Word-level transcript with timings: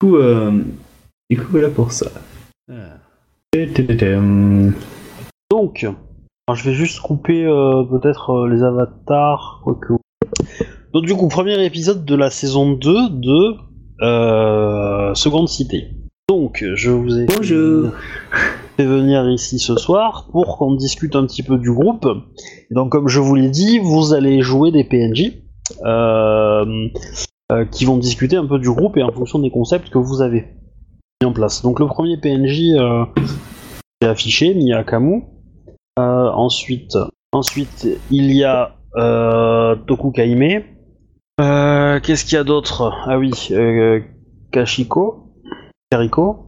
coup, 0.00 0.16
euh, 0.16 0.62
du 1.30 1.38
coup, 1.38 1.46
voilà 1.50 1.68
pour 1.68 1.92
ça. 1.92 2.10
Ah. 2.70 2.98
Donc, 5.50 5.86
alors, 6.48 6.56
je 6.56 6.64
vais 6.64 6.74
juste 6.74 7.00
couper 7.00 7.44
euh, 7.44 7.84
peut-être 7.84 8.30
euh, 8.30 8.48
les 8.48 8.62
avatars. 8.62 9.62
Donc 10.94 11.04
du 11.04 11.14
coup, 11.14 11.28
premier 11.28 11.62
épisode 11.64 12.06
de 12.06 12.14
la 12.14 12.30
saison 12.30 12.72
2 12.72 13.10
de 13.10 13.54
euh, 14.02 15.14
Seconde 15.14 15.48
Cité. 15.48 15.88
Donc, 16.28 16.64
je 16.74 16.90
vous 16.90 17.18
ai 17.18 17.26
Bonjour. 17.26 17.90
fait 18.78 18.84
venir 18.86 19.28
ici 19.28 19.58
ce 19.58 19.76
soir 19.76 20.28
pour 20.32 20.56
qu'on 20.56 20.74
discute 20.74 21.16
un 21.16 21.26
petit 21.26 21.42
peu 21.42 21.58
du 21.58 21.70
groupe. 21.70 22.08
Donc, 22.70 22.92
comme 22.92 23.08
je 23.08 23.20
vous 23.20 23.34
l'ai 23.34 23.50
dit, 23.50 23.78
vous 23.78 24.14
allez 24.14 24.40
jouer 24.40 24.70
des 24.70 24.84
PNJ 24.84 25.32
euh, 27.52 27.64
qui 27.64 27.84
vont 27.84 27.96
discuter 27.96 28.36
un 28.36 28.46
peu 28.46 28.58
du 28.58 28.70
groupe 28.70 28.96
et 28.96 29.02
en 29.02 29.12
fonction 29.12 29.38
des 29.38 29.50
concepts 29.50 29.90
que 29.90 29.98
vous 29.98 30.20
avez 30.22 30.46
mis 31.22 31.28
en 31.28 31.32
place. 31.32 31.62
Donc, 31.62 31.80
le 31.80 31.86
premier 31.86 32.16
PNJ 32.16 32.74
euh, 32.74 33.04
est 34.00 34.06
affiché, 34.06 34.54
Miyakamu. 34.54 35.24
Euh, 35.98 36.30
ensuite, 36.30 36.96
ensuite, 37.32 37.88
il 38.10 38.32
y 38.32 38.44
a 38.44 38.76
euh, 38.96 39.74
Toku 39.86 40.10
Kaime. 40.10 40.62
Euh, 41.40 42.00
Qu'est-ce 42.00 42.24
qu'il 42.24 42.34
y 42.34 42.38
a 42.38 42.44
d'autre? 42.44 42.92
Ah 43.06 43.18
oui, 43.18 43.32
euh, 43.50 44.00
Kashiko. 44.52 45.32
Kariko. 45.90 46.46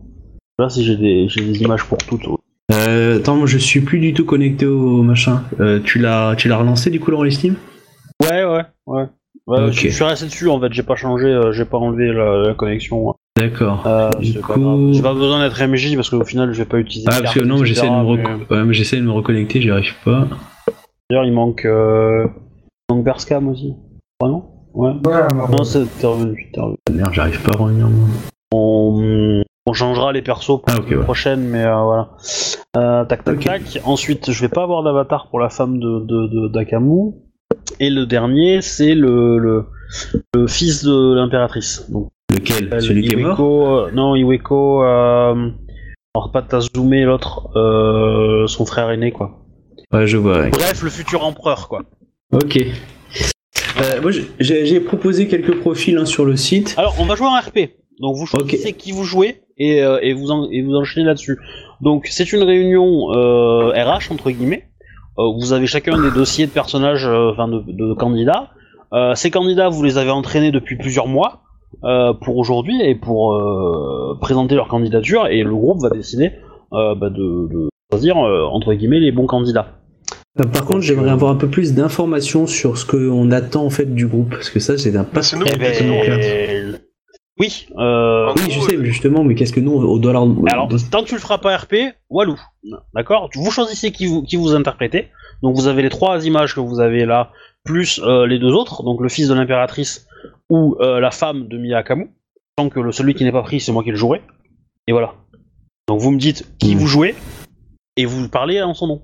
Là, 0.59 0.69
si 0.69 0.85
j'ai 0.85 0.97
des, 0.97 1.29
j'ai 1.29 1.45
des 1.45 1.63
images 1.63 1.85
pour 1.85 1.99
toutes. 1.99 2.27
Euh, 2.73 3.19
attends, 3.19 3.37
moi 3.37 3.47
je 3.47 3.59
suis 3.59 3.80
plus 3.80 3.99
du 3.99 4.13
tout 4.13 4.25
connecté 4.25 4.67
au 4.67 5.03
machin. 5.03 5.43
Euh, 5.59 5.80
tu 5.83 5.99
l'as, 5.99 6.35
tu 6.37 6.49
l'as 6.49 6.59
relancé 6.59 6.91
du 6.91 7.01
coup 7.01 7.11
le 7.11 7.30
Steam 7.30 7.57
Ouais, 8.23 8.45
ouais, 8.45 8.60
ouais. 9.47 9.59
Ouais, 9.61 9.73
je, 9.73 9.89
je 9.89 9.95
suis 9.95 10.05
resté 10.05 10.27
dessus 10.27 10.49
en 10.49 10.60
fait, 10.60 10.73
j'ai 10.73 10.83
pas 10.83 10.96
changé, 10.96 11.27
euh, 11.27 11.52
j'ai 11.52 11.65
pas 11.65 11.79
enlevé 11.79 12.13
la, 12.13 12.49
la 12.49 12.55
connexion. 12.55 13.15
D'accord. 13.37 13.83
Euh, 13.87 14.10
pas. 14.10 14.21
J'ai 14.21 15.02
pas 15.02 15.15
besoin 15.15 15.41
d'être 15.41 15.63
MJ 15.66 15.95
parce 15.96 16.10
qu'au 16.10 16.24
final, 16.24 16.52
je 16.52 16.59
vais 16.59 16.69
pas 16.69 16.79
utiliser. 16.79 17.09
Ah 17.10 17.21
parce 17.23 17.35
que 17.35 17.41
non, 17.41 17.65
j'essaie 17.65 17.88
de 17.88 17.93
me, 17.93 18.16
mais, 18.16 18.66
ouais, 18.68 18.74
j'essaie 18.74 18.96
de 18.99 19.02
me 19.02 19.13
reconnecter, 19.13 19.61
j'y 19.63 19.71
arrive 19.71 19.95
pas. 20.05 20.27
D'ailleurs, 21.09 21.24
il 21.24 21.33
manque. 21.33 21.65
Euh... 21.65 22.27
Il 22.91 22.96
manque 22.96 23.05
Berscam 23.05 23.49
aussi. 23.49 23.74
Ah 24.23 24.29
non? 24.29 24.45
Ouais. 24.74 24.93
Non, 25.51 25.65
c'est 25.65 25.85
t'es 25.99 26.07
revenu, 26.07 26.51
t'es 26.52 26.61
revenu. 26.61 26.77
Merde, 26.93 27.13
j'arrive 27.13 27.43
pas 27.43 27.52
à 27.55 27.57
revenir. 27.57 27.88
moi. 27.88 28.09
On, 28.52 29.43
on 29.66 29.73
changera 29.73 30.13
les 30.13 30.23
persos 30.23 30.46
pour 30.61 30.65
Ah, 30.68 30.74
la 30.88 30.96
ouais. 30.96 31.02
prochaine, 31.05 31.41
mais 31.41 31.65
euh, 31.65 31.83
voilà. 31.83 32.11
Euh, 32.77 33.05
tac, 33.05 33.24
tac, 33.24 33.41
tac. 33.41 33.80
Ensuite, 33.85 34.30
je 34.33 34.41
vais 34.43 34.49
pas 34.49 34.63
avoir 34.65 34.83
d'avatar 34.83 35.29
pour 35.30 35.41
la 35.41 35.49
femme 35.49 35.79
de, 35.79 36.01
de, 36.01 36.27
de- 36.27 36.49
d'Akamu. 36.49 37.15
Et 37.79 37.91
le 37.91 38.07
dernier, 38.07 38.63
c'est 38.63 38.95
le, 38.95 39.39
le, 39.39 39.65
le 40.35 40.47
fils 40.47 40.85
de 40.85 41.15
l'impératrice. 41.15 41.87
Donc, 41.91 42.11
Lequel 42.33 42.69
elle, 42.73 42.83
Celui 42.83 43.02
qui 43.09 43.15
est 43.15 43.17
mort 43.17 43.30
Iweko, 43.39 43.67
euh, 43.87 43.91
Non, 43.93 44.15
Iweko. 44.15 44.85
Euh, 44.85 45.51
alors, 46.15 46.30
pas 46.33 46.43
Tazume, 46.43 47.05
l'autre, 47.05 47.51
euh, 47.57 48.47
son 48.47 48.67
frère 48.67 48.91
aîné, 48.91 49.11
quoi. 49.13 49.39
Ouais, 49.93 50.07
je 50.07 50.17
vois. 50.17 50.39
ouais. 50.41 50.51
Bref, 50.51 50.83
le 50.83 50.91
futur 50.91 51.25
empereur, 51.25 51.69
quoi. 51.69 51.83
Ok. 52.33 52.59
Euh, 53.80 54.01
moi, 54.02 54.11
j'ai 54.11 54.67
j'ai 54.67 54.80
proposé 54.80 55.27
quelques 55.29 55.59
profils 55.61 55.97
hein, 55.97 56.05
sur 56.05 56.24
le 56.24 56.37
site. 56.37 56.74
Alors, 56.79 56.95
on 57.01 57.05
va 57.05 57.15
jouer 57.17 57.27
en 57.27 57.39
RP. 57.39 57.71
Donc, 58.01 58.17
vous 58.17 58.27
choisissez 58.27 58.73
qui 58.73 58.93
vous 58.93 59.05
jouez 59.05 59.43
et, 59.59 59.83
euh, 59.83 59.99
et, 60.02 60.13
vous, 60.13 60.30
en- 60.30 60.49
et 60.51 60.63
vous 60.63 60.74
enchaînez 60.74 61.07
là-dessus. 61.07 61.39
Donc, 61.80 62.07
c'est 62.11 62.33
une 62.33 62.43
réunion 62.43 63.13
euh, 63.15 63.71
RH, 63.71 64.11
entre 64.12 64.31
guillemets. 64.31 64.69
Euh, 65.21 65.32
vous 65.38 65.53
avez 65.53 65.66
chacun 65.66 66.00
des 66.00 66.10
dossiers 66.10 66.47
de 66.47 66.50
personnages, 66.50 67.06
euh, 67.06 67.31
enfin 67.31 67.49
de, 67.49 67.62
de 67.66 67.93
candidats. 67.94 68.49
Euh, 68.93 69.15
ces 69.15 69.31
candidats, 69.31 69.69
vous 69.69 69.82
les 69.82 69.99
avez 69.99 70.10
entraînés 70.10 70.50
depuis 70.50 70.77
plusieurs 70.77 71.06
mois 71.06 71.43
euh, 71.84 72.12
pour 72.15 72.38
aujourd'hui 72.38 72.81
et 72.82 72.94
pour 72.94 73.34
euh, 73.34 74.16
présenter 74.21 74.55
leur 74.55 74.69
candidature. 74.69 75.27
Et 75.27 75.43
le 75.43 75.55
groupe 75.55 75.81
va 75.83 75.91
décider 75.91 76.33
euh, 76.72 76.95
bah, 76.95 77.11
de, 77.11 77.49
de 77.53 77.69
choisir, 77.93 78.17
euh, 78.17 78.45
entre 78.45 78.72
guillemets, 78.75 79.00
les 79.00 79.12
bons 79.12 79.27
candidats. 79.27 79.77
Par 80.53 80.65
contre, 80.65 80.81
j'aimerais 80.81 81.11
avoir 81.11 81.33
un 81.33 81.37
peu 81.37 81.49
plus 81.49 81.75
d'informations 81.75 82.47
sur 82.47 82.78
ce 82.78 82.87
qu'on 82.87 83.31
attend 83.31 83.65
en 83.65 83.71
fait 83.71 83.93
du 83.95 84.06
groupe, 84.06 84.31
parce 84.31 84.49
que 84.49 84.61
ça, 84.61 84.78
c'est 84.78 84.97
un 84.97 85.05
pas. 85.05 85.22
c'est 85.22 85.37
nous, 85.37 85.45
oui. 87.41 87.67
Euh, 87.77 88.28
En 88.28 88.34
Oui, 88.34 88.43
je 88.51 88.61
sais, 88.61 88.75
euh, 88.77 88.78
mais 88.78 88.84
justement, 88.87 89.25
mais 89.25 89.34
qu'est-ce 89.34 89.53
que 89.53 89.59
nous, 89.61 89.99
doit 89.99 90.12
leur. 90.12 90.23
Alors, 90.53 90.69
tant 90.93 91.03
que 91.03 91.09
tu 91.09 91.15
le 91.15 91.21
feras 91.21 91.39
pas 91.39 91.56
RP, 91.56 91.75
Walou. 92.11 92.39
D'accord 92.95 93.28
Vous 93.34 93.51
choisissez 93.51 93.91
qui 93.91 94.06
vous, 94.06 94.23
qui 94.23 94.37
vous 94.37 94.55
interprétez. 94.55 95.09
Donc, 95.43 95.56
vous 95.56 95.67
avez 95.67 95.83
les 95.83 95.89
trois 95.89 96.25
images 96.27 96.55
que 96.55 96.61
vous 96.61 96.78
avez 96.81 97.05
là, 97.06 97.33
plus 97.65 98.01
euh, 98.05 98.27
les 98.27 98.39
deux 98.39 98.53
autres, 98.53 98.83
donc 98.84 99.01
le 99.01 99.09
fils 99.09 99.27
de 99.28 99.34
l'impératrice 99.34 100.06
ou 100.51 100.77
euh, 100.81 101.01
la 101.01 101.11
femme 101.11 101.49
de 101.49 101.56
Miyakamu. 101.59 102.11
Tant 102.56 102.69
que 102.69 102.78
le, 102.78 102.93
celui 102.93 103.15
qui 103.15 103.25
n'est 103.25 103.33
pas 103.33 103.43
pris, 103.43 103.59
c'est 103.61 103.72
moi 103.72 103.83
qui 103.83 103.91
le 103.91 103.97
jouerai. 103.97 104.21
Et 104.87 104.93
voilà. 104.93 105.15
Donc, 105.89 106.01
vous 106.01 106.11
me 106.11 106.19
dites 106.19 106.47
qui 106.59 106.75
Mm. 106.75 106.78
vous 106.78 106.87
jouez 106.87 107.15
et 107.97 108.05
vous 108.07 108.28
parlez 108.28 108.61
en 108.62 108.75
son 108.75 108.87
nom. 108.87 109.03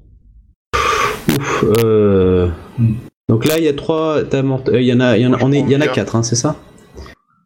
Ouf, 1.38 1.64
euh, 1.82 2.48
Donc 3.28 3.44
là, 3.46 3.58
il 3.58 3.64
y 3.64 3.68
a 3.68 3.72
trois. 3.74 4.22
t'as 4.24 4.42
mort- 4.42 4.62
euh, 4.68 4.80
Il 4.80 4.86
y 4.86 4.92
en 4.92 5.00
a, 5.00 5.16
il 5.16 5.22
y 5.22 5.26
en 5.26 5.32
a, 5.32 5.38
on 5.42 5.52
est, 5.52 5.60
il 5.60 5.70
y 5.70 5.76
en 5.76 5.80
a 5.80 5.88
quatre, 5.88 6.14
hein, 6.16 6.22
c'est 6.22 6.36
ça? 6.36 6.56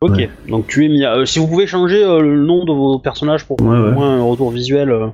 Ok. 0.02 0.16
Ouais. 0.16 0.30
Donc, 0.48 0.66
tu 0.66 0.84
es 0.84 0.88
Miya. 0.88 1.14
euh, 1.16 1.24
si 1.26 1.38
vous 1.38 1.46
pouvez 1.46 1.66
changer 1.66 2.02
euh, 2.02 2.20
le 2.20 2.40
nom 2.44 2.64
de 2.64 2.72
vos 2.72 2.98
personnages 2.98 3.44
pour 3.44 3.60
Ouais, 3.60 3.76
au 3.78 3.84
ouais. 3.86 3.92
moins 3.92 4.18
un 4.18 4.22
retour 4.22 4.50
visuel. 4.50 4.90
euh, 4.90 5.08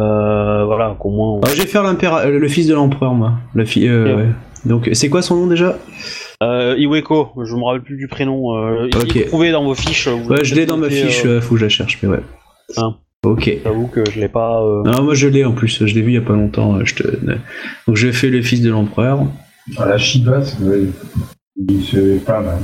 euh, 0.00 0.64
voilà, 0.64 0.96
qu'au 0.98 1.10
moins. 1.10 1.30
on- 1.34 1.40
Alors, 1.40 1.54
Je 1.54 1.60
vais 1.62 1.66
faire 1.68 1.84
euh, 1.84 2.30
le 2.38 2.48
fils 2.48 2.66
de 2.66 2.74
l'empereur, 2.74 3.14
moi. 3.14 3.34
La 3.54 3.64
fille. 3.64 3.88
euh. 3.88 4.26
Donc, 4.64 4.88
c'est 4.92 5.08
quoi 5.08 5.22
son 5.22 5.36
nom 5.36 5.46
déjà? 5.46 5.78
Euh, 6.42 6.74
Iweko, 6.78 7.30
je 7.44 7.54
me 7.54 7.62
rappelle 7.64 7.82
plus 7.82 7.96
du 7.96 8.08
prénom. 8.08 8.56
Euh, 8.56 8.86
Ok. 8.94 9.14
Il 9.14 9.18
est 9.22 9.24
trouvé 9.26 9.50
dans 9.52 9.64
vos 9.64 9.74
fiches. 9.74 10.08
vous 10.08 10.28
Ouais, 10.28 10.44
je 10.44 10.54
l'ai 10.54 10.66
dans 10.66 10.76
ma 10.76 10.90
fiche. 10.90 11.22
faut 11.40 11.54
que 11.54 11.60
je 11.60 11.64
la 11.64 11.68
cherche, 11.68 11.98
mais 12.02 12.08
ouais. 12.08 12.20
Ah. 12.76 12.90
Ok. 13.24 13.50
J'avoue 13.64 13.86
que 13.88 14.04
je 14.10 14.20
l'ai 14.20 14.28
pas. 14.28 14.60
euh, 14.62 14.82
Non, 14.84 15.02
moi 15.02 15.14
je 15.14 15.26
l'ai 15.28 15.44
en 15.44 15.52
plus. 15.52 15.84
Je 15.86 15.94
l'ai 15.94 16.02
vu 16.02 16.10
il 16.10 16.14
y 16.14 16.18
a 16.18 16.20
pas 16.22 16.32
longtemps. 16.34 16.84
Je 16.84 16.94
te... 16.96 17.02
Donc, 17.86 17.96
je 17.96 18.10
fais 18.12 18.28
le 18.30 18.42
fils 18.42 18.62
de 18.62 18.70
l'empereur. 18.70 19.20
Ah, 19.76 19.86
la 19.86 19.98
Shiba, 19.98 20.42
c'est 20.42 20.62
ouais, 20.64 20.86
c'est 21.90 22.24
pas 22.24 22.40
mal. 22.40 22.58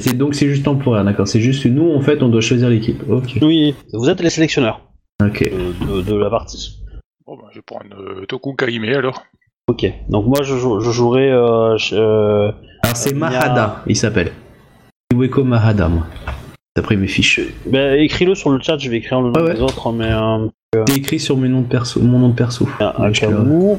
C'est 0.00 0.16
donc 0.16 0.34
c'est 0.34 0.48
juste 0.48 0.64
temporaire, 0.64 1.04
d'accord. 1.04 1.26
C'est 1.28 1.40
juste 1.40 1.62
que 1.64 1.68
nous, 1.68 1.90
en 1.92 2.00
fait, 2.00 2.22
on 2.22 2.28
doit 2.28 2.40
choisir 2.40 2.68
l'équipe. 2.68 3.02
Ok. 3.08 3.38
Oui, 3.42 3.74
vous 3.92 4.08
êtes 4.08 4.20
les 4.20 4.30
sélectionneurs 4.30 4.80
Ok. 5.22 5.42
de, 5.50 5.86
de- 5.96 6.02
de 6.02 6.14
la 6.16 6.30
partie. 6.30 6.78
Bon, 7.26 7.36
bah, 7.36 7.44
je 7.50 7.56
vais 7.58 7.62
prendre 7.62 7.96
euh, 7.98 8.26
Toku 8.26 8.54
Kaime 8.54 8.84
alors. 8.84 9.24
Ok, 9.68 9.84
donc 10.08 10.26
moi 10.26 10.42
je, 10.44 10.54
jou- 10.56 10.78
je 10.80 10.90
jouerai. 10.92 11.32
Euh, 11.32 11.76
euh, 11.92 12.52
Alors 12.84 12.96
c'est 12.96 13.10
Il 13.10 13.14
y 13.14 13.16
a- 13.16 13.18
Mahada, 13.18 13.82
il 13.88 13.96
s'appelle. 13.96 14.30
Iweko 15.12 15.42
Mahada, 15.42 15.88
moi. 15.88 16.06
D'après 16.76 16.94
mes 16.96 17.08
fiches. 17.08 17.40
ben, 17.66 17.98
écris-le 17.98 18.34
sur 18.36 18.50
le 18.50 18.60
chat, 18.60 18.78
je 18.78 18.88
vais 18.90 18.98
écrire 18.98 19.20
le 19.20 19.28
nom 19.28 19.32
Ah 19.36 19.42
ouais. 19.42 19.54
des 19.54 19.60
autres, 19.60 19.90
mais. 19.92 20.12
Euh, 20.12 20.46
C'est 20.86 20.98
écrit 20.98 21.18
sur 21.18 21.36
mes 21.36 21.48
noms 21.48 21.62
de 21.62 21.66
perso, 21.66 22.00
mon 22.00 22.18
nom 22.20 22.28
de 22.28 22.34
perso. 22.34 22.68
à 22.78 23.10
je 23.12 23.20
te 23.22 23.26
le- 23.26 23.32
Akamu, 23.32 23.76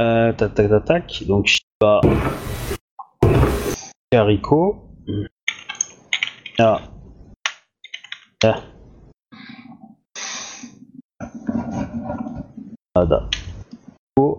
euh, 0.00 0.32
tac 0.32 0.54
tac 0.54 0.68
tac 0.68 0.84
tac, 0.84 1.22
donc 1.26 1.46
Shiba. 1.46 2.00
Kariko. 4.10 4.88
Ah. 6.58 6.80
Ah. 8.44 8.62
Ada. 12.94 13.30
Oh. 14.18 14.38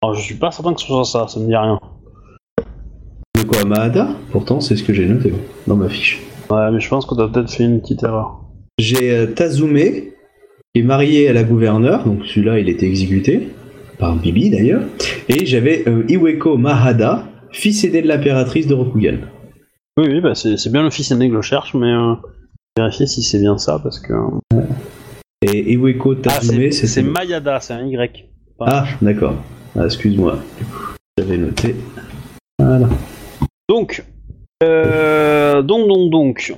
Alors, 0.00 0.14
je 0.14 0.22
suis 0.22 0.36
pas 0.36 0.52
certain 0.52 0.72
que 0.74 0.80
ce 0.80 0.86
soit 0.86 1.04
ça, 1.04 1.26
ça 1.26 1.40
me 1.40 1.46
dit 1.46 1.56
rien. 1.56 1.80
De 3.36 3.42
quoi 3.42 3.64
Mahada 3.64 4.08
Pourtant, 4.30 4.60
c'est 4.60 4.76
ce 4.76 4.84
que 4.84 4.92
j'ai 4.92 5.06
noté 5.06 5.32
dans 5.66 5.74
ma 5.74 5.88
fiche. 5.88 6.22
Ouais, 6.48 6.70
mais 6.70 6.78
je 6.78 6.88
pense 6.88 7.06
que 7.06 7.14
t'as 7.16 7.26
peut-être 7.26 7.50
fait 7.50 7.64
une 7.64 7.80
petite 7.80 8.04
erreur. 8.04 8.40
J'ai 8.78 9.10
euh, 9.10 9.26
Tazume, 9.26 9.76
qui 9.76 10.12
est 10.76 10.82
marié 10.82 11.28
à 11.28 11.32
la 11.32 11.42
gouverneure, 11.42 12.04
donc 12.04 12.24
celui-là, 12.26 12.60
il 12.60 12.68
était 12.68 12.86
exécuté. 12.86 13.48
Par 13.98 14.14
Bibi 14.16 14.50
d'ailleurs. 14.50 14.82
Et 15.28 15.44
j'avais 15.44 15.88
euh, 15.88 16.04
Iweko 16.08 16.56
Mahada, 16.56 17.24
fils 17.50 17.84
aidé 17.84 18.02
de 18.02 18.08
l'impératrice 18.08 18.66
de 18.66 18.74
Rokugan. 18.74 19.18
Oui, 19.98 20.06
oui, 20.08 20.20
bah 20.20 20.34
c'est 20.34 20.70
bien 20.72 20.82
le 20.82 20.90
fils 20.90 21.10
aîné 21.10 21.28
que 21.28 21.36
je 21.36 21.40
cherche, 21.42 21.74
mais 21.74 21.92
euh, 21.92 22.14
vérifier 22.78 23.06
si 23.06 23.22
c'est 23.22 23.38
bien 23.40 23.58
ça 23.58 23.78
parce 23.78 24.00
que. 24.00 24.14
Et 25.42 25.72
Iweko 25.72 26.14
Ah, 26.14 26.22
Tazume, 26.22 26.54
c'est 26.62 26.72
c'est 26.72 26.86
c'est 26.86 27.02
Mayada, 27.02 27.60
c'est 27.60 27.74
un 27.74 27.86
Y. 27.86 28.26
Ah, 28.60 28.84
d'accord. 29.02 29.34
Ah, 29.76 29.84
excuse-moi. 29.84 30.36
J'avais 31.18 31.36
noté. 31.36 31.76
Voilà. 32.58 32.88
Donc, 33.68 34.04
euh, 34.62 35.62
donc, 35.62 35.88
donc, 35.88 36.10
donc. 36.10 36.56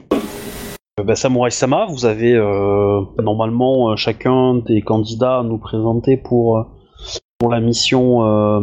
Euh, 1.01 1.03
bah, 1.03 1.17
Samurai 1.17 1.51
Sama, 1.51 1.87
vous 1.87 2.05
avez 2.07 2.35
euh, 2.35 3.01
normalement 3.21 3.91
euh, 3.91 3.97
chacun 3.97 4.55
des 4.57 4.81
candidats 4.83 5.39
à 5.39 5.43
nous 5.43 5.59
présenter 5.59 6.17
pour, 6.17 6.59
euh, 6.59 6.63
pour 7.39 7.51
la 7.51 7.59
mission 7.61 8.25
euh, 8.27 8.61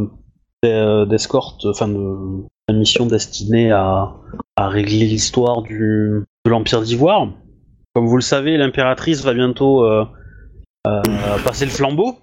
d'e- 0.64 1.06
d'escorte, 1.10 1.66
enfin 1.66 1.90
de 1.90 2.46
mission 2.78 3.06
destinée 3.06 3.72
à, 3.72 4.14
régler 4.58 5.08
l'histoire 5.08 5.64
de 5.64 6.24
l'Empire 6.46 6.82
d'Ivoire. 6.82 7.28
Comme 7.96 8.06
vous 8.06 8.16
le 8.16 8.22
savez, 8.22 8.58
l'impératrice 8.58 9.24
va 9.24 9.34
bientôt 9.34 9.84
euh, 9.84 10.06
euh, 10.88 11.02
passer 11.44 11.66
le 11.66 11.72
flambeau. 11.72 12.16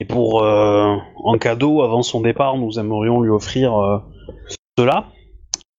Et 0.00 0.04
pour 0.04 0.42
euh, 0.42 0.96
en 1.16 1.38
cadeau 1.38 1.82
avant 1.82 2.02
son 2.02 2.20
départ, 2.20 2.56
nous 2.56 2.78
aimerions 2.78 3.20
lui 3.20 3.30
offrir 3.30 4.02
cela. 4.76 5.06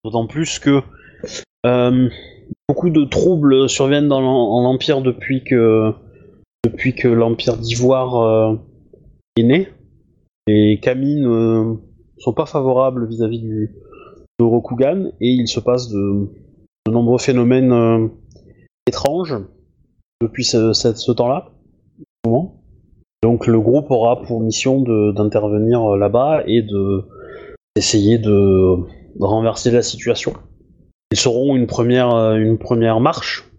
D'autant 0.04 0.28
plus 0.28 0.60
que 0.60 0.82
beaucoup 2.68 2.90
de 2.90 3.04
troubles 3.04 3.68
surviennent 3.68 4.08
dans 4.08 4.22
l'Empire 4.22 5.02
depuis 5.02 5.44
que, 5.44 5.94
depuis 6.64 6.96
que 6.96 7.08
l'Empire 7.08 7.58
d'Ivoire 7.58 8.58
est 9.36 9.44
né. 9.44 9.68
Les 10.48 10.80
Kami 10.82 11.18
ne 11.18 11.76
sont 12.18 12.34
pas 12.34 12.46
favorables 12.46 13.08
vis-à-vis 13.08 13.40
du 13.40 13.76
de 14.42 14.46
Rokugan 14.46 15.12
et 15.22 15.30
il 15.30 15.48
se 15.48 15.60
passe 15.60 15.90
de, 15.90 16.28
nombreux 16.90 17.20
phénomènes 17.20 17.72
euh, 17.72 18.08
étranges 18.88 19.36
depuis 20.22 20.44
ce, 20.44 21.12
temps-là. 21.12 21.50
Donc 23.24 23.46
le 23.46 23.60
groupe 23.60 23.92
aura 23.92 24.22
pour 24.22 24.42
mission 24.42 24.82
d'intervenir 24.82 25.94
euh, 25.94 25.98
là-bas 25.98 26.44
et 26.48 26.64
de 26.64 27.04
d'essayer 27.76 28.18
de, 28.18 28.78
de 29.16 29.24
renverser 29.24 29.72
la 29.72 29.82
situation. 29.82 30.34
Ils 31.12 31.20
seront 31.20 31.56
une 31.56 31.68
première, 31.68 32.14
euh, 32.14 32.36
une 32.36 32.58
première 32.58 33.00
marche. 33.00 33.50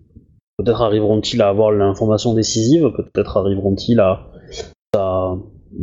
Peut-être 0.58 0.82
arriveront-ils 0.82 1.40
à 1.40 1.49
avoir 1.49 1.70
l'information 1.70 2.34
décisive, 2.34 2.90
peut-être 2.90 3.38
arriveront-ils 3.38 4.00
à, 4.00 4.29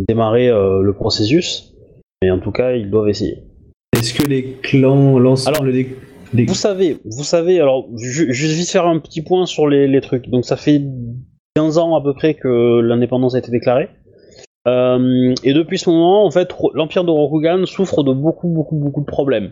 démarrer 0.08 0.50
le 0.50 0.94
processus. 0.94 1.74
Mais 2.22 2.30
en 2.30 2.40
tout 2.40 2.52
cas, 2.52 2.74
ils 2.74 2.92
doivent 2.92 3.10
essayer. 3.10 3.49
Est-ce 3.98 4.14
que 4.14 4.24
les 4.28 4.54
clans, 4.62 5.20
l'ensemble 5.20 5.72
des, 5.72 5.96
des- 6.34 6.46
Vous 6.46 6.54
savez, 6.54 6.98
vous 7.06 7.24
savez, 7.24 7.60
alors, 7.60 7.88
ju- 7.98 8.32
juste 8.34 8.54
vite 8.56 8.70
faire 8.70 8.86
un 8.88 9.00
petit 9.00 9.22
point 9.22 9.46
sur 9.46 9.68
les, 9.68 9.88
les 9.88 10.02
trucs. 10.02 10.30
Donc, 10.30 10.46
ça 10.46 10.56
fait 10.58 10.82
15 11.56 11.78
ans 11.78 11.96
à 11.96 12.02
peu 12.02 12.14
près 12.14 12.36
que 12.36 12.80
l'indépendance 12.82 13.36
a 13.36 13.40
été 13.40 13.52
déclarée. 13.52 13.90
Euh, 14.68 15.34
et 15.44 15.54
depuis 15.54 15.78
ce 15.80 15.90
moment, 15.90 16.26
en 16.26 16.32
fait, 16.32 16.54
l'Empire 16.74 17.04
de 17.04 17.12
Rokugan 17.12 17.66
souffre 17.66 18.04
de 18.04 18.14
beaucoup, 18.14 18.50
beaucoup, 18.50 18.76
beaucoup 18.78 19.02
de 19.02 19.06
problèmes. 19.06 19.52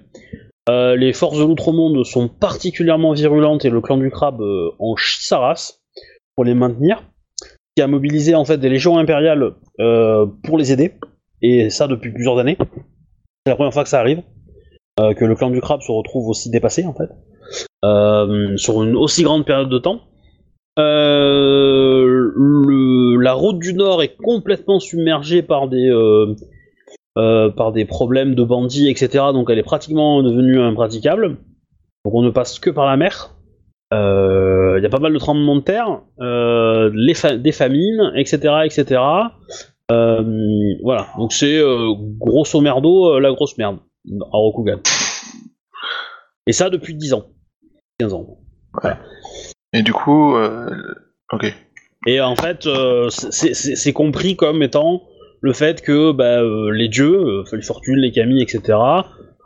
Euh, 0.69 0.95
les 0.95 1.13
forces 1.13 1.39
de 1.39 1.43
l'Outre-Monde 1.45 2.03
sont 2.05 2.27
particulièrement 2.27 3.13
virulentes 3.13 3.63
et 3.65 3.69
le 3.69 3.79
clan 3.81 3.97
du 3.97 4.11
crabe 4.11 4.41
euh, 4.41 4.69
en 4.79 4.95
chie 4.97 5.23
sa 5.25 5.39
race 5.39 5.81
pour 6.35 6.43
les 6.45 6.53
maintenir. 6.53 7.03
Qui 7.75 7.83
a 7.83 7.87
mobilisé 7.87 8.35
en 8.35 8.43
fait 8.43 8.57
des 8.57 8.69
légions 8.69 8.97
impériales 8.97 9.51
euh, 9.79 10.25
pour 10.43 10.57
les 10.57 10.71
aider. 10.71 10.93
Et 11.41 11.69
ça 11.69 11.87
depuis 11.87 12.11
plusieurs 12.11 12.37
années. 12.39 12.57
C'est 13.47 13.51
la 13.51 13.55
première 13.55 13.71
fois 13.73 13.83
que 13.83 13.89
ça 13.89 14.01
arrive 14.01 14.23
euh, 14.99 15.13
que 15.13 15.23
le 15.23 15.33
clan 15.33 15.49
du 15.49 15.61
crabe 15.61 15.79
se 15.81 15.89
retrouve 15.89 16.27
aussi 16.27 16.49
dépassé 16.49 16.83
en 16.85 16.93
fait, 16.93 17.09
euh, 17.85 18.57
sur 18.57 18.83
une 18.83 18.97
aussi 18.97 19.23
grande 19.23 19.45
période 19.45 19.69
de 19.69 19.77
temps. 19.77 20.01
Euh, 20.77 22.03
le- 22.35 23.15
la 23.21 23.31
route 23.31 23.57
du 23.59 23.73
Nord 23.73 24.03
est 24.03 24.17
complètement 24.17 24.81
submergée 24.81 25.43
par 25.43 25.69
des, 25.69 25.89
par 27.15 27.71
des 27.71 27.85
problèmes 27.85 28.35
de 28.35 28.43
bandits, 28.43 28.89
etc. 28.89 29.23
Donc 29.31 29.49
elle 29.49 29.59
est 29.59 29.63
pratiquement 29.63 30.21
devenue 30.23 30.59
impraticable. 30.59 31.37
Donc 32.03 32.13
on 32.13 32.21
ne 32.21 32.29
passe 32.29 32.59
que 32.59 32.69
par 32.69 32.85
la 32.85 32.97
mer. 32.97 33.33
Il 33.93 34.79
y 34.83 34.85
a 34.85 34.89
pas 34.89 34.99
mal 34.99 35.13
de 35.13 35.19
tremblements 35.19 35.55
de 35.55 35.61
terre, 35.61 36.01
les 36.19 37.13
fa- 37.13 37.37
des 37.37 37.53
famines, 37.53 38.11
etc., 38.15 38.55
etc. 38.65 38.99
Euh, 39.91 40.21
voilà, 40.83 41.07
donc 41.17 41.31
c'est 41.33 41.57
euh, 41.57 41.93
grosso 42.19 42.59
merdo 42.59 43.13
euh, 43.15 43.19
la 43.19 43.31
grosse 43.31 43.57
merde 43.57 43.77
à 44.21 44.37
Rokugan. 44.37 44.79
Et 46.45 46.51
ça 46.53 46.69
depuis 46.69 46.93
10 46.95 47.13
ans. 47.13 47.25
15 47.99 48.13
ans. 48.13 48.37
Et 49.73 49.81
du 49.81 49.93
coup, 49.93 50.35
ok. 51.33 51.53
Et 52.05 52.21
en 52.21 52.35
fait, 52.35 52.67
c'est- 53.09 53.53
compris 53.93 54.35
comme 54.35 54.61
étant 54.63 55.03
le 55.41 55.51
fait 55.53 55.81
que 55.81 56.11
bah, 56.11 56.41
euh, 56.41 56.69
les 56.71 56.87
dieux, 56.89 57.19
euh, 57.19 57.43
les 57.53 57.61
fortunes, 57.61 57.97
les 57.97 58.11
kami, 58.11 58.41
etc., 58.41 58.77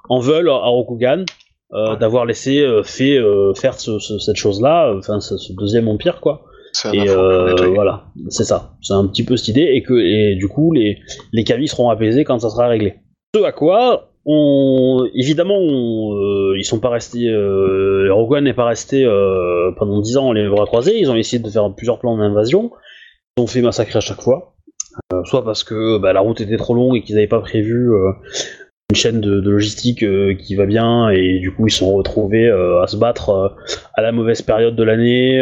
en 0.09 0.19
veulent 0.19 0.49
à 0.49 0.57
Rokugan 0.67 1.25
euh, 1.73 1.95
d'avoir 1.95 2.25
laissé 2.25 2.67
fait, 2.83 3.17
faire 3.55 3.79
ce- 3.79 3.99
ce- 3.99 4.19
cette 4.19 4.35
chose-là, 4.35 4.93
enfin 4.97 5.21
ce, 5.21 5.38
ce 5.38 5.53
deuxième 5.53 5.88
empire, 5.88 6.19
quoi. 6.19 6.43
Ça 6.73 6.89
Et 6.94 7.09
euh, 7.09 7.73
voilà, 7.73 8.06
c'est 8.29 8.44
ça. 8.44 8.73
C'est 8.81 8.94
un 8.94 9.07
petit 9.07 9.23
peu 9.23 9.38
cette 9.38 9.50
idée, 9.50 9.69
et 9.73 9.83
que 9.83 9.94
et 9.94 10.35
du 10.35 10.47
coup, 10.47 10.71
les, 10.73 11.00
les 11.33 11.68
seront 11.68 11.89
apaisés 11.89 12.23
quand 12.23 12.39
ça 12.39 12.50
sera 12.50 12.68
réglé. 12.68 12.95
Ce 13.35 13.44
à 13.44 13.51
quoi, 13.51 14.12
on, 14.25 15.07
évidemment, 15.15 15.57
on, 15.57 16.13
euh, 16.15 16.57
ils 16.57 16.63
sont 16.63 16.79
pas 16.79 16.89
restés. 16.89 17.27
Euh, 17.27 18.13
Rokugan 18.13 18.41
n'est 18.41 18.53
pas 18.53 18.65
resté 18.65 19.03
euh, 19.03 19.71
pendant 19.77 20.00
10 20.00 20.18
ans 20.18 20.31
les 20.31 20.47
bras 20.47 20.65
croisés. 20.65 21.00
Ils 21.00 21.09
ont 21.09 21.15
essayé 21.15 21.41
de 21.41 21.50
faire 21.50 21.73
plusieurs 21.73 22.00
plans 22.00 22.18
d'invasion. 22.18 22.71
Ils 23.38 23.41
ont 23.41 23.47
fait 23.47 23.62
massacrer 23.62 23.97
à 23.97 24.01
chaque 24.01 24.21
fois. 24.21 24.56
Euh, 25.13 25.24
soit 25.24 25.44
parce 25.44 25.63
que 25.63 25.97
bah, 25.97 26.13
la 26.13 26.19
route 26.19 26.41
était 26.41 26.57
trop 26.57 26.75
longue 26.75 26.97
et 26.97 27.01
qu'ils 27.01 27.15
n'avaient 27.15 27.27
pas 27.27 27.39
prévu 27.39 27.89
une 28.89 28.95
chaîne 28.95 29.21
de, 29.21 29.39
de 29.39 29.50
logistique 29.50 30.06
qui 30.38 30.56
va 30.56 30.65
bien, 30.65 31.09
et 31.09 31.39
du 31.39 31.53
coup 31.53 31.67
ils 31.67 31.71
se 31.71 31.77
sont 31.79 31.94
retrouvés 31.94 32.50
à 32.50 32.88
se 32.88 32.97
battre 32.97 33.56
à 33.94 34.01
la 34.01 34.12
mauvaise 34.12 34.41
période 34.41 34.75
de 34.75 34.83
l'année. 34.83 35.39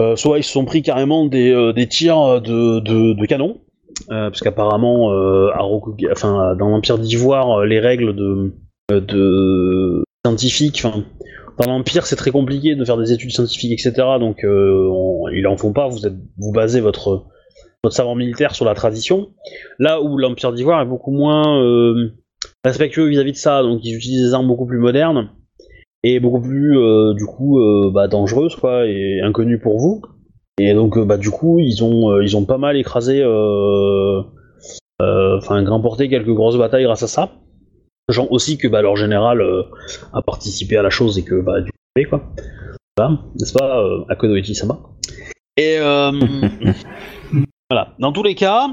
Euh, 0.00 0.02
euh, 0.04 0.16
soit 0.16 0.38
ils 0.38 0.44
se 0.44 0.52
sont 0.52 0.64
pris 0.64 0.82
carrément 0.82 1.26
des, 1.26 1.50
euh, 1.50 1.72
tirs 1.86 2.40
de, 2.40 2.80
de, 2.80 3.26
canon, 3.26 3.60
euh, 4.10 4.30
parce 4.30 4.40
qu'apparemment, 4.40 5.12
euh, 5.12 5.50
dans 5.52 6.68
l'Empire 6.68 6.98
d'Ivoire, 6.98 7.60
euh, 7.60 7.66
les 7.66 7.80
règles 7.80 8.14
de, 8.14 8.52
euh, 8.92 10.02
scientifiques, 10.26 10.82
dans 11.58 11.66
l'Empire, 11.70 12.06
c'est 12.06 12.16
très 12.16 12.30
compliqué 12.32 12.74
de 12.74 12.84
faire 12.84 12.96
des 12.96 13.12
études 13.12 13.30
scientifiques, 13.30 13.72
etc. 13.72 13.92
Donc, 14.18 14.42
euh, 14.44 14.88
on- 14.90 15.28
ils 15.28 15.46
en 15.46 15.56
font 15.56 15.72
pas. 15.72 15.86
Vous 15.88 16.06
êtes, 16.06 16.16
vous 16.38 16.52
basez 16.52 16.80
votre 16.80 17.26
votre 17.84 17.94
savoir 17.96 18.16
militaire 18.16 18.54
sur 18.54 18.64
la 18.64 18.74
tradition. 18.74 19.28
Là 19.78 20.00
où 20.00 20.16
l'Empire 20.16 20.54
d'Ivoire 20.54 20.80
est 20.80 20.86
beaucoup 20.86 21.10
moins 21.10 21.60
euh, 21.62 22.12
respectueux 22.64 23.04
vis-à-vis 23.04 23.32
de 23.32 23.36
ça, 23.36 23.62
donc 23.62 23.80
ils 23.84 23.94
utilisent 23.94 24.28
des 24.28 24.34
armes 24.34 24.46
beaucoup 24.46 24.64
plus 24.64 24.78
modernes 24.78 25.28
et 26.04 26.20
beaucoup 26.20 26.40
plus 26.40 26.78
euh, 26.78 27.14
du 27.14 27.24
coup 27.24 27.58
euh, 27.58 27.90
bah, 27.92 28.06
dangereuses 28.06 28.54
quoi 28.54 28.86
et 28.86 29.20
inconnues 29.22 29.58
pour 29.58 29.80
vous. 29.80 30.02
Et 30.58 30.72
donc 30.74 30.96
euh, 30.96 31.04
bah 31.04 31.16
du 31.16 31.30
coup 31.30 31.58
ils 31.58 31.82
ont 31.82 32.10
euh, 32.12 32.22
ils 32.22 32.36
ont 32.36 32.44
pas 32.44 32.58
mal 32.58 32.76
écrasé, 32.76 33.22
euh, 33.22 34.22
euh, 35.02 35.38
enfin 35.38 35.64
remporté 35.68 36.08
quelques 36.08 36.32
grosses 36.32 36.58
batailles 36.58 36.84
grâce 36.84 37.02
à 37.02 37.08
ça. 37.08 37.32
Sachant 38.08 38.28
aussi 38.30 38.58
que 38.58 38.68
bah, 38.68 38.82
leur 38.82 38.96
général 38.96 39.40
euh, 39.40 39.62
a 40.12 40.20
participé 40.20 40.76
à 40.76 40.82
la 40.82 40.90
chose 40.90 41.18
et 41.18 41.24
que 41.24 41.40
bah 41.40 41.62
du 41.62 41.70
coup 41.72 42.10
quoi. 42.10 42.22
Voilà, 42.96 43.18
n'est-ce 43.40 43.52
pas, 43.54 43.80
euh, 43.82 44.04
Akonoichi 44.08 44.54
Sama. 44.54 44.78
Et 45.56 45.78
euh, 45.80 46.12
voilà. 47.70 47.94
Dans 47.98 48.12
tous 48.12 48.22
les 48.22 48.36
cas, 48.36 48.68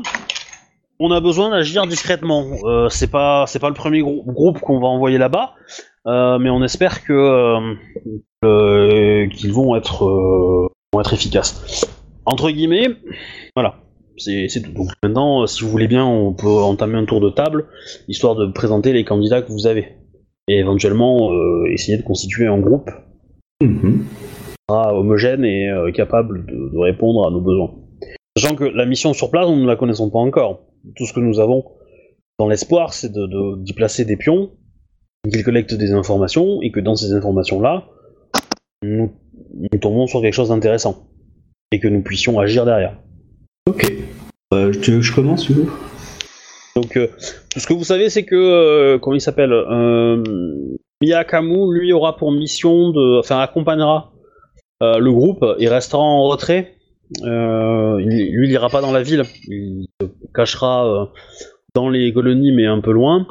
on 1.01 1.11
a 1.11 1.19
besoin 1.19 1.49
d'agir 1.49 1.85
discrètement. 1.87 2.45
Euh, 2.63 2.89
c'est 2.89 3.09
pas 3.11 3.45
c'est 3.47 3.59
pas 3.59 3.69
le 3.69 3.73
premier 3.75 4.01
grou- 4.01 4.23
groupe 4.27 4.59
qu'on 4.59 4.79
va 4.79 4.87
envoyer 4.87 5.17
là-bas, 5.17 5.53
euh, 6.07 6.37
mais 6.39 6.49
on 6.49 6.63
espère 6.63 7.03
que 7.03 7.13
euh, 7.13 7.73
euh, 8.45 9.27
qu'ils 9.29 9.53
vont 9.53 9.75
être 9.75 10.05
vont 10.93 10.99
être 10.99 11.13
efficaces. 11.13 11.85
Entre 12.25 12.49
guillemets, 12.51 12.87
voilà. 13.55 13.75
C'est 14.17 14.47
tout. 14.63 14.71
Donc 14.73 14.89
maintenant, 15.03 15.47
si 15.47 15.63
vous 15.63 15.69
voulez 15.71 15.87
bien, 15.87 16.05
on 16.05 16.33
peut 16.33 16.47
entamer 16.47 16.97
un 16.97 17.05
tour 17.05 17.21
de 17.21 17.29
table, 17.31 17.65
histoire 18.07 18.35
de 18.35 18.45
présenter 18.51 18.93
les 18.93 19.03
candidats 19.03 19.41
que 19.41 19.51
vous 19.51 19.65
avez. 19.65 19.95
Et 20.47 20.57
éventuellement, 20.59 21.31
essayer 21.71 21.97
de 21.97 22.03
constituer 22.03 22.45
un 22.47 22.59
groupe 22.59 22.89
Mhm. 23.63 24.05
homogène 24.69 25.43
et 25.45 25.69
capable 25.93 26.45
de, 26.45 26.71
de 26.73 26.77
répondre 26.77 27.27
à 27.27 27.31
nos 27.31 27.41
besoins. 27.41 27.71
Sachant 28.37 28.55
que 28.55 28.63
la 28.65 28.85
mission 28.85 29.13
sur 29.13 29.29
place, 29.31 29.47
nous 29.47 29.55
ne 29.61 29.67
la 29.67 29.75
connaissons 29.75 30.09
pas 30.09 30.19
encore. 30.19 30.59
Tout 30.95 31.05
ce 31.05 31.13
que 31.13 31.19
nous 31.19 31.39
avons 31.39 31.65
dans 32.39 32.47
l'espoir, 32.47 32.93
c'est 32.93 33.11
de, 33.11 33.25
de- 33.27 33.57
d'y 33.63 33.73
placer 33.73 34.03
des 34.05 34.17
pions, 34.17 34.51
qu'ils 35.31 35.43
collectent 35.43 35.73
des 35.75 35.91
informations, 35.93 36.61
et 36.61 36.71
que 36.71 36.79
dans 36.79 36.95
ces 36.95 37.13
informations-là, 37.13 37.85
nous, 38.83 39.11
nous 39.71 39.79
tombons 39.79 40.07
sur 40.07 40.21
quelque 40.21 40.33
chose 40.33 40.49
d'intéressant. 40.49 41.07
Et 41.71 41.79
que 41.79 41.87
nous 41.87 42.01
puissions 42.01 42.39
agir 42.39 42.65
derrière. 42.65 42.97
Ok. 43.69 43.91
Euh, 44.53 44.71
tu 44.71 44.91
veux 44.91 44.97
que 44.97 45.03
je 45.03 45.13
commence, 45.15 45.47
coup 45.47 45.69
Donc, 46.75 46.97
euh, 46.97 47.07
tout 47.49 47.59
ce 47.59 47.67
que 47.67 47.73
vous 47.73 47.83
savez, 47.85 48.09
c'est 48.09 48.25
que, 48.25 48.35
euh, 48.35 48.99
comment 48.99 49.15
il 49.15 49.21
s'appelle 49.21 49.53
euh, 49.53 50.21
Miyakamu, 51.01 51.71
lui, 51.73 51.93
aura 51.93 52.17
pour 52.17 52.31
mission 52.31 52.89
de. 52.89 53.19
Enfin, 53.19 53.39
accompagnera 53.39 54.11
euh, 54.83 54.97
le 54.97 55.11
groupe 55.11 55.45
et 55.59 55.69
restera 55.69 56.01
en 56.01 56.27
retrait. 56.27 56.75
Euh, 57.23 58.01
il- 58.01 58.31
lui, 58.35 58.47
il 58.47 58.51
ira 58.51 58.69
pas 58.69 58.81
dans 58.81 58.91
la 58.91 59.01
ville. 59.03 59.23
Il 59.47 59.87
se 60.01 60.07
cachera 60.33 60.85
euh, 60.87 61.05
dans 61.75 61.89
les 61.89 62.11
colonies, 62.13 62.51
mais 62.51 62.65
un 62.65 62.79
peu 62.81 62.91
loin. 62.91 63.27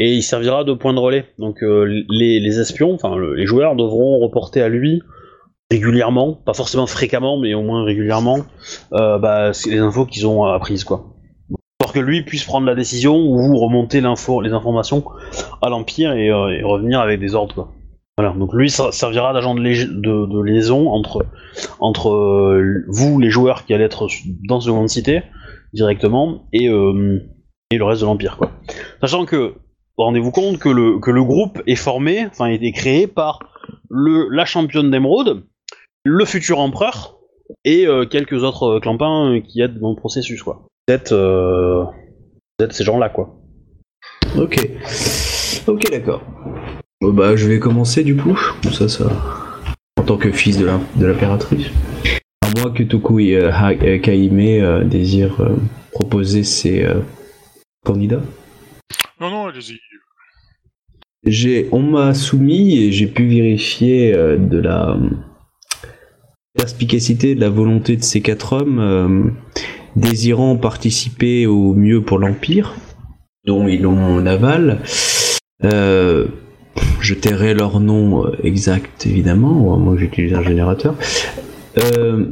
Et 0.00 0.14
il 0.14 0.22
servira 0.22 0.62
de 0.64 0.72
point 0.74 0.94
de 0.94 0.98
relais. 1.00 1.24
Donc, 1.38 1.62
euh, 1.62 2.04
les, 2.08 2.60
espions, 2.60 2.92
enfin, 2.94 3.16
le- 3.16 3.34
les 3.34 3.46
joueurs 3.46 3.74
devront 3.76 4.18
reporter 4.18 4.62
à 4.62 4.68
lui 4.68 5.02
régulièrement, 5.70 6.32
pas 6.32 6.54
forcément 6.54 6.86
fréquemment, 6.86 7.38
mais 7.38 7.52
au 7.54 7.62
moins 7.62 7.84
régulièrement, 7.84 8.38
bah, 8.90 9.50
les 9.68 9.78
infos 9.78 10.06
qu'ils 10.06 10.26
ont 10.26 10.44
apprises, 10.44 10.84
quoi 10.84 11.14
pour 11.80 11.92
que 11.94 12.00
lui 12.00 12.22
puisse 12.22 12.44
prendre 12.44 12.66
la 12.66 12.74
décision 12.74 13.16
ou 13.16 13.56
remonter 13.56 14.02
les 14.02 14.52
informations 14.52 15.04
à 15.62 15.70
l'Empire 15.70 16.12
et, 16.12 16.26
et 16.26 16.62
revenir 16.62 17.00
avec 17.00 17.18
des 17.18 17.34
ordres. 17.34 17.54
Quoi. 17.54 17.72
Donc 18.18 18.52
lui 18.52 18.68
servira 18.70 19.32
d'agent 19.32 19.54
de, 19.54 20.42
liaison 20.42 20.88
entre, 20.90 21.24
euh, 22.10 22.84
vous, 22.88 23.20
les 23.20 23.30
joueurs 23.30 23.64
qui 23.64 23.74
allez 23.74 23.84
être 23.84 24.08
dans 24.48 24.60
ce 24.60 24.70
grande 24.70 24.88
cité, 24.88 25.22
directement, 25.72 26.48
et, 26.52 26.68
euh, 26.68 27.20
et 27.70 27.78
le 27.78 27.84
reste 27.84 28.00
de 28.00 28.06
l'Empire. 28.06 28.38
Sachant 29.00 29.24
que, 29.24 29.54
rendez-vous 29.96 30.32
compte 30.32 30.58
que 30.58 30.68
le, 30.68 30.98
que 30.98 31.12
le 31.12 31.22
groupe 31.22 31.62
est 31.66 31.76
formé, 31.76 32.26
enfin, 32.26 32.46
a 32.46 32.50
été 32.50 32.72
créé 32.72 33.06
par 33.06 33.38
la 33.90 34.44
championne 34.44 34.90
d'émeraude, 34.90 35.44
le 36.04 36.24
futur 36.24 36.58
empereur 36.58 37.18
et 37.64 37.86
euh, 37.86 38.04
quelques 38.04 38.42
autres 38.42 38.80
clampins 38.80 39.40
qui 39.46 39.60
aident 39.60 39.78
dans 39.78 39.90
le 39.90 39.96
processus, 39.96 40.42
quoi. 40.42 40.66
Peut-être 40.86 41.14
ces 42.70 42.84
gens-là, 42.84 43.10
quoi. 43.10 43.36
Ok. 44.36 44.58
Ok, 45.68 45.90
d'accord. 45.90 46.22
Bon, 47.00 47.12
bah, 47.12 47.36
je 47.36 47.46
vais 47.46 47.60
commencer 47.60 48.02
du 48.02 48.16
coup. 48.16 48.38
Comme 48.62 48.72
ça, 48.72 48.88
ça. 48.88 49.04
En 49.98 50.02
tant 50.02 50.16
que 50.16 50.32
fils 50.32 50.58
de 50.58 50.66
l'im- 50.66 50.82
de 50.96 51.06
l'impératrice. 51.06 51.68
À 52.42 52.60
moins 52.60 52.72
que 52.72 52.82
Toku 52.82 53.20
et 53.20 53.36
euh, 53.36 53.52
euh, 53.52 53.98
Kaime 53.98 54.38
euh, 54.40 54.84
désirent 54.84 55.40
euh, 55.40 55.56
proposer 55.92 56.42
ses 56.42 56.84
euh, 56.84 57.00
candidats. 57.84 58.22
Non, 59.20 59.30
non, 59.30 59.46
allez-y. 59.46 59.78
J'ai, 61.24 61.68
on 61.72 61.82
m'a 61.82 62.14
soumis 62.14 62.78
et 62.78 62.92
j'ai 62.92 63.06
pu 63.06 63.26
vérifier 63.26 64.12
de 64.12 64.58
la 64.58 64.96
perspicacité, 66.54 67.34
de 67.34 67.40
la 67.40 67.50
volonté 67.50 67.96
de 67.96 68.02
ces 68.02 68.22
quatre 68.22 68.52
hommes 68.52 69.34
désirant 69.96 70.56
participer 70.56 71.46
au 71.46 71.74
mieux 71.74 72.02
pour 72.02 72.18
l'Empire, 72.20 72.76
dont 73.44 73.66
ils 73.66 73.84
ont 73.84 74.24
aval. 74.26 74.80
Euh, 75.64 76.28
je 77.00 77.14
tairai 77.14 77.54
leur 77.54 77.80
nom 77.80 78.26
euh, 78.26 78.36
exact 78.42 79.06
évidemment, 79.06 79.76
moi 79.78 79.96
j'utilise 79.96 80.34
un 80.34 80.42
générateur. 80.42 80.94
Euh, 81.78 82.26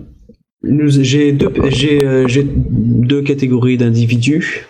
euh, 0.65 0.89
j'ai 0.89 1.33
deux 2.43 3.23
catégories 3.23 3.77
d'individus, 3.77 4.67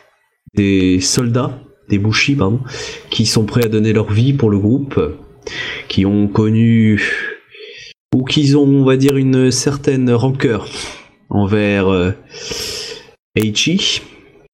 des 0.54 1.00
soldats, 1.00 1.58
des 1.88 1.98
bouchis 1.98 2.34
pardon, 2.34 2.60
qui 3.10 3.26
sont 3.26 3.44
prêts 3.44 3.64
à 3.64 3.68
donner 3.68 3.92
leur 3.92 4.12
vie 4.12 4.32
pour 4.32 4.50
le 4.50 4.58
groupe, 4.58 5.00
qui 5.88 6.04
ont 6.04 6.28
connu 6.28 7.00
ou 8.14 8.24
qui 8.24 8.54
ont, 8.54 8.62
on 8.62 8.84
va 8.84 8.96
dire, 8.96 9.16
une 9.16 9.50
certaine 9.50 10.10
rancœur 10.10 10.68
envers 11.28 12.14
Eiichi 13.34 14.02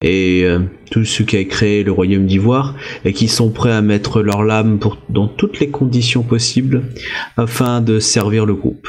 et 0.03 0.43
euh, 0.45 0.59
tout 0.91 1.05
ce 1.05 1.23
qui 1.23 1.37
a 1.37 1.45
créé 1.45 1.85
le 1.85 1.93
royaume 1.93 2.27
d'Ivoire 2.27 2.75
et 3.05 3.13
qui 3.13 3.29
sont 3.29 3.51
prêts 3.51 3.73
à 3.73 3.81
mettre 3.81 4.21
leur 4.21 4.43
lame 4.43 4.79
dans 5.09 5.29
toutes 5.29 5.61
les 5.61 5.71
conditions 5.71 6.23
possibles 6.23 6.83
afin 7.37 7.81
de 7.81 8.01
servir 8.01 8.45
le 8.45 8.55
groupe. 8.55 8.89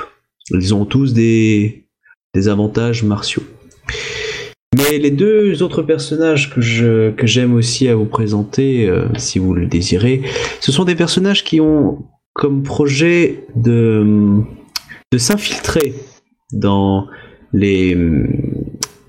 Ils 0.50 0.74
ont 0.74 0.86
tous 0.86 1.14
des, 1.14 1.86
des 2.34 2.48
avantages 2.48 3.04
martiaux. 3.04 3.44
Mais 4.76 4.98
les 4.98 5.12
deux 5.12 5.62
autres 5.62 5.84
personnages 5.84 6.54
que 6.54 6.60
je 6.60 7.12
que 7.12 7.28
j'aime 7.28 7.54
aussi 7.54 7.88
à 7.88 7.96
vous 7.96 8.06
présenter, 8.06 8.90
euh, 8.90 9.06
si 9.18 9.38
vous 9.38 9.54
le 9.54 9.68
désirez, 9.68 10.24
ce 10.60 10.72
sont 10.72 10.84
des 10.84 10.96
personnages 10.96 11.44
qui 11.44 11.62
ont 11.62 12.06
comme 12.34 12.64
projet 12.64 13.46
de 13.56 14.42
de 15.12 15.18
s'infiltrer 15.20 15.94
dans 16.52 17.06
les 17.54 17.96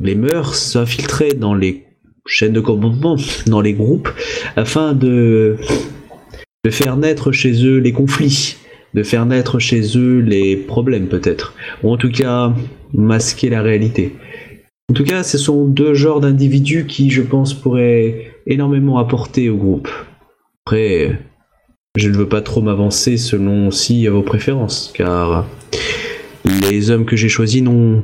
les 0.01 0.15
mœurs, 0.15 0.55
s'infiltrer 0.55 1.33
dans 1.33 1.55
les 1.55 1.85
chaînes 2.27 2.53
de 2.53 2.61
commandement, 2.61 3.17
dans 3.47 3.61
les 3.61 3.75
groupes, 3.75 4.09
afin 4.57 4.93
de 4.95 5.57
de 6.65 6.71
faire 6.71 6.97
naître 6.97 7.31
chez 7.31 7.65
eux 7.67 7.77
les 7.77 7.93
conflits, 7.93 8.57
de 8.95 9.03
faire 9.03 9.27
naître 9.27 9.59
chez 9.59 9.99
eux 9.99 10.21
les 10.21 10.57
problèmes 10.57 11.09
peut-être, 11.09 11.55
ou 11.83 11.93
en 11.93 11.97
tout 11.97 12.11
cas 12.11 12.55
masquer 12.93 13.51
la 13.51 13.61
réalité. 13.61 14.15
En 14.91 14.95
tout 14.95 15.05
cas, 15.05 15.23
ce 15.23 15.39
sont 15.39 15.67
deux 15.67 15.95
genres 15.95 16.21
d'individus 16.21 16.87
qui, 16.87 17.11
je 17.11 17.23
pense, 17.23 17.55
pourraient 17.55 18.33
énormément 18.47 18.99
apporter 18.99 19.49
au 19.49 19.57
groupe. 19.57 19.89
Après, 20.67 21.19
je 21.97 22.09
ne 22.09 22.17
veux 22.17 22.29
pas 22.29 22.43
trop 22.43 22.61
m'avancer 22.61 23.17
selon 23.17 23.69
aussi 23.69 24.07
vos 24.07 24.23
préférences, 24.23 24.93
car 24.95 25.47
les 26.71 26.91
hommes 26.91 27.07
que 27.07 27.17
j'ai 27.17 27.29
choisis 27.29 27.63
n'ont 27.63 28.03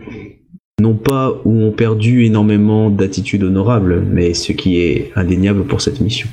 n'ont 0.80 0.96
pas 0.96 1.32
ou 1.44 1.64
ont 1.64 1.72
perdu 1.72 2.24
énormément 2.24 2.90
d'attitudes 2.90 3.42
honorables, 3.42 4.00
mais 4.00 4.34
ce 4.34 4.52
qui 4.52 4.80
est 4.80 5.12
indéniable 5.16 5.64
pour 5.66 5.80
cette 5.80 6.00
mission. 6.00 6.28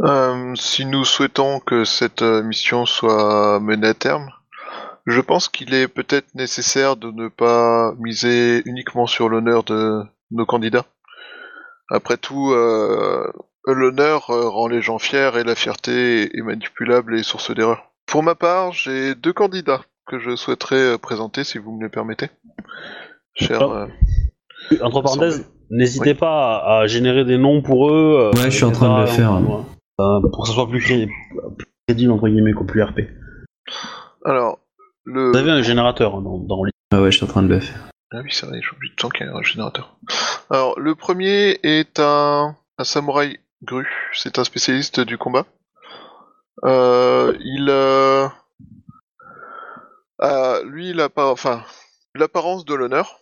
Euh, 0.00 0.54
si 0.56 0.84
nous 0.86 1.04
souhaitons 1.04 1.60
que 1.60 1.84
cette 1.84 2.22
euh, 2.22 2.42
mission 2.42 2.84
soit 2.84 3.60
menée 3.60 3.88
à 3.88 3.94
terme, 3.94 4.28
je 5.06 5.20
pense 5.20 5.48
qu'il 5.48 5.72
est 5.74 5.86
peut-être 5.86 6.34
nécessaire 6.34 6.96
de 6.96 7.10
ne 7.10 7.28
pas 7.28 7.94
miser 7.98 8.62
uniquement 8.66 9.06
sur 9.06 9.28
l'honneur 9.28 9.62
de 9.62 10.02
nos 10.30 10.46
candidats. 10.46 10.86
Après 11.90 12.16
tout, 12.16 12.52
euh, 12.52 13.30
l'honneur 13.66 14.26
rend 14.26 14.66
les 14.66 14.82
gens 14.82 14.98
fiers 14.98 15.30
et 15.36 15.44
la 15.44 15.54
fierté 15.54 16.36
est 16.36 16.42
manipulable 16.42 17.16
et 17.16 17.22
source 17.22 17.54
d'erreur. 17.54 17.92
Pour 18.06 18.22
ma 18.22 18.34
part, 18.34 18.72
j'ai 18.72 19.14
deux 19.14 19.32
candidats 19.32 19.82
que 20.06 20.18
je 20.18 20.34
souhaiterais 20.34 20.98
présenter, 20.98 21.44
si 21.44 21.58
vous 21.58 21.72
me 21.72 21.84
les 21.84 21.90
permettez. 21.90 22.28
Cher, 23.34 23.58
Oh. 23.62 23.72
euh, 23.72 23.86
Entre 24.82 25.02
parenthèses, 25.02 25.50
n'hésitez 25.70 26.14
pas 26.14 26.56
à, 26.58 26.78
à 26.80 26.86
générer 26.86 27.24
des 27.24 27.36
noms 27.38 27.62
pour 27.62 27.90
eux. 27.90 28.30
euh, 28.34 28.38
Ouais, 28.38 28.50
je 28.50 28.56
suis 28.56 28.64
en 28.64 28.72
train 28.72 28.96
de 28.96 29.00
le 29.02 29.06
faire. 29.06 29.32
euh, 29.34 30.20
pour 30.20 30.42
que 30.42 30.48
ça 30.48 30.54
soit 30.54 30.68
plus, 30.68 30.80
cré- 30.80 31.08
plus 31.58 31.66
crédible, 31.86 32.12
entre 32.12 32.28
guillemets, 32.28 32.52
qu'au 32.52 32.64
plus 32.64 32.82
RP. 32.82 33.00
alors, 34.24 34.58
le... 35.04 35.30
Vous 35.32 35.36
avez 35.36 35.50
un 35.50 35.62
générateur 35.62 36.14
hein, 36.16 36.22
dans, 36.22 36.38
dans 36.38 36.64
l'île. 36.64 36.72
Ah 36.92 37.02
ouais, 37.02 37.10
je 37.10 37.16
suis 37.18 37.24
en 37.24 37.28
train 37.28 37.42
de 37.42 37.48
le 37.48 37.60
faire. 37.60 37.88
Ah 38.12 38.20
oui, 38.22 38.28
c'est 38.30 38.46
vrai, 38.46 38.60
j'ai 38.62 38.76
oublié 38.76 38.92
de 38.92 38.96
temps 38.96 39.08
qu'il 39.08 39.26
y 39.26 39.28
a 39.28 39.34
un 39.34 39.42
générateur. 39.42 39.96
Alors, 40.50 40.78
le 40.78 40.94
premier 40.94 41.58
est 41.62 41.98
un, 41.98 42.56
un 42.78 42.84
samouraï 42.84 43.38
gru. 43.64 43.86
C'est 44.12 44.38
un 44.38 44.44
spécialiste 44.44 45.00
du 45.00 45.18
combat. 45.18 45.44
Euh, 46.64 47.34
il, 47.40 47.66
euh, 47.68 48.28
a, 50.20 50.60
lui, 50.64 50.90
il 50.90 51.00
a 51.00 51.08
pas, 51.08 51.30
enfin, 51.30 51.62
l'apparence 52.14 52.64
de 52.64 52.74
l'honneur, 52.74 53.18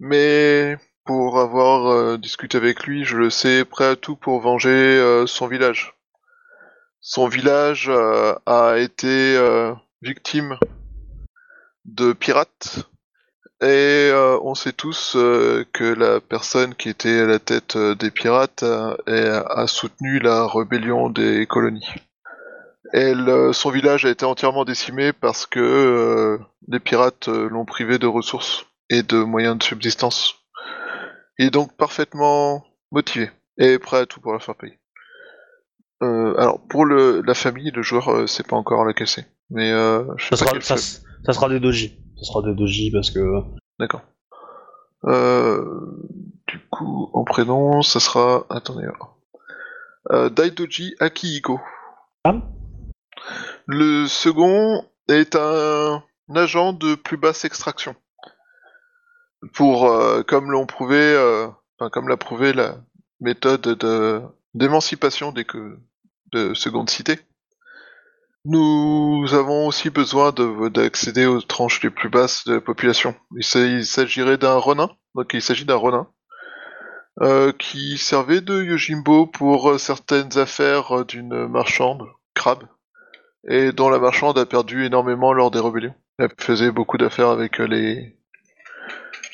mais 0.00 0.76
pour 1.04 1.38
avoir 1.38 1.86
euh, 1.86 2.18
discuté 2.18 2.58
avec 2.58 2.84
lui, 2.84 3.04
je 3.04 3.16
le 3.16 3.30
sais 3.30 3.64
prêt 3.64 3.86
à 3.86 3.96
tout 3.96 4.16
pour 4.16 4.40
venger 4.40 4.70
euh, 4.70 5.26
son 5.26 5.46
village. 5.46 5.94
Son 7.00 7.28
village 7.28 7.88
euh, 7.88 8.34
a 8.46 8.78
été 8.78 9.38
victime 10.02 10.58
de 11.84 12.12
pirates 12.12 12.80
et 13.62 14.10
on 14.42 14.54
sait 14.54 14.72
tous 14.72 15.12
que 15.14 15.94
la 15.94 16.20
personne 16.20 16.74
qui 16.74 16.88
était 16.88 17.20
à 17.20 17.26
la 17.26 17.38
tête 17.38 17.78
des 17.78 18.10
pirates 18.10 18.64
a 18.64 19.66
soutenu 19.68 20.18
la 20.18 20.46
rébellion 20.46 21.08
des 21.08 21.46
colonies. 21.46 21.88
Son 22.92 23.70
village 23.70 24.04
a 24.04 24.10
été 24.10 24.24
entièrement 24.24 24.64
décimé 24.64 25.12
parce 25.12 25.46
que 25.46 26.38
les 26.68 26.80
pirates 26.80 27.28
l'ont 27.28 27.64
privé 27.64 27.98
de 27.98 28.06
ressources 28.06 28.66
et 28.90 29.02
de 29.02 29.22
moyens 29.22 29.58
de 29.58 29.62
subsistance. 29.62 30.34
Il 31.38 31.46
est 31.46 31.50
donc 31.50 31.76
parfaitement 31.76 32.64
motivé 32.90 33.30
et 33.58 33.78
prêt 33.78 33.98
à 33.98 34.06
tout 34.06 34.20
pour 34.20 34.32
la 34.32 34.38
faire 34.38 34.54
payer. 34.56 34.78
Euh, 36.02 36.34
alors 36.38 36.60
pour 36.68 36.84
le, 36.84 37.22
la 37.22 37.34
famille, 37.34 37.70
le 37.70 37.82
joueur 37.82 38.08
euh, 38.10 38.26
sait 38.26 38.42
pas 38.42 38.56
encore 38.56 38.84
laquelle 38.84 39.08
c'est, 39.08 39.26
mais 39.50 39.70
euh, 39.72 40.04
je 40.18 40.24
sais 40.26 40.36
Ça 40.36 40.44
pas 40.44 40.50
sera, 40.50 40.52
quelle 40.52 40.62
ça, 40.62 40.76
famille. 40.76 41.22
ça 41.24 41.32
sera 41.32 41.48
des 41.48 41.60
doji. 41.60 41.98
Ça 42.18 42.24
sera 42.24 42.42
des 42.42 42.54
doji 42.54 42.90
parce 42.90 43.10
que. 43.10 43.42
D'accord. 43.78 44.02
Euh, 45.04 45.64
du 46.48 46.58
coup, 46.70 47.10
en 47.12 47.24
prénom, 47.24 47.82
ça 47.82 48.00
sera. 48.00 48.46
Attendez. 48.50 48.88
Daidoji 50.10 50.94
Akihiko. 51.00 51.60
Ah. 52.24 52.34
Le 53.66 54.06
second 54.06 54.84
est 55.08 55.34
un 55.34 56.02
agent 56.34 56.72
de 56.72 56.94
plus 56.94 57.16
basse 57.16 57.44
extraction. 57.44 57.96
Pour, 59.54 59.90
euh, 59.90 60.22
comme 60.22 60.50
l'ont 60.50 60.66
prouvé, 60.66 60.98
euh, 60.98 61.48
comme 61.92 62.08
l'a 62.08 62.16
prouvé 62.16 62.52
la 62.52 62.76
méthode 63.20 63.62
de 63.62 64.22
d'émancipation 64.54 65.32
des 65.32 65.44
que 65.44 65.78
de 66.32 66.54
seconde 66.54 66.88
cité. 66.88 67.18
Nous 68.46 69.26
avons 69.32 69.66
aussi 69.66 69.90
besoin 69.90 70.32
de- 70.32 70.68
d'accéder 70.68 71.26
aux 71.26 71.42
tranches 71.42 71.82
les 71.82 71.90
plus 71.90 72.08
basses 72.08 72.44
de 72.46 72.54
la 72.54 72.60
population. 72.60 73.14
Il 73.36 73.44
s'a- 73.44 73.60
il 73.66 73.84
s'agirait 73.84 74.38
d'un 74.38 74.56
renin, 74.56 74.88
donc 75.14 75.34
il 75.34 75.42
s'agit 75.42 75.64
d'un 75.64 75.74
renin, 75.76 76.08
euh, 77.22 77.52
qui 77.52 77.98
servait 77.98 78.40
de 78.40 78.62
Yojimbo 78.62 79.26
pour 79.26 79.78
certaines 79.80 80.38
affaires 80.38 81.04
d'une 81.06 81.46
marchande, 81.48 82.06
Crabe, 82.34 82.64
et 83.48 83.72
dont 83.72 83.88
la 83.90 83.98
marchande 83.98 84.38
a 84.38 84.46
perdu 84.46 84.84
énormément 84.86 85.32
lors 85.32 85.50
des 85.50 85.60
rébellions. 85.60 85.94
Elle 86.18 86.30
faisait 86.38 86.70
beaucoup 86.70 86.98
d'affaires 86.98 87.28
avec 87.30 87.58
les 87.58 88.15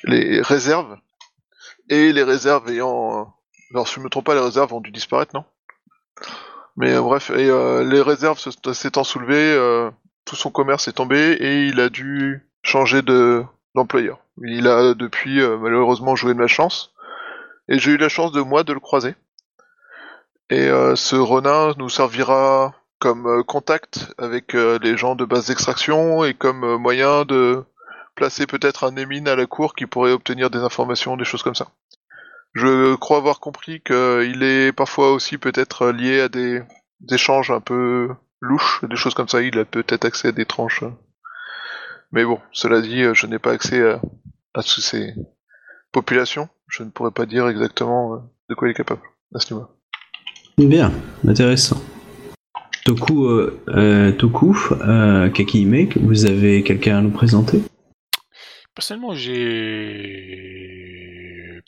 les 0.05 0.41
réserves, 0.43 0.97
et 1.89 2.13
les 2.13 2.23
réserves 2.23 2.69
ayant... 2.71 3.21
euh, 3.21 3.25
Alors 3.75 3.89
si 3.89 3.97
je 3.97 4.01
me 4.01 4.09
trompe 4.09 4.27
pas, 4.27 4.35
les 4.35 4.41
réserves 4.41 4.73
ont 4.73 4.81
dû 4.81 4.91
disparaître, 4.91 5.35
non? 5.35 5.45
Mais 6.77 6.93
euh, 6.95 7.01
bref, 7.03 7.31
et 7.31 7.49
euh, 7.51 7.85
les 7.85 8.01
réserves 8.01 8.39
se- 8.39 8.73
s'étant 8.73 9.05
soulevées, 9.05 9.53
euh, 9.55 9.91
tout 10.25 10.37
son 10.37 10.51
commerce 10.51 10.89
est 10.89 10.93
tombé 10.93 11.33
et 11.33 11.67
il 11.67 11.81
a 11.81 11.89
dû 11.89 12.49
changer 12.63 13.03
de 13.03 13.45
d'employeur. 13.75 14.19
Il 14.43 14.69
a 14.69 14.95
depuis 14.95 15.41
euh, 15.41 15.57
malheureusement 15.59 16.15
joué 16.17 16.35
de 16.35 16.41
la 16.41 16.47
chance 16.47 16.93
et 17.69 17.79
j'ai 17.79 17.93
eu 17.93 17.97
la 17.97 18.09
chance 18.09 18.33
de 18.33 18.41
moi 18.41 18.65
de 18.65 18.73
le 18.73 18.81
croiser. 18.81 19.15
Et 20.51 20.69
euh, 20.69 20.97
ce 20.97 21.17
renin 21.17 21.75
nous 21.79 21.89
servira 21.89 22.75
comme 22.99 23.43
contact 23.45 24.13
avec 24.17 24.53
les 24.53 24.97
gens 24.97 25.17
de 25.17 25.25
base 25.25 25.47
d'extraction 25.49 26.23
et 26.25 26.35
comme 26.35 26.77
moyen 26.77 27.25
de 27.25 27.65
placer 28.15 28.47
peut-être 28.47 28.85
un 28.85 28.97
émine 28.97 29.29
à 29.29 29.37
la 29.37 29.47
cour 29.47 29.75
qui 29.75 29.87
pourrait 29.87 30.13
obtenir 30.13 30.51
des 30.51 30.59
informations, 30.59 31.17
des 31.17 31.25
choses 31.25 31.43
comme 31.43 31.55
ça. 31.55 31.69
Je 32.55 32.95
crois 32.97 33.17
avoir 33.17 33.41
compris 33.41 33.81
qu'il 33.81 34.43
est 34.43 34.73
parfois 34.73 35.13
aussi 35.13 35.39
peut-être 35.39 35.91
lié 35.91 36.21
à 36.21 36.29
des 36.29 36.63
échanges 37.11 37.51
un 37.51 37.61
peu 37.61 38.11
louches, 38.41 38.85
des 38.85 38.97
choses 38.97 39.15
comme 39.15 39.29
ça. 39.29 39.41
Il 39.41 39.59
a 39.59 39.65
peut-être 39.65 40.05
accès 40.05 40.29
à 40.29 40.33
des 40.33 40.45
tranches. 40.45 40.85
Mais 42.13 42.25
bon, 42.25 42.41
cela 42.53 42.83
dit, 42.83 43.05
je 43.15 43.27
n'ai 43.27 43.39
pas 43.39 43.53
accès 43.53 43.81
à, 43.83 44.01
toutes 44.55 44.67
ces 44.67 45.15
populations. 45.93 46.49
Je 46.69 46.83
ne 46.83 46.91
pourrais 46.91 47.11
pas 47.11 47.25
dire 47.25 47.49
exactement 47.49 48.15
euh, 48.15 48.19
de 48.51 48.55
quoi 48.55 48.69
il 48.69 48.73
est 48.73 48.75
capable 48.75 49.03
à 49.35 49.39
ce 49.39 49.55
niveau. 49.55 49.67
Bien, 50.59 50.93
intéressant. 51.27 51.81
Toku, 52.85 53.27
euh, 53.27 53.61
euh, 53.69 54.13
Toku 54.13 54.57
euh, 54.73 55.31
vous 56.01 56.27
avez 56.27 56.63
quelqu'un 56.63 56.99
à 56.99 57.01
nous 57.01 57.11
présenter? 57.11 57.63
Personnellement, 58.75 59.15
j'ai 59.15 60.63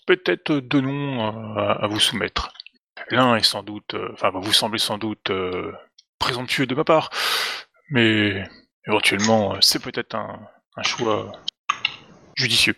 peut-être 0.07 0.55
deux 0.55 0.81
noms 0.81 1.57
à, 1.57 1.87
vous 1.87 2.01
soumettre. 2.01 2.53
L'un 3.11 3.37
est 3.37 3.43
sans 3.43 3.63
doute, 3.63 3.95
euh, 3.95 4.09
enfin, 4.13 4.31
va 4.31 4.39
vous 4.39 4.53
sembler 4.53 4.79
sans 4.79 4.97
doute 4.99 5.31
euh, 5.31 5.73
présomptueux 6.19 6.67
de 6.67 6.75
ma 6.75 6.85
part, 6.85 7.11
mais 7.91 8.49
éventuellement, 8.87 9.55
euh, 9.55 9.59
c'est 9.61 9.83
peut-être 9.83 10.15
un, 10.15 10.49
choix 10.83 11.33
judicieux. 12.37 12.77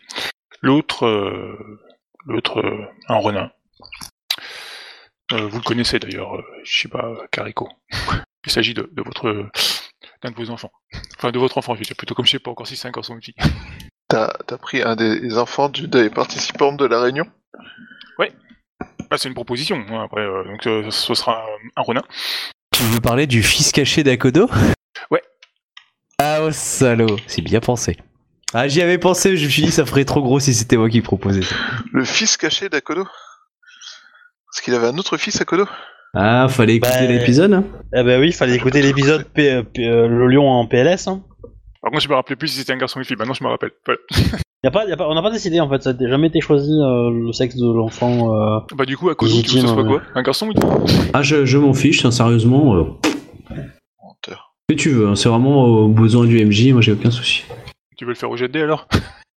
L'autre, 0.62 1.06
l'autre, 2.24 2.90
un 3.08 3.16
renin. 3.16 3.50
Euh, 5.32 5.46
vous 5.46 5.58
le 5.58 5.64
connaissez 5.64 5.98
d'ailleurs, 5.98 6.42
je 6.64 6.80
sais 6.82 6.88
pas, 6.88 7.14
Carico. 7.30 7.68
Il 8.46 8.52
s'agit 8.52 8.74
de, 8.74 8.88
votre 8.96 9.48
d'un 10.22 10.30
de 10.30 10.36
vos 10.36 10.50
enfants. 10.50 10.70
Enfin, 11.18 11.30
de 11.32 11.38
votre 11.38 11.58
enfant, 11.58 11.74
je 11.74 11.80
veux 11.80 11.84
dire, 11.84 11.96
plutôt 11.96 12.14
comme 12.14 12.26
je 12.26 12.32
sais 12.32 12.38
pas 12.38 12.50
encore 12.50 12.66
si 12.66 12.76
c'est 12.76 12.86
un 12.86 12.92
garçon 12.92 13.14
ou 13.14 13.16
une 13.16 13.22
fille. 13.22 13.34
T'as 14.08 14.32
as 14.50 14.58
pris 14.58 14.82
un 14.82 14.94
des 14.96 15.36
enfants 15.38 15.68
d'une 15.68 15.86
des 15.86 16.10
participantes 16.10 16.78
de 16.78 16.86
la 16.86 17.00
réunion? 17.00 17.26
Bah, 19.08 19.18
c'est 19.18 19.28
une 19.28 19.34
proposition, 19.36 19.76
hein, 19.88 20.02
après, 20.04 20.22
euh, 20.22 20.42
donc 20.42 20.66
euh, 20.66 20.90
ce 20.90 21.14
sera 21.14 21.44
euh, 21.46 21.68
un 21.76 21.82
renin. 21.82 22.02
Tu 22.72 22.82
veux 22.82 22.98
parler 23.00 23.28
du 23.28 23.40
fils 23.40 23.70
caché 23.70 24.02
d'Akodo? 24.02 24.50
Ouais. 25.12 25.22
Ah, 26.20 26.38
oh 26.42 26.50
salaud, 26.50 27.14
c'est 27.28 27.40
bien 27.42 27.60
pensé. 27.60 27.96
Ah, 28.52 28.66
j'y 28.66 28.82
avais 28.82 28.98
pensé, 28.98 29.36
je 29.36 29.44
me 29.44 29.50
suis 29.50 29.62
dit 29.62 29.70
ça 29.70 29.86
ferait 29.86 30.04
trop 30.04 30.22
gros 30.22 30.40
si 30.40 30.54
c'était 30.54 30.76
moi 30.76 30.90
qui 30.90 31.02
proposais 31.02 31.42
ça. 31.42 31.54
Le 31.92 32.04
fils 32.04 32.36
caché 32.36 32.68
d'Akodo? 32.68 33.04
Parce 34.50 34.60
qu'il 34.64 34.74
avait 34.74 34.88
un 34.88 34.98
autre 34.98 35.16
fils 35.18 35.40
Akodo? 35.40 35.66
Ah, 36.12 36.48
fallait 36.48 36.74
écouter 36.74 36.92
Bah, 36.92 37.06
l'épisode 37.06 37.52
hein 37.52 37.64
Eh 37.94 38.02
ben 38.02 38.18
oui, 38.20 38.32
fallait 38.32 38.56
écouter 38.56 38.82
l'épisode 38.82 39.22
P- 39.24 39.62
P- 39.72 39.82
Le 39.86 40.26
Lion 40.26 40.48
en 40.50 40.66
PLS. 40.66 41.06
Hein. 41.06 41.22
Par 41.86 41.92
contre, 41.92 42.02
je 42.02 42.08
me 42.08 42.14
rappelais 42.16 42.34
plus 42.34 42.48
si 42.48 42.56
c'était 42.58 42.72
un 42.72 42.78
garçon 42.78 42.98
ou 42.98 43.02
une 43.02 43.04
fille. 43.04 43.16
Maintenant, 43.16 43.32
je 43.32 43.44
me 43.44 43.48
rappelle. 43.48 43.70
Voilà. 43.86 44.00
Y 44.64 44.68
a 44.68 44.70
pas, 44.72 44.84
y 44.86 44.90
a 44.92 44.96
pas, 44.96 45.06
on 45.08 45.14
n'a 45.14 45.22
pas 45.22 45.30
décidé 45.30 45.60
en 45.60 45.68
fait, 45.68 45.80
ça 45.82 45.92
n'a 45.92 46.08
jamais 46.08 46.26
été 46.26 46.40
choisi 46.40 46.72
euh, 46.72 47.10
le 47.10 47.30
sexe 47.32 47.54
de 47.56 47.72
l'enfant. 47.72 48.34
euh. 48.34 48.58
Bah, 48.74 48.84
du 48.84 48.96
coup, 48.96 49.10
à 49.10 49.14
cause 49.14 49.28
veux 49.36 49.42
que 49.42 49.48
ce 49.48 49.54
Légitime, 49.54 49.72
soit 49.74 49.82
ouais. 49.84 49.88
quoi? 49.88 50.02
Un 50.16 50.22
garçon 50.22 50.48
ou 50.48 50.52
une 50.52 50.60
fille? 50.88 51.10
Ah, 51.14 51.22
je, 51.22 51.44
je 51.44 51.58
m'en 51.58 51.72
fiche, 51.72 52.04
hein, 52.04 52.10
sérieusement. 52.10 52.74
euh, 52.74 52.82
que 54.68 54.74
tu 54.74 54.88
veux, 54.90 55.06
hein, 55.06 55.14
c'est 55.14 55.28
vraiment 55.28 55.62
au 55.66 55.88
besoin 55.88 56.24
du 56.26 56.44
MJ, 56.44 56.72
moi 56.72 56.80
j'ai 56.80 56.90
aucun 56.90 57.12
souci. 57.12 57.44
Tu 57.96 58.04
veux 58.04 58.10
le 58.10 58.16
faire 58.16 58.30
au 58.30 58.36
jet 58.36 58.48
de 58.48 58.60
alors? 58.60 58.88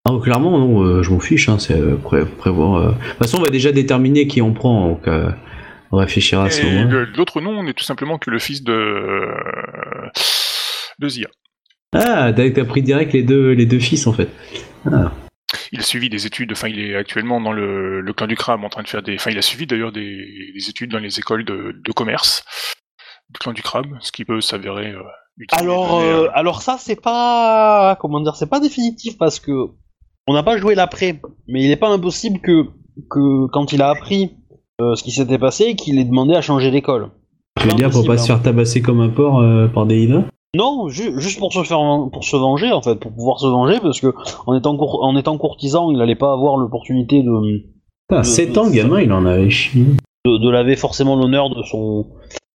Ah, 0.08 0.12
clairement, 0.22 0.56
non, 0.58 0.82
euh, 0.82 1.02
je 1.02 1.10
m'en 1.10 1.20
fiche, 1.20 1.50
hein, 1.50 1.58
c'est 1.58 1.78
euh, 1.78 1.96
pré- 1.96 2.24
prévoir. 2.24 2.76
euh. 2.76 2.88
De 2.88 2.92
toute 2.94 3.18
façon, 3.18 3.36
on 3.38 3.42
va 3.42 3.50
déjà 3.50 3.70
déterminer 3.72 4.26
qui 4.28 4.40
on 4.40 4.54
prend, 4.54 4.88
donc 4.88 5.06
euh, 5.08 5.30
on 5.92 5.98
réfléchira 5.98 6.44
à 6.44 6.50
ce 6.50 6.64
moment. 6.64 6.88
l'autre 7.16 7.42
nom 7.42 7.62
n'est 7.62 7.74
tout 7.74 7.84
simplement 7.84 8.16
que 8.16 8.30
le 8.30 8.38
fils 8.38 8.62
de. 8.64 9.28
de 11.00 11.08
Zia. 11.08 11.26
Ah, 11.94 12.32
t'as 12.32 12.64
pris 12.64 12.82
direct 12.82 13.12
les 13.12 13.22
deux, 13.22 13.52
les 13.52 13.66
deux 13.66 13.78
fils 13.78 14.06
en 14.06 14.12
fait. 14.12 14.28
Ah. 14.84 15.12
Il 15.72 15.80
a 15.80 15.82
suivi 15.82 16.10
des 16.10 16.26
études, 16.26 16.52
enfin, 16.52 16.68
il 16.68 16.78
est 16.78 16.94
actuellement 16.94 17.40
dans 17.40 17.52
le, 17.52 18.00
le 18.00 18.12
clan 18.12 18.26
du 18.26 18.36
crabe 18.36 18.62
en 18.64 18.68
train 18.68 18.82
de 18.82 18.88
faire 18.88 19.02
des. 19.02 19.14
Enfin, 19.14 19.30
il 19.30 19.38
a 19.38 19.42
suivi 19.42 19.66
d'ailleurs 19.66 19.92
des, 19.92 20.52
des 20.54 20.68
études 20.68 20.90
dans 20.90 20.98
les 20.98 21.18
écoles 21.18 21.44
de, 21.44 21.74
de 21.82 21.92
commerce 21.92 22.44
du 23.30 23.38
clan 23.38 23.52
du 23.52 23.62
crabe, 23.62 23.86
ce 24.00 24.12
qui 24.12 24.24
peut 24.24 24.40
s'avérer 24.40 24.90
euh, 24.92 25.02
utile. 25.38 25.58
Alors, 25.58 26.00
euh, 26.00 26.24
euh, 26.24 26.28
alors 26.32 26.62
ça 26.62 26.76
c'est 26.78 27.00
pas, 27.00 27.96
comment 28.00 28.20
dire, 28.20 28.36
c'est 28.36 28.48
pas 28.48 28.60
définitif 28.60 29.18
parce 29.18 29.40
que 29.40 29.52
on 30.26 30.34
n'a 30.34 30.42
pas 30.42 30.58
joué 30.58 30.74
l'après, 30.74 31.20
mais 31.46 31.62
il 31.62 31.70
est 31.70 31.76
pas 31.76 31.88
impossible 31.88 32.40
que 32.40 32.64
que 33.10 33.46
quand 33.48 33.72
il 33.72 33.80
a 33.82 33.90
appris 33.90 34.36
euh, 34.80 34.94
ce 34.94 35.02
qui 35.02 35.10
s'était 35.10 35.38
passé, 35.38 35.74
qu'il 35.74 35.98
ait 35.98 36.04
demandé 36.04 36.34
à 36.34 36.40
changer 36.42 36.70
d'école. 36.70 37.10
Tu 37.60 37.68
veux 37.68 37.74
dire 37.74 37.90
pour 37.90 38.06
pas 38.06 38.18
se 38.18 38.26
faire 38.26 38.42
tabasser 38.42 38.82
comme 38.82 39.00
un 39.00 39.08
porc 39.08 39.40
euh, 39.40 39.68
par 39.68 39.86
des 39.86 39.98
hyenas 39.98 40.24
Non, 40.56 40.88
ju- 40.88 41.20
juste 41.20 41.38
pour 41.38 41.52
se 41.52 41.62
faire 41.62 41.78
pour 42.10 42.24
se 42.24 42.36
venger 42.36 42.72
en 42.72 42.80
fait, 42.80 42.94
pour 42.96 43.12
pouvoir 43.12 43.38
se 43.38 43.46
venger 43.46 43.78
parce 43.82 44.00
que 44.00 44.14
en 44.46 44.56
étant 44.56 44.76
cour- 44.76 45.04
en 45.04 45.14
étant 45.16 45.36
courtisan, 45.36 45.90
il 45.90 46.00
allait 46.00 46.14
pas 46.14 46.32
avoir 46.32 46.56
l'opportunité 46.56 47.22
de, 47.22 47.30
Putain, 48.08 48.20
de- 48.22 48.26
7 48.26 48.52
de- 48.54 48.58
ans, 48.58 48.70
gamin, 48.70 49.00
il 49.02 49.12
en 49.12 49.26
avait 49.26 49.50
chié. 49.50 49.84
de 50.24 50.38
de 50.38 50.50
laver 50.50 50.74
forcément 50.76 51.16
l'honneur 51.16 51.50
de 51.50 51.62
son, 51.64 52.06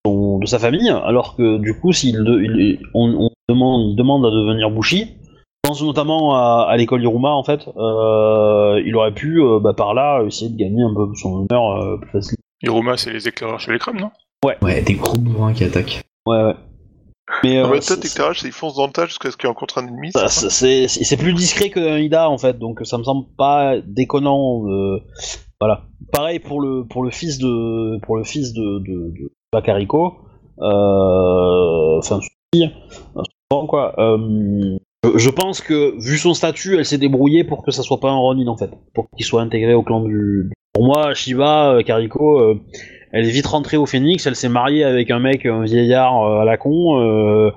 son- 0.04 0.38
de 0.38 0.46
sa 0.46 0.58
famille, 0.58 0.90
alors 0.90 1.36
que 1.36 1.58
du 1.58 1.78
coup, 1.78 1.92
s'il 1.92 2.16
de- 2.24 2.42
il- 2.42 2.80
on, 2.94 3.26
on 3.26 3.30
demande 3.48 3.90
il 3.92 3.96
demande 3.96 4.26
à 4.26 4.30
devenir 4.30 4.70
Bushi, 4.72 5.04
je 5.06 5.68
pense 5.68 5.80
notamment 5.82 6.34
à, 6.34 6.66
à 6.68 6.76
l'école 6.76 7.00
Iruma 7.04 7.30
en 7.30 7.44
fait, 7.44 7.68
euh, 7.76 8.82
il 8.84 8.96
aurait 8.96 9.14
pu 9.14 9.40
euh, 9.40 9.60
bah, 9.60 9.72
par 9.72 9.94
là 9.94 10.20
essayer 10.26 10.50
de 10.50 10.56
gagner 10.56 10.82
un 10.82 10.92
peu 10.92 11.06
son 11.14 11.46
honneur 11.48 11.76
euh, 11.80 11.96
plus 11.98 12.10
facile. 12.10 12.38
Hiruma, 12.60 12.96
c'est 12.96 13.12
les 13.12 13.28
éclaireurs 13.28 13.60
chez 13.60 13.70
les 13.72 13.78
crânes, 13.78 14.00
non? 14.00 14.10
Ouais, 14.44 14.82
des 14.82 14.94
gros 14.94 15.16
bourrins 15.16 15.52
qui 15.52 15.62
attaquent. 15.62 16.02
Ouais 16.26 16.42
ouais. 16.42 16.54
Mais 17.42 17.56
euh, 17.58 17.66
fait, 17.74 17.80
c'est- 17.80 17.94
toi, 17.96 18.04
éclairage, 18.04 18.40
c'est 18.40 18.48
il 18.48 18.52
fonce 18.52 18.74
dans 18.76 18.86
le 18.86 18.92
tas 18.92 19.06
jusqu'à 19.06 19.30
ce 19.30 19.36
qu'il 19.36 19.48
rencontre 19.48 19.78
un 19.78 19.86
ennemi. 19.86 20.10
C'est 20.28 21.16
plus 21.16 21.32
discret 21.32 21.70
qu'un 21.70 21.98
Ida 21.98 22.28
en 22.28 22.36
fait, 22.38 22.58
donc 22.58 22.80
ça 22.84 22.98
me 22.98 23.02
semble 23.04 23.26
pas 23.38 23.76
déconnant. 23.86 24.66
euh, 24.68 24.98
voilà. 25.60 25.84
Pareil 26.12 26.38
pour 26.38 26.60
le 26.60 26.84
pour 26.86 27.02
le 27.02 27.10
fils 27.10 27.38
de 27.38 27.98
pour 28.04 28.16
le 28.16 28.24
fils 28.24 28.52
de 28.52 28.78
de, 28.80 29.10
de 29.18 29.32
Bakariko. 29.52 30.14
Euh, 30.60 31.98
Enfin, 31.98 32.20
fille, 32.54 32.70
souvent, 33.50 33.66
quoi. 33.66 33.94
euh, 33.98 34.76
je, 35.04 35.18
je 35.18 35.30
pense 35.30 35.60
que 35.60 35.94
vu 36.00 36.18
son 36.18 36.34
statut, 36.34 36.76
elle 36.76 36.84
s'est 36.84 36.98
débrouillée 36.98 37.44
pour 37.44 37.62
que 37.64 37.70
ça 37.70 37.82
soit 37.82 38.00
pas 38.00 38.10
un 38.10 38.16
Ronin 38.16 38.46
en 38.48 38.56
fait, 38.56 38.70
pour 38.94 39.06
qu'il 39.16 39.24
soit 39.24 39.40
intégré 39.42 39.74
au 39.74 39.82
clan 39.82 40.00
du. 40.02 40.50
Pour 40.72 40.84
moi, 40.84 41.14
Shiba 41.14 41.72
euh, 41.74 41.82
Kariko, 41.82 42.40
euh, 42.40 42.60
elle 43.14 43.26
est 43.26 43.30
vite 43.30 43.46
rentrée 43.46 43.76
au 43.76 43.86
Phoenix. 43.86 44.26
Elle 44.26 44.34
s'est 44.34 44.48
mariée 44.48 44.84
avec 44.84 45.10
un 45.10 45.20
mec, 45.20 45.46
un 45.46 45.62
vieillard 45.62 46.20
euh, 46.20 46.40
à 46.40 46.44
la 46.44 46.56
con, 46.56 47.00
euh, 47.00 47.52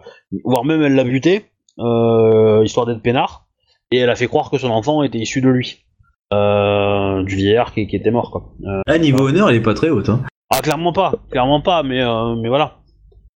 voire 0.46 0.63
même 0.63 0.84
elle 0.84 0.93
l'a 0.93 1.04
buté 1.04 1.46
euh, 1.80 2.62
histoire 2.63 2.86
d'être 2.86 3.02
peinard, 3.02 3.48
et 3.91 3.98
elle 3.98 4.10
a 4.10 4.15
fait 4.15 4.28
croire 4.28 4.52
que 4.52 4.58
son 4.58 4.70
enfant 4.70 5.02
était 5.02 5.17
issu 5.17 5.41
de 5.41 5.50
lui, 5.50 5.84
du 6.32 7.36
vieillard 7.36 7.74
qui, 7.74 7.88
qui 7.88 7.96
était 7.96 8.12
mort 8.12 8.32
quoi. 8.32 8.54
Ah, 8.88 8.98
niveau 9.00 9.28
honneur, 9.28 9.50
elle 9.50 9.56
est 9.56 9.62
pas 9.62 9.74
très 9.74 9.89
haute. 9.89 10.10
Hein. 10.10 10.22
ah 10.52 10.62
clairement 10.62 10.93
pas, 10.93 11.13
clairement 11.32 11.62
pas, 11.62 11.84
mais 11.84 12.02
euh, 12.02 12.36
mais 12.36 12.50
voilà. 12.50 12.78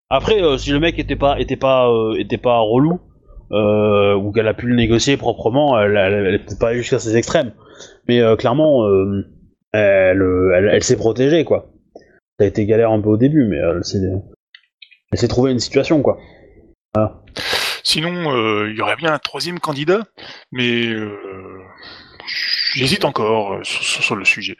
Après, 0.10 0.42
si 0.58 0.72
le 0.72 0.80
mec 0.80 1.00
était 1.00 1.16
pas 1.16 1.40
était 1.40 1.56
pas 1.56 1.90
était 2.18 2.38
pas 2.38 2.60
relou 2.60 3.00
euh, 3.52 4.16
ou 4.16 4.32
qu'elle 4.32 4.48
a 4.48 4.54
pu 4.54 4.68
le 4.68 4.76
négocier 4.76 5.18
proprement, 5.18 5.80
elle, 5.80 5.98
elle, 5.98 6.26
elle 6.26 6.36
est 6.36 6.40
peut-être 6.40 6.60
pas 6.60 6.70
allée 6.70 6.80
jusqu'à 6.80 7.00
ces 7.00 7.16
extrêmes, 7.16 7.54
mais 8.08 8.20
euh, 8.20 8.36
clairement, 8.36 8.86
euh, 8.86 9.26
elle, 9.72 10.22
elle, 10.56 10.70
elle 10.74 10.84
s'est 10.84 10.98
protégée 10.98 11.46
quoi. 11.46 11.72
Ça 12.39 12.45
a 12.45 12.47
été 12.47 12.65
galère 12.65 12.91
un 12.91 13.02
peu 13.02 13.10
au 13.10 13.17
début, 13.17 13.45
mais 13.45 13.58
elle 13.58 13.84
s'est 13.84 13.99
elle 15.12 15.19
s'est 15.19 15.28
trouvé 15.28 15.52
une 15.52 15.60
situation 15.60 16.02
quoi. 16.02 16.17
Sinon, 17.84 18.34
euh, 18.34 18.69
il 18.69 18.78
y 18.78 18.82
aurait 18.82 18.95
bien 18.95 19.13
un 19.13 19.19
troisième 19.19 19.60
candidat, 19.60 20.04
mais 20.52 20.86
euh, 20.88 21.17
j'hésite 22.75 23.04
encore 23.04 23.54
euh, 23.54 23.63
sur, 23.63 24.15
le 24.15 24.25
sujet. 24.25 24.58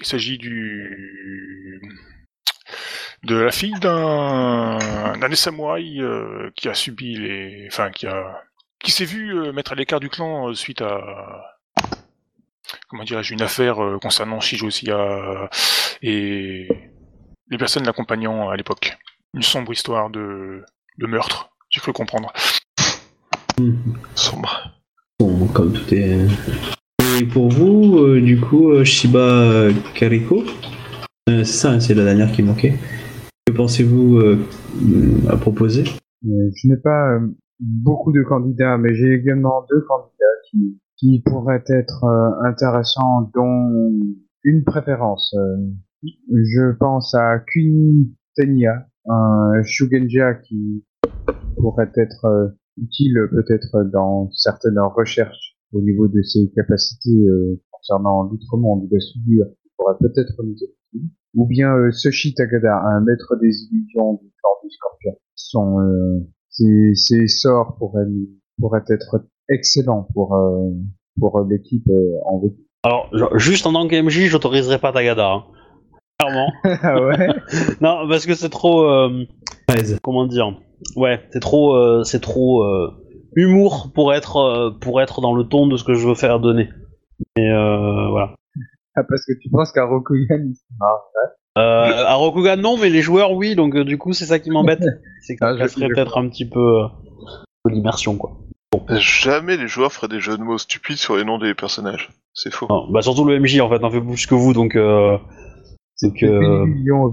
Il 0.00 0.06
s'agit 0.06 0.36
du 0.36 1.80
de 3.22 3.36
la 3.36 3.50
fille 3.50 3.78
d'un 3.80 4.78
d'un 5.18 5.28
des 5.28 5.36
samouraïs 5.36 6.00
euh, 6.00 6.50
qui 6.54 6.68
a 6.68 6.74
subi 6.74 7.16
les, 7.16 7.66
enfin 7.68 7.90
qui 7.90 8.06
a 8.06 8.42
qui 8.82 8.90
s'est 8.90 9.06
vu 9.06 9.34
euh, 9.34 9.52
mettre 9.52 9.72
à 9.72 9.74
l'écart 9.74 10.00
du 10.00 10.10
clan 10.10 10.48
euh, 10.50 10.54
suite 10.54 10.82
à 10.82 11.56
comment 12.88 13.04
dirais-je 13.04 13.32
une 13.32 13.42
affaire 13.42 13.82
euh, 13.82 13.98
concernant 13.98 14.40
Shijo 14.40 14.70
Sia 14.70 15.48
et 16.02 16.68
les 17.50 17.58
personnes 17.58 17.84
l'accompagnant 17.84 18.48
à 18.48 18.56
l'époque. 18.56 18.96
Une 19.34 19.42
sombre 19.42 19.72
histoire 19.72 20.10
de 20.10 20.62
de 20.98 21.06
meurtre, 21.06 21.50
j'ai 21.68 21.80
cru 21.80 21.92
comprendre. 21.92 22.32
Sombre. 24.14 24.72
Bon, 25.18 25.46
comme 25.48 25.72
tout 25.72 25.94
est. 25.94 26.26
Et 27.20 27.24
pour 27.24 27.48
vous, 27.48 27.98
euh, 27.98 28.20
du 28.20 28.40
coup, 28.40 28.70
euh, 28.70 28.84
Shiba 28.84 29.68
Kariko, 29.94 30.42
euh, 31.28 31.44
c'est 31.44 31.44
ça, 31.44 31.72
hein, 31.72 31.80
c'est 31.80 31.94
la 31.94 32.04
dernière 32.04 32.32
qui 32.32 32.42
manquait. 32.42 32.74
Que 33.46 33.52
pensez-vous 33.52 34.18
euh, 34.18 34.38
à 35.28 35.36
proposer? 35.36 35.84
Je 36.22 36.68
n'ai 36.68 36.76
pas 36.76 37.18
beaucoup 37.60 38.12
de 38.12 38.22
candidats, 38.22 38.76
mais 38.76 38.94
j'ai 38.94 39.14
également 39.14 39.64
deux 39.70 39.82
candidats 39.82 40.36
qui, 40.50 40.78
qui 40.96 41.22
pourraient 41.24 41.64
être 41.68 42.04
euh, 42.04 42.48
intéressants, 42.48 43.30
dont 43.34 43.92
une 44.44 44.64
préférence. 44.64 45.34
Je 46.30 46.76
pense 46.78 47.14
à 47.14 47.38
Kuni 47.38 48.14
Tenya, 48.36 48.86
un 49.08 49.62
Shugenja 49.62 50.34
qui 50.34 50.84
pourrait 51.56 51.92
être 51.96 52.24
euh, 52.26 52.48
utile 52.76 53.28
peut-être 53.30 53.84
dans 53.92 54.30
certaines 54.32 54.78
recherches 54.78 55.56
au 55.72 55.80
niveau 55.80 56.08
de 56.08 56.22
ses 56.22 56.50
capacités 56.54 57.26
euh, 57.28 57.60
concernant 57.70 58.24
l'outre-monde 58.24 58.88
de 58.88 58.98
soudure 58.98 59.46
qui 59.62 59.70
pourrait 59.76 59.96
peut-être 60.00 60.42
nous 60.42 60.52
utile. 60.52 61.10
Ou 61.34 61.46
bien 61.46 61.74
euh, 61.74 61.90
Sushi 61.90 62.34
Tagada, 62.34 62.78
un 62.78 63.00
maître 63.00 63.36
des 63.40 63.64
illusions 63.70 64.14
du 64.14 64.30
clan 64.40 64.50
du 64.62 64.70
Scorpion. 64.70 65.80
Euh, 65.80 66.20
ses, 66.50 67.26
sorts 67.26 67.76
pourraient, 67.78 68.82
être 68.88 69.26
excellents 69.48 70.08
pour, 70.14 70.34
l'équipe 71.48 71.88
en 72.24 72.40
véhicule. 72.40 72.64
Alors, 72.82 73.10
juste 73.38 73.66
en 73.66 73.72
tant 73.72 73.86
qu'MJ, 73.86 74.28
j'autoriserai 74.28 74.78
pas 74.78 74.92
Tagada. 74.92 75.32
Hein. 75.32 75.44
Clairement. 76.18 76.52
Ah 76.82 77.00
ouais 77.00 77.28
non, 77.80 78.08
parce 78.08 78.26
que 78.26 78.34
c'est 78.34 78.48
trop. 78.48 78.82
euh, 78.84 79.24
13. 79.68 79.98
comment 80.02 80.26
dire 80.26 80.54
Ouais, 80.94 81.20
c'est 81.32 81.40
trop, 81.40 81.74
euh, 81.74 82.04
c'est 82.04 82.20
trop 82.20 82.62
euh, 82.62 82.90
humour 83.34 83.90
pour 83.94 84.12
être, 84.14 84.36
euh, 84.36 84.70
pour 84.70 85.00
être 85.00 85.20
dans 85.20 85.34
le 85.34 85.44
ton 85.44 85.66
de 85.66 85.76
ce 85.76 85.84
que 85.84 85.94
je 85.94 86.06
veux 86.06 86.14
faire 86.14 86.38
donner. 86.40 86.68
Et 87.36 87.50
euh, 87.50 88.08
voilà. 88.10 88.34
Ah, 88.94 89.02
parce 89.08 89.24
que 89.26 89.32
tu 89.40 89.50
penses 89.50 89.72
qu'à 89.72 89.84
Rokugan, 89.84 90.38
il 90.48 90.54
se 90.54 90.62
marre. 90.78 91.00
Euh, 91.58 92.04
à 92.06 92.14
Rokugan 92.14 92.56
non, 92.58 92.76
mais 92.76 92.90
les 92.90 93.00
joueurs 93.00 93.32
oui, 93.32 93.54
donc 93.54 93.74
euh, 93.74 93.84
du 93.84 93.96
coup 93.96 94.12
c'est 94.12 94.26
ça 94.26 94.38
qui 94.38 94.50
m'embête. 94.50 94.84
C'est 95.22 95.36
que 95.36 95.44
Ah, 95.44 95.52
ça 95.54 95.58
casserait 95.58 95.88
je 95.88 95.94
peut-être 95.94 96.18
un 96.18 96.28
petit 96.28 96.48
peu 96.48 96.60
euh, 96.60 96.86
de 97.64 97.70
l'immersion 97.72 98.16
quoi. 98.16 98.32
Jamais 98.98 99.56
les 99.56 99.66
joueurs 99.66 99.90
feraient 99.92 100.08
des 100.08 100.20
jeux 100.20 100.36
de 100.36 100.42
mots 100.42 100.58
stupides 100.58 100.98
sur 100.98 101.16
les 101.16 101.24
noms 101.24 101.38
des 101.38 101.54
personnages. 101.54 102.10
C'est 102.34 102.52
faux. 102.52 102.66
Non, 102.68 102.86
bah 102.90 103.00
surtout 103.00 103.24
le 103.24 103.40
MJ 103.40 103.60
en 103.60 103.70
fait, 103.70 103.82
en 103.82 103.90
fait 103.90 104.00
plus 104.02 104.26
que 104.26 104.34
vous, 104.34 104.52
donc 104.52 104.76
euh, 104.76 105.16
c'est 105.96 106.08
C'est 106.16 106.26
une 106.26 106.30
que. 106.30 106.66
illusion. 106.66 107.12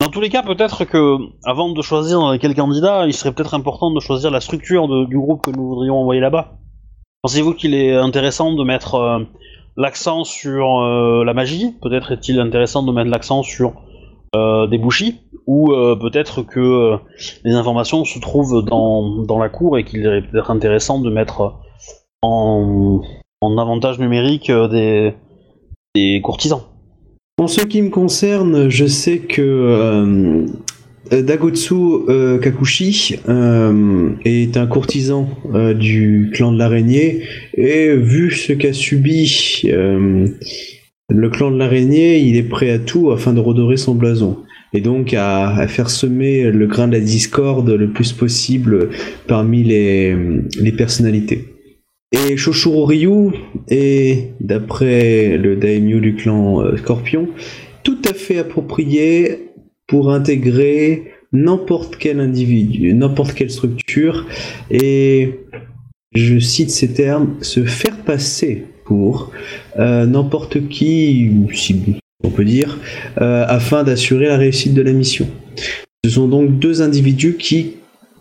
Dans 0.00 0.08
tous 0.08 0.20
les 0.20 0.28
cas, 0.28 0.42
peut-être 0.42 0.84
que 0.84 1.16
avant 1.44 1.70
de 1.72 1.82
choisir 1.82 2.36
quel 2.40 2.54
candidat, 2.54 3.06
il 3.06 3.12
serait 3.14 3.32
peut-être 3.32 3.54
important 3.54 3.90
de 3.90 4.00
choisir 4.00 4.30
la 4.30 4.40
structure 4.40 4.88
de- 4.88 5.06
du 5.06 5.18
groupe 5.18 5.42
que 5.42 5.50
nous 5.50 5.66
voudrions 5.68 5.96
envoyer 5.96 6.20
là-bas. 6.20 6.58
Pensez-vous 7.22 7.54
qu'il 7.54 7.74
est 7.74 7.94
intéressant 7.94 8.52
de 8.52 8.62
mettre 8.62 8.94
euh, 8.96 9.18
l'accent 9.76 10.24
sur 10.24 10.80
euh, 10.80 11.24
la 11.24 11.34
magie? 11.34 11.74
Peut-être 11.82 12.12
est-il 12.12 12.38
intéressant 12.40 12.82
de 12.82 12.92
mettre 12.92 13.10
l'accent 13.10 13.42
sur 13.42 13.72
euh, 14.36 14.66
des 14.66 14.78
bouchis 14.78 15.22
Ou 15.46 15.72
euh, 15.72 15.96
peut-être 15.96 16.42
que 16.42 16.60
euh, 16.60 16.96
les 17.44 17.54
informations 17.54 18.04
se 18.04 18.18
trouvent 18.20 18.62
dans, 18.64 19.24
dans 19.24 19.38
la 19.38 19.48
cour 19.48 19.78
et 19.78 19.84
qu'il 19.84 20.06
est 20.06 20.22
peut-être 20.30 20.50
intéressant 20.50 21.00
de 21.00 21.10
mettre 21.10 21.54
en, 22.22 23.00
en 23.40 23.58
avantage 23.58 23.98
numérique 23.98 24.50
euh, 24.50 24.68
des, 24.68 25.14
des 25.94 26.20
courtisans 26.22 26.62
En 27.38 27.48
ce 27.48 27.60
qui 27.60 27.82
me 27.82 27.90
concerne, 27.90 28.70
je 28.70 28.86
sais 28.86 29.18
que 29.18 29.42
euh, 29.42 30.46
Dagotsu 31.10 31.74
euh, 32.08 32.38
Kakushi 32.38 33.16
euh, 33.28 34.12
est 34.24 34.56
un 34.56 34.66
courtisan 34.66 35.28
euh, 35.54 35.74
du 35.74 36.30
clan 36.32 36.50
de 36.50 36.58
l'araignée 36.58 37.24
et 37.52 37.94
vu 37.94 38.30
ce 38.30 38.54
qu'a 38.54 38.72
subi 38.72 39.60
euh, 39.66 40.26
le 41.10 41.28
clan 41.28 41.50
de 41.50 41.58
l'araignée, 41.58 42.20
il 42.20 42.36
est 42.36 42.42
prêt 42.42 42.70
à 42.70 42.78
tout 42.78 43.10
afin 43.10 43.34
de 43.34 43.40
redorer 43.40 43.76
son 43.76 43.94
blason. 43.94 44.38
Et 44.72 44.80
donc 44.80 45.12
à, 45.12 45.66
faire 45.68 45.90
semer 45.90 46.50
le 46.50 46.66
grain 46.66 46.88
de 46.88 46.94
la 46.94 47.00
discorde 47.00 47.68
le 47.68 47.90
plus 47.90 48.14
possible 48.14 48.88
parmi 49.26 49.62
les 49.62 50.72
personnalités. 50.74 51.55
Et 52.24 52.36
Shoshuro 52.36 52.86
Ryu 52.86 53.30
est, 53.68 54.30
d'après 54.40 55.36
le 55.36 55.56
daimyo 55.56 56.00
du 56.00 56.14
clan 56.14 56.62
euh, 56.62 56.76
Scorpion, 56.76 57.28
tout 57.82 57.98
à 58.08 58.14
fait 58.14 58.38
approprié 58.38 59.50
pour 59.86 60.12
intégrer 60.12 61.12
n'importe 61.32 61.96
quel 61.96 62.20
individu, 62.20 62.94
n'importe 62.94 63.34
quelle 63.34 63.50
structure, 63.50 64.26
et 64.70 65.40
je 66.14 66.38
cite 66.38 66.70
ces 66.70 66.92
termes, 66.92 67.34
se 67.42 67.64
faire 67.64 67.98
passer 67.98 68.64
pour 68.84 69.30
euh, 69.78 70.06
n'importe 70.06 70.68
qui, 70.68 71.30
si 71.52 71.82
on 72.24 72.30
peut 72.30 72.44
dire, 72.44 72.78
euh, 73.20 73.44
afin 73.46 73.84
d'assurer 73.84 74.26
la 74.26 74.36
réussite 74.36 74.74
de 74.74 74.82
la 74.82 74.92
mission. 74.92 75.28
Ce 76.04 76.10
sont 76.10 76.28
donc 76.28 76.58
deux 76.58 76.82
individus 76.82 77.36
qui, 77.36 77.74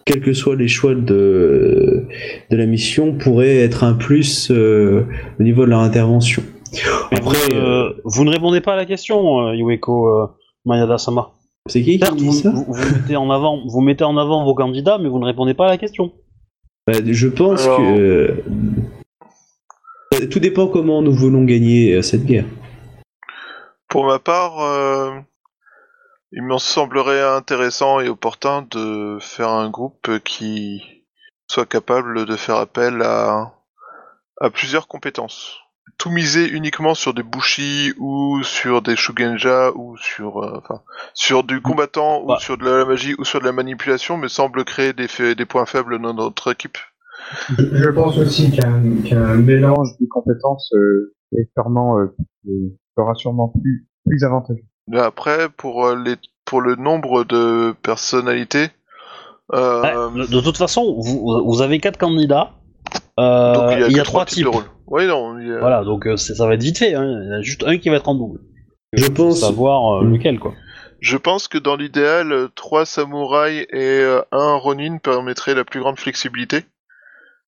quels 0.05 0.21
que 0.21 0.33
soient 0.33 0.55
les 0.55 0.67
choix 0.67 0.93
de, 0.95 2.05
de 2.51 2.55
la 2.57 2.65
mission, 2.67 3.13
pourraient 3.13 3.57
être 3.57 3.83
un 3.83 3.93
plus 3.93 4.49
euh, 4.51 5.03
au 5.39 5.43
niveau 5.43 5.65
de 5.65 5.71
leur 5.71 5.79
intervention. 5.79 6.43
Après, 7.11 7.37
vous, 7.49 7.55
euh, 7.55 7.93
vous 8.03 8.23
ne 8.23 8.29
répondez 8.31 8.61
pas 8.61 8.73
à 8.73 8.75
la 8.75 8.85
question, 8.85 9.39
euh, 9.47 9.55
Yueko 9.55 10.07
euh, 10.09 10.27
Mayada-sama. 10.65 11.31
C'est 11.67 11.81
qui 11.81 11.97
qui 11.99 12.11
dit 12.15 12.25
vous, 12.25 12.31
ça 12.33 12.51
vous- 12.51 12.65
vous 12.67 12.93
mettez 12.93 13.15
en 13.15 13.29
avant, 13.31 13.59
vous 13.67 13.81
mettez 13.81 14.03
en 14.03 14.17
avant 14.17 14.45
vos 14.45 14.53
candidats, 14.53 14.99
mais 14.99 15.09
vous 15.09 15.17
ne 15.19 15.25
répondez 15.25 15.55
pas 15.55 15.65
à 15.65 15.69
la 15.69 15.77
question. 15.77 16.11
Bah, 16.85 16.93
Je 17.03 17.27
pense 17.27 17.63
Alors- 17.65 17.77
que 17.79 17.83
euh, 20.13 20.27
tout 20.29 20.39
dépend 20.39 20.67
comment 20.67 21.01
nous 21.01 21.13
voulons 21.13 21.43
gagner 21.45 21.93
euh, 21.95 22.01
cette 22.03 22.25
guerre. 22.25 22.45
Pour 23.89 24.05
ma 24.05 24.19
part, 24.19 24.59
euh, 24.61 25.09
il 26.31 26.43
me 26.43 26.57
semblerait 26.57 27.21
intéressant 27.21 27.99
et 27.99 28.09
opportun 28.09 28.63
de 28.71 29.17
faire 29.21 29.49
un 29.49 29.69
groupe 29.69 30.19
qui 30.23 30.81
soit 31.47 31.65
capable 31.65 32.25
de 32.25 32.35
faire 32.35 32.57
appel 32.57 33.01
à, 33.01 33.53
à 34.41 34.49
plusieurs 34.49 34.87
compétences. 34.87 35.57
Tout 35.97 36.09
miser 36.09 36.49
uniquement 36.49 36.95
sur 36.95 37.13
des 37.13 37.23
bushi 37.23 37.93
ou 37.99 38.41
sur 38.43 38.81
des 38.81 38.95
shugenja 38.95 39.71
ou 39.75 39.95
sur 39.97 40.43
euh, 40.43 40.57
enfin 40.57 40.81
sur 41.13 41.43
du 41.43 41.61
combattant 41.61 42.23
ou 42.23 42.35
sur 42.39 42.57
de 42.57 42.65
la 42.65 42.85
magie 42.85 43.15
ou 43.19 43.23
sur 43.23 43.39
de 43.39 43.45
la 43.45 43.51
manipulation 43.51 44.17
me 44.17 44.27
semble 44.27 44.65
créer 44.65 44.93
des, 44.93 45.07
fa- 45.07 45.35
des 45.35 45.45
points 45.45 45.65
faibles 45.67 46.01
dans 46.01 46.13
notre 46.13 46.51
équipe. 46.51 46.77
Je, 47.57 47.89
pense 47.91 48.17
aussi 48.17 48.51
qu'un 48.51 48.81
qu'un 49.07 49.35
mélange. 49.35 49.89
des 49.99 50.07
compétences 50.07 50.69
euh, 50.73 51.15
est 51.37 51.49
sûrement 51.53 51.99
euh, 51.99 52.15
sera 52.97 53.13
sûrement 53.15 53.49
plus, 53.49 53.87
plus 54.05 54.23
avantageux. 54.23 54.65
Mais 54.87 54.99
après 54.99 55.49
pour 55.49 55.85
euh, 55.87 55.95
les 55.95 56.15
pour 56.45 56.61
le 56.61 56.75
nombre 56.75 57.23
de 57.23 57.73
personnalités 57.81 58.67
euh, 59.53 60.09
Ouais, 60.11 60.27
de 60.27 60.41
toute 60.41 60.57
façon, 60.57 60.95
vous, 60.99 61.41
vous 61.45 61.61
avez 61.61 61.79
quatre 61.79 61.97
candidats. 61.97 62.51
Euh, 63.19 63.53
donc 63.53 63.71
il 63.73 63.79
y 63.79 63.83
a, 63.83 63.87
que 63.87 63.93
trois 63.93 64.03
trois 64.03 64.25
types. 64.25 64.43
de 64.43 64.49
rôles. 64.49 64.63
Oui 64.87 65.07
non, 65.07 65.39
il 65.39 65.47
y 65.47 65.51
a- 65.51 65.59
Voilà, 65.59 65.83
donc 65.83 66.05
euh, 66.07 66.17
ça 66.17 66.45
va 66.45 66.53
être 66.53 66.61
vite 66.63 66.77
fait. 66.77 66.93
Hein. 66.93 67.03
Il 67.03 67.29
y 67.29 67.33
en 67.33 67.37
a 67.39 67.41
juste 67.41 67.63
un 67.63 67.77
qui 67.77 67.89
va 67.89 67.95
être 67.97 68.07
en 68.09 68.15
double. 68.15 68.39
Je 68.93 69.07
pense- 69.07 69.39
savoir 69.39 70.01
euh, 70.01 70.05
lequel, 70.05 70.39
quoi. 70.39 70.53
Je 71.01 71.17
pense 71.17 71.47
que 71.47 71.57
dans 71.57 71.75
l'idéal, 71.75 72.31
euh, 72.31 72.47
trois 72.55 72.85
samouraïs 72.85 73.65
et 73.71 73.99
euh, 74.01 74.21
un 74.31 74.55
ronin 74.55 74.97
permettrait 74.97 75.53
la 75.55 75.63
plus 75.65 75.79
grande 75.79 75.99
flexibilité, 75.99 76.63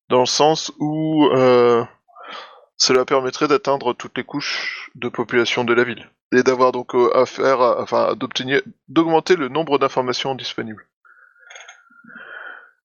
dans 0.09 0.19
le 0.19 0.25
sens 0.25 0.71
où 0.79 1.25
euh, 1.33 1.83
cela 2.77 3.05
permettrait 3.05 3.47
d'atteindre 3.47 3.93
toutes 3.93 4.17
les 4.17 4.23
couches 4.23 4.91
de 4.95 5.07
population 5.09 5.63
de 5.63 5.73
la 5.73 5.83
ville 5.83 6.09
et 6.35 6.43
d'avoir 6.43 6.71
donc 6.71 6.93
euh, 6.95 7.09
affaire, 7.15 7.61
à- 7.61 7.81
enfin, 7.81 8.15
d'obtenir, 8.19 8.61
d'augmenter 8.89 9.35
le 9.35 9.49
nombre 9.49 9.79
d'informations 9.79 10.35
disponibles. 10.35 10.83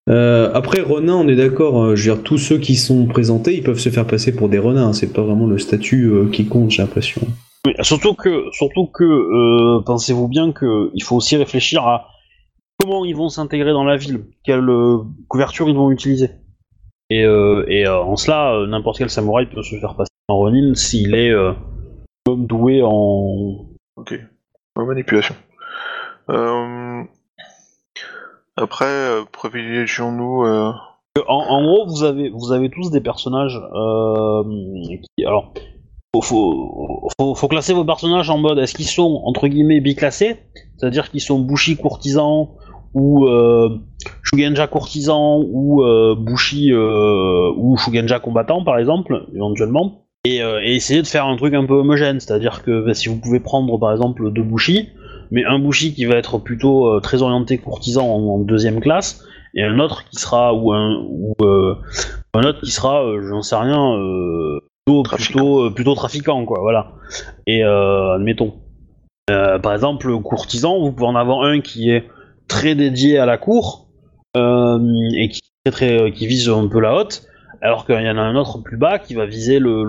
Euh, 0.08 0.50
après 0.52 0.80
Ronin, 0.80 1.14
on 1.14 1.28
est 1.28 1.36
d'accord. 1.36 1.80
euh, 1.82 1.96
je 1.96 2.10
veux 2.10 2.16
dire, 2.16 2.24
tous 2.24 2.38
ceux 2.38 2.58
qui 2.58 2.74
sont 2.74 3.06
présentés, 3.06 3.54
ils 3.56 3.62
peuvent 3.62 3.78
se 3.78 3.88
faire 3.88 4.06
passer 4.06 4.34
pour 4.34 4.48
des 4.48 4.58
Ronins. 4.58 4.92
C'est 4.92 5.12
pas 5.12 5.22
vraiment 5.22 5.46
le 5.46 5.58
statut 5.58 6.06
euh, 6.06 6.28
qui 6.28 6.46
compte, 6.48 6.70
j'ai 6.70 6.82
l'impression. 6.82 7.22
Mais 7.64 7.74
surtout 7.82 8.14
que, 8.14 8.46
surtout 8.50 8.86
que, 8.86 9.04
euh, 9.04 9.80
pensez-vous 9.86 10.26
bien 10.26 10.50
que 10.50 10.90
il 10.94 11.02
faut 11.04 11.14
aussi 11.16 11.36
réfléchir 11.36 11.86
à 11.86 12.08
comment 12.80 13.04
ils 13.04 13.14
vont 13.14 13.28
s'intégrer 13.28 13.70
dans 13.70 13.84
la 13.84 13.96
ville, 13.96 14.24
quelle 14.44 14.68
euh, 14.68 14.98
couverture 15.28 15.68
ils 15.68 15.76
vont 15.76 15.92
utiliser. 15.92 16.30
Et, 17.08 17.24
euh, 17.24 17.64
et 17.68 17.86
euh, 17.86 18.00
en 18.02 18.16
cela, 18.16 18.54
euh, 18.54 18.66
n'importe 18.66 18.98
quel 18.98 19.10
samouraï 19.10 19.46
peut 19.46 19.62
se 19.62 19.76
faire 19.78 19.94
passer 19.94 20.10
en 20.28 20.36
Ronin 20.38 20.74
s'il 20.74 21.14
est 21.14 21.30
euh, 22.28 22.36
doué 22.36 22.82
en. 22.84 23.66
Ok. 23.96 24.14
En 24.76 24.86
manipulation. 24.86 25.34
Euh, 26.30 27.02
Après, 28.56 28.84
euh, 28.86 29.22
privilégions-nous. 29.30 30.44
euh, 30.44 30.72
En, 31.28 31.34
en 31.34 31.62
gros, 31.62 31.86
vous 31.86 32.04
avez, 32.04 32.30
vous 32.30 32.52
avez 32.52 32.70
tous 32.70 32.90
des 32.90 33.00
personnages 33.00 33.60
euh, 33.74 34.42
qui, 35.16 35.26
alors, 35.26 35.52
faut, 36.14 36.22
faut, 36.22 37.08
faut, 37.18 37.34
faut 37.34 37.48
classer 37.48 37.74
vos 37.74 37.84
personnages 37.84 38.30
en 38.30 38.38
mode 38.38 38.58
est-ce 38.58 38.74
qu'ils 38.74 38.86
sont 38.88 39.20
entre 39.24 39.48
guillemets 39.48 39.80
biclassés, 39.80 40.36
c'est-à-dire 40.76 41.10
qu'ils 41.10 41.20
sont 41.20 41.38
Bushi 41.38 41.76
courtisans 41.76 42.50
ou 42.94 43.26
euh, 43.26 43.78
Shugenja 44.22 44.66
courtisans 44.68 45.42
ou 45.50 45.82
euh, 45.82 46.14
Bushi 46.14 46.72
euh, 46.72 47.52
ou 47.56 47.76
Shugenja 47.78 48.20
combattant 48.20 48.64
par 48.64 48.78
exemple, 48.78 49.26
éventuellement, 49.34 50.06
et, 50.24 50.42
euh, 50.42 50.60
et 50.62 50.76
essayer 50.76 51.02
de 51.02 51.06
faire 51.06 51.26
un 51.26 51.36
truc 51.36 51.54
un 51.54 51.64
peu 51.66 51.74
homogène, 51.74 52.20
c'est-à-dire 52.20 52.62
que 52.62 52.84
bah, 52.84 52.94
si 52.94 53.08
vous 53.08 53.18
pouvez 53.18 53.40
prendre 53.40 53.78
par 53.78 53.92
exemple 53.92 54.30
deux 54.30 54.42
Bushi, 54.42 54.90
mais 55.30 55.44
un 55.44 55.58
Bushi 55.58 55.94
qui 55.94 56.04
va 56.04 56.14
être 56.16 56.38
plutôt 56.38 56.86
euh, 56.86 57.00
très 57.00 57.22
orienté 57.22 57.58
courtisan 57.58 58.06
en, 58.06 58.34
en 58.34 58.38
deuxième 58.38 58.80
classe, 58.80 59.24
et 59.54 59.62
un 59.62 59.78
autre 59.80 60.04
qui 60.08 60.16
sera 60.16 60.54
ou 60.54 60.72
un 60.72 61.04
ou 61.08 61.34
euh, 61.42 61.74
un 62.34 62.42
autre 62.42 62.60
qui 62.60 62.70
sera 62.70 63.04
j'en 63.28 63.42
sais 63.42 63.56
rien 63.56 63.96
plutôt 64.86 65.02
Trafiquant. 65.02 65.32
plutôt, 65.32 65.70
plutôt 65.70 65.94
trafiquant 65.94 66.44
quoi 66.44 66.60
voilà. 66.60 66.92
Et 67.46 67.64
euh, 67.64 68.14
admettons. 68.14 68.54
Par 69.28 69.72
exemple, 69.72 70.08
le 70.08 70.18
courtisan, 70.18 70.78
vous 70.78 70.92
pouvez 70.92 71.06
en 71.06 71.16
avoir 71.16 71.44
un 71.44 71.60
qui 71.60 71.90
est 71.90 72.04
très 72.48 72.74
dédié 72.74 73.18
à 73.18 73.24
la 73.24 73.38
cour 73.38 73.88
et 74.34 75.28
qui, 75.30 75.40
est 75.64 75.70
très, 75.70 76.12
qui 76.12 76.26
vise 76.26 76.50
un 76.50 76.68
peu 76.68 76.80
la 76.80 76.94
haute, 76.94 77.22
alors 77.62 77.86
qu'il 77.86 77.94
y 77.94 78.10
en 78.10 78.18
a 78.18 78.20
un 78.20 78.34
autre 78.34 78.58
plus 78.58 78.76
bas 78.76 78.98
qui 78.98 79.14
va 79.14 79.24
viser 79.24 79.58
le, 79.60 79.84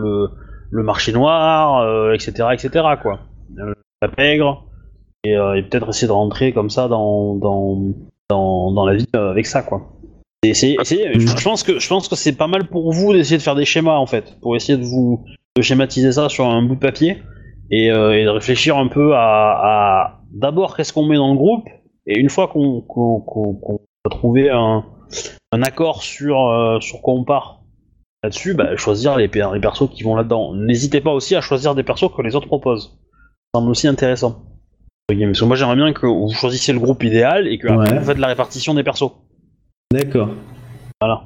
le, 0.72 0.84
marché 0.84 1.12
noir, 1.12 1.82
euh, 1.82 2.14
etc., 2.14 2.50
etc. 2.54 2.86
Quoi. 3.02 3.20
Euh, 3.58 3.74
la 4.02 4.08
pègre 4.08 4.66
et, 5.24 5.36
euh, 5.36 5.56
et 5.56 5.64
peut-être 5.64 5.90
essayer 5.90 6.08
de 6.08 6.14
rentrer 6.14 6.54
comme 6.54 6.70
ça 6.70 6.88
dans 6.88 7.36
dans 7.36 7.94
dans, 8.30 8.86
la 8.86 8.96
vie 8.96 9.08
avec 9.14 9.46
ça, 9.46 9.62
quoi. 9.62 9.92
Je 10.44 11.44
pense 11.44 11.64
que 11.64 12.10
que 12.10 12.16
c'est 12.16 12.38
pas 12.38 12.48
mal 12.48 12.68
pour 12.68 12.92
vous 12.92 13.14
d'essayer 13.14 13.38
de 13.38 13.42
faire 13.42 13.56
des 13.56 13.66
schémas 13.66 13.98
en 13.98 14.06
fait, 14.06 14.38
pour 14.42 14.56
essayer 14.56 14.78
de 14.78 14.84
vous 14.84 15.24
de 15.56 15.62
schématiser 15.62 16.12
ça 16.12 16.30
sur 16.30 16.46
un 16.46 16.64
bout 16.64 16.76
de 16.76 16.80
papier 16.80 17.22
et, 17.72 17.90
de 17.90 18.30
réfléchir 18.30 18.78
un 18.78 18.88
peu 18.88 19.14
à, 19.16 20.20
d'abord 20.32 20.76
qu'est-ce 20.76 20.92
qu'on 20.92 21.06
met 21.06 21.16
dans 21.16 21.32
le 21.32 21.38
groupe 21.38 21.70
et 22.08 22.20
une 22.20 22.30
fois 22.30 22.48
qu'on 22.48 22.84
a 24.06 24.10
trouvé 24.10 24.50
un, 24.50 24.84
un 25.52 25.62
accord 25.62 26.02
sur 26.02 26.80
sur 26.82 27.02
quoi 27.02 27.14
on 27.14 27.24
part 27.24 27.63
là-dessus, 28.24 28.54
bah, 28.54 28.76
choisir 28.78 29.18
les, 29.18 29.28
les 29.28 29.60
persos 29.60 29.90
qui 29.92 30.04
vont 30.04 30.16
là-dedans. 30.16 30.54
N'hésitez 30.56 31.02
pas 31.02 31.12
aussi 31.12 31.36
à 31.36 31.42
choisir 31.42 31.76
des 31.76 31.84
persos 31.84 32.10
que 32.16 32.22
les 32.22 32.36
autres 32.36 32.48
proposent. 32.48 32.98
Ça 33.54 33.60
semble 33.60 33.70
aussi 33.70 33.88
intéressant. 33.88 34.44
Parce 35.08 35.20
que 35.20 35.46
moi 35.46 35.56
j'aimerais 35.56 35.76
bien 35.76 35.94
que 35.94 36.08
vous 36.08 36.32
choisissiez 36.32 36.74
le 36.74 36.80
groupe 36.80 37.04
idéal 37.04 37.48
et 37.48 37.58
que 37.58 37.68
après, 37.68 38.00
vous 38.00 38.06
faites 38.06 38.18
la 38.18 38.28
répartition 38.28 38.74
des 38.74 38.84
persos. 38.84 39.12
D'accord. 39.92 40.30
Voilà. 41.02 41.24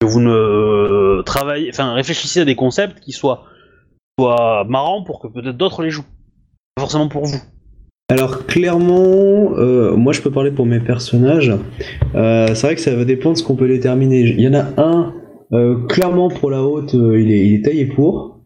Que 0.00 0.06
vous 0.06 0.20
ne 0.20 0.30
euh, 0.30 1.22
travaillez, 1.22 1.70
enfin 1.70 1.94
réfléchissez 1.94 2.40
à 2.40 2.44
des 2.44 2.56
concepts 2.56 3.00
qui 3.00 3.12
soient, 3.12 3.44
soient 4.18 4.64
marrants 4.68 5.04
pour 5.04 5.20
que 5.20 5.28
peut-être 5.28 5.56
d'autres 5.56 5.82
les 5.82 5.90
jouent. 5.90 6.04
Pas 6.74 6.82
forcément 6.82 7.08
pour 7.08 7.24
vous. 7.24 7.38
Alors 8.08 8.46
clairement, 8.46 9.54
euh, 9.56 9.96
moi 9.96 10.12
je 10.12 10.20
peux 10.20 10.30
parler 10.30 10.50
pour 10.50 10.66
mes 10.66 10.80
personnages. 10.80 11.52
Euh, 12.14 12.54
c'est 12.54 12.66
vrai 12.66 12.74
que 12.74 12.80
ça 12.80 12.94
va 12.94 13.04
dépendre 13.04 13.34
de 13.34 13.38
ce 13.38 13.44
qu'on 13.44 13.56
peut 13.56 13.68
déterminer. 13.68 14.20
Il 14.20 14.40
y 14.40 14.48
en 14.48 14.54
a 14.54 14.64
un, 14.76 15.14
clairement 15.88 16.28
pour 16.28 16.50
la 16.50 16.62
haute, 16.62 16.94
euh, 16.94 17.20
il, 17.20 17.30
est, 17.30 17.46
il 17.46 17.54
est 17.54 17.64
taillé 17.64 17.86
pour. 17.86 18.40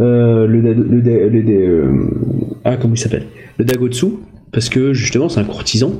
Euh, 0.00 0.46
le, 0.46 0.60
le, 0.60 0.72
le 0.72 1.50
euh, 1.50 1.92
ah 2.64 2.76
comment 2.76 2.94
il 2.94 2.98
s'appelle? 2.98 3.26
Le 3.58 3.64
Dagotsu, 3.64 4.06
parce 4.52 4.68
que 4.68 4.92
justement 4.92 5.28
c'est 5.28 5.40
un 5.40 5.44
courtisan. 5.44 5.92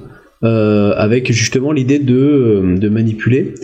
euh, 0.44 0.92
avec 0.96 1.30
justement 1.32 1.72
l'idée 1.72 1.98
de, 1.98 2.16
euh, 2.16 2.76
de 2.78 2.88
manipuler. 2.88 3.54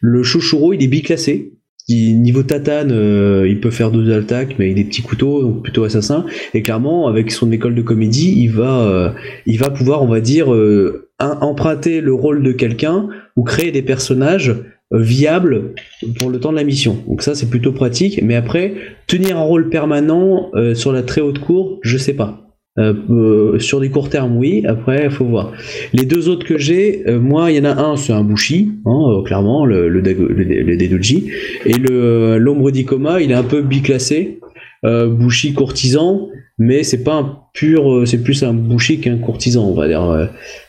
Le 0.00 0.22
Shoshuro, 0.22 0.72
il 0.72 0.82
est 0.82 0.88
biclassé. 0.88 1.54
Niveau 1.90 2.42
tatane, 2.42 2.92
euh, 2.92 3.48
il 3.48 3.60
peut 3.60 3.70
faire 3.70 3.90
deux 3.90 4.12
attaques, 4.12 4.56
mais 4.58 4.68
il 4.70 4.74
des 4.74 4.84
petits 4.84 5.00
couteaux, 5.02 5.42
donc 5.42 5.62
plutôt 5.62 5.84
assassin. 5.84 6.26
Et 6.52 6.60
clairement, 6.62 7.08
avec 7.08 7.30
son 7.30 7.50
école 7.50 7.74
de 7.74 7.80
comédie, 7.82 8.34
il 8.42 8.48
va, 8.52 8.82
euh, 8.82 9.10
il 9.46 9.58
va 9.58 9.70
pouvoir, 9.70 10.02
on 10.02 10.06
va 10.06 10.20
dire, 10.20 10.52
euh, 10.52 11.08
un- 11.18 11.38
emprunter 11.40 12.00
le 12.02 12.12
rôle 12.12 12.42
de 12.42 12.52
quelqu'un 12.52 13.08
ou 13.36 13.42
créer 13.42 13.72
des 13.72 13.80
personnages 13.82 14.54
euh, 14.92 15.00
viables 15.00 15.74
pour 16.18 16.30
le 16.30 16.40
temps 16.40 16.50
de 16.50 16.56
la 16.56 16.64
mission. 16.64 16.98
Donc 17.06 17.22
ça, 17.22 17.34
c'est 17.34 17.50
plutôt 17.50 17.72
pratique. 17.72 18.20
Mais 18.22 18.34
après, 18.34 18.74
tenir 19.06 19.36
un 19.36 19.42
rôle 19.42 19.68
permanent 19.68 20.50
euh, 20.54 20.74
sur 20.74 20.92
la 20.92 21.02
très 21.02 21.20
haute 21.20 21.38
cour, 21.38 21.78
je 21.82 21.98
sais 21.98 22.14
pas. 22.14 22.44
Euh, 22.78 22.94
euh, 23.10 23.58
sur 23.58 23.80
des 23.80 23.90
courts 23.90 24.08
termes, 24.08 24.36
oui. 24.36 24.62
Après, 24.64 25.06
il 25.06 25.10
faut 25.10 25.24
voir. 25.24 25.52
Les 25.92 26.04
deux 26.04 26.28
autres 26.28 26.46
que 26.46 26.58
j'ai, 26.58 27.02
euh, 27.08 27.18
moi, 27.18 27.50
il 27.50 27.56
y 27.56 27.60
en 27.60 27.64
a 27.64 27.74
un, 27.74 27.96
c'est 27.96 28.12
un 28.12 28.22
Bushi, 28.22 28.70
hein, 28.86 29.02
euh, 29.08 29.22
clairement, 29.22 29.66
le, 29.66 29.88
le, 29.88 30.00
le, 30.00 30.12
le 30.12 30.76
Dedoji. 30.76 31.28
Et 31.66 31.72
le 31.72 32.38
l'ombre 32.38 32.70
d'Ikoma, 32.70 33.20
il 33.20 33.32
est 33.32 33.34
un 33.34 33.42
peu 33.42 33.62
biclassé. 33.62 34.38
Euh, 34.84 35.08
Bushi 35.08 35.54
courtisan, 35.54 36.28
mais 36.58 36.82
c'est 36.82 37.02
pas 37.04 37.14
un 37.14 37.38
pur, 37.54 37.90
euh, 37.92 38.04
c'est 38.06 38.22
plus 38.22 38.42
un 38.42 38.52
Bushi 38.52 39.00
qu'un 39.00 39.18
courtisan, 39.18 39.64
on 39.64 39.74
va 39.74 39.88
dire. 39.88 40.02
euh. 40.02 40.26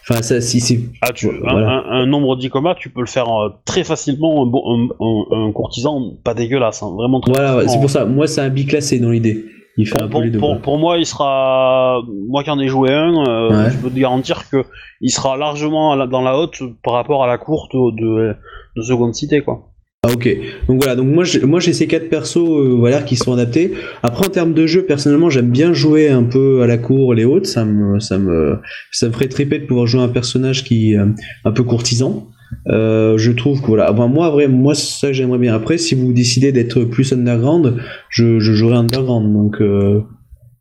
Enfin, 0.08 0.21
ça, 0.21 0.39
si 0.41 0.60
c'est. 0.60 0.80
Ah, 1.02 1.12
tu, 1.13 1.28
Voilà. 1.41 1.67
un, 1.69 1.78
un- 1.78 2.02
un 2.02 2.06
nombre 2.06 2.36
d'icoma, 2.36 2.75
tu 2.75 2.89
peux 2.89 3.02
le 3.02 3.08
faire 3.08 3.28
euh, 3.30 3.49
très 3.65 3.84
facilement. 3.84 4.43
Un, 4.43 4.49
un- 4.49 4.89
un- 4.99 5.47
un 5.47 5.52
courtisan, 5.52 6.13
pas 6.23 6.34
dégueulasse, 6.34 6.82
hein, 6.84 6.91
vraiment 6.95 7.19
très 7.19 7.32
Voilà, 7.32 7.67
c'est 7.67 7.80
pour 7.80 7.89
ça. 7.89 8.06
Moi, 8.06 8.28
c'est 8.28 8.41
un 8.41 8.49
biclassé 8.49 8.99
dans 8.99 9.10
l'idée. 9.12 9.45
Il 9.78 9.88
fait 9.88 10.02
un 10.02 10.08
Pour, 10.10 10.19
peu 10.19 10.25
les 10.25 10.32
deux. 10.32 10.39
pour- 10.39 10.78
moi, 10.78 10.97
il 10.97 11.06
sera. 11.06 12.02
Moi 12.28 12.43
qui 12.43 12.49
en 12.49 12.60
ai 12.60 12.67
joué 12.67 12.91
un, 12.91 13.13
euh, 13.28 13.49
Ouais. 13.49 13.71
je 13.71 13.78
peux 13.78 13.89
te 13.89 13.97
garantir 13.97 14.49
que 14.49 14.63
il 14.99 15.10
sera 15.10 15.38
largement 15.38 15.95
dans 16.08 16.21
la 16.21 16.38
haute 16.38 16.60
par 16.84 16.93
rapport 16.95 17.23
à 17.23 17.28
la 17.28 17.38
courte 17.38 17.71
de, 17.73 18.36
de 18.75 18.82
seconde 18.82 19.13
cité, 19.15 19.41
quoi. 19.41 19.68
Ah 20.07 20.13
ok. 20.13 20.29
Donc 20.69 20.77
voilà, 20.81 20.95
donc 20.95 21.07
moi 21.07 21.25
j'ai, 21.25 21.41
moi 21.41 21.59
j'ai 21.59 21.73
ces 21.73 21.85
quatre 21.85 22.07
persos 22.09 22.38
euh, 22.38 22.73
voilà 22.77 23.01
qui 23.01 23.17
sont 23.17 23.33
adaptés. 23.33 23.73
Après 24.01 24.25
en 24.25 24.29
termes 24.29 24.53
de 24.53 24.65
jeu, 24.65 24.85
personnellement 24.85 25.29
j'aime 25.29 25.49
bien 25.49 25.73
jouer 25.73 26.07
un 26.07 26.23
peu 26.23 26.62
à 26.62 26.67
la 26.67 26.77
cour, 26.77 27.13
les 27.13 27.25
hautes. 27.25 27.45
Ça 27.47 27.65
me 27.65 27.99
ça 27.99 28.17
me 28.17 28.59
ça 28.93 29.07
me 29.07 29.12
ferait 29.12 29.27
triper 29.27 29.59
de 29.59 29.65
pouvoir 29.65 29.88
jouer 29.88 30.01
un 30.01 30.07
personnage 30.07 30.63
qui 30.63 30.93
est 30.93 30.97
euh, 30.97 31.07
un 31.43 31.51
peu 31.51 31.63
courtisan. 31.63 32.29
Euh, 32.67 33.17
je 33.17 33.31
trouve 33.33 33.59
que 33.62 33.67
voilà, 33.67 33.91
Enfin, 33.91 34.07
moi 34.07 34.29
vrai, 34.29 34.47
moi 34.47 34.73
ça 34.73 35.12
j'aimerais 35.12 35.38
bien. 35.38 35.53
Après 35.53 35.77
si 35.77 35.95
vous 35.95 36.13
décidez 36.13 36.53
d'être 36.53 36.85
plus 36.85 37.12
underground, 37.12 37.75
je, 38.09 38.39
je 38.39 38.53
jouerai 38.53 38.75
underground. 38.77 39.33
Donc 39.33 39.59
euh, 39.59 40.01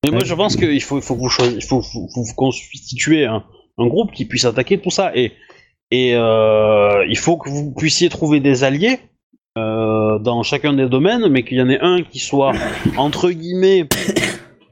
Mais 0.05 0.11
moi, 0.11 0.18
Ouais. 0.18 0.27
je 0.27 0.35
pense 0.35 0.57
qu'il 0.57 0.83
faut, 0.83 0.98
il 0.98 1.03
faut 1.03 1.14
que 1.14 1.20
vous 1.20 1.29
faut, 1.31 1.81
faut- 1.83 2.35
constituer 2.37 3.24
un, 3.24 3.44
un 3.79 3.87
groupe 3.87 4.11
qui 4.12 4.24
puisse 4.24 4.44
attaquer 4.46 4.79
tout 4.79 4.90
ça. 4.90 5.12
Et, 5.14 5.31
et 5.92 6.16
euh, 6.16 7.05
il 7.09 7.16
faut 7.16 7.37
que 7.37 7.48
vous 7.48 7.72
puissiez 7.72 8.09
trouver 8.09 8.40
des 8.40 8.64
alliés 8.64 8.98
euh, 9.59 10.18
dans 10.18 10.42
chacun 10.42 10.73
des 10.73 10.88
domaines, 10.88 11.29
mais 11.29 11.42
qu'il 11.42 11.59
y 11.59 11.62
en 11.62 11.68
ait 11.68 11.81
un 11.81 12.03
qui 12.03 12.18
soit, 12.18 12.53
entre 12.97 13.31
guillemets, 13.31 13.88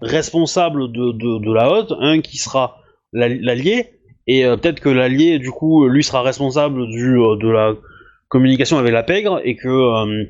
responsable 0.01 0.93
de, 0.93 1.13
de, 1.13 1.53
la 1.53 1.71
haute, 1.71 1.93
un 2.01 2.21
qui 2.21 2.39
sera 2.39 2.79
l'al- 3.13 3.41
l'allié, 3.41 3.91
et 4.27 4.45
euh, 4.45 4.57
peut-être 4.57 4.81
que 4.81 4.89
l'allié, 4.89 5.39
du 5.39 5.51
coup, 5.51 5.87
lui 5.89 6.05
sera 6.05 6.23
responsable 6.23 6.87
du, 6.89 7.19
euh, 7.19 7.37
de 7.37 7.49
la 7.49 7.75
communication 8.29 8.79
avec 8.79 8.93
la 8.93 9.03
pègre, 9.03 9.41
et 9.45 9.57
que, 9.57 10.25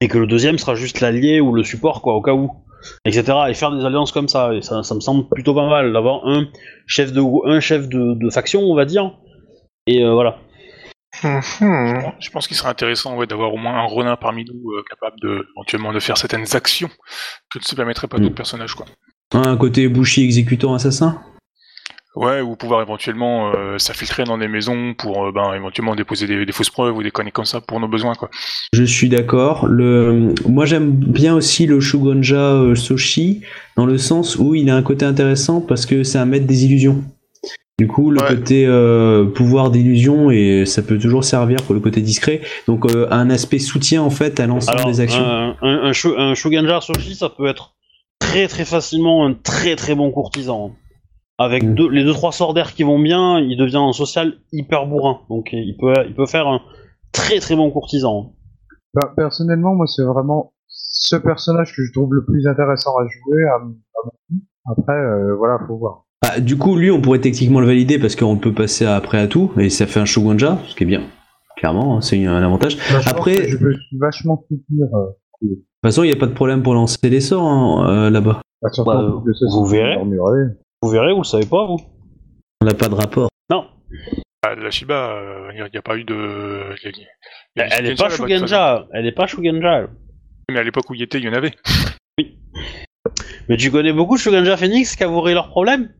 et 0.00 0.08
que 0.08 0.18
le 0.18 0.26
deuxième 0.26 0.58
sera 0.58 0.74
juste 0.74 1.00
l'allié 1.00 1.40
ou 1.40 1.52
le 1.52 1.62
support, 1.62 2.02
quoi, 2.02 2.14
au 2.14 2.22
cas 2.22 2.34
où 2.34 2.50
etc. 3.06 3.24
Et 3.48 3.54
faire 3.54 3.74
des 3.74 3.84
alliances 3.84 4.12
comme 4.12 4.28
ça, 4.28 4.50
ça, 4.60 4.94
me 4.94 5.00
semble 5.00 5.26
plutôt 5.28 5.54
pas 5.54 5.68
mal 5.68 5.92
d'avoir 5.92 6.26
un 6.26 6.48
chef 6.86 7.12
de 7.12 7.22
un 7.48 7.60
chef 7.60 7.88
de, 7.88 8.30
faction, 8.30 8.60
on 8.60 8.74
va 8.74 8.84
dire. 8.84 9.16
Et 9.86 10.04
voilà. 10.06 10.38
Mhm. 11.22 12.12
Je 12.18 12.30
pense 12.30 12.48
qu'il 12.48 12.56
serait 12.56 12.70
intéressant 12.70 13.16
ouais, 13.16 13.26
d'avoir 13.26 13.52
au 13.54 13.56
moins 13.56 13.74
un 13.78 13.84
Ronin 13.86 14.16
parmi 14.16 14.44
nous 14.44 14.72
euh, 14.72 14.82
capable 14.88 15.16
de 15.22 15.46
éventuellement 15.56 15.92
de 15.92 16.00
faire 16.00 16.18
certaines 16.18 16.56
actions 16.56 16.90
que 17.52 17.58
ne 17.58 17.64
se 17.64 17.74
permettraient 17.74 18.08
pas 18.08 18.18
Mm. 18.18 18.22
d'autres 18.22 18.34
personnages 18.34 18.74
quoi. 18.74 18.86
un 19.32 19.56
côté 19.56 19.88
Bushi 19.88 20.24
exécutant 20.24 20.74
assassin? 20.74 21.20
Ouais, 22.16 22.40
ou 22.40 22.54
pouvoir 22.54 22.80
éventuellement 22.80 23.52
euh, 23.56 23.76
s'infiltrer 23.78 24.22
dans 24.22 24.38
des 24.38 24.46
maisons 24.46 24.94
pour 24.94 25.26
euh, 25.26 25.32
ben, 25.32 25.52
éventuellement 25.54 25.96
déposer 25.96 26.28
des, 26.28 26.46
des 26.46 26.52
fausses 26.52 26.70
preuves 26.70 26.96
ou 26.96 27.02
des 27.02 27.10
conneries 27.10 27.32
comme 27.32 27.44
ça 27.44 27.60
pour 27.60 27.80
nos 27.80 27.88
besoins 27.88 28.14
quoi. 28.14 28.30
Je 28.72 28.84
suis 28.84 29.08
d'accord. 29.08 29.66
Le, 29.66 30.32
moi 30.48 30.64
j'aime 30.64 30.92
bien 30.92 31.34
aussi 31.34 31.66
le 31.66 31.80
Shugonja 31.80 32.36
euh, 32.54 32.76
Soshi 32.76 33.42
dans 33.76 33.84
le 33.86 33.98
sens 33.98 34.36
où 34.36 34.54
il 34.54 34.70
a 34.70 34.76
un 34.76 34.82
côté 34.82 35.04
intéressant 35.04 35.60
parce 35.60 35.86
que 35.86 36.04
c'est 36.04 36.18
un 36.18 36.24
maître 36.26 36.46
des 36.46 36.64
illusions. 36.66 37.02
Du 37.80 37.88
coup, 37.88 38.10
le 38.10 38.20
Ouais. 38.20 38.28
côté 38.28 38.66
euh, 38.66 39.24
pouvoir 39.26 39.70
d'illusion 39.70 40.30
et 40.30 40.64
ça 40.64 40.80
peut 40.82 40.96
toujours 40.96 41.24
servir 41.24 41.58
pour 41.64 41.74
le 41.74 41.80
côté 41.80 42.00
discret. 42.02 42.40
Donc 42.68 42.86
euh, 42.86 43.08
un 43.10 43.30
aspect 43.30 43.58
soutien 43.58 44.00
en 44.02 44.10
fait 44.10 44.38
à 44.38 44.46
l'ensemble 44.46 44.84
des 44.84 45.00
actions. 45.00 45.24
un, 45.24 45.56
un, 45.60 45.90
un, 45.90 45.90
un 45.90 46.80
Soshi, 46.80 47.16
ça 47.16 47.28
peut 47.30 47.46
être 47.46 47.74
très 48.20 48.46
très 48.46 48.64
facilement 48.64 49.26
un 49.26 49.34
très 49.34 49.74
très 49.74 49.96
bon 49.96 50.12
courtisan. 50.12 50.76
Avec 51.36 51.64
Mm. 51.64 51.74
deux, 51.74 51.88
les 51.90 52.04
deux 52.04 52.12
trois 52.12 52.30
sorts 52.30 52.54
d'air 52.54 52.74
qui 52.74 52.84
vont 52.84 53.00
bien, 53.00 53.40
il 53.40 53.56
devient 53.58 53.78
en 53.78 53.92
social 53.92 54.34
hyper 54.52 54.86
bourrin. 54.86 55.22
Donc 55.28 55.48
il 55.52 55.76
peut, 55.76 55.92
il 56.06 56.14
peut 56.14 56.26
faire 56.26 56.46
un 56.46 56.60
très 57.10 57.40
très 57.40 57.56
bon 57.56 57.72
courtisan. 57.72 58.34
Bah, 58.94 59.12
personnellement, 59.16 59.74
moi, 59.74 59.86
c'est 59.88 60.04
vraiment 60.04 60.52
ce 60.68 61.16
personnage 61.16 61.74
que 61.74 61.82
je 61.84 61.92
trouve 61.92 62.14
le 62.14 62.24
plus 62.24 62.46
intéressant 62.46 62.92
à 62.98 63.04
jouer. 63.08 63.42
À, 63.48 63.56
à. 63.56 64.72
Après, 64.78 64.94
euh, 64.94 65.34
voilà, 65.36 65.58
faut 65.66 65.76
voir. 65.76 66.03
Ah, 66.26 66.40
du 66.40 66.56
coup, 66.56 66.76
lui, 66.76 66.90
on 66.90 67.00
pourrait 67.00 67.20
techniquement 67.20 67.60
le 67.60 67.66
valider 67.66 67.98
parce 67.98 68.16
qu'on 68.16 68.36
peut 68.38 68.52
passer 68.52 68.86
après 68.86 69.18
à 69.18 69.26
tout 69.28 69.52
et 69.58 69.68
ça 69.68 69.86
fait 69.86 70.00
un 70.00 70.04
Shugonja, 70.06 70.58
ce 70.66 70.74
qui 70.74 70.84
est 70.84 70.86
bien. 70.86 71.02
Clairement, 71.56 71.98
hein, 71.98 72.00
c'est 72.00 72.24
un 72.24 72.42
avantage. 72.42 72.76
De 72.76 72.80
Bah, 72.92 73.00
Après- 73.06 73.48
je 73.48 73.56
peux 73.58 73.74
vachement 74.00 74.42
soutenir. 74.50 74.86
Euh, 74.94 75.06
toute 75.42 75.58
façon, 75.82 76.02
il 76.02 76.06
n'y 76.06 76.12
a 76.12 76.18
pas 76.18 76.26
de 76.26 76.32
problème 76.32 76.62
pour 76.62 76.74
lancer 76.74 76.96
les 77.04 77.20
sorts 77.20 77.46
hein, 77.46 78.06
euh, 78.06 78.10
là-bas. 78.10 78.40
bah, 78.62 78.68
Bah, 78.84 78.94
de 79.24 79.50
vous 79.54 79.66
verrez. 79.66 79.96
Vous 80.82 80.88
verrez, 80.90 81.12
vous 81.12 81.20
le 81.20 81.24
savez 81.24 81.46
pas, 81.46 81.66
vous 81.66 81.78
On 82.62 82.66
n'a 82.66 82.74
pas 82.74 82.88
de 82.88 82.94
rapport. 82.94 83.28
Non, 83.50 83.66
Ah, 84.46 84.54
la 84.54 84.70
Shiba, 84.70 85.16
il 85.54 85.64
n'y 85.70 85.78
a, 85.78 85.82
pas 85.82 85.96
eu 85.96 86.04
de. 86.04 86.14
y 86.84 86.86
a- 86.86 86.90
y 86.90 87.60
a- 87.60 87.66
y 87.68 87.70
a 87.72 87.78
elle 87.78 87.84
du 87.86 87.90
est 87.92 87.94
pas 87.98 88.08
de. 88.08 88.12
Shugenja. 88.12 88.86
Elle 88.92 89.06
est 89.06 89.12
pas 89.12 89.26
Shugenja. 89.26 89.78
elle. 89.80 89.88
Mais 90.50 90.58
à 90.58 90.62
l'époque 90.62 90.88
où 90.90 90.94
il 90.94 91.02
était, 91.02 91.18
il 91.18 91.24
y 91.24 91.28
en 91.28 91.32
avait. 91.34 91.52
Mais 93.48 93.56
tu 93.58 93.70
connais 93.70 93.92
beaucoup 93.92 94.14
de 94.16 94.20
Shugenja 94.20 94.56
Phoenix 94.56 94.96
qui 94.96 95.04
avoueraient 95.04 95.34
leurs 95.34 95.48
problèmes? 95.48 95.90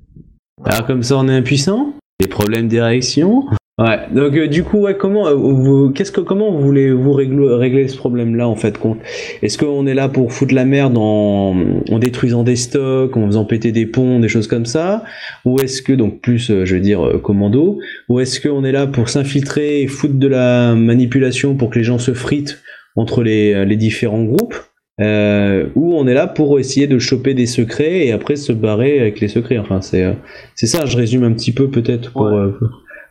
Alors 0.63 0.87
comme 0.87 1.03
ça, 1.03 1.17
on 1.19 1.29
est 1.29 1.35
impuissant? 1.35 1.95
Des 2.21 2.29
problèmes 2.29 2.69
d'érection? 2.69 3.45
Ouais. 3.77 3.99
Donc 4.15 4.35
euh, 4.35 4.47
du 4.47 4.63
coup, 4.63 4.79
ouais, 4.79 4.97
comment 4.97 5.27
euh, 5.27 5.35
vous, 5.35 5.91
qu'est-ce 5.91 6.13
que 6.13 6.21
comment 6.21 6.53
vous 6.53 6.61
voulez 6.61 6.93
vous 6.93 7.13
régler, 7.13 7.89
ce 7.89 7.97
problème-là 7.97 8.47
en 8.47 8.55
fait 8.55 8.79
compte? 8.79 8.99
Est-ce 9.43 9.59
qu'on 9.59 9.85
est 9.89 9.95
là 9.95 10.09
pour 10.09 10.33
foutre 10.33 10.55
la 10.55 10.65
merde 10.65 10.97
en, 10.97 11.57
en 11.91 11.99
détruisant 11.99 12.45
des 12.45 12.55
stocks, 12.55 13.17
en 13.17 13.27
faisant 13.27 13.45
péter 13.45 13.73
des 13.73 13.85
ponts, 13.85 14.21
des 14.21 14.29
choses 14.29 14.47
comme 14.47 14.65
ça, 14.65 15.03
ou 15.45 15.59
est-ce 15.59 15.83
que 15.83 15.93
donc 15.93 16.21
plus, 16.21 16.53
euh, 16.53 16.65
je 16.65 16.77
veux 16.77 16.81
dire 16.81 17.05
euh, 17.05 17.19
commando, 17.19 17.81
ou 18.09 18.21
est-ce 18.21 18.41
qu'on 18.41 18.65
est 18.65 18.73
là 18.73 18.87
pour 18.87 19.09
s'infiltrer 19.09 19.83
et 19.83 19.89
foutre 19.89 20.15
de 20.15 20.29
la 20.29 20.77
manipulation 20.77 21.57
pour 21.57 21.71
que 21.71 21.79
les 21.81 21.85
gens 21.85 21.99
se 21.99 22.15
fritent 22.15 22.63
entre 22.95 23.25
les 23.25 23.77
différents 23.77 24.23
groupes? 24.23 24.55
Euh, 25.01 25.69
ou 25.75 25.95
on 25.97 26.07
est 26.07 26.15
là 26.15 26.27
pour 26.27 26.59
essayer 26.59 26.87
de 26.87 26.99
choper 26.99 27.35
des 27.35 27.47
secrets 27.47 28.07
et 28.07 28.13
après 28.13 28.37
se 28.37 28.53
barrer 28.53 29.01
avec 29.01 29.21
les 29.21 29.29
secrets. 29.29 29.59
Enfin, 29.59 29.81
c'est 29.81 30.05
euh, 30.05 30.13
c'est 30.55 30.67
ça. 30.67 30.87
Je 30.87 30.97
résume 30.97 31.25
un 31.25 31.33
petit 31.33 31.53
peu 31.53 31.69
peut-être 31.71 32.13
pour 32.13 32.23
Ouais. 32.27 32.33
euh, 32.35 32.59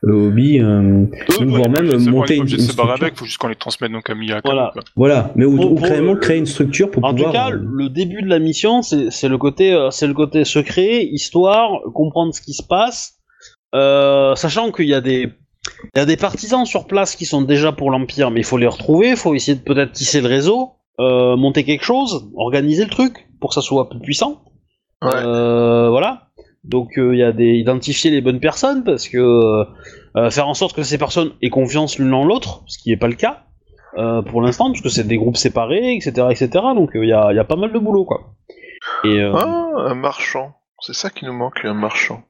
le 0.06 0.14
hobby, 0.16 0.60
euh, 0.60 0.82
Eux, 0.82 1.08
ou 1.40 1.40
ouais, 1.40 1.46
voire 1.46 1.70
même 1.70 1.98
monter 2.10 2.36
une, 2.36 2.44
une 2.44 2.50
se 2.50 2.56
barrer 2.76 2.90
structure. 2.90 3.04
avec, 3.04 3.18
faut 3.18 3.24
juste 3.26 3.38
qu'on 3.38 3.48
les 3.48 3.56
transmette 3.56 3.92
donc 3.94 4.10
à 4.10 4.16
Miyaka. 4.16 4.42
Voilà. 4.44 4.70
quoi. 4.74 4.82
Voilà, 4.98 5.32
mais 5.38 5.46
ou, 5.46 5.58
ou 5.62 5.78
euh, 5.86 6.16
créer 6.18 6.38
une 6.40 6.46
structure 6.46 6.92
pour 6.92 7.06
En 7.06 7.14
pouvoir. 7.14 7.32
tout 7.32 7.38
cas, 7.38 7.52
euh, 7.52 7.60
le 7.62 7.88
début 7.90 8.22
de 8.22 8.28
la 8.28 8.40
mission, 8.40 8.82
c'est 8.82 9.12
c'est 9.12 9.30
le 9.30 9.38
côté, 9.38 9.74
euh, 9.74 9.92
c'est 9.92 10.08
le 10.08 10.14
côté 10.14 10.44
secret, 10.44 11.04
histoire, 11.06 11.70
comprendre 11.94 12.36
ce 12.36 12.42
qui 12.42 12.54
se 12.54 12.64
passe, 12.64 13.14
euh, 13.76 14.36
sachant 14.36 14.72
qu'il 14.74 14.88
y 14.90 14.94
a 14.94 15.00
des, 15.00 15.30
il 15.96 15.98
y 15.98 16.02
a 16.02 16.06
des 16.06 16.18
partisans 16.18 16.66
sur 16.66 16.86
place 16.86 17.16
qui 17.16 17.26
sont 17.26 17.42
déjà 17.42 17.72
pour 17.72 17.90
l'empire, 17.90 18.30
mais 18.30 18.42
il 18.42 18.46
faut 18.46 18.58
les 18.58 18.68
retrouver, 18.68 19.12
il 19.12 19.16
faut 19.16 19.34
essayer 19.36 19.58
de 19.58 19.64
peut-être 19.64 19.94
tisser 19.94 20.20
le 20.20 20.28
réseau, 20.28 20.72
euh, 21.00 21.36
monter 21.36 21.64
quelque 21.64 21.84
chose, 21.86 22.30
organiser 22.36 22.84
le 22.84 22.90
truc 22.90 23.28
pour 23.40 23.50
que 23.50 23.56
ça 23.56 23.62
soit 23.62 23.90
plus 23.90 24.00
puissant. 24.00 24.44
Ouais. 25.02 25.10
Euh, 25.16 25.90
voilà. 25.90 26.28
Donc 26.64 26.98
euh, 26.98 27.14
il 27.14 27.20
y 27.20 27.24
a 27.24 27.32
des 27.34 27.56
identifier 27.56 28.10
les 28.10 28.22
bonnes 28.22 28.40
personnes 28.40 28.84
parce 28.86 29.10
que 29.10 29.18
euh, 29.18 30.30
faire 30.30 30.48
en 30.48 30.54
sorte 30.54 30.76
que 30.76 30.84
ces 30.84 30.98
personnes 30.98 31.32
aient 31.42 31.50
confiance 31.50 32.00
l'une 32.00 32.14
en 32.14 32.24
l'autre, 32.24 32.64
ce 32.68 32.78
qui 32.78 32.90
n'est 32.90 32.98
pas 32.98 33.08
le 33.10 33.16
cas 33.16 33.44
euh, 33.98 34.22
pour 34.22 34.42
l'instant, 34.42 34.68
parce 34.68 34.82
que 34.82 34.90
c'est 34.90 35.04
des 35.06 35.18
groupes 35.18 35.36
séparés, 35.38 35.94
etc., 35.96 36.28
etc. 36.32 36.50
Donc 36.76 36.92
il 36.96 37.10
y, 37.10 37.14
a, 37.14 37.34
y 37.34 37.40
a 37.40 37.44
pas 37.44 37.58
mal 37.58 37.74
de 37.74 37.80
boulot 37.80 38.06
quoi. 38.06 38.36
Et 39.04 39.20
euh, 39.20 39.34
Ah, 39.36 39.68
un 39.90 39.96
marchand. 39.96 40.54
C'est 40.80 40.94
ça 40.94 41.10
qui 41.10 41.26
nous 41.26 41.34
manque, 41.34 41.60
un 41.66 41.74
marchand. 41.74 42.22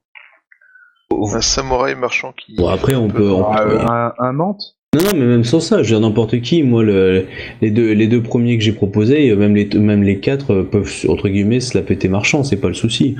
Un 1.11 1.41
samouraï 1.41 1.95
marchand 1.95 2.31
qui. 2.33 2.55
Bon 2.55 2.67
après 2.69 2.95
on 2.95 3.07
peut. 3.07 3.31
on 3.31 3.53
peut- 3.53 3.79
un, 3.81 4.13
un 4.17 4.31
menthe 4.33 4.61
Non 4.93 5.01
non 5.01 5.09
mais 5.13 5.25
même 5.25 5.43
sans 5.43 5.59
ça, 5.59 5.77
je 5.81 5.93
veux 5.93 5.99
dire 5.99 6.07
n'importe 6.07 6.39
qui. 6.41 6.61
Moi 6.61 6.83
le, 6.83 7.25
les 7.61 7.71
deux 7.71 7.93
les 7.93 8.07
deux 8.07 8.21
premiers 8.21 8.57
que 8.57 8.63
j'ai 8.63 8.73
proposés, 8.73 9.31
euh, 9.31 9.35
même 9.35 9.55
les 9.55 9.67
même 9.79 10.03
les 10.03 10.19
quatre 10.19 10.51
euh, 10.51 10.63
peuvent 10.63 10.91
entre 11.07 11.29
guillemets 11.29 11.59
se 11.59 11.75
la 11.75 11.83
péter 11.83 12.09
marchand, 12.09 12.43
c'est 12.43 12.57
pas 12.57 12.67
le 12.67 12.75
souci. 12.75 13.15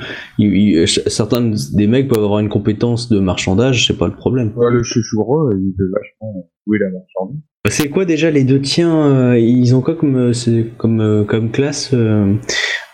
Certains 1.07 1.51
des 1.73 1.87
mecs 1.87 2.07
peuvent 2.07 2.23
avoir 2.23 2.39
une 2.39 2.49
compétence 2.49 3.09
de 3.09 3.19
marchandage, 3.19 3.87
c'est 3.87 3.97
pas 3.97 4.07
le 4.07 4.15
problème. 4.15 4.51
Ouais, 4.55 4.71
Le 4.71 4.83
chouchoureux, 4.83 5.49
il 5.55 5.73
peut 5.75 5.89
vachement 5.91 6.47
jouer 6.67 6.77
la 6.79 6.89
marchandise? 6.91 7.41
C'est 7.69 7.89
quoi 7.89 8.05
déjà 8.05 8.29
les 8.29 8.43
deux 8.43 8.59
tiens 8.61 9.07
euh, 9.07 9.39
Ils 9.39 9.73
ont 9.75 9.81
quoi 9.81 9.95
comme 9.95 10.17
euh, 10.17 10.63
comme 10.77 11.01
euh, 11.01 11.23
comme 11.23 11.49
classe 11.49 11.91
euh, 11.93 12.33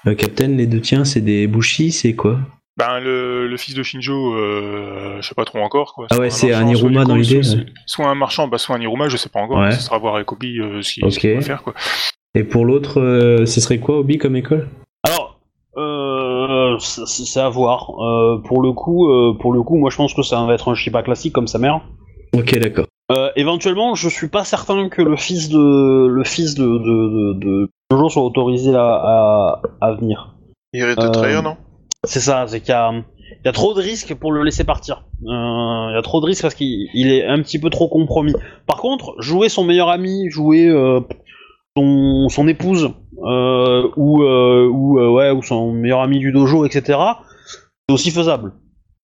euh, 0.07 0.15
Captain 0.15 0.47
les 0.49 0.67
deux 0.67 0.79
tiens 0.79 1.03
c'est 1.05 1.21
des 1.21 1.47
bushi 1.47 1.91
c'est 1.91 2.13
quoi? 2.13 2.39
Ben, 2.79 3.01
le, 3.01 3.45
le 3.47 3.57
fils 3.57 3.75
de 3.75 3.83
Shinjo, 3.83 4.33
euh, 4.35 5.17
je 5.19 5.27
sais 5.27 5.35
pas 5.35 5.43
trop 5.43 5.59
encore. 5.59 5.93
Quoi. 5.93 6.07
Ah 6.11 6.17
ouais, 6.17 6.29
c'est 6.29 6.53
un 6.53 6.65
Iruma 6.65 7.03
dans 7.03 7.15
coup, 7.15 7.19
l'idée, 7.19 7.43
Soit, 7.43 7.59
ouais. 7.59 7.65
soit 7.85 8.07
un 8.07 8.15
marchand, 8.15 8.47
bah, 8.47 8.57
soit 8.57 8.77
un 8.77 8.81
Iruma, 8.81 9.09
je 9.09 9.17
sais 9.17 9.27
pas 9.27 9.41
encore. 9.41 9.59
Ouais. 9.59 9.71
Ce 9.71 9.81
sera 9.81 9.97
à 9.97 9.99
voir 9.99 10.15
avec 10.15 10.31
Obi 10.31 10.59
euh, 10.61 10.81
ce 10.81 10.93
qu'il 10.93 11.03
Ok. 11.03 11.11
ce 11.11 11.19
qu'il 11.19 11.35
va 11.35 11.41
faire. 11.41 11.61
Quoi. 11.61 11.73
Et 12.35 12.45
pour 12.45 12.63
l'autre 12.65 13.01
euh, 13.01 13.45
ce 13.45 13.59
serait 13.59 13.79
quoi 13.79 13.97
Obi 13.99 14.17
comme 14.17 14.37
école? 14.37 14.69
Alors, 15.03 15.39
euh, 15.75 16.77
c'est 16.79 17.39
à 17.41 17.49
voir. 17.49 17.89
Euh, 18.01 18.37
pour 18.45 18.61
le 18.61 18.71
coup, 18.71 19.09
euh, 19.11 19.33
pour 19.37 19.51
le 19.51 19.61
coup, 19.61 19.77
moi 19.77 19.89
je 19.89 19.97
pense 19.97 20.13
que 20.13 20.21
ça 20.23 20.41
va 20.45 20.53
être 20.53 20.71
un 20.71 20.75
Shiba 20.75 21.03
classique 21.03 21.33
comme 21.33 21.47
sa 21.47 21.59
mère. 21.59 21.81
Ok 22.33 22.57
d'accord. 22.59 22.85
Euh, 23.11 23.29
éventuellement, 23.35 23.95
je 23.95 24.07
suis 24.07 24.29
pas 24.29 24.43
certain 24.45 24.87
que 24.87 25.01
le 25.01 25.17
fils 25.17 25.49
de 25.49 26.07
le 26.07 26.23
fils 26.23 26.55
de 26.55 26.63
de, 26.65 27.33
de, 27.33 27.33
de 27.33 27.69
Jojo 27.91 28.07
soit 28.09 28.23
autorisé 28.23 28.73
à, 28.75 28.85
à, 28.85 29.61
à 29.81 29.91
venir. 29.95 30.35
Il 30.71 30.83
risque 30.85 30.99
de 30.99 31.07
Euh, 31.07 31.09
trahir, 31.09 31.41
non? 31.43 31.57
C'est 32.05 32.21
ça, 32.21 32.45
c'est 32.47 32.61
qu'il 32.61 32.73
y 32.73 33.47
a, 33.47 33.51
trop 33.51 33.73
de 33.73 33.81
risques 33.81 34.13
pour 34.13 34.31
le 34.31 34.43
laisser 34.43 34.63
partir. 34.63 35.03
Euh, 35.23 35.89
il 35.89 35.93
y 35.95 35.97
a 35.97 36.01
trop 36.01 36.21
de 36.21 36.25
risques 36.25 36.43
parce 36.43 36.55
qu'il 36.55 36.87
il 36.93 37.11
est 37.11 37.25
un 37.25 37.41
petit 37.41 37.59
peu 37.59 37.69
trop 37.69 37.89
compromis. 37.89 38.33
Par 38.67 38.77
contre, 38.77 39.15
jouer 39.19 39.49
son 39.49 39.65
meilleur 39.65 39.89
ami, 39.89 40.29
jouer 40.29 40.67
euh, 40.67 41.01
son, 41.75 42.47
épouse 42.47 42.93
euh, 43.21 43.89
ou 43.97 45.41
son 45.43 45.73
meilleur 45.73 45.99
ami 45.99 46.19
du 46.19 46.31
dojo, 46.31 46.65
etc. 46.65 46.99
C'est 47.87 47.93
aussi 47.93 48.11
faisable. 48.11 48.53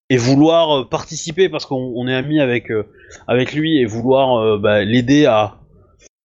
Et 0.08 0.16
vouloir 0.16 0.88
participer 0.88 1.50
parce 1.50 1.66
qu'on 1.66 1.92
on 1.96 2.08
est 2.08 2.14
ami 2.14 2.40
avec 2.40 2.72
avec 3.26 3.52
lui 3.52 3.78
et 3.78 3.84
vouloir 3.84 4.58
bah, 4.58 4.84
l'aider 4.84 5.26
à 5.26 5.58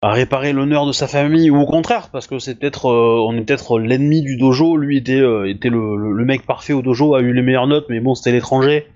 à 0.03 0.11
réparer 0.13 0.51
l'honneur 0.51 0.85
de 0.87 0.91
sa 0.91 1.07
famille 1.07 1.51
ou 1.51 1.59
au 1.59 1.65
contraire 1.65 2.09
parce 2.11 2.25
que 2.25 2.39
c'est 2.39 2.55
peut-être 2.57 2.87
euh, 2.87 3.23
on 3.27 3.37
est 3.37 3.41
peut-être 3.41 3.77
l'ennemi 3.79 4.21
du 4.23 4.35
dojo. 4.37 4.75
Lui 4.77 4.97
était 4.97 5.19
euh, 5.19 5.47
était 5.49 5.69
le, 5.69 5.95
le- 5.95 6.13
le 6.13 6.25
mec 6.25 6.45
parfait 6.45 6.73
au 6.73 6.81
dojo 6.81 7.13
a 7.15 7.21
eu 7.21 7.33
les 7.33 7.41
meilleures 7.43 7.67
notes 7.67 7.85
mais 7.89 7.99
bon 7.99 8.15
c'était 8.15 8.31
l'étranger. 8.31 8.87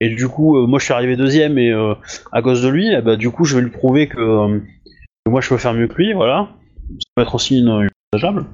Et 0.00 0.10
du 0.10 0.28
coup 0.28 0.58
euh, 0.58 0.66
moi 0.66 0.78
je 0.78 0.84
suis 0.84 0.92
arrivé 0.92 1.16
deuxième 1.16 1.56
et 1.58 1.70
euh, 1.70 1.94
à 2.32 2.42
cause 2.42 2.62
de 2.62 2.68
lui 2.68 2.92
eh 2.92 3.00
ben, 3.00 3.16
du 3.16 3.30
coup 3.30 3.44
je 3.46 3.56
vais 3.56 3.62
lui 3.62 3.70
prouver 3.70 4.06
que, 4.08 4.18
euh, 4.20 4.58
que 5.24 5.30
moi 5.30 5.40
je 5.40 5.48
peux 5.48 5.56
faire 5.56 5.72
mieux 5.72 5.88
que 5.88 5.94
lui 5.94 6.12
voilà. 6.12 6.48
Ça 6.90 7.06
peut 7.16 7.22
être 7.22 7.34
aussi 7.34 7.58
une, 7.60 7.68
une 7.68 8.44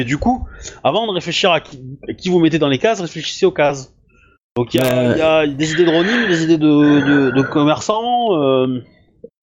et 0.00 0.04
du 0.04 0.18
coup 0.18 0.48
avant 0.82 1.06
de 1.06 1.12
réfléchir 1.12 1.52
à 1.52 1.60
qui, 1.60 1.80
à 2.08 2.12
qui 2.14 2.28
vous 2.28 2.40
mettez 2.40 2.58
dans 2.58 2.68
les 2.68 2.78
cases 2.78 3.00
réfléchissez 3.00 3.46
aux 3.46 3.52
cases. 3.52 3.94
Donc 4.56 4.74
il 4.74 4.80
y, 4.80 4.84
a- 4.84 4.92
Euh. 4.98 5.12
il 5.14 5.18
y 5.18 5.22
a 5.22 5.46
des 5.46 5.72
idées 5.72 5.84
de 5.84 5.90
Ronin, 5.90 6.26
des 6.28 6.42
idées 6.42 6.58
de, 6.58 6.66
de, 6.66 7.30
de 7.30 7.42
commerçants 7.42 8.34
euh, 8.36 8.82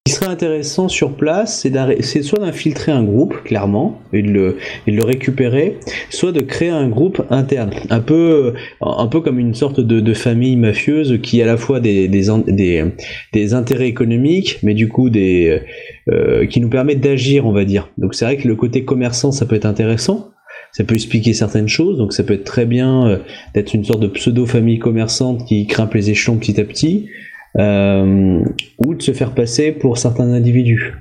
qui 0.08 0.13
serait 0.13 0.28
intéressant 0.28 0.88
sur 0.88 1.17
place, 1.17 1.67
c'est 2.00 2.22
soit 2.22 2.39
d'infiltrer 2.39 2.93
un 2.93 3.04
groupe, 3.04 3.43
clairement, 3.43 4.00
et 4.13 4.22
de, 4.22 4.56
le, 4.88 5.04
récupérer, 5.04 5.80
soit 6.10 6.32
de 6.32 6.39
créer 6.39 6.70
un 6.70 6.88
groupe 6.88 7.26
interne, 7.30 7.72
un 7.89 8.00
peu, 8.00 8.54
un 8.80 9.08
peu 9.08 9.20
comme 9.20 9.38
une 9.38 9.54
sorte 9.54 9.82
de, 9.82 10.13
famille 10.13 10.56
mafieuse 10.56 11.20
qui 11.22 11.41
a 11.41 11.43
à 11.43 11.48
la 11.48 11.58
fois 11.58 11.82
des, 11.82 12.08
des 12.08 13.54
intérêts 13.54 13.88
économiques, 13.89 14.60
mais 14.63 14.76
du 14.76 14.88
coup 14.88 15.10
des, 15.10 15.62
euh, 16.10 16.46
qui 16.46 16.62
nous 16.62 16.70
permettent 16.70 17.02
d'agir, 17.02 17.46
on 17.46 17.52
va 17.52 17.65
dire. 17.65 17.89
Donc 17.98 18.15
c'est 18.15 18.24
vrai 18.24 18.38
que 18.38 18.48
le 18.48 18.56
côté 18.56 18.86
commerçant, 18.86 19.34
ça 19.34 19.46
peut 19.46 19.56
être 19.56 19.65
intéressant. 19.65 20.30
Ça 20.72 20.86
peut 20.86 20.96
expliquer 20.96 21.34
certaines 21.34 21.67
choses, 21.67 21.98
donc 21.98 22.13
ça 22.13 22.24
peut 22.24 22.34
être 22.34 22.46
très 22.46 22.65
bien 22.65 23.08
euh, 23.08 23.17
d'être 23.54 23.74
une 23.74 23.84
sorte 23.84 24.00
de 24.00 24.08
pseudo-famille 24.08 24.80
commerçante 24.80 25.46
qui 25.46 25.65
grimpe 25.65 25.96
les 25.96 26.12
échelons 26.12 26.38
petit 26.38 26.62
à 26.62 26.63
petit 26.63 27.10
euh, 27.58 28.43
ou 28.86 28.96
de 28.96 29.02
se 29.02 29.12
faire 29.13 29.34
passer 29.34 29.72
pour 29.72 29.98
certains 29.98 30.32
individus. 30.34 30.93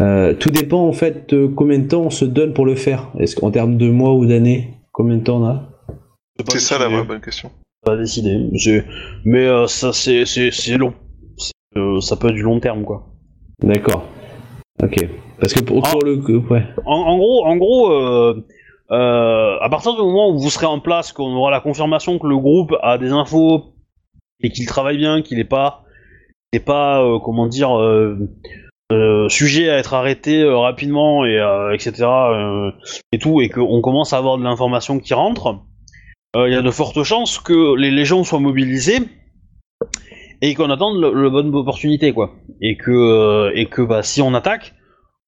Euh, 0.00 0.34
tout 0.34 0.50
dépend 0.50 0.86
en 0.86 0.92
fait 0.92 1.28
de 1.34 1.46
combien 1.46 1.78
de 1.78 1.88
temps 1.88 2.02
on 2.02 2.10
se 2.10 2.24
donne 2.24 2.52
pour 2.52 2.66
le 2.66 2.76
faire. 2.76 3.10
Est-ce 3.18 3.34
qu'en 3.34 3.50
termes 3.50 3.76
de 3.76 3.90
mois 3.90 4.14
ou 4.14 4.26
d'années, 4.26 4.74
combien 4.92 5.16
de 5.16 5.22
temps 5.24 5.42
on 5.42 5.46
a? 5.46 5.64
C'est 6.48 6.60
ça 6.60 6.78
la 6.78 6.88
vraie 6.88 7.02
bonne 7.04 7.20
question. 7.20 7.50
pas 7.84 7.96
décidé. 7.96 8.36
Mais 9.24 9.46
euh, 9.46 9.66
ça, 9.66 9.92
c'est 9.92 10.24
c'est- 10.26 10.50
c'est 10.52 10.76
long. 10.76 10.92
Euh, 11.76 12.00
ça 12.00 12.16
peut 12.16 12.28
être 12.28 12.34
du 12.34 12.42
long 12.42 12.60
terme, 12.60 12.84
quoi. 12.84 13.06
D'accord. 13.62 14.04
Ok. 14.82 14.96
Parce 15.40 15.52
que 15.54 15.62
pour, 15.64 15.82
Ah. 15.86 15.90
pour 15.92 16.02
le 16.04 16.16
ouais. 16.50 16.62
En, 16.86 16.94
en 16.94 17.16
gros, 17.18 17.44
en 17.46 17.56
gros, 17.56 17.92
euh, 17.92 18.44
euh, 18.90 19.56
à 19.60 19.68
partir 19.70 19.94
du 19.94 20.02
moment 20.02 20.30
où 20.30 20.38
vous 20.38 20.50
serez 20.50 20.66
en 20.66 20.80
place, 20.80 21.12
qu'on 21.12 21.32
aura 21.34 21.50
la 21.50 21.60
confirmation 21.60 22.18
que 22.18 22.26
le 22.26 22.36
groupe 22.36 22.74
a 22.82 22.98
des 22.98 23.10
infos 23.10 23.64
et 24.42 24.50
qu'il 24.50 24.66
travaille 24.66 24.96
bien, 24.96 25.22
qu'il 25.22 25.38
n'est 25.38 25.44
pas, 25.44 25.84
n'est 26.52 26.60
pas, 26.60 27.02
euh, 27.02 27.18
comment 27.18 27.46
dire, 27.46 27.78
euh, 27.78 28.16
euh, 28.92 29.28
sujet 29.28 29.68
à 29.68 29.78
être 29.78 29.94
arrêté 29.94 30.44
rapidement 30.44 31.24
et 31.26 31.38
etc. 31.74 32.06
et 33.12 33.18
tout, 33.18 33.40
et 33.40 33.48
qu'on 33.48 33.80
commence 33.80 34.12
à 34.12 34.18
avoir 34.18 34.38
de 34.38 34.44
l'information 34.44 34.98
qui 34.98 35.14
rentre, 35.14 35.60
il 36.34 36.52
y 36.52 36.54
a 36.54 36.62
de 36.62 36.70
fortes 36.70 37.02
chances 37.02 37.38
que 37.38 37.74
les 37.76 37.90
légions 37.90 38.22
soient 38.22 38.38
mobilisées 38.38 39.00
et 40.40 40.54
qu'on 40.54 40.70
attende 40.70 41.00
le, 41.00 41.12
le 41.12 41.30
bonne 41.30 41.52
opportunité, 41.54 42.12
quoi. 42.12 42.34
Et 42.60 42.76
que, 42.76 43.50
et 43.54 43.66
que, 43.66 43.82
bah, 43.82 44.02
si 44.02 44.22
on 44.22 44.34
attaque 44.34 44.74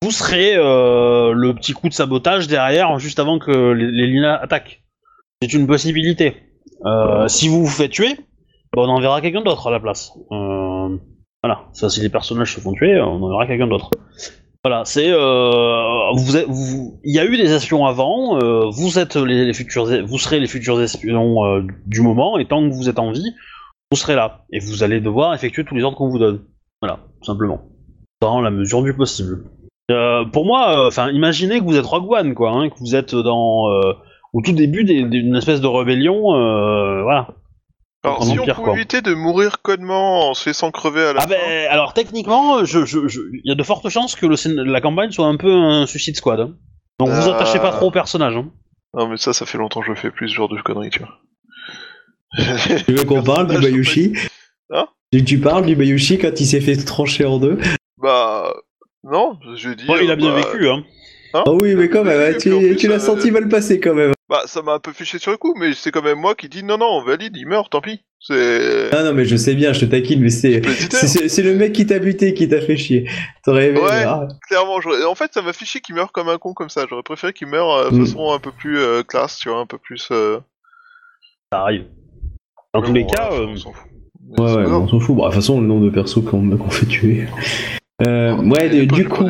vous 0.02 0.12
serez 0.12 0.54
le 0.54 1.52
petit 1.52 1.74
coup 1.74 1.90
de 1.90 1.92
sabotage 1.92 2.48
derrière 2.48 2.98
juste 2.98 3.18
avant 3.18 3.38
que 3.38 3.72
les, 3.72 3.90
les 3.90 4.06
Lina 4.06 4.34
attaquent. 4.34 4.82
C'est 5.42 5.52
une 5.52 5.66
possibilité. 5.66 6.36
Si 7.26 7.48
vous 7.48 7.66
vous 7.66 7.70
faites 7.70 7.90
tuer, 7.90 8.16
bah, 8.74 8.82
on 8.82 8.88
enverra 8.88 9.20
quelqu'un 9.20 9.42
d'autre 9.42 9.66
à 9.66 9.70
la 9.70 9.80
place. 9.80 10.12
Euh, 10.30 10.96
voilà, 11.42 11.64
si 11.72 12.00
les 12.00 12.08
personnages 12.08 12.54
se 12.54 12.60
font 12.60 12.72
tuer, 12.72 13.00
on 13.00 13.22
enverra 13.22 13.46
quelqu'un 13.46 13.66
d'autre. 13.66 13.90
Voilà, 14.62 14.84
c'est 14.84 15.10
euh, 15.10 16.12
vous, 16.14 17.00
il 17.02 17.14
y 17.14 17.18
a 17.18 17.24
eu 17.24 17.36
des 17.36 17.50
espions 17.50 17.86
avant, 17.86 18.38
euh, 18.38 18.68
vous 18.70 18.98
êtes 18.98 19.16
les, 19.16 19.54
futurs, 19.54 19.86
vous 20.04 20.18
serez 20.18 20.38
les 20.38 20.46
futurs 20.46 20.80
espions 20.82 21.64
du 21.86 22.02
moment 22.02 22.38
et 22.38 22.46
tant 22.46 22.68
que 22.68 22.74
vous 22.74 22.90
êtes 22.90 22.98
en 22.98 23.10
vie, 23.10 23.34
vous 23.90 23.96
serez 23.96 24.14
là 24.14 24.44
et 24.52 24.58
vous 24.58 24.82
allez 24.82 25.00
devoir 25.00 25.34
effectuer 25.34 25.64
tous 25.64 25.74
les 25.74 25.82
ordres 25.82 25.96
qu'on 25.96 26.10
vous 26.10 26.18
donne. 26.18 26.44
Voilà, 26.82 26.98
tout 27.20 27.24
simplement, 27.24 27.62
dans 28.20 28.42
la 28.42 28.50
mesure 28.50 28.82
du 28.82 28.94
possible. 28.94 29.44
Pour 30.32 30.44
moi, 30.44 30.86
enfin, 30.86 31.10
imaginez 31.10 31.58
que 31.58 31.64
vous 31.64 31.76
êtes 31.76 31.86
Rogue 31.86 32.12
One, 32.12 32.34
quoi, 32.34 32.50
hein, 32.50 32.68
que 32.68 32.78
vous 32.78 32.94
êtes 32.94 33.14
dans 33.14 33.64
au 34.32 34.42
tout 34.44 34.52
début 34.52 34.84
d'une 34.84 35.34
espèce 35.36 35.62
de 35.62 35.66
rébellion, 35.66 36.20
voilà. 37.02 37.28
Alors, 38.02 38.22
en 38.22 38.24
si 38.24 38.38
on 38.40 38.46
peut 38.46 38.52
quoi. 38.54 38.74
éviter 38.74 39.02
de 39.02 39.12
mourir 39.14 39.60
connement 39.62 40.30
en 40.30 40.34
se 40.34 40.48
laissant 40.48 40.70
crever 40.70 41.02
à 41.04 41.12
la 41.12 41.20
Ah 41.20 41.22
fin... 41.24 41.28
ben, 41.30 41.68
alors 41.70 41.92
techniquement, 41.92 42.64
je, 42.64 42.84
je, 42.86 43.08
je- 43.08 43.20
il 43.32 43.42
y 43.44 43.52
a 43.52 43.54
de 43.54 43.62
fortes 43.62 43.88
chances 43.90 44.16
que 44.16 44.24
le, 44.26 44.36
scén- 44.36 44.54
la 44.62 44.80
campagne 44.80 45.10
soit 45.10 45.26
un 45.26 45.36
peu 45.36 45.52
un 45.52 45.86
suicide 45.86 46.16
squad. 46.16 46.40
hein. 46.40 46.54
Donc 46.98 47.08
vous 47.10 47.28
Euh. 47.28 47.34
attachez 47.34 47.58
pas 47.58 47.72
trop 47.72 47.88
au 47.88 47.90
personnage. 47.90 48.36
Hein. 48.36 48.50
Non, 48.94 49.08
mais 49.08 49.16
ça, 49.18 49.32
ça 49.32 49.44
fait 49.46 49.58
longtemps 49.58 49.80
que 49.80 49.86
je 49.88 49.94
fais 49.94 50.10
plus 50.10 50.28
ce 50.30 50.34
genre 50.34 50.48
de 50.48 50.60
conneries, 50.62 50.90
tu 50.90 51.00
vois. 51.00 51.18
Tu 52.86 52.92
veux 52.94 53.04
qu'on 53.04 53.22
parle 53.22 53.48
du 53.48 53.58
Bayushi? 53.60 54.14
Hein? 54.70 54.86
Tu, 55.12 55.24
tu 55.24 55.38
parles 55.38 55.66
du 55.66 55.76
Bayushi 55.76 56.18
quand 56.18 56.38
il 56.40 56.46
s'est 56.46 56.60
fait 56.60 56.76
trancher 56.76 57.24
en 57.26 57.38
deux? 57.38 57.58
Bah... 57.98 58.52
Non, 59.02 59.38
je 59.56 59.70
dis... 59.70 59.86
Bon, 59.86 59.96
il 60.00 60.10
a 60.10 60.12
euh, 60.12 60.16
bien 60.16 60.30
bah, 60.32 60.36
vécu. 60.42 60.68
Hein. 60.68 60.84
Hein 61.34 61.42
Oh 61.46 61.58
oui, 61.62 61.74
mais 61.74 61.88
quand 61.88 62.04
même, 62.04 62.34
hein, 62.34 62.36
tu, 62.40 62.50
plus, 62.50 62.76
tu 62.76 62.88
l'as 62.88 62.94
euh, 62.96 62.98
senti 62.98 63.30
mal 63.30 63.48
passer 63.48 63.80
quand 63.80 63.94
même. 63.94 64.12
Bah, 64.28 64.42
ça 64.46 64.62
m'a 64.62 64.74
un 64.74 64.78
peu 64.78 64.92
chier 65.02 65.18
sur 65.18 65.30
le 65.32 65.36
coup, 65.36 65.54
mais 65.58 65.72
c'est 65.74 65.90
quand 65.90 66.02
même 66.02 66.18
moi 66.18 66.34
qui 66.34 66.48
dis 66.48 66.62
non, 66.62 66.78
non, 66.78 66.86
on 66.86 67.02
valide, 67.04 67.36
il 67.36 67.46
meurt, 67.48 67.70
tant 67.70 67.80
pis. 67.80 68.00
C'est... 68.22 68.94
Ah 68.94 69.02
non, 69.02 69.14
mais 69.14 69.24
je 69.24 69.34
sais 69.34 69.54
bien, 69.54 69.72
je 69.72 69.80
te 69.80 69.84
taquine, 69.86 70.20
mais 70.20 70.28
c'est. 70.30 70.60
Le 70.60 71.54
mec 71.54 71.72
qui 71.72 71.86
t'a 71.86 71.98
buté 71.98 72.34
qui 72.34 72.48
t'a 72.48 72.60
fait 72.60 72.76
chier. 72.76 73.08
T'aurais 73.44 73.68
aimé. 73.68 73.80
Ouais. 73.80 74.04
ah. 74.06 74.28
Clairement, 74.46 74.80
j'aurais- 74.80 75.04
en 75.04 75.14
fait, 75.14 75.32
ça 75.32 75.40
m'a 75.40 75.52
fait 75.54 75.64
chier 75.64 75.80
qu'il 75.80 75.94
meure 75.94 76.12
comme 76.12 76.28
un 76.28 76.36
con 76.36 76.52
comme 76.52 76.68
ça. 76.68 76.84
J'aurais 76.88 77.02
préféré 77.02 77.32
qu'il 77.32 77.46
meure 77.48 77.70
euh, 77.72 77.90
de 77.90 77.96
Mm. 77.96 78.06
façon 78.06 78.30
un 78.32 78.38
peu 78.38 78.50
plus 78.52 78.78
euh, 78.78 79.02
classe, 79.02 79.38
tu 79.38 79.48
vois, 79.48 79.58
un 79.60 79.66
peu 79.66 79.78
plus... 79.78 80.06
euh, 80.12 80.38
Ça 81.52 81.60
arrive. 81.62 81.84
Dans 82.74 82.82
mais 82.82 82.86
tous 82.88 82.92
les 82.92 83.06
cas, 83.06 83.28
voilà, 83.30 83.44
euh, 83.44 83.46
on 83.52 83.56
s'en 83.56 83.72
fout. 83.72 83.88
Mais 84.28 84.40
Ouais, 84.44 84.66
on 84.66 84.86
s'en 84.86 85.00
fout. 85.00 85.16
Bon, 85.16 85.22
de 85.22 85.26
toute 85.28 85.34
façon, 85.36 85.60
le 85.60 85.66
nombre 85.66 85.86
de 85.86 85.90
persos 85.90 86.22
qu'on 86.24 86.70
fait 86.70 86.86
tuer. 86.86 87.24
Euh, 88.06 88.34
Ah, 88.38 88.40
ouais, 88.42 88.86
du 88.86 89.08
coup, 89.08 89.24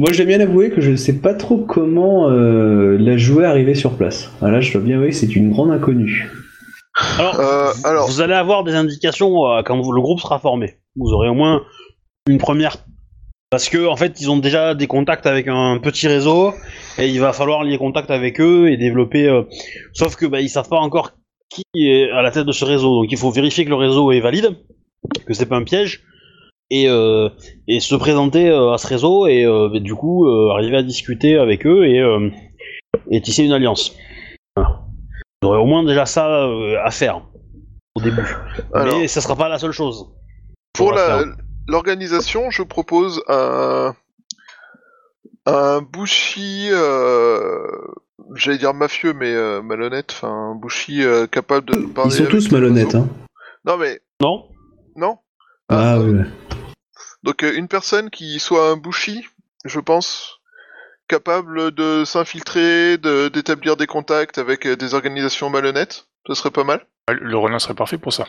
moi 0.00 0.10
je 0.12 0.16
dois 0.18 0.26
bien 0.26 0.40
avouer 0.40 0.70
que 0.70 0.80
je 0.80 0.96
sais 0.96 1.18
pas 1.20 1.34
trop 1.34 1.58
comment 1.58 2.28
euh, 2.30 2.96
la 2.98 3.16
jouer 3.16 3.44
arriver 3.44 3.74
sur 3.74 3.92
place. 3.96 4.30
Ah, 4.42 4.50
là, 4.50 4.60
je 4.60 4.72
dois 4.72 4.80
bien 4.82 4.96
avouer 4.96 5.10
que 5.10 5.14
c'est 5.14 5.34
une 5.36 5.50
grande 5.50 5.70
inconnue. 5.70 6.30
alors, 7.18 7.38
Euh, 7.40 7.70
vous, 7.72 7.86
alors- 7.86 8.06
vous 8.08 8.20
allez 8.20 8.34
avoir 8.34 8.64
des 8.64 8.74
indications 8.74 9.46
euh, 9.46 9.62
quand 9.64 9.80
vous- 9.80 9.92
le 9.92 10.00
groupe 10.00 10.20
sera 10.20 10.38
formé. 10.38 10.74
Vous 10.96 11.12
aurez 11.12 11.28
au 11.28 11.34
moins 11.34 11.62
une 12.28 12.38
première. 12.38 12.76
Parce 13.50 13.68
que 13.68 13.86
en 13.86 13.96
fait, 13.96 14.20
ils 14.20 14.30
ont 14.30 14.38
déjà 14.38 14.74
des 14.74 14.86
contacts 14.86 15.26
avec 15.26 15.48
un 15.48 15.78
petit 15.78 16.06
réseau 16.08 16.52
et 16.98 17.08
il 17.08 17.20
va 17.20 17.32
falloir 17.32 17.64
lier 17.64 17.78
contact 17.78 18.10
avec 18.10 18.40
eux 18.40 18.70
et 18.70 18.76
développer. 18.76 19.28
euh, 19.28 19.42
Sauf 19.92 20.16
que 20.16 20.26
bah, 20.26 20.40
ils 20.40 20.48
savent 20.48 20.68
pas 20.68 20.78
encore 20.78 21.12
qui 21.50 21.64
est 21.74 22.10
à 22.10 22.22
la 22.22 22.30
tête 22.30 22.46
de 22.46 22.52
ce 22.52 22.64
réseau, 22.64 23.02
donc 23.02 23.10
il 23.10 23.18
faut 23.18 23.30
vérifier 23.32 23.64
que 23.64 23.70
le 23.70 23.74
réseau 23.74 24.12
est 24.12 24.20
valide, 24.20 24.56
que 25.26 25.34
c'est 25.34 25.46
pas 25.46 25.56
un 25.56 25.64
piège. 25.64 26.04
Et, 26.70 26.88
euh, 26.88 27.28
et 27.66 27.80
se 27.80 27.96
présenter 27.96 28.48
euh, 28.48 28.72
à 28.72 28.78
ce 28.78 28.86
réseau 28.86 29.26
et 29.26 29.44
euh, 29.44 29.68
bah, 29.72 29.80
du 29.80 29.94
coup 29.94 30.28
euh, 30.28 30.52
arriver 30.52 30.76
à 30.76 30.82
discuter 30.84 31.36
avec 31.36 31.66
eux 31.66 31.84
et, 31.84 32.00
euh, 32.00 32.30
et 33.10 33.20
tisser 33.20 33.44
une 33.44 33.52
alliance. 33.52 33.96
Voilà. 34.54 34.82
Vous 35.42 35.48
aurez 35.48 35.58
au 35.58 35.66
moins 35.66 35.82
déjà 35.82 36.06
ça 36.06 36.44
euh, 36.44 36.76
à 36.84 36.90
faire 36.92 37.22
au 37.96 38.00
début. 38.00 38.24
Alors, 38.72 39.00
Mais 39.00 39.08
ça 39.08 39.20
sera 39.20 39.34
pas 39.34 39.48
la 39.48 39.58
seule 39.58 39.72
chose. 39.72 40.06
pour 40.74 40.92
la, 40.92 41.24
l'organisation, 41.66 42.50
je 42.50 42.62
propose 42.62 43.22
un... 43.28 43.94
Un 45.46 45.82
Bushi... 45.82 46.68
Euh... 46.70 47.66
J'allais 48.36 48.58
dire 48.58 48.74
mafieux, 48.74 49.12
mais 49.12 49.34
euh, 49.34 49.60
malhonnête. 49.60 50.12
Enfin, 50.12 50.52
un 50.52 50.54
Bushi 50.54 51.02
euh, 51.02 51.26
capable 51.26 51.66
de 51.66 51.86
parler 51.86 52.12
Ils 52.12 52.16
sont 52.16 52.22
avec 52.22 52.30
tous 52.30 52.52
malhonnêtes, 52.52 52.94
hein. 52.94 53.08
Non, 53.64 53.76
mais... 53.76 53.98
Non 54.22 54.44
Non 54.94 55.16
Ah, 55.68 55.96
euh, 55.96 56.18
ouais. 56.18 56.24
Donc 57.22 57.42
euh, 57.42 57.52
une 57.54 57.68
personne 57.68 58.10
qui 58.10 58.38
soit 58.40 58.70
un 58.70 58.76
bushi, 58.76 59.26
je 59.64 59.80
pense, 59.80 60.40
capable 61.08 61.72
de 61.72 62.04
s'infiltrer, 62.04 62.98
de 62.98 63.28
d'établir 63.28 63.76
des 63.76 63.86
contacts 63.86 64.38
avec 64.38 64.66
euh, 64.66 64.76
des 64.76 64.94
organisations 64.94 65.50
malhonnêtes, 65.50 66.06
ce 66.26 66.34
serait 66.34 66.50
pas 66.50 66.64
mal. 66.64 66.86
Ah, 67.08 67.14
Le 67.14 67.36
Ronin 67.36 67.58
serait 67.58 67.74
parfait 67.74 67.98
pour 67.98 68.12
ça. 68.12 68.26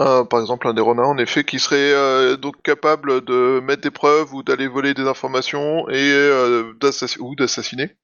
Euh, 0.00 0.24
par 0.24 0.40
exemple, 0.40 0.66
un 0.66 0.74
des 0.74 0.80
Ronins, 0.80 1.04
en 1.04 1.18
effet, 1.18 1.44
qui 1.44 1.58
serait 1.58 1.92
euh, 1.92 2.36
donc 2.36 2.60
capable 2.62 3.24
de 3.24 3.60
mettre 3.60 3.82
des 3.82 3.90
preuves 3.90 4.32
ou 4.34 4.42
d'aller 4.42 4.66
voler 4.66 4.94
des 4.94 5.06
informations 5.06 5.88
et 5.90 6.10
euh, 6.12 6.72
ou 7.20 7.34
d'assassiner, 7.36 7.94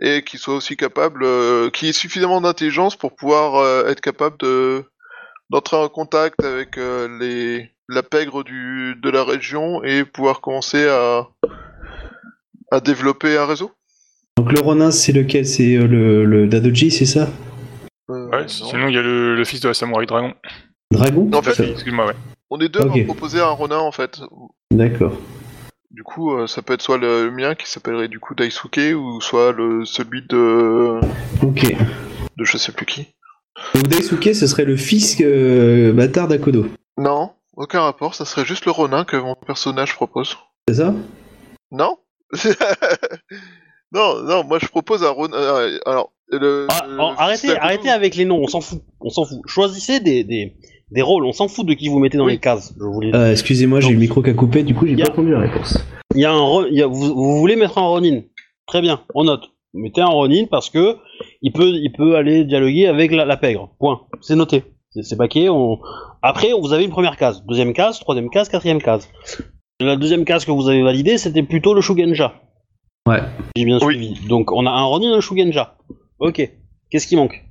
et 0.00 0.22
qui 0.24 0.38
soit 0.38 0.56
aussi 0.56 0.76
capable, 0.76 1.24
euh, 1.24 1.70
qui 1.70 1.88
ait 1.88 1.92
suffisamment 1.92 2.40
d'intelligence 2.40 2.96
pour 2.96 3.14
pouvoir 3.14 3.88
être 3.88 4.00
capable 4.00 4.36
de 4.38 4.84
d'entrer 5.50 5.76
en 5.76 5.88
contact 5.88 6.42
avec 6.44 6.78
euh, 6.78 7.08
les 7.20 7.70
la 7.88 8.02
pègre 8.02 8.44
du 8.44 8.94
de 9.02 9.10
la 9.10 9.24
région 9.24 9.82
et 9.84 10.04
pouvoir 10.04 10.40
commencer 10.40 10.88
à 10.88 11.28
à 12.70 12.80
développer 12.80 13.36
un 13.36 13.46
réseau. 13.46 13.70
Donc 14.36 14.52
le 14.52 14.60
Ronin, 14.60 14.90
c'est 14.90 15.12
lequel? 15.12 15.46
C'est 15.46 15.76
euh, 15.76 15.86
le, 15.86 16.24
le 16.24 16.46
Dadoji, 16.48 16.90
c'est 16.90 17.06
ça? 17.06 17.28
Euh, 18.10 18.28
Ouais, 18.30 18.42
non. 18.42 18.48
sinon 18.48 18.88
il 18.88 18.94
y 18.94 18.98
a 18.98 19.02
le, 19.02 19.36
le 19.36 19.44
fils 19.44 19.60
de 19.60 19.68
la 19.68 19.74
Samouraï 19.74 20.06
Dragon. 20.06 20.34
Dragon? 20.90 21.30
En 21.32 21.42
fait, 21.42 21.60
Excuse-moi, 21.70 22.06
ouais. 22.06 22.14
On 22.50 22.58
est 22.60 22.68
deux 22.68 22.80
à 22.80 23.04
proposer 23.04 23.40
un 23.40 23.50
Ronin 23.50 23.78
en 23.78 23.92
fait. 23.92 24.20
D'accord. 24.70 25.16
Du 25.90 26.02
coup, 26.02 26.34
euh, 26.34 26.46
ça 26.48 26.60
peut 26.62 26.72
être 26.74 26.82
soit 26.82 26.98
le 26.98 27.30
mien 27.30 27.54
qui 27.54 27.70
s'appellerait 27.70 28.08
du 28.08 28.18
coup 28.18 28.34
Daisuke 28.34 28.94
ou 28.96 29.20
soit 29.20 29.52
le 29.52 29.84
celui 29.84 30.22
de 30.28 30.98
Ok. 31.42 31.76
de 32.36 32.44
je 32.44 32.56
sais 32.56 32.72
plus 32.72 32.86
qui. 32.86 33.14
Donc 33.74 33.86
Daisuke, 33.88 34.34
ce 34.34 34.46
serait 34.46 34.64
le 34.64 34.76
fils 34.76 35.16
euh, 35.20 35.92
bâtard 35.92 36.28
d'Akodo. 36.28 36.66
Non, 36.98 37.30
aucun 37.56 37.80
rapport. 37.82 38.14
Ça 38.14 38.24
serait 38.24 38.44
juste 38.44 38.64
le 38.66 38.72
Ronin 38.72 39.04
que 39.04 39.16
mon 39.16 39.34
personnage 39.34 39.94
propose. 39.94 40.36
C'est 40.68 40.74
ça? 40.76 40.94
Non 41.70 41.96
Non, 43.92 44.22
non. 44.24 44.44
Moi, 44.44 44.58
je 44.60 44.66
propose 44.66 45.04
un 45.04 45.10
Ronin. 45.10 45.36
euh, 45.36 45.78
alors, 45.86 46.12
le. 46.28 46.66
Ah, 46.70 46.84
le 46.88 46.96
oh, 46.98 47.12
arrêtez, 47.16 47.56
arrêtez 47.56 47.90
avec 47.90 48.16
les 48.16 48.24
noms, 48.24 48.40
on 48.42 48.48
s'en 48.48 48.60
fout. 48.60 48.82
On 49.00 49.10
s'en 49.10 49.24
fout. 49.24 49.38
Choisissez 49.46 50.00
des, 50.00 50.24
des, 50.24 50.54
des 50.90 51.02
rôles, 51.02 51.24
on 51.24 51.32
s'en 51.32 51.46
fout 51.48 51.64
de 51.66 51.74
qui 51.74 51.88
vous 51.88 51.98
mettez 52.00 52.18
dans 52.18 52.26
Oui. 52.26 52.32
les 52.32 52.38
cases. 52.40 52.74
Euh, 52.80 53.30
Excusez-moi, 53.30 53.80
j'ai 53.80 53.90
le 53.92 53.98
micro 53.98 54.22
qui 54.22 54.30
a 54.30 54.34
coupé, 54.34 54.62
du 54.64 54.74
coup 54.74 54.86
j'ai 54.86 54.96
pas 54.96 55.10
entendu 55.10 55.30
la 55.30 55.40
réponse. 55.40 55.78
Il 56.14 56.20
y 56.20 56.24
a 56.24 56.32
un 56.32 56.66
y 56.70 56.82
a- 56.82 56.86
vous, 56.86 57.14
vous 57.14 57.38
voulez 57.38 57.56
mettre 57.56 57.78
un 57.78 57.82
Ronin? 57.86 58.22
Très 58.66 58.80
bien, 58.80 59.02
on 59.14 59.24
note. 59.24 59.50
Vous 59.74 59.80
mettez 59.80 60.00
un 60.00 60.06
Ronin 60.06 60.44
parce 60.50 60.70
que 60.70 60.96
il 61.42 61.52
peut, 61.52 61.66
il 61.68 61.92
peut 61.92 62.14
aller 62.16 62.44
dialoguer 62.44 62.86
avec 62.86 63.10
la, 63.12 63.24
la 63.24 63.36
pègre. 63.36 63.70
Point. 63.80 64.02
C'est 64.20 64.36
noté. 64.36 64.62
C'est 65.02 65.16
paquet. 65.18 65.48
On... 65.48 65.80
Après, 66.22 66.52
vous 66.58 66.72
avez 66.72 66.84
une 66.84 66.90
première 66.92 67.16
case, 67.16 67.44
deuxième 67.44 67.72
case, 67.72 67.98
troisième 67.98 68.30
case, 68.30 68.48
quatrième 68.48 68.80
case. 68.80 69.08
La 69.80 69.96
deuxième 69.96 70.24
case 70.24 70.44
que 70.44 70.52
vous 70.52 70.68
avez 70.68 70.82
validée, 70.84 71.18
c'était 71.18 71.42
plutôt 71.42 71.74
le 71.74 71.80
Shugenja. 71.80 72.34
Ouais. 73.08 73.20
J'ai 73.56 73.64
bien 73.64 73.78
Oui. 73.82 73.94
suivi. 73.96 74.28
Donc 74.28 74.52
on 74.52 74.64
a 74.66 74.70
un 74.70 74.84
Ronin 74.84 75.10
et 75.12 75.16
un 75.16 75.20
Shugenja. 75.20 75.76
Ok. 76.20 76.48
Qu'est-ce 76.90 77.08
qui 77.08 77.16
manque? 77.16 77.44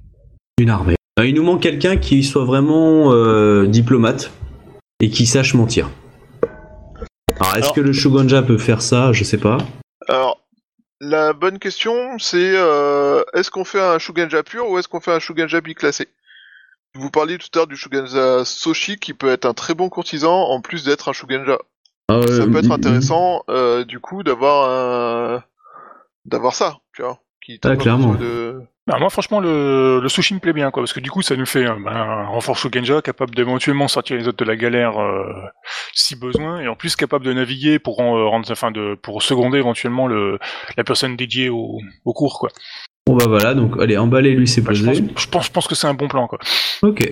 Une 0.57 0.69
armée. 0.69 0.95
Euh, 1.19 1.27
il 1.27 1.35
nous 1.35 1.43
manque 1.43 1.61
quelqu'un 1.61 1.97
qui 1.97 2.23
soit 2.23 2.45
vraiment 2.45 3.11
euh, 3.11 3.67
diplomate 3.67 4.31
et 5.01 5.09
qui 5.09 5.25
sache 5.25 5.53
mentir. 5.53 5.89
Alors, 7.39 7.55
est-ce 7.57 7.63
Alors- 7.63 7.73
que 7.73 7.81
le 7.81 7.91
Shogunja 7.93 8.41
peut 8.41 8.57
faire 8.57 8.81
ça? 8.81 9.11
Je 9.11 9.23
sais 9.25 9.37
pas. 9.37 9.57
Alors, 10.07 10.39
la 11.03 11.33
bonne 11.33 11.59
question, 11.59 12.17
c'est 12.17 12.53
euh, 12.55 13.23
est-ce 13.33 13.51
qu'on 13.51 13.65
fait 13.65 13.81
un 13.81 13.99
Shugenja 13.99 14.41
pur 14.41 14.69
ou 14.69 14.79
est-ce 14.79 14.87
qu'on 14.87 15.01
fait 15.01 15.11
un 15.11 15.19
Shugenja 15.19 15.59
biclassé? 15.59 16.07
Vous 16.95 17.09
parliez 17.09 17.37
tout 17.37 17.47
à 17.53 17.57
l'heure 17.57 17.67
du 17.67 17.75
Shugenja 17.75 18.45
Soshi 18.45 18.97
qui 18.97 19.13
peut 19.13 19.29
être 19.29 19.45
un 19.45 19.53
très 19.53 19.73
bon 19.73 19.89
courtisan 19.89 20.33
en 20.33 20.61
plus 20.61 20.83
d'être 20.85 21.09
un 21.09 21.13
Shugenja. 21.13 21.57
Ah, 22.09 22.21
ça 22.27 22.45
peut 22.45 22.57
être 22.57 22.71
intéressant 22.71 23.43
euh, 23.49 23.83
du 23.83 23.99
coup 23.99 24.23
d'avoir 24.23 24.69
un... 24.69 25.43
d'avoir 26.25 26.53
ça, 26.53 26.77
tu 26.93 27.01
vois. 27.01 27.19
Qui 27.45 27.59
Ah, 27.63 27.75
clairement. 27.75 28.13
de- 28.15 28.61
Bah, 28.87 28.97
moi, 28.99 29.09
franchement, 29.09 29.39
le, 29.39 29.99
le 30.01 30.09
sushi 30.09 30.33
me 30.33 30.39
plaît 30.39 30.53
bien, 30.53 30.71
quoi, 30.71 30.81
parce 30.83 30.93
que 30.93 30.99
du 30.99 31.09
coup, 31.11 31.21
ça 31.21 31.35
nous 31.35 31.45
fait 31.45 31.65
un 31.65 32.25
renfort 32.25 32.57
Shogenja 32.57 33.01
capable 33.01 33.33
d'éventuellement 33.35 33.87
sortir 33.87 34.17
les 34.17 34.27
autres 34.27 34.37
de 34.43 34.49
la 34.49 34.55
galère 34.57 34.99
euh, 35.01 35.23
si 35.93 36.15
besoin, 36.17 36.59
et 36.61 36.67
en 36.67 36.75
plus 36.75 36.95
capable 36.95 37.25
de 37.25 37.33
naviguer 37.33 37.79
pour 37.79 37.99
euh, 38.01 38.27
rendre, 38.27 38.49
enfin, 38.51 38.71
de, 38.71 38.95
pour 39.01 39.21
seconder 39.23 39.57
éventuellement 39.57 40.07
le, 40.07 40.37
la 40.77 40.83
personne 40.83 41.15
dédiée 41.15 41.49
au, 41.49 41.79
au 42.05 42.13
cours, 42.13 42.39
quoi. 42.39 42.49
Bon 43.05 43.15
bah 43.17 43.25
voilà, 43.27 43.53
donc 43.53 43.75
allez, 43.81 43.97
emballez-lui, 43.97 44.47
c'est 44.47 44.61
Bah, 44.61 44.71
je, 44.73 44.85
posé. 44.85 45.01
pense, 45.01 45.21
je, 45.23 45.27
pense, 45.27 45.45
je 45.47 45.51
pense 45.51 45.67
que 45.67 45.75
c'est 45.75 45.87
un 45.87 45.93
bon 45.93 46.07
plan, 46.07 46.27
quoi. 46.27 46.39
Ok. 46.81 47.09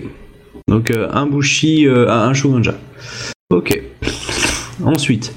Donc 0.70 0.90
euh, 0.92 1.10
un 1.12 1.26
Bushi, 1.26 1.88
euh, 1.88 2.10
un 2.10 2.34
Shogunja. 2.34 2.76
Ok. 3.50 3.78
Ensuite. 4.86 5.34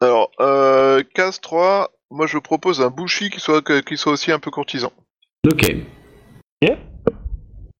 Alors, 0.00 0.30
euh, 0.40 1.02
case 1.14 1.40
3, 1.40 1.90
moi 2.14 2.26
je 2.26 2.38
propose 2.38 2.80
un 2.80 2.90
Bushi 2.90 3.28
qui 3.30 3.40
soit, 3.40 3.62
qui 3.82 3.96
soit 3.96 4.12
aussi 4.12 4.32
un 4.32 4.38
peu 4.38 4.50
courtisan. 4.50 4.92
Ok. 5.50 5.74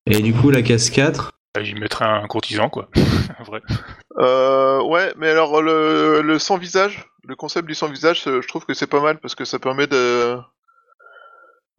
Et 0.07 0.21
du 0.21 0.35
coup, 0.35 0.51
la 0.51 0.61
case 0.63 0.91
4. 0.91 1.33
Bah, 1.55 1.63
J'y 1.63 1.75
mettrais 1.75 2.05
un 2.05 2.27
courtisan, 2.27 2.69
quoi. 2.69 2.89
Vrai. 3.47 3.61
Euh, 4.19 4.83
ouais, 4.83 5.13
mais 5.17 5.31
alors 5.31 5.63
le, 5.63 6.21
le 6.21 6.39
sans 6.39 6.59
visage, 6.59 7.07
le 7.27 7.37
concept 7.37 7.67
du 7.67 7.75
sans 7.75 7.89
visage, 7.89 8.23
euh, 8.27 8.43
je 8.43 8.49
trouve 8.49 8.67
que 8.67 8.75
c'est 8.75 8.87
pas 8.87 9.01
mal 9.01 9.19
parce 9.19 9.35
que 9.35 9.45
ça 9.47 9.59
permet 9.59 9.87
de 9.87 10.37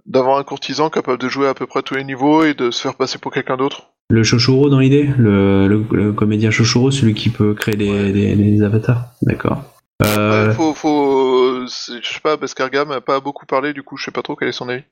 d'avoir 0.07 0.37
un 0.37 0.43
courtisan 0.43 0.89
capable 0.89 1.17
de 1.19 1.27
jouer 1.29 1.47
à 1.47 1.53
peu 1.53 1.65
près 1.67 1.81
tous 1.81 1.95
les 1.95 2.03
niveaux 2.03 2.43
et 2.43 2.53
de 2.53 2.71
se 2.71 2.81
faire 2.81 2.95
passer 2.95 3.17
pour 3.19 3.31
quelqu'un 3.31 3.57
d'autre. 3.57 3.89
Le 4.09 4.23
Shoshoro 4.23 4.69
dans 4.69 4.79
l'idée 4.79 5.09
le, 5.17 5.67
le, 5.67 5.83
le 5.91 6.13
comédien 6.13 6.51
Shoshoro, 6.51 6.91
celui 6.91 7.13
qui 7.15 7.29
peut 7.29 7.53
créer 7.55 7.75
des, 7.75 7.89
Ouais. 7.89 8.11
des- 8.11 8.35
des 8.35 8.63
avatars. 8.63 9.05
D'accord. 9.23 9.63
Euh, 10.03 10.51
faut, 10.53 11.65
je 11.65 11.67
sais 12.03 12.19
pas, 12.21 12.35
Bascargam 12.37 12.91
a 12.91 13.01
pas 13.01 13.19
beaucoup 13.19 13.45
parlé, 13.45 13.73
du 13.73 13.83
coup, 13.83 13.97
je 13.97 14.03
sais 14.05 14.11
pas 14.11 14.21
trop 14.21 14.35
quel 14.35 14.49
est 14.49 14.53
son 14.53 14.67
avis. 14.69 14.83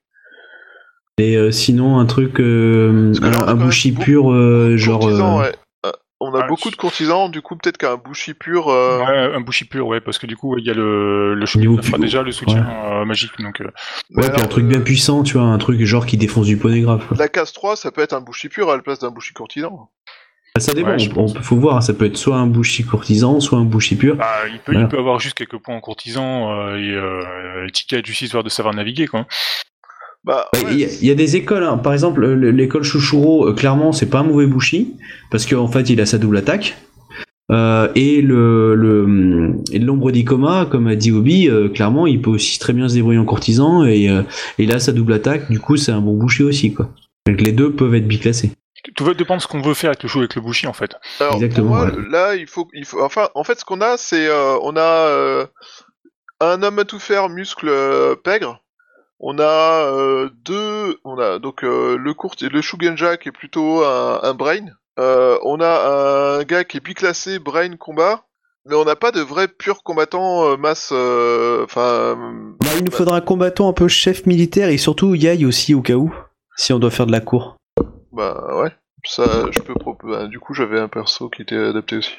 Et 1.19 1.35
euh, 1.37 1.51
sinon, 1.51 1.99
un 1.99 2.05
truc, 2.05 2.39
euh, 2.39 3.07
Parce 3.07 3.19
que 3.19 3.25
là, 3.25 3.43
on 3.43 3.47
a 3.47 3.51
un, 3.51 3.55
bouchi 3.55 3.91
pur, 3.91 4.31
euh, 4.31 4.77
genre. 4.77 5.05
Euh, 5.07 5.39
ouais. 5.41 5.51
On 6.25 6.33
a 6.35 6.43
Ah, 6.43 6.47
beaucoup 6.47 6.71
de 6.71 6.77
courtisans, 6.77 7.29
du 7.29 7.41
coup 7.41 7.57
peut-être 7.57 7.77
qu'un 7.77 7.97
bouchi 7.97 8.33
pur. 8.33 8.69
euh, 8.69 8.99
Ouais, 8.99 9.35
un 9.35 9.41
bouchi 9.41 9.65
pur, 9.65 9.87
ouais, 9.87 9.99
parce 9.99 10.17
que 10.17 10.25
du 10.25 10.37
coup, 10.37 10.57
il 10.57 10.65
y 10.65 10.69
a 10.69 10.73
le, 10.73 11.35
le 11.35 11.59
Niveau 11.59 11.77
déjà 11.97 12.21
le 12.23 12.31
soutien 12.31 12.65
euh, 12.65 13.03
magique, 13.03 13.31
donc 13.39 13.59
euh, 13.59 13.65
Ouais, 13.65 13.71
mais 14.11 14.21
puis 14.23 14.31
un 14.31 14.35
alors, 14.35 14.47
truc 14.49 14.63
euh, 14.63 14.67
bien 14.69 14.79
puissant, 14.79 15.23
tu 15.23 15.33
vois, 15.33 15.43
un 15.47 15.57
truc 15.57 15.83
genre 15.83 16.05
qui 16.05 16.15
défonce 16.15 16.45
du 16.45 16.55
poney 16.55 16.79
grave. 16.79 17.05
quoi. 17.05 17.17
La 17.17 17.27
case 17.27 17.51
3, 17.51 17.75
ça 17.75 17.91
peut 17.91 17.99
être 18.01 18.13
un 18.13 18.21
bouchi 18.21 18.47
pur 18.47 18.69
à 18.71 18.77
la 18.77 18.81
place 18.81 18.99
d'un 18.99 19.11
bouchi 19.11 19.33
courtisan. 19.33 19.89
Bah, 20.55 20.61
ça 20.61 20.73
dépend, 20.75 20.89
Ouais, 20.95 21.09
pense. 21.09 21.33
peut- 21.33 21.41
faut 21.41 21.55
voir, 21.55 21.81
ça 21.81 21.93
peut 21.95 22.05
être 22.05 22.15
soit 22.17 22.35
un 22.37 22.45
bouchi 22.45 22.83
courtisan, 22.83 23.39
soit 23.39 23.57
un 23.57 23.63
bouchi 23.65 23.95
pur. 23.95 24.15
bah, 24.17 24.27
il, 24.51 24.59
peut, 24.59 24.73
Voilà. 24.73 24.81
il 24.81 24.87
peut 24.87 24.99
avoir 24.99 25.19
juste 25.19 25.33
quelques 25.35 25.57
points 25.57 25.75
en 25.75 25.79
courtisan 25.79 26.51
euh, 26.51 26.75
et 26.77 26.91
euh, 26.91 27.67
ticket 27.73 28.03
du 28.03 28.11
histoire 28.11 28.43
de 28.43 28.49
savoir 28.49 28.75
naviguer, 28.75 29.07
quoi. 29.07 29.25
Bah, 30.23 30.47
Bah, 30.53 30.59
ouais, 30.63 30.73
Il 30.73 30.79
y, 30.79 30.85
a- 30.85 30.89
il 31.01 31.07
y 31.07 31.11
a 31.11 31.15
des 31.15 31.35
écoles, 31.37 31.63
hein. 31.63 31.77
par 31.79 31.91
exemple 31.93 32.21
le- 32.21 32.51
l'école 32.51 32.83
Chouchouro, 32.83 33.47
euh, 33.49 33.53
clairement 33.53 33.91
c'est 33.93 34.05
pas 34.09 34.19
un 34.19 34.23
mauvais 34.23 34.45
bouchi, 34.45 34.93
parce 35.31 35.45
qu'en 35.47 35.67
fait 35.67 35.89
il 35.89 35.99
a 35.99 36.05
sa 36.05 36.17
double 36.19 36.37
attaque. 36.37 36.77
Euh, 37.51 37.89
et 37.95 38.21
le 38.21 38.73
le 38.75 39.55
et 39.73 39.79
l'ombre 39.79 40.11
d'Ikoma, 40.11 40.65
comme 40.69 40.87
a 40.87 40.95
dit 40.95 41.11
Obi, 41.11 41.49
euh, 41.49 41.67
clairement 41.67 42.05
il 42.07 42.21
peut 42.21 42.29
aussi 42.29 42.57
très 42.59 42.71
bien 42.73 42.87
se 42.87 42.93
débrouiller 42.93 43.19
en 43.19 43.25
courtisan 43.25 43.83
et, 43.85 44.07
euh, 44.09 44.21
et 44.59 44.63
il 44.63 44.71
a 44.71 44.79
sa 44.79 44.93
double 44.93 45.11
attaque, 45.13 45.51
du 45.51 45.59
coup 45.59 45.75
c'est 45.77 45.91
un 45.91 45.99
bon 45.99 46.13
bouchi 46.15 46.43
aussi 46.43 46.73
quoi. 46.73 46.89
Donc 47.27 47.41
les 47.41 47.51
deux 47.51 47.71
peuvent 47.73 47.93
être 47.95 48.07
biclassés. 48.07 48.51
Tout 48.95 49.05
va 49.05 49.13
dépendre 49.13 49.37
de 49.39 49.43
ce 49.43 49.47
qu'on 49.47 49.61
veut 49.61 49.73
faire 49.73 49.89
avec 49.91 50.03
le 50.03 50.09
show 50.09 50.19
avec 50.19 50.35
le 50.35 50.41
bouchi, 50.41 50.67
en 50.67 50.73
fait. 50.73 50.95
Alors, 51.19 51.35
Exactement, 51.35 51.67
Pour 51.67 51.75
moi, 51.77 51.85
ouais. 51.95 52.09
là, 52.09 52.35
il 52.35 52.47
faut, 52.47 52.67
il 52.73 52.85
faut, 52.85 53.01
enfin, 53.01 53.29
en 53.35 53.43
fait, 53.43 53.59
ce 53.59 53.65
qu'on 53.65 53.81
a, 53.81 53.97
c'est, 53.97 54.27
euh, 54.27 54.57
on 54.61 54.75
a 54.75 54.81
euh, 55.07 55.45
un 56.41 56.61
homme 56.63 56.79
à 56.79 56.85
tout 56.85 56.99
faire, 56.99 57.29
muscle 57.29 57.67
euh, 57.69 58.15
pègre. 58.15 58.59
On 59.19 59.39
a 59.39 59.43
euh, 59.89 60.29
deux, 60.43 60.97
on 61.05 61.17
a 61.17 61.39
donc 61.39 61.63
euh, 61.63 61.95
le 61.97 62.13
court, 62.13 62.35
le 62.41 62.61
Shugenja 62.61 63.15
qui 63.15 63.29
est 63.29 63.31
plutôt 63.31 63.85
un, 63.85 64.19
un 64.21 64.33
brain. 64.33 64.65
Euh, 64.99 65.37
on 65.43 65.61
a 65.61 66.39
un 66.39 66.43
gars 66.43 66.65
qui 66.65 66.77
est 66.77 66.81
biclassé 66.83 67.39
brain 67.39 67.77
combat, 67.77 68.25
mais 68.65 68.75
on 68.75 68.83
n'a 68.83 68.97
pas 68.97 69.11
de 69.11 69.21
vrai 69.21 69.47
pur 69.47 69.81
combattant 69.83 70.43
euh, 70.45 70.57
masse. 70.57 70.89
euh, 70.91 71.63
Enfin, 71.63 72.17
Bah, 72.59 72.67
il 72.77 72.83
nous 72.83 72.91
faudra 72.91 73.15
un 73.15 73.21
combattant 73.21 73.69
un 73.69 73.73
peu 73.73 73.87
chef 73.87 74.25
militaire 74.25 74.67
et 74.67 74.77
surtout 74.77 75.15
Yai 75.15 75.45
aussi 75.45 75.73
au 75.73 75.81
cas 75.81 75.93
où, 75.95 76.13
si 76.57 76.73
on 76.73 76.79
doit 76.79 76.91
faire 76.91 77.05
de 77.07 77.13
la 77.13 77.21
cour. 77.21 77.55
Bah 78.13 78.61
ouais, 78.61 78.69
ça, 79.03 79.45
je 79.51 79.59
peux 79.59 79.73
proposer. 79.73 80.27
du 80.27 80.39
coup, 80.39 80.53
j'avais 80.53 80.79
un 80.79 80.87
perso 80.87 81.29
qui 81.29 81.41
était 81.41 81.55
adapté 81.57 81.97
aussi. 81.97 82.11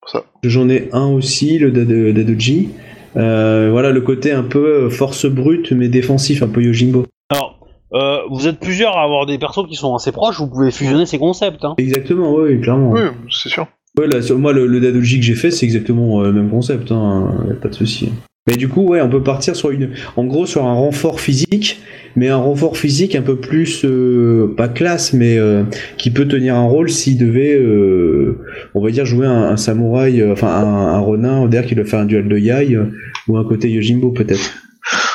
Pour 0.00 0.10
ça. 0.10 0.24
J'en 0.44 0.68
ai 0.70 0.88
un 0.92 1.06
aussi, 1.08 1.58
le 1.58 1.70
Dado- 1.70 2.12
Dadoji. 2.12 2.70
Euh, 3.16 3.68
voilà 3.70 3.90
le 3.90 4.00
côté 4.00 4.30
un 4.32 4.44
peu 4.44 4.88
force 4.88 5.26
brute 5.26 5.72
mais 5.72 5.88
défensif, 5.88 6.42
un 6.42 6.48
peu 6.48 6.62
Yojimbo. 6.62 7.06
Alors, 7.28 7.58
euh, 7.92 8.18
vous 8.30 8.46
êtes 8.48 8.60
plusieurs 8.60 8.96
à 8.96 9.02
avoir 9.02 9.26
des 9.26 9.36
persos 9.36 9.66
qui 9.68 9.74
sont 9.74 9.94
assez 9.94 10.12
proches, 10.12 10.38
vous 10.38 10.48
pouvez 10.48 10.70
fusionner 10.70 11.06
ces 11.06 11.18
concepts. 11.18 11.64
Hein. 11.64 11.74
Exactement, 11.76 12.32
oui, 12.34 12.60
clairement. 12.60 12.92
Oui, 12.92 13.00
c'est 13.30 13.48
sûr. 13.48 13.66
Ouais, 13.98 14.06
là, 14.06 14.22
sur- 14.22 14.38
moi, 14.38 14.52
le, 14.52 14.66
le 14.68 14.80
Dadoji 14.80 15.18
que 15.18 15.24
j'ai 15.26 15.34
fait, 15.34 15.50
c'est 15.50 15.66
exactement 15.66 16.20
euh, 16.22 16.26
le 16.26 16.32
même 16.32 16.48
concept, 16.50 16.92
hein, 16.92 17.44
y 17.48 17.50
a 17.50 17.54
pas 17.56 17.68
de 17.68 17.74
souci. 17.74 18.10
Mais 18.46 18.56
du 18.56 18.68
coup, 18.68 18.82
ouais, 18.82 19.00
on 19.02 19.10
peut 19.10 19.22
partir 19.22 19.54
sur 19.54 19.70
une, 19.70 19.94
en 20.16 20.24
gros, 20.24 20.46
sur 20.46 20.64
un 20.64 20.72
renfort 20.72 21.20
physique, 21.20 21.80
mais 22.16 22.28
un 22.28 22.38
renfort 22.38 22.76
physique 22.76 23.14
un 23.14 23.22
peu 23.22 23.36
plus, 23.36 23.84
euh, 23.84 24.54
pas 24.56 24.68
classe, 24.68 25.12
mais 25.12 25.38
euh, 25.38 25.64
qui 25.98 26.10
peut 26.10 26.26
tenir 26.26 26.56
un 26.56 26.66
rôle 26.66 26.90
s'il 26.90 27.18
devait, 27.18 27.54
euh, 27.54 28.42
on 28.74 28.82
va 28.82 28.90
dire, 28.90 29.04
jouer 29.04 29.26
un, 29.26 29.56
samouraï, 29.58 30.22
euh, 30.22 30.32
enfin 30.32 30.48
un, 30.48 30.94
un 30.94 30.98
ronin, 30.98 31.46
d'ailleurs, 31.46 31.66
qui 31.66 31.74
doit 31.74 31.84
faire 31.84 32.00
un 32.00 32.06
duel 32.06 32.28
de 32.28 32.38
Yai, 32.38 32.74
euh, 32.74 32.90
ou 33.28 33.36
un 33.36 33.44
côté 33.44 33.70
Yojimbo 33.70 34.10
peut-être. 34.12 34.54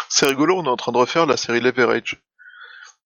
C'est 0.09 0.27
rigolo, 0.27 0.55
on 0.57 0.63
est 0.63 0.69
en 0.69 0.77
train 0.77 0.91
de 0.91 0.97
refaire 0.97 1.25
la 1.25 1.35
série 1.35 1.59
Leverage. 1.59 2.21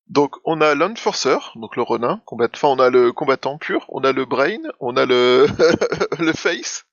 Donc 0.09 0.35
on 0.43 0.59
a 0.59 0.73
l'Unforcer, 0.73 1.37
donc 1.55 1.75
le 1.75 1.83
renin, 1.83 2.19
combat... 2.25 2.47
enfin 2.51 2.67
on 2.69 2.79
a 2.79 2.89
le 2.89 3.11
combattant 3.11 3.59
pur, 3.59 3.85
on 3.89 4.01
a 4.01 4.11
le 4.11 4.25
brain, 4.25 4.57
on 4.79 4.97
a 4.97 5.05
le 5.05 5.45
le 6.19 6.33
face. 6.33 6.85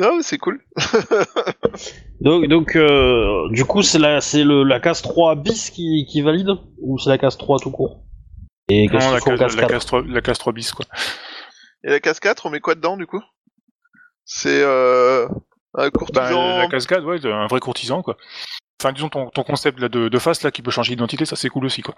Non, 0.00 0.18
c'est 0.22 0.38
cool. 0.38 0.60
Donc, 2.20 2.46
donc 2.48 2.74
euh, 2.74 3.48
du 3.50 3.64
coup, 3.64 3.82
c'est 3.82 3.98
la, 3.98 4.20
c'est 4.20 4.42
le, 4.42 4.64
la 4.64 4.80
case 4.80 5.02
3 5.02 5.36
bis 5.36 5.70
qui, 5.70 6.04
qui 6.08 6.20
valide 6.20 6.50
Ou 6.80 6.98
c'est 6.98 7.10
la 7.10 7.18
case 7.18 7.38
3 7.38 7.58
tout 7.60 7.70
court? 7.70 8.02
Et 8.68 8.86
Non, 8.88 8.98
la 9.12 9.20
case, 9.20 9.38
case 9.38 9.56
la, 9.56 9.62
4 9.62 9.70
case 9.70 9.86
3, 9.86 10.02
la 10.06 10.20
case 10.20 10.38
3 10.38 10.52
bis, 10.52 10.72
quoi. 10.72 10.84
Et 11.84 11.90
la 11.90 12.00
case 12.00 12.18
4, 12.18 12.44
on 12.46 12.50
met 12.50 12.58
quoi 12.60 12.74
dedans 12.74 12.96
du 12.96 13.06
coup? 13.06 13.22
C'est 14.24 14.62
euh, 14.62 15.26
un 15.74 15.84
Bah, 15.84 15.90
courtisan. 15.90 16.58
la 16.58 16.66
cascade, 16.68 17.04
ouais, 17.04 17.24
un 17.24 17.46
vrai 17.46 17.60
courtisan, 17.60 18.02
quoi. 18.02 18.16
Enfin, 18.82 18.92
disons, 18.92 19.08
ton, 19.08 19.30
ton 19.30 19.42
concept 19.44 19.78
là, 19.80 19.88
de, 19.88 20.08
de 20.08 20.18
face, 20.18 20.42
là, 20.42 20.50
qui 20.50 20.62
peut 20.62 20.70
changer 20.72 20.90
d'identité, 20.94 21.24
ça 21.24 21.36
c'est 21.36 21.48
cool 21.48 21.64
aussi, 21.64 21.82
quoi. 21.82 21.94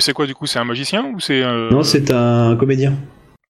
C'est 0.00 0.12
quoi, 0.12 0.26
du 0.26 0.34
coup, 0.36 0.46
c'est 0.46 0.58
un 0.60 0.64
magicien 0.64 1.04
ou 1.04 1.18
c'est... 1.20 1.42
euh, 1.42 1.68
Non, 1.70 1.82
c'est 1.82 2.12
un 2.12 2.56
comédien. 2.56 2.94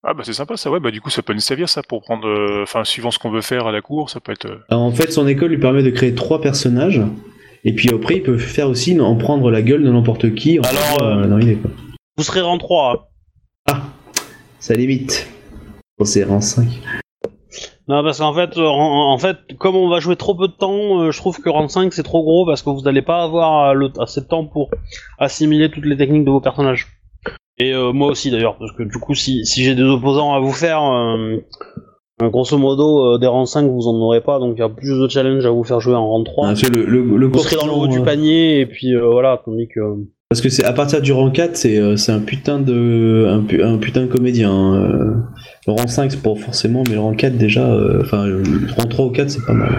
Ah 0.05 0.14
bah 0.14 0.22
c'est 0.24 0.32
sympa, 0.32 0.57
ça, 0.57 0.70
ouais, 0.70 0.78
bah 0.80 0.90
du 0.92 1.01
coup, 1.01 1.11
ça 1.11 1.22
peut 1.22 1.32
nous 1.34 1.40
servir, 1.40 1.68
ça, 1.68 1.82
pour 1.82 2.03
prendre... 2.03 2.26
euh, 2.28 2.62
Enfin, 2.62 2.84
suivant 2.84 3.11
ce 3.11 3.18
qu'on 3.18 3.30
veut 3.30 3.40
faire 3.40 3.66
à 3.66 3.72
la 3.72 3.80
cour, 3.80 4.11
ça 4.11 4.20
peut 4.20 4.32
être... 4.32 4.46
euh, 4.46 4.59
Alors, 4.68 4.84
en 4.84 4.92
fait, 4.92 5.11
son 5.12 5.26
école 5.26 5.51
lui 5.51 5.59
permet 5.59 5.82
de 5.82 5.90
créer 5.90 6.14
trois 6.14 6.40
personnages. 6.40 7.03
Et 7.64 7.72
puis 7.74 7.90
après, 7.92 8.16
il 8.16 8.22
peut 8.22 8.38
faire 8.38 8.68
aussi 8.68 8.99
en 9.01 9.16
prendre 9.16 9.51
la 9.51 9.61
gueule 9.61 9.82
de 9.82 9.90
n'importe 9.90 10.34
qui. 10.36 10.61
en 10.61 10.62
Alors, 10.62 10.80
fait, 10.99 11.03
euh, 11.03 11.26
dans 11.26 11.36
l'idée, 11.36 11.57
quoi. 11.57 11.70
Vous 12.16 12.22
serez 12.22 12.40
rang 12.40 12.59
3. 12.59 13.11
hein. 13.66 13.72
Ah, 13.72 13.82
ça 14.61 14.74
limite. 14.74 15.28
Bon, 15.99 16.05
c'est 16.05 16.22
rang 16.22 16.40
5. 16.40 16.66
Non, 17.88 18.05
parce 18.05 18.18
qu'en 18.18 18.34
fait, 18.34 18.57
en, 18.57 19.11
en 19.12 19.18
fait, 19.18 19.38
comme 19.59 19.74
on 19.74 19.88
va 19.88 19.99
jouer 19.99 20.14
trop 20.14 20.34
peu 20.36 20.46
de 20.46 20.53
temps, 20.53 21.11
je 21.11 21.16
trouve 21.18 21.40
que 21.40 21.49
rang 21.49 21.68
5 21.68 21.92
c'est 21.92 22.03
trop 22.03 22.22
gros 22.22 22.44
parce 22.46 22.62
que 22.62 22.70
vous 22.70 22.82
n'allez 22.82 23.03
pas 23.03 23.22
avoir 23.24 23.74
le, 23.74 23.90
assez 23.99 24.20
de 24.20 24.26
temps 24.26 24.44
pour 24.44 24.70
assimiler 25.18 25.70
toutes 25.70 25.86
les 25.86 25.96
techniques 25.96 26.24
de 26.26 26.30
vos 26.30 26.40
personnages. 26.40 26.86
Et 27.61 27.72
euh, 27.74 27.92
moi 27.92 28.09
aussi 28.11 28.30
d'ailleurs, 28.30 28.56
parce 28.59 28.72
que 28.72 28.82
du 28.84 28.98
coup, 28.98 29.14
si, 29.14 29.44
si 29.44 29.64
j'ai 29.64 29.74
des 29.74 29.82
opposants 29.82 30.32
à 30.34 30.40
vous 30.40 30.52
faire, 30.52 30.82
euh, 30.82 31.36
grosso 32.28 32.56
modo, 32.59 33.14
euh, 33.14 33.18
des 33.18 33.26
rangs 33.26 33.46
5 33.46 33.68
vous 33.68 33.88
en 33.88 33.94
aurez 33.96 34.20
pas, 34.20 34.38
donc 34.38 34.54
il 34.56 34.61
y 34.61 34.62
a 34.64 34.68
plus 34.68 34.98
de 35.00 35.09
challenge 35.09 35.44
à 35.44 35.50
vous 35.50 35.64
faire 35.64 35.80
jouer 35.80 35.94
en 35.96 36.06
rang 36.09 36.22
3. 36.22 36.48
Ah, 36.48 36.54
c'est 36.56 36.74
le, 36.74 36.84
le, 36.84 37.02
le 37.16 37.26
vous 37.26 37.38
serez 37.38 37.56
dans 37.56 37.66
le 37.66 37.72
haut 37.72 37.86
du 37.88 38.00
panier 38.00 38.61
et 38.61 38.66
puis 38.66 38.94
voilà, 38.94 39.40
tandis 39.44 39.68
que. 39.68 39.80
Parce 40.30 40.42
que 40.42 40.50
c'est 40.50 40.64
à 40.64 40.72
partir 40.74 41.00
du 41.00 41.11
rang 41.12 41.30
4, 41.30 41.56
c'est 41.56 41.96
c'est 41.96 42.12
un 42.12 42.20
putain 42.20 42.61
de 42.61 43.26
un, 43.28 43.40
pu- 43.42 43.62
un 43.62 43.78
putain 43.78 44.02
de 44.02 44.06
comédien. 44.06 44.50
hein. 44.52 45.24
Le 45.66 45.72
rang 45.72 45.86
5, 45.86 46.11
c'est 46.12 46.22
pas 46.22 46.34
forcément, 46.34 46.84
mais 46.86 46.94
le 46.94 47.00
rang 47.00 47.14
4 47.14 47.36
déjà, 47.38 47.66
enfin 48.02 48.26
le 48.26 48.42
rang 48.76 48.86
3 48.88 49.06
ou 49.06 49.11
4, 49.11 49.30
c'est 49.30 49.44
pas 49.46 49.54
mal. 49.54 49.74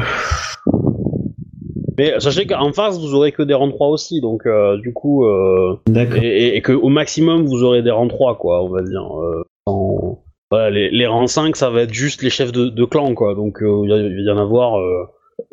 Mais 1.99 2.19
sachez 2.19 2.47
qu'en 2.47 2.71
face 2.71 2.97
vous 2.99 3.13
aurez 3.13 3.31
que 3.33 3.43
des 3.43 3.53
rangs 3.53 3.69
3 3.69 3.87
aussi, 3.89 4.21
donc 4.21 4.45
euh, 4.45 4.77
du 4.77 4.93
coup. 4.93 5.25
Euh, 5.25 5.75
D'accord. 5.87 6.23
et, 6.23 6.27
et, 6.47 6.55
et 6.57 6.61
que 6.61 6.71
au 6.71 6.87
maximum 6.89 7.45
vous 7.45 7.63
aurez 7.63 7.81
des 7.83 7.91
rangs 7.91 8.07
3 8.07 8.37
quoi 8.37 8.63
on 8.63 8.69
va 8.69 8.81
dire 8.81 9.03
euh, 9.21 9.43
sans- 9.67 10.23
voilà, 10.51 10.69
les, 10.69 10.89
les 10.91 11.05
rangs 11.07 11.27
5 11.27 11.55
ça 11.55 11.69
va 11.69 11.81
être 11.81 11.93
juste 11.93 12.21
les 12.23 12.29
chefs 12.29 12.51
de, 12.53 12.69
de 12.69 12.85
clan 12.85 13.13
quoi 13.15 13.35
donc 13.35 13.57
il 13.61 13.89
va 13.89 13.97
y 13.97 14.29
en 14.31 14.37
avoir 14.37 14.79
euh, 14.79 15.03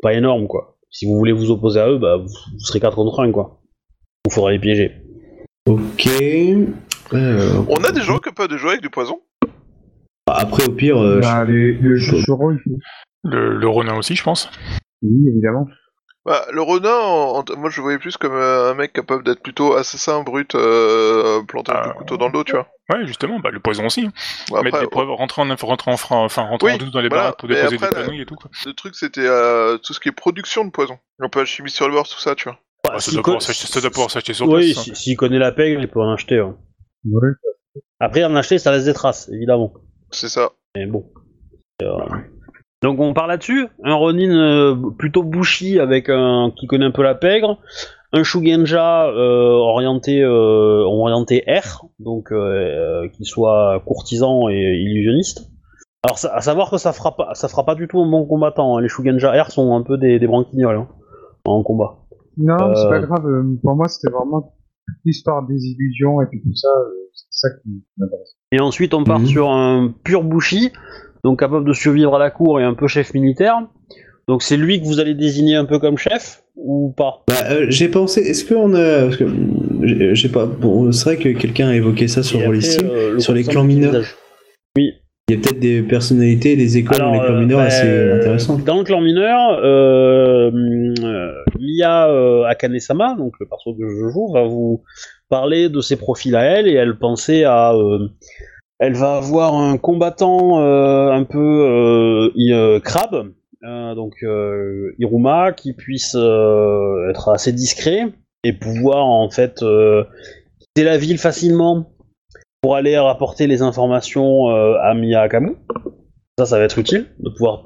pas 0.02 0.14
énorme 0.14 0.46
quoi 0.46 0.76
si 0.88 1.04
vous 1.06 1.16
voulez 1.18 1.32
vous 1.32 1.50
opposer 1.50 1.80
à 1.80 1.88
eux 1.90 1.98
bah 1.98 2.16
vous, 2.16 2.28
vous 2.28 2.58
serez 2.60 2.80
4 2.80 2.94
contre 2.96 3.20
1 3.20 3.32
quoi 3.32 3.60
il 4.26 4.32
faudra 4.32 4.52
les 4.52 4.58
piéger 4.60 4.92
Ok. 5.68 6.06
Euh, 7.12 7.50
On 7.68 7.82
a 7.84 7.90
des 7.92 8.00
gens 8.02 8.18
qui 8.18 8.32
peuvent 8.32 8.56
jouer 8.56 8.70
avec 8.70 8.82
du 8.82 8.88
poison? 8.90 9.18
Après, 10.28 10.64
au 10.68 10.72
pire, 10.72 10.96
euh, 10.98 11.20
Bah, 11.20 11.44
les, 11.44 11.72
le. 11.72 11.96
Le, 13.24 13.56
le 13.58 13.68
Ronin 13.68 13.96
aussi, 13.98 14.14
je 14.14 14.22
pense. 14.22 14.48
Oui, 15.02 15.28
évidemment. 15.28 15.66
Bah, 16.26 16.44
le 16.52 16.60
renin, 16.60 16.90
en- 16.92 17.38
en- 17.38 17.56
moi 17.56 17.70
je 17.70 17.76
le 17.76 17.82
voyais 17.82 17.98
plus 17.98 18.16
comme 18.16 18.34
euh, 18.34 18.72
un 18.72 18.74
mec 18.74 18.92
capable 18.92 19.22
d'être 19.22 19.40
plutôt 19.40 19.74
assassin 19.74 20.22
brut, 20.24 20.54
euh, 20.56 21.42
planté 21.44 21.70
avec 21.70 21.84
Ah. 21.84 21.88
le 21.90 21.94
couteau 21.94 22.16
dans 22.16 22.26
le 22.26 22.32
dos, 22.32 22.42
tu 22.44 22.52
vois. 22.52 22.66
Ouais, 22.92 23.06
justement, 23.06 23.38
bah, 23.38 23.50
le 23.52 23.60
poison 23.60 23.86
aussi. 23.86 24.08
Bon, 24.48 24.56
Mettre 24.62 24.74
après, 24.76 24.80
des 24.80 24.86
preuves, 24.90 25.08
rentrer 25.10 25.42
en, 25.42 25.54
rentrer 25.54 25.90
en, 25.92 25.96
frein- 25.96 26.24
enfin, 26.24 26.42
rentrer 26.42 26.66
Oui, 26.70 26.74
en 26.74 26.78
douce 26.78 26.90
dans 26.90 27.00
les 27.00 27.08
voilà, 27.08 27.22
baraques 27.24 27.38
pour 27.38 27.48
mais 27.48 27.54
déposer 27.54 27.76
après, 27.76 28.02
des 28.04 28.16
la- 28.16 28.22
et 28.22 28.26
tout, 28.26 28.34
quoi. 28.34 28.50
le 28.66 28.72
truc 28.74 28.96
c'était 28.96 29.20
euh, 29.24 29.78
tout 29.78 29.92
ce 29.92 30.00
qui 30.00 30.08
est 30.08 30.12
production 30.12 30.64
de 30.64 30.70
poison. 30.70 30.98
Un 31.20 31.28
peu 31.28 31.40
alchimie 31.40 31.70
sur 31.70 31.86
le 31.88 31.94
bord, 31.94 32.08
tout 32.08 32.18
ça, 32.18 32.34
tu 32.34 32.48
vois. 32.48 32.58
Ah, 32.88 32.94
ça, 32.94 33.00
S'il 33.00 33.14
doit 33.14 33.22
co- 33.22 33.30
pouvoir 33.30 33.42
s'acheter- 33.42 33.66
ça 33.68 33.80
doit 33.80 33.90
pouvoir 33.90 34.10
s'acheter 34.10 34.34
sur 34.34 34.48
oui 34.48 34.72
place. 34.74 34.88
hein. 34.88 34.94
si- 34.94 35.02
s'il 35.02 35.16
connaît 35.16 35.38
la 35.38 35.52
pègre 35.52 35.80
il 35.80 35.88
peut 35.88 36.00
en 36.00 36.12
acheter. 36.12 36.40
Ouais. 36.40 37.30
après 38.00 38.24
en 38.24 38.34
acheter 38.36 38.58
ça 38.58 38.72
laisse 38.72 38.84
des 38.84 38.94
traces 38.94 39.28
évidemment 39.32 39.72
C'est 40.10 40.28
ça. 40.28 40.50
mais 40.74 40.86
bon 40.86 41.08
Euh, 41.82 41.98
donc 42.86 43.00
on 43.00 43.12
part 43.12 43.26
là-dessus 43.26 43.66
un 43.84 43.94
Ronin 43.94 44.30
euh, 44.36 44.74
plutôt 44.98 45.22
Bushi 45.22 45.78
avec 45.80 46.08
un 46.08 46.50
qui 46.56 46.66
connaît 46.66 46.86
un 46.86 46.90
peu 46.92 47.02
la 47.02 47.14
pègre 47.14 47.58
un 48.12 48.22
Shugenja 48.22 49.08
euh, 49.08 49.50
orienté 49.50 50.22
euh, 50.22 50.82
orienté 50.84 51.44
R, 51.48 51.86
donc 51.98 52.30
qui 53.14 53.24
soit 53.24 53.82
courtisan 53.84 54.48
et 54.48 54.54
illusionniste. 54.54 55.50
Alors 56.04 56.18
ça- 56.18 56.32
à 56.34 56.40
savoir 56.40 56.70
que 56.70 56.78
ça 56.78 56.92
fera 56.92 57.16
pas 57.16 57.30
ça 57.34 57.48
fera 57.48 57.64
pas 57.66 57.74
du 57.74 57.88
tout 57.88 57.98
un 58.00 58.08
bon 58.08 58.24
combattant. 58.26 58.76
hein. 58.78 58.80
Les 58.80 58.88
Shugenja 58.88 59.32
R 59.42 59.50
sont 59.50 59.74
un 59.74 59.82
peu 59.82 59.98
des, 59.98 60.18
des 60.18 60.26
branquignoles 60.28 60.76
hein, 60.76 60.88
en 61.44 61.62
combat. 61.62 61.98
Non, 62.38 62.74
c'est 62.74 62.88
pas 62.88 63.00
grave. 63.00 63.24
Pour 63.62 63.74
moi, 63.74 63.88
c'était 63.88 64.12
vraiment 64.12 64.54
l'histoire 65.04 65.44
des 65.46 65.56
illusions 65.66 66.20
et 66.22 66.26
puis 66.30 66.40
tout 66.42 66.54
ça. 66.54 66.68
C'est 67.12 67.26
ça 67.30 67.48
qui 67.62 67.82
m'intéresse. 67.98 68.36
Et 68.52 68.60
ensuite 68.60 68.94
on 68.94 69.02
part 69.04 69.18
Mhm. 69.20 69.26
sur 69.26 69.50
un 69.50 69.92
pur 70.04 70.22
Bushi, 70.22 70.70
donc 71.26 71.40
capable 71.40 71.66
de 71.66 71.72
survivre 71.72 72.14
à 72.14 72.20
la 72.20 72.30
cour 72.30 72.60
et 72.60 72.62
un 72.62 72.74
peu 72.74 72.86
chef 72.86 73.12
militaire. 73.12 73.56
Donc 74.28 74.42
c'est 74.44 74.56
lui 74.56 74.80
que 74.80 74.86
vous 74.86 75.00
allez 75.00 75.14
désigner 75.14 75.56
un 75.56 75.64
peu 75.64 75.80
comme 75.80 75.98
chef 75.98 76.44
ou 76.54 76.94
pas? 76.96 77.24
Bah, 77.26 77.34
euh, 77.50 77.66
j'ai 77.68 77.88
pensé, 77.88 78.20
est-ce 78.20 78.44
qu'on 78.44 78.74
a. 78.74 79.10
J'ai 80.14 80.28
pas. 80.28 80.46
Bon, 80.46 80.92
c'est 80.92 81.04
vrai 81.04 81.16
que 81.16 81.36
quelqu'un 81.36 81.68
a 81.68 81.74
évoqué 81.74 82.06
ça 82.06 82.22
sur 82.22 82.40
Et 82.40 82.46
Roll 82.46 82.56
après, 82.58 82.68
Steam. 82.68 82.88
euh, 82.88 83.12
le 83.14 83.18
sur 83.20 83.32
les 83.32 83.42
clans 83.42 83.64
mineurs. 83.64 83.92
d'utilisation. 83.92 84.16
Il 85.28 85.34
y 85.34 85.38
a 85.38 85.40
peut-être 85.40 85.58
des 85.58 85.82
personnalités, 85.82 86.54
des 86.54 86.76
écoles 86.76 86.98
dans 86.98 87.12
les 87.12 87.18
clans 87.18 87.34
euh, 87.34 87.40
mineurs 87.40 87.58
bah, 87.58 87.64
assez 87.64 87.88
euh, 87.88 88.20
intéressantes. 88.20 88.62
Dans 88.62 88.78
le 88.78 88.84
clan 88.84 89.00
mineur, 89.00 89.58
euh, 89.64 90.52
Mia 91.58 92.46
Akane-sama, 92.46 93.16
donc 93.18 93.32
le 93.40 93.46
perso 93.46 93.74
que 93.74 93.88
je 93.88 94.12
joue, 94.12 94.32
va 94.32 94.44
vous 94.44 94.84
parler 95.28 95.68
de 95.68 95.80
ses 95.80 95.96
profils 95.96 96.36
à 96.36 96.44
elle 96.44 96.68
et 96.68 96.74
elle 96.74 96.96
pensait 96.96 97.42
à. 97.42 97.74
Elle 98.78 98.94
va 98.94 99.16
avoir 99.16 99.54
un 99.54 99.78
combattant 99.78 100.60
euh, 100.60 101.10
un 101.10 101.24
peu 101.24 101.38
euh, 101.38 102.30
euh, 102.52 102.80
crabe, 102.80 103.32
donc 103.62 104.14
Iruma, 104.98 105.52
qui 105.52 105.72
puisse 105.72 106.14
être 106.14 107.28
assez 107.30 107.52
discret 107.52 108.12
et 108.44 108.52
pouvoir 108.52 109.06
en 109.06 109.28
fait 109.28 109.64
quitter 110.60 110.84
la 110.84 110.98
ville 110.98 111.18
facilement 111.18 111.90
pour 112.62 112.76
aller 112.76 112.96
rapporter 112.96 113.48
les 113.48 113.62
informations 113.62 114.46
à 114.46 114.94
Mia 114.94 115.20
Akamu. 115.20 115.56
Ça, 116.38 116.46
ça 116.46 116.58
va 116.58 116.64
être 116.64 116.78
utile 116.78 117.06
de 117.18 117.30
pouvoir 117.30 117.64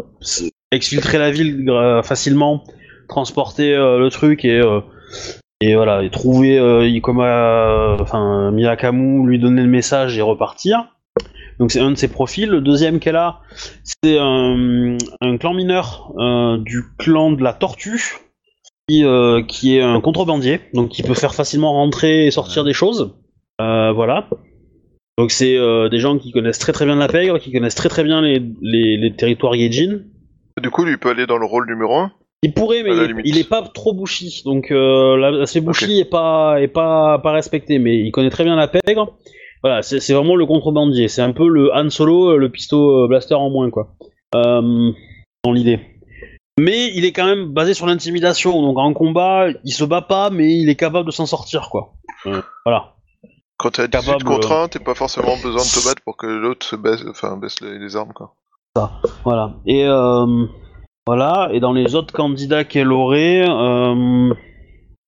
exfiltrer 0.71 1.19
la 1.19 1.31
ville 1.31 1.71
facilement, 2.03 2.65
transporter 3.09 3.77
le 3.77 4.09
truc 4.09 4.47
et 5.63 5.75
voilà 5.75 6.03
et 6.03 6.11
trouver 6.11 6.59
euh, 6.59 7.97
enfin 8.01 8.51
Miyakamu, 8.51 9.27
lui 9.27 9.39
donner 9.39 9.63
le 9.63 9.69
message 9.69 10.17
et 10.17 10.23
repartir. 10.23 10.89
Donc 11.61 11.71
c'est 11.71 11.81
un 11.81 11.91
de 11.93 11.97
ses 11.97 12.09
profils. 12.09 12.49
Le 12.49 12.61
deuxième 12.61 12.99
qu'elle 12.99 13.17
a, 13.17 13.41
c'est 14.03 14.19
un, 14.19 14.97
un 15.21 15.37
clan 15.37 15.55
mineur 15.55 16.13
euh, 16.19 16.57
du 16.59 16.83
clan 16.99 17.31
de 17.33 17.43
la 17.43 17.53
Tortue, 17.53 18.01
qui, 18.89 19.05
euh, 19.05 19.43
qui 19.43 19.77
est 19.77 19.83
un 19.83 20.01
contrebandier, 20.01 20.61
donc 20.75 20.89
qui 20.89 21.03
peut 21.03 21.15
faire 21.15 21.35
facilement 21.35 21.73
rentrer 21.73 22.27
et 22.27 22.31
sortir 22.31 22.65
des 22.65 22.73
choses. 22.73 23.15
Euh, 23.61 23.93
voilà. 23.93 24.29
Donc 25.19 25.31
c'est 25.33 25.59
des 25.91 25.99
gens 25.99 26.17
qui 26.19 26.33
connaissent 26.33 26.59
très 26.59 26.73
très 26.73 26.87
bien 26.87 26.97
la 26.97 27.09
pègre, 27.09 27.39
qui 27.39 27.53
connaissent 27.53 27.75
très 27.75 27.91
très 27.91 28.05
bien 28.05 28.23
les, 28.23 28.43
les, 28.63 28.97
les 28.97 29.15
territoires 29.15 29.55
Gaijin. 29.55 30.01
Du 30.63 30.71
coup, 30.71 30.85
lui 30.85 30.93
il 30.93 30.99
peut 30.99 31.11
aller 31.11 31.27
dans 31.27 31.37
le 31.39 31.45
rôle 31.45 31.67
numéro 31.69 31.95
1. 31.95 32.13
Il 32.43 32.55
pourrait, 32.55 32.83
mais 32.83 32.95
la 32.95 33.05
il 33.05 33.11
est, 33.11 33.15
il 33.27 33.39
est 33.39 33.49
pas 33.49 33.61
trop 33.61 33.93
bushi, 33.93 34.41
donc 34.47 34.71
euh, 34.71 35.19
la- 35.19 35.31
l'aspect 35.31 35.61
est 35.61 36.11
pas 36.11 36.57
est 36.59 36.69
pas 36.69 37.19
pas 37.19 37.33
respecté, 37.33 37.79
mais 37.79 37.99
il 37.99 38.11
connaît 38.13 38.31
très 38.31 38.45
bien 38.45 38.57
la 38.57 38.67
pègre. 38.67 39.13
Voilà, 39.63 39.83
c'est 39.83 40.13
vraiment 40.13 40.37
le 40.37 40.47
contrebandier. 40.47 41.09
C'est 41.09 41.23
un 41.23 41.33
peu 41.33 41.49
le 41.49 41.73
Han 41.75 41.91
Solo, 41.91 42.31
euh, 42.31 42.37
le 42.37 42.49
pisto 42.49 43.05
euh, 43.05 43.09
blaster 43.09 43.35
en 43.35 43.51
moins, 43.51 43.71
quoi. 43.71 43.95
Euh, 44.35 44.93
dans 45.45 45.53
l'idée. 45.53 45.81
Mais 46.59 46.93
il 46.95 47.05
est 47.05 47.13
quand 47.13 47.25
même 47.25 47.47
basé 47.47 47.73
sur 47.73 47.87
l'intimidation, 47.87 48.61
donc 48.61 48.79
en 48.79 48.93
combat, 48.93 49.47
il 49.65 49.73
se 49.73 49.85
bat 49.85 50.03
pas, 50.03 50.29
mais 50.29 50.59
il 50.59 50.69
est 50.69 50.77
capable 50.77 51.07
de 51.07 51.11
s'en 51.11 51.25
sortir, 51.25 51.71
quoi. 51.71 51.95
Euh, 52.27 52.43
voilà. 52.67 52.97
Quand 53.57 53.71
t'es 53.71 53.83
à 53.83 53.87
18 53.87 54.07
Capable, 54.07 54.25
contre 54.25 54.53
euh, 54.53 54.65
1, 54.65 54.69
t'es 54.69 54.79
pas 54.79 54.95
forcément 54.95 55.37
besoin 55.43 55.63
de 55.63 55.81
te 55.81 55.87
battre 55.87 56.03
pour 56.03 56.19
que 56.19 56.27
l'autre 56.27 56.67
se 56.67 56.77
baisse, 56.77 57.03
enfin, 57.09 57.39
baisse 57.39 57.61
les, 57.61 57.79
les 57.79 57.97
armes, 57.97 58.13
quoi. 58.13 58.35
Voilà. 59.25 59.55
Et 59.67 59.87
euh, 59.87 60.47
voilà. 61.07 61.49
Et 61.53 61.61
dans 61.61 61.73
les 61.73 61.95
autres 61.95 62.13
candidats 62.13 62.65
qu'elle 62.65 62.93
aurait, 62.93 63.47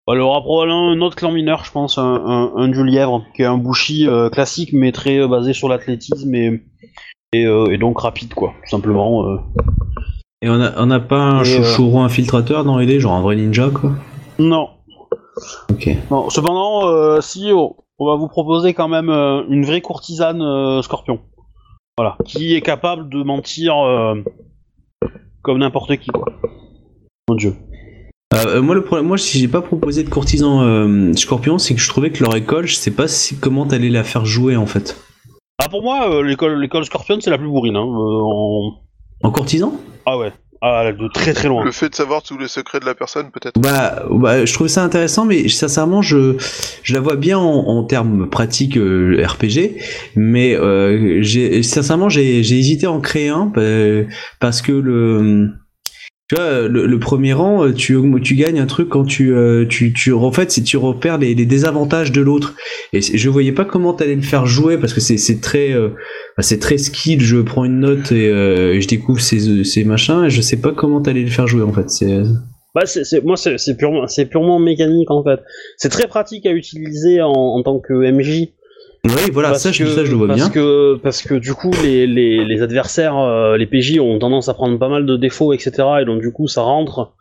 elle 0.08 0.20
aura 0.20 0.40
probablement 0.40 0.90
un 0.90 1.00
autre 1.00 1.16
clan 1.16 1.30
mineur, 1.30 1.64
je 1.64 1.70
pense, 1.70 1.96
un, 1.98 2.02
un, 2.02 2.52
un 2.56 2.68
du 2.68 2.84
lièvre, 2.84 3.24
qui 3.34 3.42
est 3.42 3.46
un 3.46 3.58
bushi 3.58 4.08
euh, 4.08 4.30
classique, 4.30 4.70
mais 4.72 4.90
très 4.90 5.18
euh, 5.18 5.28
basé 5.28 5.52
sur 5.52 5.68
l'athlétisme 5.68 6.34
et, 6.34 6.62
et, 7.32 7.46
euh, 7.46 7.70
et 7.70 7.78
donc 7.78 8.00
rapide, 8.00 8.34
quoi, 8.34 8.52
tout 8.64 8.70
simplement. 8.70 9.38
Et 10.42 10.48
on 10.48 10.60
a, 10.60 10.72
on 10.76 10.90
a 10.90 11.00
pas 11.00 11.20
un 11.20 11.42
Et, 11.42 11.44
chouchouron 11.44 12.02
infiltrateur 12.02 12.64
dans 12.64 12.78
les 12.78 12.98
genre 12.98 13.12
un 13.14 13.22
vrai 13.22 13.36
ninja 13.36 13.70
quoi? 13.70 13.92
Non. 14.38 14.70
Ok. 15.70 15.88
Non. 16.10 16.30
Cependant, 16.30 17.20
si 17.20 17.52
oh, 17.52 17.76
on 17.98 18.06
va 18.06 18.16
vous 18.16 18.28
proposer 18.28 18.74
quand 18.74 18.88
même 18.88 19.08
une 19.08 19.64
vraie 19.64 19.80
courtisane 19.80 20.82
scorpion. 20.82 21.20
Voilà. 21.96 22.16
Qui 22.24 22.54
est 22.54 22.60
capable 22.60 23.08
de 23.08 23.22
mentir 23.22 23.74
comme 25.42 25.58
n'importe 25.58 25.96
qui, 25.98 26.10
quoi. 26.10 26.32
Mon 27.28 27.36
dieu. 27.36 27.54
Euh, 28.32 28.62
moi 28.62 28.74
le 28.74 28.82
problème, 28.82 29.06
moi 29.06 29.18
si 29.18 29.38
j'ai 29.38 29.48
pas 29.48 29.60
proposé 29.60 30.02
de 30.04 30.08
courtisan 30.08 30.62
euh, 30.62 31.12
scorpion, 31.14 31.58
c'est 31.58 31.74
que 31.74 31.80
je 31.80 31.88
trouvais 31.88 32.10
que 32.10 32.22
leur 32.24 32.34
école, 32.34 32.66
je 32.66 32.74
sais 32.74 32.90
pas 32.90 33.08
si, 33.08 33.36
comment 33.36 33.66
t'allais 33.66 33.90
la 33.90 34.04
faire 34.04 34.24
jouer 34.24 34.56
en 34.56 34.66
fait. 34.66 34.96
Ah, 35.62 35.68
pour 35.68 35.82
moi, 35.82 36.10
euh, 36.12 36.22
l'école, 36.22 36.58
l'école 36.60 36.84
Scorpion, 36.84 37.18
c'est 37.20 37.30
la 37.30 37.38
plus 37.38 37.46
bourrine. 37.46 37.76
Hein. 37.76 37.84
euh, 37.86 38.20
en- 38.22 38.72
En 39.22 39.30
courtisan? 39.30 39.74
Ah 40.06 40.18
ouais. 40.18 40.32
Ah, 40.64 40.92
de 40.92 41.08
très 41.12 41.32
très 41.34 41.48
loin. 41.48 41.64
Le 41.64 41.72
fait 41.72 41.88
de 41.88 41.94
savoir 41.94 42.22
tous 42.22 42.38
les 42.38 42.46
secrets 42.48 42.78
de 42.80 42.84
la 42.84 42.94
personne, 42.94 43.30
peut-être. 43.32 43.60
Bah, 43.60 44.04
bah, 44.10 44.44
je 44.44 44.52
trouve 44.54 44.68
ça 44.68 44.82
intéressant, 44.84 45.24
mais 45.24 45.48
sincèrement, 45.48 46.02
je, 46.02 46.36
je 46.84 46.94
la 46.94 47.00
vois 47.00 47.16
bien 47.16 47.36
en, 47.38 47.66
en 47.68 47.82
termes 47.84 48.28
pratiques 48.30 48.76
euh, 48.76 49.24
RPG, 49.26 49.76
mais 50.16 50.54
euh, 50.56 51.18
j'ai, 51.22 51.62
sincèrement, 51.64 52.08
j'ai, 52.08 52.42
j'ai 52.44 52.58
hésité 52.58 52.86
à 52.86 52.92
en 52.92 53.00
créer 53.00 53.28
un 53.28 53.52
euh, 53.56 54.04
parce 54.40 54.62
que 54.62 54.70
le, 54.72 55.50
tu 56.32 56.40
vois, 56.40 56.66
le, 56.66 56.98
premier 56.98 57.34
rang, 57.34 57.66
euh, 57.66 57.74
tu, 57.74 58.34
gagnes 58.36 58.58
un 58.58 58.64
truc 58.64 58.88
quand 58.88 59.04
tu, 59.04 59.34
euh, 59.34 59.66
en 60.14 60.32
fait, 60.32 60.50
si 60.50 60.62
tu 60.62 60.78
repères 60.78 61.18
les, 61.18 61.34
désavantages 61.34 62.10
de 62.10 62.22
l'autre. 62.22 62.54
Et 62.94 63.02
je 63.02 63.28
voyais 63.28 63.52
pas 63.52 63.66
comment 63.66 63.92
t'allais 63.92 64.14
le 64.14 64.22
faire 64.22 64.46
jouer 64.46 64.78
parce 64.78 64.94
que 64.94 65.00
c'est, 65.00 65.40
très, 65.42 65.72
euh, 65.72 65.90
c'est 66.38 66.58
très 66.58 66.78
skill. 66.78 67.20
Je 67.20 67.36
prends 67.36 67.66
une 67.66 67.80
note 67.80 68.12
et, 68.12 68.28
euh, 68.28 68.80
je 68.80 68.88
découvre 68.88 69.20
ces, 69.20 69.62
ces 69.64 69.84
machins 69.84 70.24
et 70.24 70.30
je 70.30 70.40
sais 70.40 70.56
pas 70.56 70.72
comment 70.72 71.02
t'allais 71.02 71.22
le 71.22 71.30
faire 71.30 71.46
jouer 71.46 71.62
en 71.62 71.72
fait. 71.72 71.88
Bah, 72.74 72.84
moi, 73.24 73.36
c'est, 73.36 73.76
purement, 73.76 74.06
purement 74.30 74.58
mécanique 74.58 75.10
en 75.10 75.22
fait. 75.22 75.40
C'est 75.76 75.90
très 75.90 76.06
pratique 76.06 76.46
à 76.46 76.52
utiliser 76.52 77.20
en, 77.20 77.30
en 77.30 77.62
tant 77.62 77.78
que 77.78 77.92
MJ. 77.92 78.48
Oui, 79.04 79.30
voilà, 79.32 79.48
parce 79.50 79.62
ça, 79.64 79.72
je, 79.72 79.82
que, 79.84 79.90
ça, 79.90 80.04
je 80.04 80.10
le 80.12 80.16
vois 80.16 80.28
parce 80.28 80.38
bien. 80.38 80.48
Que, 80.50 80.94
parce 81.02 81.22
que 81.22 81.34
du 81.34 81.54
coup, 81.54 81.72
les, 81.82 82.06
les, 82.06 82.44
les 82.44 82.62
adversaires, 82.62 83.18
euh, 83.18 83.56
les 83.56 83.66
PJ 83.66 83.98
ont 83.98 84.18
tendance 84.20 84.48
à 84.48 84.54
prendre 84.54 84.78
pas 84.78 84.88
mal 84.88 85.06
de 85.06 85.16
défauts, 85.16 85.52
etc. 85.52 85.72
Et 86.00 86.04
donc, 86.04 86.20
du 86.20 86.30
coup, 86.32 86.46
ça 86.46 86.62
rentre 86.62 87.12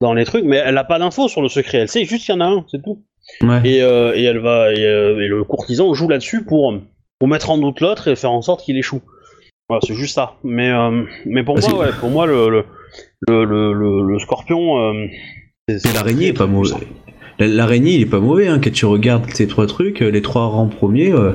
dans 0.00 0.14
les 0.14 0.24
trucs. 0.24 0.44
Mais 0.44 0.56
elle 0.56 0.76
a 0.78 0.84
pas 0.84 0.98
d'infos 0.98 1.28
sur 1.28 1.40
le 1.40 1.48
secret. 1.48 1.78
Elle 1.78 1.88
sait 1.88 2.04
juste 2.04 2.26
qu'il 2.26 2.34
y 2.34 2.38
en 2.38 2.40
a 2.40 2.46
un, 2.46 2.64
c'est 2.70 2.82
tout. 2.82 3.04
Ouais. 3.42 3.60
Et, 3.64 3.82
euh, 3.82 4.14
et 4.16 4.24
elle 4.24 4.38
va, 4.38 4.72
et, 4.72 4.84
euh, 4.84 5.20
et 5.20 5.28
le 5.28 5.44
courtisan 5.44 5.94
joue 5.94 6.08
là-dessus 6.08 6.44
pour, 6.44 6.74
pour 7.20 7.28
mettre 7.28 7.50
en 7.50 7.58
doute 7.58 7.80
l'autre 7.80 8.08
et 8.08 8.16
faire 8.16 8.32
en 8.32 8.42
sorte 8.42 8.64
qu'il 8.64 8.76
échoue. 8.76 9.02
Voilà, 9.68 9.80
c'est 9.86 9.94
juste 9.94 10.14
ça. 10.16 10.34
Mais, 10.42 10.72
mais 11.26 11.44
pour 11.44 11.56
Ah, 11.58 11.68
moi, 11.70 11.80
ouais, 11.86 11.92
pour 12.00 12.08
moi, 12.10 12.26
le, 12.26 12.48
le, 12.48 12.64
le, 13.28 13.44
le, 13.74 14.02
le- 14.12 14.18
scorpion. 14.18 14.92
c'est- 15.68 15.92
l'araignée 15.94 16.32
pas 16.32 16.46
mauvais. 16.46 16.74
L'araignée, 17.38 17.94
il 17.94 18.02
est 18.02 18.06
pas 18.06 18.20
mauvais, 18.20 18.48
hein. 18.48 18.60
Quand 18.62 18.72
tu 18.72 18.86
regardes 18.86 19.24
ces 19.32 19.46
trois 19.46 19.66
trucs, 19.66 20.02
euh, 20.02 20.10
les 20.10 20.22
trois 20.22 20.46
rangs 20.46 20.66
premiers, 20.68 21.12
euh, 21.12 21.32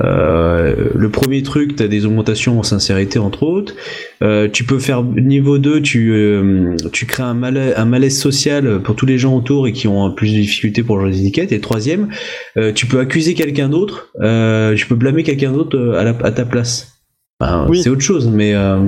euh, 0.00 0.74
le 0.94 1.08
premier 1.10 1.42
truc, 1.42 1.74
t'as 1.76 1.88
des 1.88 2.06
augmentations 2.06 2.58
en 2.58 2.62
sincérité, 2.62 3.18
entre 3.18 3.42
autres. 3.42 3.74
Euh, 4.22 4.48
tu 4.52 4.64
peux 4.64 4.78
faire 4.78 5.02
niveau 5.02 5.58
2, 5.58 5.82
tu, 5.82 6.12
euh, 6.12 6.76
tu 6.92 7.06
crées 7.06 7.24
un 7.24 7.34
malaise, 7.34 7.74
un 7.76 7.84
malaise 7.84 8.16
social 8.18 8.80
pour 8.82 8.94
tous 8.94 9.06
les 9.06 9.18
gens 9.18 9.34
autour 9.36 9.66
et 9.66 9.72
qui 9.72 9.88
ont 9.88 10.12
plus 10.12 10.32
de 10.32 10.40
difficultés 10.40 10.82
pour 10.82 11.00
jouer 11.00 11.10
les 11.10 11.20
étiquettes. 11.20 11.52
Et 11.52 11.60
troisième, 11.60 12.08
euh, 12.56 12.72
tu 12.72 12.86
peux 12.86 13.00
accuser 13.00 13.34
quelqu'un 13.34 13.68
d'autre, 13.68 14.10
euh, 14.20 14.74
tu 14.74 14.86
peux 14.86 14.94
blâmer 14.94 15.22
quelqu'un 15.22 15.52
d'autre 15.52 15.96
à, 15.96 16.26
à 16.26 16.30
ta 16.30 16.44
place. 16.44 17.00
Oui. 17.68 17.82
C'est 17.82 17.90
autre 17.90 18.02
chose, 18.02 18.28
mais 18.32 18.54
euh, 18.54 18.78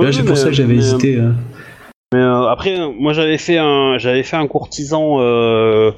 là, 0.00 0.12
c'est 0.12 0.24
pour 0.24 0.36
ça 0.36 0.48
que 0.48 0.54
j'avais 0.54 0.76
hésité. 0.76 1.18
Mais 2.12 2.20
euh, 2.20 2.46
après, 2.48 2.78
euh, 2.78 2.88
moi 2.98 3.12
j'avais 3.12 3.38
fait 3.38 3.58
un, 3.58 3.96
j'avais 3.98 4.22
fait 4.22 4.36
un 4.36 4.46
courtisan 4.46 5.20
euh, 5.20 5.90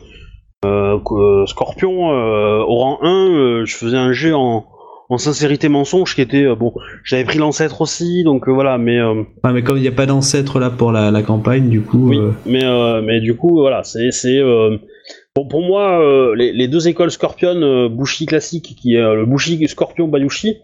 euh, 0.65 0.99
co- 1.01 1.47
scorpion 1.47 2.13
euh, 2.13 2.59
au 2.61 2.77
rang 2.77 2.99
1. 3.03 3.09
euh, 3.31 3.65
je 3.67 3.75
faisais 3.77 3.97
un 3.97 4.13
jet 4.13 4.33
en, 4.33 4.65
en 5.11 5.19
sincérité 5.19 5.69
mensonge 5.69 6.15
qui 6.15 6.21
était 6.23 6.45
euh, 6.45 6.55
bon. 6.55 6.73
J'avais 7.05 7.25
pris 7.25 7.39
l'ancêtre 7.39 7.81
aussi, 7.81 8.23
donc 8.25 8.49
euh, 8.49 8.53
voilà. 8.53 8.79
Mais 8.79 8.99
euh, 8.99 9.25
Ouais, 9.43 9.53
mais 9.53 9.63
comme 9.63 9.77
il 9.77 9.83
n'y 9.83 9.89
a 9.89 9.93
pas 9.93 10.07
d'ancêtre 10.07 10.61
là 10.61 10.71
pour 10.71 10.93
la, 10.93 11.11
la 11.11 11.23
campagne, 11.23 11.69
du 11.69 11.81
coup. 11.83 12.09
oui, 12.11 12.19
euh, 12.19 12.31
mais 12.47 12.65
euh, 12.65 13.03
mais 13.03 13.21
du 13.21 13.37
coup 13.37 13.59
voilà, 13.61 13.83
c'est 13.83 14.11
c'est 14.13 14.39
euh, 14.39 14.77
pour, 15.35 15.49
pour 15.49 15.63
moi 15.63 16.01
euh, 16.01 16.35
les, 16.37 16.53
les 16.53 16.69
deux 16.69 16.87
écoles 16.89 17.11
scorpion 17.11 17.57
euh, 17.61 17.89
Bushi 17.89 18.27
classique 18.27 18.77
qui 18.81 18.95
est 18.95 19.01
euh, 19.01 19.17
le 19.17 19.27
Bushi 19.27 19.67
scorpion 19.69 20.07
Bayushi 20.07 20.59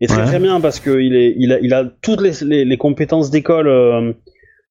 est 0.00 0.06
très 0.08 0.18
Ouais. 0.22 0.26
très 0.26 0.38
bien 0.40 0.60
parce 0.60 0.80
que 0.80 0.98
il 1.00 1.14
est 1.16 1.34
il 1.38 1.52
a 1.52 1.60
il 1.60 1.72
a 1.72 1.84
toutes 2.02 2.20
les, 2.20 2.32
les, 2.44 2.64
les 2.64 2.76
compétences 2.76 3.30
d'école 3.30 3.68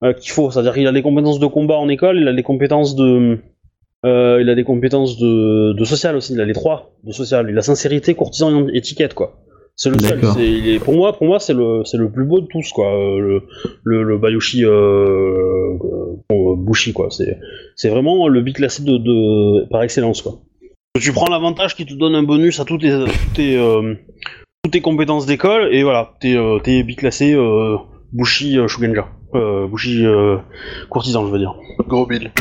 euh, 0.03 0.13
qu'il 0.13 0.31
faut, 0.31 0.51
c'est-à-dire 0.51 0.73
qu'il 0.73 0.87
a 0.87 0.91
des 0.91 1.01
compétences 1.01 1.39
de 1.39 1.47
combat 1.47 1.77
en 1.77 1.89
école, 1.89 2.17
il 2.19 2.27
a 2.27 2.33
des 2.33 2.43
compétences 2.43 2.95
de 2.95 3.39
euh, 4.05 4.37
il 4.41 4.49
a 4.49 4.55
des 4.55 4.63
compétences 4.63 5.17
de, 5.17 5.73
de 5.73 5.83
social 5.83 6.15
aussi, 6.15 6.33
il 6.33 6.39
a 6.41 6.45
les 6.45 6.53
trois 6.53 6.91
de 7.03 7.11
social, 7.11 7.47
il 7.49 7.57
a 7.57 7.61
sincérité, 7.61 8.13
courtisan 8.13 8.67
et 8.69 8.77
étiquette 8.77 9.13
quoi. 9.13 9.37
C'est 9.79 9.89
le 9.91 9.99
seul. 9.99 10.19
Il 10.39 10.69
est- 10.69 10.79
pour 10.79 10.95
moi, 10.95 11.13
pour 11.13 11.27
moi, 11.27 11.39
c'est 11.39 11.53
le, 11.53 11.83
c'est 11.85 11.97
le 11.97 12.11
plus 12.11 12.25
beau 12.25 12.39
de 12.41 12.47
tous, 12.47 12.71
quoi. 12.71 12.87
euh, 12.95 13.19
Le, 13.19 13.43
le, 13.83 14.01
le 14.03 14.17
Bayushi 14.17 14.65
euh, 14.65 15.77
Bushi, 16.57 16.93
quoi. 16.93 17.09
C'est, 17.11 17.37
c'est 17.75 17.89
vraiment 17.89 18.27
le 18.27 18.41
biclassé 18.41 18.83
de, 18.83 18.97
de, 18.97 19.69
par 19.69 19.83
excellence, 19.83 20.23
quoi. 20.23 20.39
Tu 20.99 21.11
prends 21.11 21.29
l'avantage 21.29 21.75
qui 21.75 21.85
te 21.85 21.93
donne 21.93 22.15
un 22.15 22.23
bonus 22.23 22.59
à 22.59 22.65
toutes 22.65 22.81
tes, 22.81 22.89
toutes 22.89 23.33
tes, 23.35 23.55
toutes 24.63 24.73
tes 24.73 24.81
compétences 24.81 25.27
d'école, 25.27 25.71
et 25.71 25.83
voilà, 25.83 26.13
t'es, 26.19 26.35
t'es 26.63 26.81
biclassé 26.81 27.33
euh, 27.33 27.75
Bushi 28.13 28.57
euh, 28.57 28.67
Shugenja. 28.67 29.07
Euh, 29.35 29.67
Bushi 29.67 30.05
euh, 30.05 30.37
courtisan, 30.89 31.25
je 31.27 31.31
veux 31.31 31.39
dire. 31.39 31.53
Gros 31.87 32.05
Bill. 32.05 32.31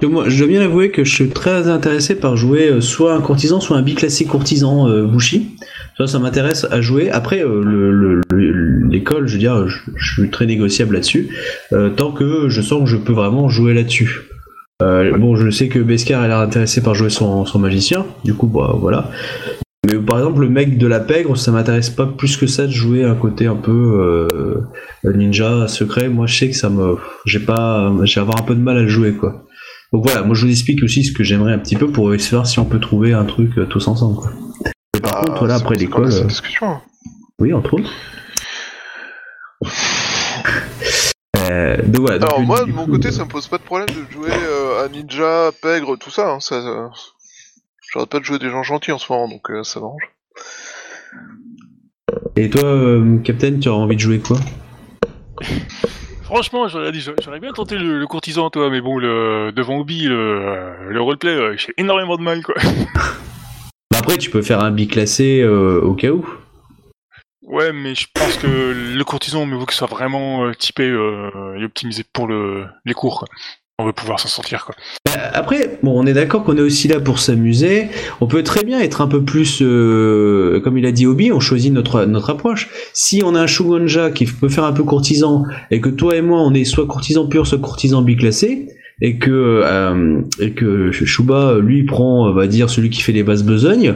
Que 0.00 0.04
moi, 0.06 0.24
je 0.28 0.36
dois 0.38 0.46
bien 0.46 0.60
avouer 0.60 0.90
que 0.90 1.04
je 1.04 1.14
suis 1.14 1.30
très 1.30 1.66
intéressé 1.68 2.14
par 2.14 2.36
jouer 2.36 2.68
euh, 2.68 2.80
soit 2.82 3.14
un 3.14 3.20
courtisan, 3.22 3.60
soit 3.60 3.78
un 3.78 3.82
biclassé 3.82 4.26
courtisan 4.26 4.86
euh, 4.88 5.06
Bushi. 5.06 5.56
Ça, 5.96 6.06
ça 6.06 6.18
m'intéresse 6.18 6.66
à 6.70 6.80
jouer. 6.82 7.10
Après, 7.10 7.42
euh, 7.42 7.62
le- 7.64 7.90
le- 7.90 8.20
le- 8.30 8.86
l'école, 8.88 9.26
je 9.26 9.32
veux 9.34 9.38
dire, 9.38 9.66
je, 9.68 9.78
je 9.96 10.12
suis 10.20 10.30
très 10.30 10.44
négociable 10.44 10.94
là-dessus, 10.94 11.30
euh, 11.72 11.88
tant 11.88 12.12
que 12.12 12.48
je 12.50 12.60
sens 12.60 12.80
que 12.84 12.90
je 12.90 12.96
peux 12.98 13.12
vraiment 13.14 13.48
jouer 13.48 13.72
là-dessus. 13.72 14.20
Euh, 14.82 15.16
Bon, 15.18 15.34
je 15.36 15.48
sais 15.50 15.68
que 15.68 15.78
Beskar 15.78 16.22
a 16.22 16.28
l'air 16.28 16.38
intéressé 16.38 16.82
par 16.82 16.94
jouer 16.94 17.10
son, 17.10 17.44
son 17.46 17.58
magicien, 17.58 18.04
du 18.24 18.34
coup, 18.34 18.46
bah 18.46 18.74
voilà. 18.78 19.10
Mais 19.86 19.98
par 19.98 20.18
exemple, 20.18 20.40
le 20.42 20.50
mec 20.50 20.76
de 20.76 20.86
la 20.86 21.00
pègre, 21.00 21.36
ça 21.36 21.50
m'intéresse 21.52 21.88
pas 21.88 22.06
plus 22.06 22.36
que 22.36 22.46
ça 22.46 22.66
de 22.66 22.70
jouer 22.70 23.04
un 23.04 23.14
côté 23.14 23.46
un 23.46 23.56
peu 23.56 24.26
euh, 24.32 24.60
ninja 25.04 25.68
secret. 25.68 26.08
Moi, 26.10 26.26
je 26.26 26.36
sais 26.38 26.50
que 26.50 26.56
ça 26.56 26.68
me, 26.68 26.96
j'ai 27.24 27.40
pas, 27.40 27.90
j'ai 28.04 28.20
avoir 28.20 28.38
un 28.40 28.44
peu 28.44 28.54
de 28.54 28.60
mal 28.60 28.76
à 28.76 28.82
le 28.82 28.88
jouer, 28.88 29.14
quoi. 29.14 29.46
Donc 29.92 30.04
voilà, 30.04 30.22
moi 30.22 30.36
je 30.36 30.44
vous 30.44 30.50
explique 30.52 30.84
aussi 30.84 31.02
ce 31.02 31.12
que 31.12 31.24
j'aimerais 31.24 31.52
un 31.52 31.58
petit 31.58 31.74
peu 31.74 31.90
pour 31.90 32.14
essayer 32.14 32.30
de 32.30 32.36
voir 32.36 32.46
si 32.46 32.60
on 32.60 32.64
peut 32.64 32.78
trouver 32.78 33.12
un 33.12 33.24
truc 33.24 33.58
euh, 33.58 33.66
tous 33.66 33.88
ensemble. 33.88 34.18
Quoi. 34.20 34.30
Et 34.96 35.00
par 35.00 35.16
Ah, 35.16 35.24
contre, 35.24 35.38
voilà, 35.40 35.54
après 35.56 35.74
l'école, 35.76 36.12
euh, 36.12 36.28
hein. 36.62 36.80
oui, 37.40 37.52
entre 37.52 37.74
autres. 37.74 37.90
Euh, 41.50 41.76
donc 41.88 42.02
voilà. 42.02 42.18
donc, 42.20 42.28
Alors 42.30 42.42
moi, 42.42 42.64
de 42.64 42.70
mon 42.70 42.84
coup, 42.84 42.92
côté, 42.92 43.10
ça 43.10 43.24
me 43.24 43.28
pose 43.30 43.48
pas 43.48 43.58
de 43.58 43.62
problème 43.64 43.88
de 43.88 44.12
jouer 44.12 44.30
euh, 44.30 44.84
à 44.84 44.88
ninja, 44.88 45.50
pègre, 45.60 45.96
tout 45.96 46.10
ça. 46.10 46.30
Hein, 46.34 46.40
ça, 46.40 46.60
ça- 46.62 46.90
J'arrête 47.92 48.08
pas 48.08 48.20
de 48.20 48.24
jouer 48.24 48.38
des 48.38 48.50
gens 48.50 48.62
gentils 48.62 48.92
en 48.92 48.98
ce 48.98 49.12
moment, 49.12 49.28
donc 49.28 49.50
euh, 49.50 49.64
ça 49.64 49.80
m'arrange. 49.80 50.10
Et 52.36 52.48
toi, 52.48 52.64
euh, 52.64 53.18
Captain, 53.18 53.58
tu 53.58 53.68
auras 53.68 53.82
envie 53.82 53.96
de 53.96 54.00
jouer 54.00 54.20
quoi? 54.20 54.38
Franchement, 56.22 56.68
j'aurais 56.68 56.92
dit, 56.92 57.00
j'aurais 57.00 57.40
bien 57.40 57.52
tenté 57.52 57.76
le, 57.76 57.98
le 57.98 58.06
courtisan, 58.06 58.50
toi, 58.50 58.70
mais 58.70 58.80
bon, 58.80 58.98
le, 58.98 59.50
devant 59.50 59.78
Obi, 59.78 60.04
le, 60.04 60.88
le 60.88 61.00
roleplay, 61.02 61.30
euh, 61.34 61.56
j'ai 61.56 61.74
énormément 61.76 62.16
de 62.16 62.22
mal, 62.22 62.44
quoi. 62.44 62.54
Bah 63.90 63.98
Après, 63.98 64.16
tu 64.16 64.30
peux 64.30 64.40
faire 64.40 64.62
un 64.62 64.70
biclassé 64.70 65.40
euh, 65.40 65.80
au 65.80 65.94
cas 65.94 66.10
où. 66.10 66.24
Ouais, 67.42 67.72
mais 67.72 67.96
je 67.96 68.06
pense 68.14 68.36
que 68.36 68.46
le 68.46 69.04
courtisan, 69.04 69.44
mais 69.44 69.56
vous 69.56 69.66
que 69.66 69.72
ce 69.72 69.78
soit 69.78 69.88
vraiment 69.88 70.44
euh, 70.44 70.54
typé 70.54 70.84
euh, 70.84 71.58
et 71.58 71.64
optimisé 71.64 72.04
pour 72.12 72.28
le, 72.28 72.66
les 72.84 72.94
cours, 72.94 73.18
quoi. 73.18 73.28
On 73.80 73.86
veut 73.86 73.94
pouvoir 73.94 74.20
s'en 74.20 74.28
sortir, 74.28 74.66
quoi. 74.66 74.74
Après, 75.32 75.78
bon, 75.82 75.98
on 75.98 76.04
est 76.04 76.12
d'accord 76.12 76.44
qu'on 76.44 76.56
est 76.58 76.60
aussi 76.60 76.86
là 76.86 77.00
pour 77.00 77.18
s'amuser. 77.18 77.88
On 78.20 78.26
peut 78.26 78.42
très 78.42 78.62
bien 78.62 78.78
être 78.78 79.00
un 79.00 79.06
peu 79.06 79.22
plus, 79.22 79.62
euh, 79.62 80.60
comme 80.62 80.76
il 80.76 80.84
a 80.84 80.92
dit 80.92 81.06
Obi, 81.06 81.32
on 81.32 81.40
choisit 81.40 81.72
notre 81.72 82.04
notre 82.04 82.28
approche. 82.28 82.68
Si 82.92 83.22
on 83.24 83.34
a 83.34 83.40
un 83.40 83.46
Shugonja 83.46 84.10
qui 84.10 84.26
peut 84.26 84.50
faire 84.50 84.64
un 84.64 84.74
peu 84.74 84.84
courtisan 84.84 85.44
et 85.70 85.80
que 85.80 85.88
toi 85.88 86.14
et 86.14 86.20
moi 86.20 86.40
on 86.42 86.52
est 86.52 86.64
soit 86.64 86.86
courtisan 86.86 87.26
pur, 87.26 87.46
soit 87.46 87.58
courtisan 87.58 88.02
biclassé, 88.02 88.68
et 89.00 89.16
que 89.16 89.62
euh, 89.64 90.20
et 90.40 90.50
que 90.52 90.92
Shuba 90.92 91.58
lui 91.58 91.84
prend, 91.84 92.28
on 92.28 92.34
va 92.34 92.46
dire 92.46 92.68
celui 92.68 92.90
qui 92.90 93.00
fait 93.00 93.12
les 93.12 93.22
basses 93.22 93.44
besognes. 93.44 93.94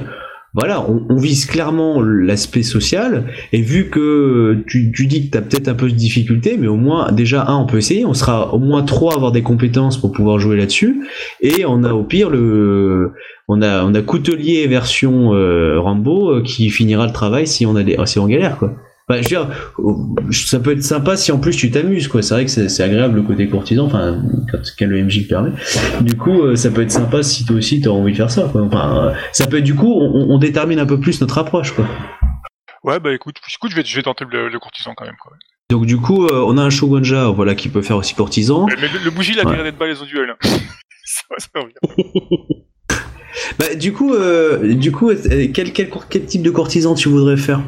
Voilà, 0.55 0.87
on, 0.89 1.17
vise 1.17 1.47
clairement 1.47 2.01
l'aspect 2.01 2.63
social, 2.63 3.27
et 3.53 3.61
vu 3.61 3.91
que 3.91 4.63
tu, 4.69 4.93
tu 4.93 5.07
dis 5.09 5.27
que 5.27 5.33
tu 5.33 5.39
as 5.39 5.43
peut-être 5.43 5.67
un 5.67 5.75
peu 5.75 5.91
de 5.91 5.97
difficulté, 5.97 6.57
mais 6.57 6.69
au 6.69 6.77
moins, 6.77 7.11
déjà, 7.11 7.45
un, 7.49 7.57
on 7.57 7.67
peut 7.67 7.79
essayer, 7.79 8.05
on 8.05 8.15
sera 8.15 8.55
au 8.55 8.61
moins 8.61 8.85
trois 8.85 9.15
à 9.15 9.17
avoir 9.17 9.33
des 9.33 9.43
compétences 9.43 9.99
pour 9.99 10.13
pouvoir 10.13 10.39
jouer 10.39 10.57
là-dessus, 10.57 11.09
et 11.41 11.65
on 11.65 11.83
a 11.83 11.93
au 11.93 12.05
pire 12.05 12.31
le, 12.31 13.15
on 13.49 13.63
a, 13.63 13.85
on 13.85 13.95
a 13.95 14.03
Coutelier 14.03 14.69
version 14.69 15.35
euh, 15.35 15.81
Rambo 15.81 16.31
euh, 16.31 16.43
qui 16.43 16.71
finira 16.71 17.05
le 17.07 17.13
travail 17.13 17.49
si 17.49 17.67
on 17.67 17.75
a 17.75 17.83
des, 17.83 17.97
si 18.05 18.21
on 18.21 18.29
galère 18.29 18.57
quoi. 18.57 18.77
Enfin, 19.09 19.21
je 19.21 19.25
veux 19.25 19.29
dire, 19.47 19.51
euh, 19.81 20.33
ça 20.33 20.59
peut 20.61 20.73
être 20.73 20.83
sympa 20.83 21.17
si 21.17 21.31
en 21.31 21.39
plus 21.39 21.55
tu 21.57 21.71
t'amuses 21.71 22.09
quoi. 22.09 22.23
C'est 22.23 22.35
vrai 22.35 22.45
que 22.47 22.51
c'est 22.51 22.83
agréable 22.83 23.17
le 23.17 23.23
côté 23.23 23.47
courtisan, 23.49 23.85
enfin 23.85 24.23
quand, 24.51 24.59
quand 24.79 24.87
le 24.87 25.05
MJ 25.05 25.21
le 25.23 25.27
permet. 25.29 25.51
Du 26.01 26.17
coup, 26.17 26.41
euh, 26.43 26.57
ça 26.57 26.71
peut 26.71 26.81
être 26.83 26.91
sympa 26.91 27.23
si 27.23 27.45
toi 27.45 27.57
aussi 27.57 27.81
t'as 27.83 27.91
envie 27.91 28.13
de 28.13 28.17
faire 28.17 28.31
ça. 28.31 28.49
Quoi. 28.51 28.63
Enfin, 28.63 29.09
euh, 29.09 29.15
ça 29.33 29.47
peut 29.47 29.59
être 29.59 29.65
du 29.65 29.75
coup, 29.75 29.93
on, 29.93 30.31
on 30.31 30.39
détermine 30.39 30.79
un 30.79 30.87
peu 30.87 30.99
plus 30.99 31.21
notre 31.21 31.37
approche 31.39 31.73
quoi. 31.73 31.87
Ouais, 32.83 32.99
bah 33.01 33.13
écoute, 33.15 33.37
écoute 33.55 33.71
je, 33.71 33.77
vais, 33.77 33.85
je 33.85 33.97
vais 33.97 34.03
tenter 34.03 34.25
le, 34.31 34.49
le 34.49 34.59
courtisan 34.59 34.93
quand 34.97 35.05
même, 35.05 35.17
quoi. 35.23 35.33
Donc 35.71 35.87
du 35.87 35.97
coup, 35.97 36.27
euh, 36.27 36.45
on 36.47 36.57
a 36.59 36.63
un 36.63 36.71
Shogunja, 36.71 37.29
voilà, 37.29 37.55
qui 37.55 37.69
peut 37.71 37.81
faire 37.83 37.97
aussi 37.97 38.15
courtisan. 38.15 38.67
Mais, 38.67 38.75
mais 38.81 38.89
le, 38.89 39.05
le 39.05 39.11
bougie, 39.11 39.33
il 39.35 39.41
a 39.41 39.45
Ouais. 39.47 39.63
d'être 39.63 40.05
duel. 40.07 40.31
hein. 40.31 40.49
ça, 41.05 41.23
va, 41.55 41.61
bien. 41.63 42.05
Bah, 43.59 43.75
du 43.75 43.93
coup, 43.93 44.15
euh, 44.15 44.75
du 44.75 44.93
coup, 44.93 45.11
quel, 45.53 45.73
quel, 45.73 45.91
quel 46.09 46.25
type 46.25 46.43
de 46.43 46.51
courtisan 46.51 46.95
tu 46.95 47.09
voudrais 47.09 47.37
faire? 47.37 47.61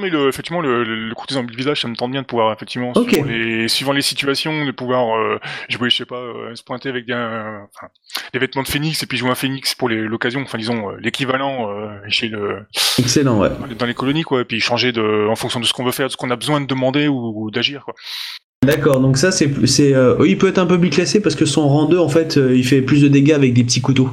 Mais 0.00 0.10
le, 0.10 0.28
effectivement, 0.28 0.60
le, 0.60 0.84
le, 0.84 1.08
le 1.08 1.14
courtisan 1.14 1.44
de 1.44 1.54
visage, 1.54 1.80
ça 1.82 1.88
me 1.88 1.94
tente 1.94 2.10
bien 2.10 2.22
de 2.22 2.26
pouvoir, 2.26 2.52
effectivement, 2.52 2.92
suivant, 2.94 3.24
les, 3.24 3.68
suivant 3.68 3.92
les 3.92 4.02
situations, 4.02 4.64
de 4.64 4.70
pouvoir 4.70 5.16
euh, 5.16 5.38
jouer, 5.68 5.90
je 5.90 5.96
sais 5.96 6.04
pas, 6.04 6.16
euh, 6.16 6.54
se 6.54 6.62
pointer 6.62 6.88
avec 6.88 7.06
des, 7.06 7.12
euh, 7.12 7.58
enfin, 7.74 7.88
des 8.32 8.38
vêtements 8.38 8.62
de 8.62 8.68
phénix 8.68 9.02
et 9.02 9.06
puis 9.06 9.18
jouer 9.18 9.30
un 9.30 9.34
phénix 9.34 9.74
pour 9.74 9.88
l'occasion, 9.88 10.42
enfin 10.42 10.58
disons 10.58 10.90
euh, 10.90 10.96
l'équivalent 11.00 11.68
chez 12.08 12.28
le 12.28 12.66
Excellent, 12.98 13.38
ouais. 13.38 13.50
dans 13.78 13.86
les 13.86 13.94
colonies, 13.94 14.22
quoi, 14.22 14.40
et 14.40 14.44
puis 14.44 14.60
changer 14.60 14.92
de, 14.92 15.28
en 15.28 15.36
fonction 15.36 15.60
de 15.60 15.64
ce 15.66 15.72
qu'on 15.72 15.84
veut 15.84 15.92
faire, 15.92 16.06
de 16.06 16.12
ce 16.12 16.16
qu'on 16.16 16.30
a 16.30 16.36
besoin 16.36 16.60
de 16.60 16.66
demander 16.66 17.08
ou, 17.08 17.32
ou 17.36 17.50
d'agir, 17.50 17.84
quoi. 17.84 17.94
D'accord, 18.64 19.00
donc 19.00 19.16
ça 19.16 19.32
c'est 19.32 19.66
c'est 19.66 19.94
euh, 19.94 20.16
il 20.26 20.36
peut 20.36 20.48
être 20.48 20.58
un 20.58 20.66
peu 20.66 20.76
biclassé 20.76 21.22
parce 21.22 21.34
que 21.34 21.46
son 21.46 21.66
rang 21.66 21.86
2 21.86 21.98
en 21.98 22.10
fait, 22.10 22.36
il 22.36 22.64
fait 22.66 22.82
plus 22.82 23.00
de 23.00 23.08
dégâts 23.08 23.32
avec 23.32 23.54
des 23.54 23.64
petits 23.64 23.80
couteaux. 23.80 24.10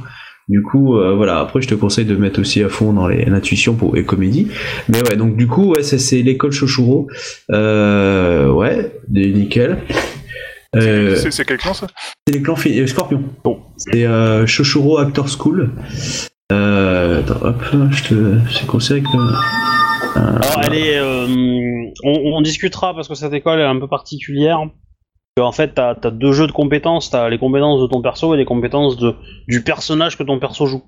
Du 0.48 0.62
coup, 0.62 0.96
euh, 0.96 1.14
voilà. 1.14 1.40
Après, 1.40 1.60
je 1.60 1.68
te 1.68 1.74
conseille 1.74 2.06
de 2.06 2.16
mettre 2.16 2.40
aussi 2.40 2.62
à 2.62 2.68
fond 2.70 2.92
dans 2.94 3.06
les 3.06 3.24
l'intuition 3.26 3.74
pour 3.74 3.96
et 3.96 4.04
comédie. 4.04 4.48
Mais 4.88 5.02
ouais, 5.02 5.16
donc 5.16 5.36
du 5.36 5.46
coup, 5.46 5.72
ouais, 5.74 5.82
ça, 5.82 5.98
c'est 5.98 6.22
l'école 6.22 6.52
Shoshuro. 6.52 7.08
Euh, 7.52 8.50
ouais, 8.50 8.92
des 9.08 9.30
nickel. 9.32 9.78
Euh, 10.76 11.16
C'est 11.16 11.30
c'est 11.30 11.44
quel 11.44 11.58
clan, 11.58 11.74
ça? 11.74 11.86
c'est 12.26 12.34
les 12.34 12.42
clans 12.42 12.56
euh, 12.66 12.86
Scorpion. 12.86 13.22
Bon, 13.44 13.60
c'est 13.76 14.06
euh, 14.06 14.46
Shoshuro 14.46 14.98
Actor 14.98 15.28
School. 15.28 15.70
Euh, 16.52 17.20
attends, 17.20 17.46
hop, 17.46 17.62
je 17.90 18.04
te, 18.04 18.38
c'est 18.50 18.66
conseillé 18.66 19.02
que. 19.02 20.18
Alors, 20.18 20.62
elle 20.64 20.74
est. 20.74 20.98
euh, 20.98 21.26
on, 22.04 22.20
on 22.36 22.40
discutera 22.40 22.94
parce 22.94 23.08
que 23.08 23.14
cette 23.14 23.32
école 23.34 23.60
est 23.60 23.64
un 23.64 23.78
peu 23.78 23.88
particulière. 23.88 24.60
En 25.40 25.52
fait, 25.52 25.74
t'as 25.74 25.94
as 26.02 26.10
deux 26.10 26.32
jeux 26.32 26.46
de 26.46 26.52
compétences. 26.52 27.10
T'as 27.10 27.28
les 27.28 27.38
compétences 27.38 27.80
de 27.80 27.86
ton 27.86 28.02
perso 28.02 28.34
et 28.34 28.36
les 28.36 28.44
compétences 28.44 28.96
de, 28.96 29.14
du 29.46 29.62
personnage 29.62 30.16
que 30.18 30.22
ton 30.22 30.38
perso 30.38 30.66
joue. 30.66 30.82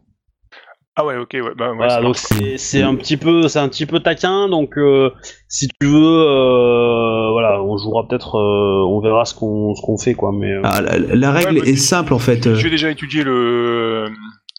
Ah 0.96 1.06
ouais, 1.06 1.16
ok, 1.16 1.30
ouais, 1.34 1.40
bah 1.56 1.70
ouais, 1.70 1.76
Voilà, 1.76 2.02
donc 2.02 2.16
c'est 2.16 2.82
un 2.82 2.94
petit 2.96 3.16
peu, 3.16 3.48
c'est 3.48 3.60
un 3.60 3.68
petit 3.68 3.86
peu 3.86 4.00
taquin. 4.00 4.48
Donc, 4.48 4.76
euh, 4.76 5.10
si 5.48 5.68
tu 5.80 5.86
veux, 5.86 6.26
euh, 6.26 7.30
voilà, 7.30 7.62
on 7.62 7.78
jouera 7.78 8.06
peut-être, 8.06 8.34
euh, 8.36 8.84
on 8.86 9.00
verra 9.00 9.24
ce 9.24 9.34
qu'on 9.34 9.74
ce 9.74 9.82
qu'on 9.82 9.96
fait, 9.96 10.14
quoi. 10.14 10.32
Mais 10.32 10.52
euh, 10.52 10.60
Ah, 10.64 10.80
la, 10.82 10.98
la 10.98 11.30
règle 11.32 11.54
Ouais, 11.54 11.60
bah, 11.60 11.66
est 11.68 11.76
simple 11.76 12.12
en 12.12 12.18
fait. 12.18 12.46
vais 12.64 12.70
déjà 12.70 12.90
étudier 12.90 13.22
le 13.22 14.06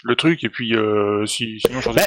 le 0.03 0.15
truc 0.15 0.43
et 0.43 0.49
puis 0.49 0.75
euh, 0.75 1.25
si 1.25 1.59
sinon 1.59 1.79
je, 1.81 1.89
Bah, 1.89 2.01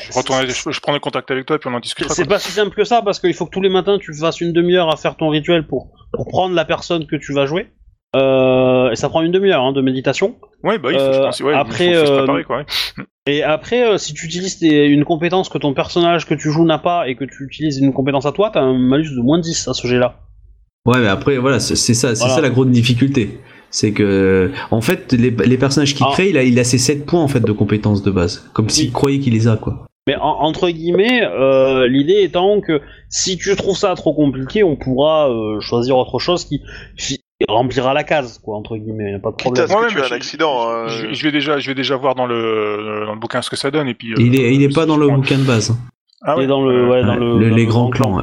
je, 0.47 0.53
je, 0.53 0.71
je 0.71 0.81
contact 1.01 1.31
avec 1.31 1.47
toi 1.47 1.57
et 1.57 1.59
puis 1.59 1.69
on 1.71 1.75
en 1.75 1.81
discutera. 1.81 2.13
c'est 2.15 2.25
pas 2.29 2.39
si 2.39 2.51
simple 2.51 2.75
que 2.75 2.85
ça 2.85 3.03
parce 3.03 3.21
qu'il 3.21 3.35
faut 3.35 3.47
que 3.47 3.51
tous 3.51 3.61
les 3.63 3.69
matins 3.69 3.99
tu 4.01 4.13
fasses 4.15 4.41
une 4.41 4.53
demi-heure 4.53 4.93
à 4.93 4.97
faire 4.97 5.17
ton 5.17 5.29
rituel 5.29 5.67
pour 5.67 5.91
pour 6.13 6.27
prendre 6.27 6.55
la 6.55 6.65
personne 6.65 7.07
que 7.07 7.17
tu 7.17 7.33
vas 7.33 7.47
jouer. 7.47 7.69
Euh, 8.17 8.93
et 8.93 8.97
ça 8.97 9.09
prend 9.09 9.23
une 9.23 9.33
demi-heure 9.33 9.61
hein, 9.65 9.73
de 9.73 9.81
méditation. 9.81 10.37
Ouais, 10.63 10.79
bah 10.79 10.91
oui, 10.91 10.95
je 10.97 11.01
Euh, 11.01 11.21
pense, 11.23 11.41
ouais, 11.41 11.53
après, 11.53 11.89
il 11.89 11.95
faut, 11.95 12.01
faut 12.01 12.07
se 12.07 12.13
euh, 12.13 12.17
préparer 12.19 12.45
quoi. 12.45 12.59
ouais. 12.59 12.65
Et 13.27 13.43
après, 13.43 13.85
euh, 13.85 13.99
si 13.99 14.15
tu 14.15 14.27
utilises 14.27 14.59
tes- 14.61 14.87
une 14.87 15.05
compétence 15.05 15.49
que 15.49 15.59
ton 15.59 15.75
personnage 15.75 16.25
que 16.25 16.35
tu 16.35 16.53
joues 16.53 16.65
n'a 16.65 16.79
pas 16.79 17.09
et 17.09 17.17
que 17.17 17.25
tu 17.25 17.45
utilises 17.45 17.79
une 17.79 17.93
compétence 17.93 18.25
à 18.25 18.31
toi, 18.31 18.51
t'as 18.55 18.61
un 18.61 18.79
malus 18.79 19.11
de 19.17 19.21
moins 19.21 19.41
10 19.41 19.67
à 19.67 19.75
ce 19.75 19.89
jet-là. 19.89 20.21
Ouais, 20.87 21.01
mais 21.01 21.09
après, 21.09 21.39
voilà, 21.39 21.59
c'est 21.59 21.75
ça, 21.75 22.15
c'est 22.15 22.21
Voilà. 22.21 22.35
ça 22.35 22.41
la 22.41 22.51
grande 22.51 22.71
difficulté. 22.71 23.41
C'est 23.77 23.91
que, 23.91 24.53
en 24.71 24.81
fait, 24.81 25.13
les, 25.13 25.31
les 25.33 25.59
personnages 25.59 25.95
qu'il 25.97 26.07
Ah. 26.09 26.13
crée, 26.13 26.29
il 26.31 26.39
a, 26.39 26.45
il 26.45 26.57
a 26.61 26.63
ses 26.65 26.79
7 26.79 27.05
points 27.07 27.21
en 27.21 27.27
fait 27.27 27.41
de 27.41 27.51
compétences 27.51 28.05
de 28.05 28.13
base, 28.13 28.49
comme 28.53 28.69
s'il 28.69 28.93
croyait 28.93 29.19
qu'il 29.19 29.33
les 29.33 29.49
a, 29.49 29.57
quoi. 29.57 29.87
Mais 30.07 30.15
en- 30.15 30.21
entre 30.43 30.69
guillemets, 30.71 31.23
euh, 31.25 31.89
l'idée 31.89 32.23
étant 32.23 32.61
que 32.61 32.81
si 33.09 33.37
tu 33.37 33.57
trouves 33.57 33.77
ça 33.77 33.93
trop 33.97 34.15
compliqué, 34.15 34.63
on 34.63 34.77
pourra 34.77 35.29
euh, 35.29 35.59
choisir 35.61 35.97
autre 35.97 36.21
chose 36.21 36.45
qui 36.45 36.61
remplira 37.49 37.95
la 37.95 38.05
case, 38.05 38.39
quoi, 38.45 38.57
entre 38.57 38.77
guillemets, 38.77 39.11
y 39.11 39.15
a 39.15 39.19
pas 39.19 39.31
de 39.33 39.37
Quitte 39.37 39.47
problème. 39.47 39.65
à 39.65 39.67
ce 39.69 39.73
que 39.75 39.79
Ouais, 39.81 39.89
tu 39.89 39.95
mais 39.97 40.01
aies 40.03 40.05
un 40.05 40.09
je- 40.09 40.15
accident. 40.15 40.69
euh, 40.71 40.87
Je, 40.89 41.13
je 41.13 41.23
vais 41.25 41.33
déjà, 41.33 41.59
je 41.59 41.67
vais 41.67 41.75
déjà 41.75 41.97
voir 41.97 42.15
dans 42.15 42.27
le 42.27 43.05
dans 43.07 43.15
le 43.15 43.19
bouquin 43.19 43.43
ce 43.43 43.51
que 43.51 43.57
ça 43.57 43.73
donne 43.73 43.89
et 43.89 43.95
puis. 43.95 44.13
euh, 44.13 44.17
il 44.21 44.39
est, 44.39 44.55
il 44.55 44.63
est 44.63 44.73
pas 44.73 44.87
dans 44.87 44.97
le 44.97 45.09
bouquin 45.09 45.39
de 45.39 45.43
base. 45.45 45.73
hein. 45.73 45.79
Ah 46.23 46.35
Et 46.37 46.43
ouais, 46.43 46.47
dans 46.47 46.63
le, 46.65 46.85
euh, 46.85 46.89
ouais, 46.91 47.03
dans 47.03 47.09
Ouais, 47.15 47.17
le, 47.19 47.39
le- 47.41 47.51
dans 47.51 47.57
les 47.57 47.65
le 47.65 47.69
grands 47.69 47.89
grand 47.89 47.91
clans. 47.91 48.17
ouais. 48.19 48.23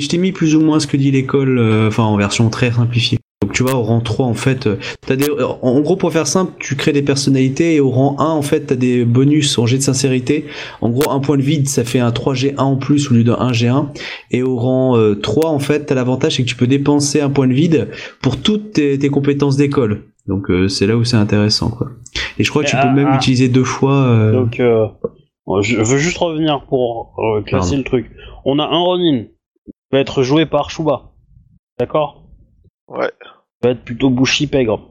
Je 0.00 0.06
t'ai- 0.08 0.18
mis 0.18 0.30
plus 0.30 0.54
ou 0.54 0.60
moins 0.60 0.78
ce 0.78 0.86
que 0.86 0.96
dit 0.96 1.10
l'école, 1.10 1.58
euh, 1.58 1.88
enfin 1.88 2.04
en 2.04 2.16
version 2.16 2.48
très 2.50 2.70
simplifiée. 2.70 3.18
Donc 3.42 3.52
tu 3.52 3.64
vois, 3.64 3.74
au 3.74 3.82
rang 3.82 4.00
3, 4.00 4.24
en 4.26 4.34
fait, 4.34 4.68
euh, 4.68 4.76
t'as 5.04 5.16
des, 5.16 5.26
en 5.30 5.80
gros, 5.80 5.96
pour 5.96 6.12
faire 6.12 6.28
simple, 6.28 6.52
tu 6.60 6.76
crées 6.76 6.92
des 6.92 7.02
personnalités 7.02 7.74
et 7.74 7.80
au 7.80 7.90
rang 7.90 8.16
1, 8.20 8.24
en 8.24 8.42
fait, 8.42 8.60
t'as 8.60 8.76
des 8.76 9.04
bonus 9.04 9.58
en 9.58 9.66
jet 9.66 9.78
de 9.78 9.82
sincérité. 9.82 10.46
En 10.80 10.90
gros, 10.90 11.10
un 11.10 11.18
point 11.18 11.36
de 11.36 11.42
vide, 11.42 11.68
ça 11.68 11.82
fait 11.82 11.98
un 11.98 12.10
3G1 12.10 12.58
en 12.58 12.76
plus 12.76 13.10
au 13.10 13.14
lieu 13.14 13.24
d'un 13.24 13.34
1G1. 13.34 13.88
Et 14.30 14.44
au 14.44 14.56
rang 14.56 14.96
euh, 14.96 15.16
3, 15.16 15.50
en 15.50 15.58
fait, 15.58 15.86
t'as 15.86 15.96
l'avantage, 15.96 16.36
c'est 16.36 16.44
que 16.44 16.48
tu 16.48 16.54
peux 16.54 16.68
dépenser 16.68 17.20
un 17.20 17.30
point 17.30 17.48
de 17.48 17.52
vide 17.52 17.88
pour 18.22 18.40
toutes 18.40 18.74
tes, 18.74 18.96
tes 18.98 19.08
compétences 19.08 19.56
d'école. 19.56 20.04
Donc 20.28 20.50
euh, 20.50 20.68
c'est 20.68 20.86
là 20.86 20.96
où 20.96 21.02
c'est 21.02 21.16
intéressant, 21.16 21.70
quoi. 21.70 21.88
Et 22.38 22.44
je 22.44 22.50
crois 22.50 22.62
que 22.62 22.68
tu 22.68 22.76
ah, 22.76 22.86
peux 22.86 22.94
même 22.94 23.08
ah. 23.10 23.16
utiliser 23.16 23.48
deux 23.48 23.64
fois. 23.64 24.04
euh, 24.04 24.32
Donc, 24.32 24.60
euh, 24.60 24.86
bon, 25.46 25.60
je 25.62 25.76
veux 25.82 25.98
juste 25.98 26.18
revenir 26.18 26.64
pour 26.68 27.16
euh, 27.18 27.42
classer 27.42 27.70
Pardon. 27.70 27.76
le 27.78 27.84
truc. 27.84 28.10
On 28.44 28.58
a 28.60 28.64
un 28.64 28.78
Ronin 28.78 29.24
qui 29.24 29.72
va 29.90 29.98
être 29.98 30.22
joué 30.22 30.46
par 30.46 30.70
Shuba. 30.70 31.10
D'accord? 31.78 32.22
Ouais. 32.88 33.10
Va 33.62 33.70
être 33.70 33.84
plutôt 33.84 34.10
Bushi 34.10 34.46
Pègre. 34.46 34.90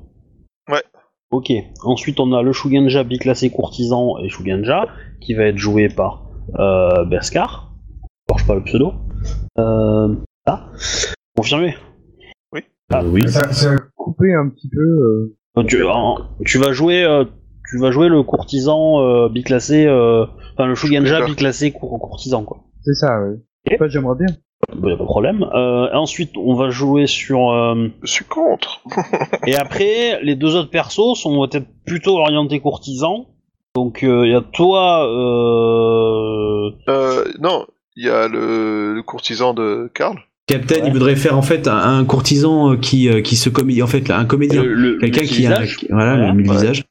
Ouais. 0.69 0.83
Ok. 1.31 1.51
Ensuite, 1.83 2.19
on 2.19 2.33
a 2.33 2.41
le 2.41 2.53
Shugenja 2.53 3.03
biclassé 3.03 3.49
courtisan 3.49 4.17
et 4.19 4.29
Shugenja 4.29 4.87
qui 5.21 5.33
va 5.33 5.43
être 5.45 5.57
joué 5.57 5.89
par 5.89 6.23
euh, 6.59 7.05
Beskar. 7.05 7.73
Je 8.37 8.45
pas 8.45 8.55
le 8.55 8.63
pseudo. 8.63 8.93
Euh, 9.59 10.15
ah, 10.45 10.69
confirmé. 11.35 11.75
Ah, 12.93 13.01
Euh, 13.03 13.09
oui. 13.09 13.21
Ça, 13.29 13.51
ça 13.53 13.71
a 13.71 13.77
coupé 13.95 14.33
un 14.33 14.49
petit 14.49 14.69
peu. 14.69 14.79
euh, 14.81 15.37
Euh, 15.57 15.63
Tu, 15.63 15.83
en- 15.85 16.17
tu 16.45 16.57
vas 16.57 16.71
jouer, 16.73 17.03
euh, 17.03 17.23
tu 17.69 17.77
vas 17.77 17.91
jouer 17.91 18.07
le 18.09 18.23
courtisan 18.23 18.99
euh, 19.01 19.29
biclassé, 19.29 19.85
euh, 19.85 20.25
enfin 20.53 20.65
le 20.65 20.75
Shugenja 20.75 21.07
Shugenja. 21.15 21.25
biclassé 21.25 21.71
cour- 21.71 21.99
courtisan 21.99 22.43
quoi. 22.43 22.63
C'est 22.83 22.93
ça, 22.93 23.21
oui. 23.21 23.35
Ok. 23.67 23.73
Enfin, 23.75 23.87
j'aimerais 23.89 24.15
bien. 24.17 24.27
Bah, 24.75 24.89
y 24.89 24.93
a 24.93 24.97
pas 24.97 25.03
de 25.03 25.07
problème. 25.07 25.45
Euh, 25.53 25.87
ensuite, 25.93 26.31
on 26.37 26.53
va 26.55 26.69
jouer 26.69 27.07
sur. 27.07 27.51
euh, 27.51 27.87
Je 28.03 28.11
suis 28.11 28.25
contre. 28.25 28.81
et 29.47 29.55
après, 29.55 30.19
les 30.23 30.35
deux 30.35 30.55
autres 30.55 30.69
persos 30.69 31.15
sont 31.19 31.47
peut-être 31.47 31.67
plutôt 31.85 32.17
orientés 32.17 32.59
courtisans. 32.59 33.25
Donc 33.75 33.99
il 34.01 34.29
y 34.29 34.35
a 34.35 34.41
toi. 34.41 35.05
Euh... 35.07 36.71
Euh, 36.89 37.23
non, 37.39 37.65
il 37.95 38.05
y 38.05 38.09
a 38.09 38.27
le, 38.27 38.93
le 38.95 39.01
courtisan 39.03 39.53
de 39.53 39.89
Karl. 39.93 40.17
Captain, 40.47 40.75
Ouais. 40.75 40.81
il 40.87 40.91
voudrait 40.93 41.15
faire 41.15 41.37
en 41.37 41.41
fait 41.41 41.67
un, 41.67 41.77
un 41.77 42.03
courtisan 42.03 42.71
euh, 42.73 42.75
qui, 42.77 43.07
euh, 43.07 43.21
qui 43.21 43.35
se 43.35 43.49
comédie, 43.49 43.81
en 43.83 43.87
fait, 43.87 44.09
un 44.09 44.25
comédien. 44.25 44.63
le- 44.63 44.73
le- 44.73 44.97
Quelqu'un 44.97 45.21
qui 45.21 45.45
a 45.45 45.49
multi-visage. 45.49 45.77
qui- 45.77 45.87
voilà, 45.89 46.15
Voilà. 46.15 46.27
le 46.27 46.33
mille 46.33 46.49
Ouais. 46.49 46.55
visages. 46.57 46.83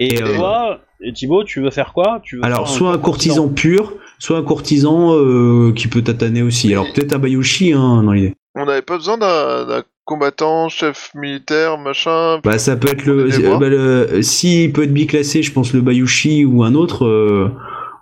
Et, 0.00 0.14
Et, 0.16 0.22
euh, 0.22 0.36
toi, 0.36 0.78
et 1.00 1.12
Thibaut, 1.12 1.44
tu 1.44 1.62
veux 1.62 1.70
faire 1.70 1.92
quoi? 1.94 2.20
Tu 2.22 2.36
veux 2.36 2.44
Alors, 2.44 2.66
faire 2.66 2.76
soit 2.76 2.90
un 2.92 2.98
courtisan 2.98 3.48
pur, 3.48 3.94
soit 4.18 4.38
un 4.38 4.42
courtisan 4.42 5.14
euh, 5.14 5.72
qui 5.72 5.88
peut 5.88 6.02
tataner 6.02 6.42
aussi. 6.42 6.72
Alors, 6.72 6.86
peut-être 6.92 7.14
un 7.14 7.18
Bayushi, 7.18 7.72
hein, 7.72 8.02
dans 8.02 8.12
l'idée. 8.12 8.34
On 8.54 8.64
n'avait 8.64 8.82
pas 8.82 8.96
besoin 8.96 9.18
d'un 9.18 9.82
combattant, 10.04 10.68
chef 10.68 11.10
militaire, 11.14 11.78
machin. 11.78 12.40
Bah, 12.44 12.58
ça 12.58 12.76
peut 12.76 12.88
être 12.88 13.04
le. 13.04 13.28
Euh, 13.32 13.58
bah, 13.58 13.68
le 13.68 14.22
S'il 14.22 14.72
peut 14.72 14.84
être 14.84 14.92
biclassé, 14.94 15.42
je 15.42 15.52
pense 15.52 15.72
le 15.74 15.80
Bayushi 15.82 16.44
ou 16.44 16.62
un 16.62 16.74
autre, 16.74 17.04
euh, 17.04 17.50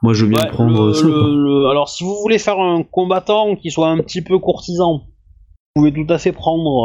moi 0.02 0.12
je 0.12 0.24
veux 0.24 0.30
bien 0.30 0.42
Ouais, 0.44 0.50
prendre 0.50 0.88
le- 0.88 0.92
ça. 0.92 1.02
quoi. 1.06 1.10
le- 1.10 1.42
le- 1.62 1.66
Alors, 1.70 1.88
si 1.88 2.04
vous 2.04 2.14
voulez 2.22 2.38
faire 2.38 2.60
un 2.60 2.82
combattant 2.84 3.56
qui 3.56 3.70
soit 3.70 3.88
un 3.88 3.98
petit 3.98 4.22
peu 4.22 4.38
courtisan, 4.38 5.02
vous 5.76 5.82
pouvez 5.82 5.92
tout 5.92 6.12
à 6.12 6.18
fait 6.18 6.32
prendre, 6.32 6.84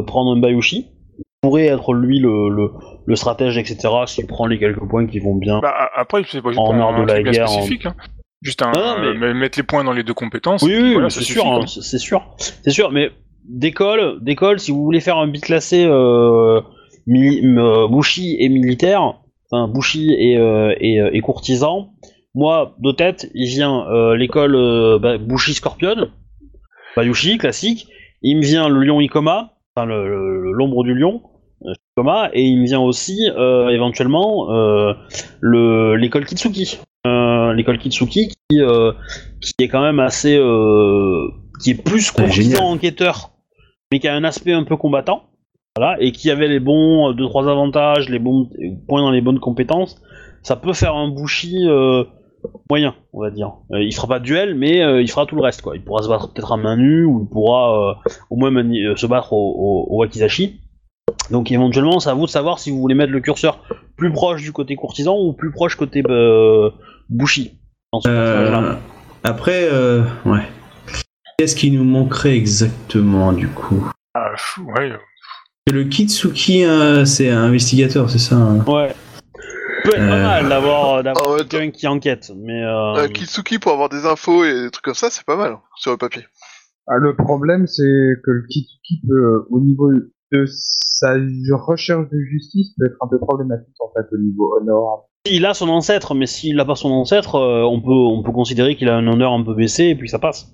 euh, 0.00 0.02
prendre 0.02 0.36
un 0.36 0.38
Bayushi. 0.40 0.86
Il 1.18 1.48
pourrait 1.48 1.66
être 1.66 1.94
lui 1.94 2.18
le, 2.20 2.50
le, 2.50 2.70
le 3.06 3.16
stratège, 3.16 3.56
etc. 3.56 3.88
S'il 4.06 4.26
prend 4.26 4.46
les 4.46 4.58
quelques 4.58 4.86
points 4.88 5.06
qui 5.06 5.18
vont 5.20 5.34
bien. 5.36 5.58
Bah, 5.60 5.74
après, 5.96 6.22
c'est 6.30 6.42
pas 6.42 6.50
En 6.58 6.74
un 6.74 7.00
de 7.02 7.06
la 7.06 7.22
guerre, 7.22 7.48
spécifique. 7.48 7.86
hein. 7.86 7.94
Juste 8.42 8.62
un, 8.62 8.72
Non, 8.72 8.80
non, 8.80 9.14
mais- 9.14 9.26
euh, 9.26 9.34
mettre 9.34 9.58
les 9.58 9.62
points 9.64 9.84
dans 9.84 9.92
les 9.92 10.02
deux 10.02 10.14
compétences. 10.14 10.62
oui, 10.62 10.74
oui, 10.80 10.92
voilà, 10.94 11.10
c'est 11.10 11.22
sûr, 11.22 11.46
hein, 11.46 11.66
c'est 11.66 11.98
sûr, 11.98 12.22
c'est 12.38 12.70
sûr. 12.70 12.90
Mais 12.90 13.10
d'école, 13.44 14.18
d'école, 14.22 14.60
si 14.60 14.70
vous 14.70 14.82
voulez 14.82 15.00
faire 15.00 15.18
un 15.18 15.26
biclassé 15.28 15.84
euh, 15.84 16.60
mili- 17.06 17.42
euh, 17.58 17.86
Bushi 17.88 18.36
et 18.40 18.48
militaire, 18.48 19.02
enfin 19.50 19.68
Bushi 19.68 20.12
et, 20.18 20.38
euh, 20.38 20.74
et, 20.80 21.00
euh, 21.00 21.10
et 21.12 21.20
courtisan, 21.20 21.90
moi 22.34 22.74
de 22.78 22.92
tête, 22.92 23.30
il 23.34 23.46
vient 23.48 23.86
euh, 23.90 24.16
l'école 24.16 24.54
euh, 24.54 24.98
bah, 24.98 25.18
Bushi 25.18 25.52
Scorpion, 25.54 26.08
Bayushi 26.96 27.38
classique. 27.38 27.88
Il 28.22 28.36
me 28.36 28.42
vient 28.42 28.68
le 28.68 28.82
lion 28.84 29.00
Ikoma, 29.00 29.52
enfin 29.74 29.86
l'ombre 29.86 30.84
du 30.84 30.94
lion. 30.94 31.22
euh, 31.66 31.72
Ikoma, 31.96 32.30
et 32.32 32.42
il 32.42 32.58
me 32.60 32.66
vient 32.66 32.80
aussi 32.80 33.28
euh, 33.36 33.68
éventuellement 33.68 34.50
euh, 34.52 34.92
le 35.40 35.96
l'école 35.96 36.24
Kitsuki, 36.26 36.78
Euh, 37.06 37.54
l'école 37.54 37.78
Kitsuki 37.78 38.28
qui 38.28 38.60
euh, 38.60 38.92
qui 39.40 39.54
est 39.60 39.68
quand 39.68 39.80
même 39.80 40.00
assez 40.00 40.36
euh, 40.36 41.28
qui 41.62 41.70
est 41.70 41.82
plus 41.82 42.10
courtisan 42.10 42.62
enquêteur 42.72 43.30
mais 43.90 44.00
qui 44.00 44.06
a 44.08 44.14
un 44.14 44.22
aspect 44.22 44.52
un 44.52 44.64
peu 44.64 44.76
combattant 44.76 45.22
voilà 45.78 45.96
et 45.98 46.12
qui 46.12 46.30
avait 46.30 46.46
les 46.46 46.60
bons 46.60 47.12
2 47.12 47.24
trois 47.26 47.48
avantages 47.48 48.10
les 48.10 48.18
bons 48.18 48.50
points 48.86 49.00
dans 49.00 49.10
les 49.10 49.22
bonnes 49.22 49.40
compétences 49.40 49.96
ça 50.42 50.56
peut 50.56 50.74
faire 50.74 50.94
un 50.94 51.08
bushi 51.08 51.56
euh, 51.66 52.04
moyen 52.68 52.94
on 53.14 53.22
va 53.22 53.30
dire. 53.30 53.52
Il 53.70 53.94
fera 53.94 54.06
pas 54.06 54.18
de 54.18 54.24
duel 54.24 54.54
mais 54.54 54.78
il 55.02 55.10
fera 55.10 55.24
tout 55.24 55.36
le 55.36 55.42
reste 55.42 55.62
quoi. 55.62 55.76
Il 55.76 55.82
pourra 55.82 56.02
se 56.02 56.08
battre 56.08 56.32
peut-être 56.34 56.52
à 56.52 56.56
main 56.58 56.76
nue 56.76 57.04
ou 57.06 57.22
il 57.26 57.28
pourra 57.32 57.98
au 58.28 58.36
moins 58.36 58.50
se 58.96 59.06
battre 59.06 59.32
au, 59.32 59.36
au- 59.38 59.86
au 59.94 60.00
wakizashi. 60.00 60.60
Donc 61.30 61.50
éventuellement 61.50 61.98
c'est 62.00 62.10
à 62.10 62.14
vous 62.14 62.26
de 62.26 62.30
savoir 62.30 62.58
si 62.58 62.70
vous 62.70 62.78
voulez 62.78 62.94
mettre 62.94 63.12
le 63.12 63.20
curseur 63.20 63.62
plus 63.96 64.12
proche 64.12 64.42
du 64.42 64.52
côté 64.52 64.76
courtisan 64.76 65.18
ou 65.18 65.32
plus 65.34 65.50
proche 65.50 65.76
côté 65.76 66.02
euh, 66.08 66.70
bushi 67.10 67.58
dans 67.92 68.00
ce. 68.00 68.08
Euh, 68.08 68.74
après, 69.24 69.68
euh, 69.70 70.02
ouais. 70.24 70.48
Qu'est-ce 71.38 71.56
qui 71.56 71.70
nous 71.70 71.84
manquerait 71.84 72.36
exactement 72.36 73.32
du 73.32 73.48
coup 73.48 73.90
Ah, 74.14 74.30
fou, 74.36 74.62
ouais. 74.76 74.92
C'est 75.66 75.74
le 75.74 75.84
Kitsuki, 75.84 76.64
euh, 76.64 77.04
c'est 77.04 77.30
un 77.30 77.44
investigateur, 77.44 78.08
c'est 78.10 78.18
ça 78.18 78.36
hein 78.36 78.64
Ouais. 78.66 78.94
Peut 79.84 79.90
être 79.94 80.08
pas 80.08 80.16
Euh. 80.16 80.22
mal 80.22 80.48
d'avoir 80.48 81.02
d'avoir 81.02 81.24
Ah 81.26 81.32
ouais, 81.32 81.46
quelqu'un 81.46 81.70
qui 81.70 81.86
enquête, 81.88 82.30
mais 82.36 82.62
euh... 82.62 82.94
Euh, 82.96 83.08
Kitsuki 83.08 83.58
pour 83.58 83.72
avoir 83.72 83.88
des 83.88 84.04
infos 84.04 84.44
et 84.44 84.52
des 84.64 84.70
trucs 84.70 84.84
comme 84.84 84.94
ça, 84.94 85.08
c'est 85.10 85.24
pas 85.24 85.36
mal 85.36 85.56
sur 85.76 85.90
le 85.92 85.96
papier. 85.96 86.22
Ah, 86.86 86.96
le 86.98 87.14
problème, 87.16 87.66
c'est 87.66 87.82
que 88.24 88.30
le 88.30 88.42
Kitsuki 88.48 89.00
peut, 89.08 89.46
au 89.50 89.60
niveau 89.60 89.90
de 90.32 90.44
sa 90.46 91.12
recherche 91.52 92.08
de 92.10 92.18
justice, 92.30 92.74
peut 92.78 92.86
être 92.86 92.96
un 93.00 93.08
peu 93.08 93.18
problématique 93.18 93.74
en 93.80 93.90
fait 93.94 94.06
au 94.14 94.18
niveau 94.18 94.54
honor. 94.60 95.08
Il 95.28 95.44
a 95.46 95.54
son 95.54 95.68
ancêtre, 95.68 96.14
mais 96.14 96.26
s'il 96.26 96.56
n'a 96.56 96.64
pas 96.64 96.74
son 96.76 96.90
ancêtre, 96.90 97.34
euh, 97.36 97.62
on 97.62 97.80
peut 97.80 97.90
on 97.90 98.22
peut 98.22 98.32
considérer 98.32 98.76
qu'il 98.76 98.88
a 98.88 98.96
un 98.96 99.06
honneur 99.06 99.32
un 99.32 99.42
peu 99.42 99.54
baissé 99.54 99.84
et 99.84 99.94
puis 99.94 100.08
ça 100.08 100.18
passe. 100.18 100.52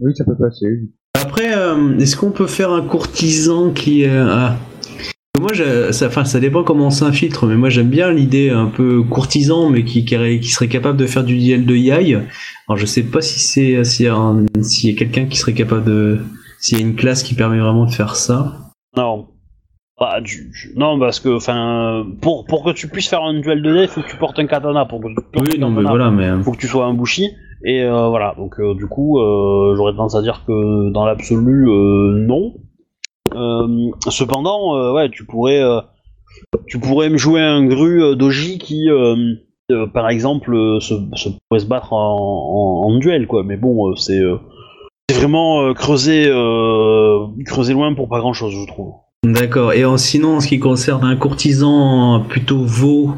Oui, 0.00 0.12
ça 0.16 0.24
peut 0.24 0.36
passer. 0.36 0.66
Après, 1.14 1.54
euh, 1.56 1.96
est-ce 1.98 2.16
qu'on 2.16 2.30
peut 2.32 2.46
faire 2.46 2.72
un 2.72 2.82
courtisan 2.82 3.70
qui. 3.70 4.04
euh, 4.04 4.26
ah. 4.30 4.56
Moi, 5.40 5.52
je- 5.54 5.90
ça, 5.92 6.06
enfin, 6.06 6.24
ça 6.24 6.38
dépend 6.40 6.62
comment 6.62 6.86
on 6.86 6.90
s'infiltre, 6.90 7.46
mais 7.46 7.56
moi 7.56 7.68
j'aime 7.68 7.88
bien 7.88 8.12
l'idée 8.12 8.50
un 8.50 8.66
peu 8.66 9.02
courtisan, 9.02 9.70
mais 9.70 9.84
qui, 9.84 10.04
qui, 10.04 10.16
aurait- 10.16 10.38
qui 10.40 10.48
serait 10.50 10.68
capable 10.68 10.96
de 10.98 11.06
faire 11.06 11.24
du 11.24 11.36
duel 11.38 11.66
de 11.66 11.74
yai. 11.74 12.14
Alors, 12.68 12.76
je 12.76 12.86
sais 12.86 13.02
pas 13.02 13.20
si 13.20 13.40
c'est 13.40 13.82
s'il 13.84 14.06
y 14.06 14.64
s'il 14.64 14.90
y 14.90 14.94
a 14.94 14.98
quelqu'un 14.98 15.26
qui 15.26 15.36
serait 15.38 15.54
capable 15.54 15.84
de. 15.84 16.20
S'il 16.60 16.78
y 16.78 16.80
a 16.82 16.84
une 16.84 16.94
classe 16.94 17.22
qui 17.24 17.34
permet 17.34 17.58
vraiment 17.58 17.86
de 17.86 17.90
faire 17.92 18.14
ça. 18.14 18.70
Non. 18.96 19.26
Bah, 20.00 20.18
non, 20.74 20.98
parce 20.98 21.20
que 21.20 21.28
enfin 21.36 22.04
pour 22.22 22.44
pour 22.46 22.64
que 22.64 22.70
tu 22.70 22.88
puisses 22.88 23.08
faire 23.08 23.22
un 23.22 23.38
duel 23.40 23.62
de 23.62 23.72
dé, 23.72 23.82
il 23.82 23.88
faut 23.88 24.00
que 24.00 24.08
tu 24.08 24.16
portes 24.16 24.38
un 24.38 24.46
katana 24.46 24.84
pour 24.84 25.00
que 25.00 25.08
tu 25.08 25.14
portes 25.14 25.46
Oui, 25.48 25.54
un 25.56 25.60
non, 25.60 25.68
mais 25.70 25.76
katana. 25.82 25.90
voilà, 25.90 26.10
mais. 26.10 26.24
euh, 26.24 26.42
faut 26.42 26.52
que 26.52 26.56
tu 26.58 26.66
sois 26.66 26.86
un 26.86 26.94
bushi. 26.94 27.28
Et 27.64 27.82
euh, 27.82 28.08
voilà. 28.08 28.34
Donc 28.36 28.58
euh, 28.58 28.74
du 28.74 28.86
coup 28.88 29.20
euh, 29.20 29.74
j'aurais 29.76 29.92
tendance 29.92 30.16
à 30.16 30.22
dire 30.22 30.42
que 30.46 30.90
dans 30.90 31.04
l'absolu 31.04 31.68
euh, 31.68 32.14
non. 32.26 32.54
Euh, 33.34 33.90
cependant 34.08 34.76
euh, 34.76 34.92
ouais 34.92 35.08
tu 35.10 35.24
pourrais 35.24 35.62
euh, 35.62 35.80
tu 36.66 36.80
pourrais 36.80 37.08
me 37.08 37.16
jouer 37.16 37.40
un 37.40 37.64
gru 37.64 38.02
euh, 38.02 38.14
doji 38.16 38.58
qui 38.58 38.90
euh, 38.90 39.14
euh, 39.70 39.86
par 39.86 40.08
exemple 40.08 40.52
euh, 40.54 40.80
se, 40.80 40.94
se 41.14 41.28
pourrait 41.48 41.60
se 41.60 41.66
battre 41.66 41.92
en, 41.92 42.16
en- 42.16 42.88
en 42.88 42.98
duel 42.98 43.26
quoi. 43.28 43.44
Mais 43.44 43.56
bon 43.56 43.90
euh, 43.90 43.94
c'est 43.96 44.18
euh, 44.18 44.38
c'est 45.08 45.16
vraiment 45.18 45.62
euh, 45.62 45.72
creuser 45.74 46.26
euh, 46.28 47.26
creuser 47.46 47.74
loin 47.74 47.94
pour 47.94 48.08
pas 48.08 48.18
grand 48.18 48.32
chose 48.32 48.52
je 48.52 48.66
trouve 48.66 48.94
D'accord. 49.32 49.72
Et 49.72 49.84
en, 49.84 49.96
sinon, 49.98 50.36
en 50.36 50.40
ce 50.40 50.48
qui 50.48 50.58
concerne 50.58 51.04
un 51.04 51.14
courtisan 51.14 52.24
plutôt 52.28 52.64
veau 52.64 53.12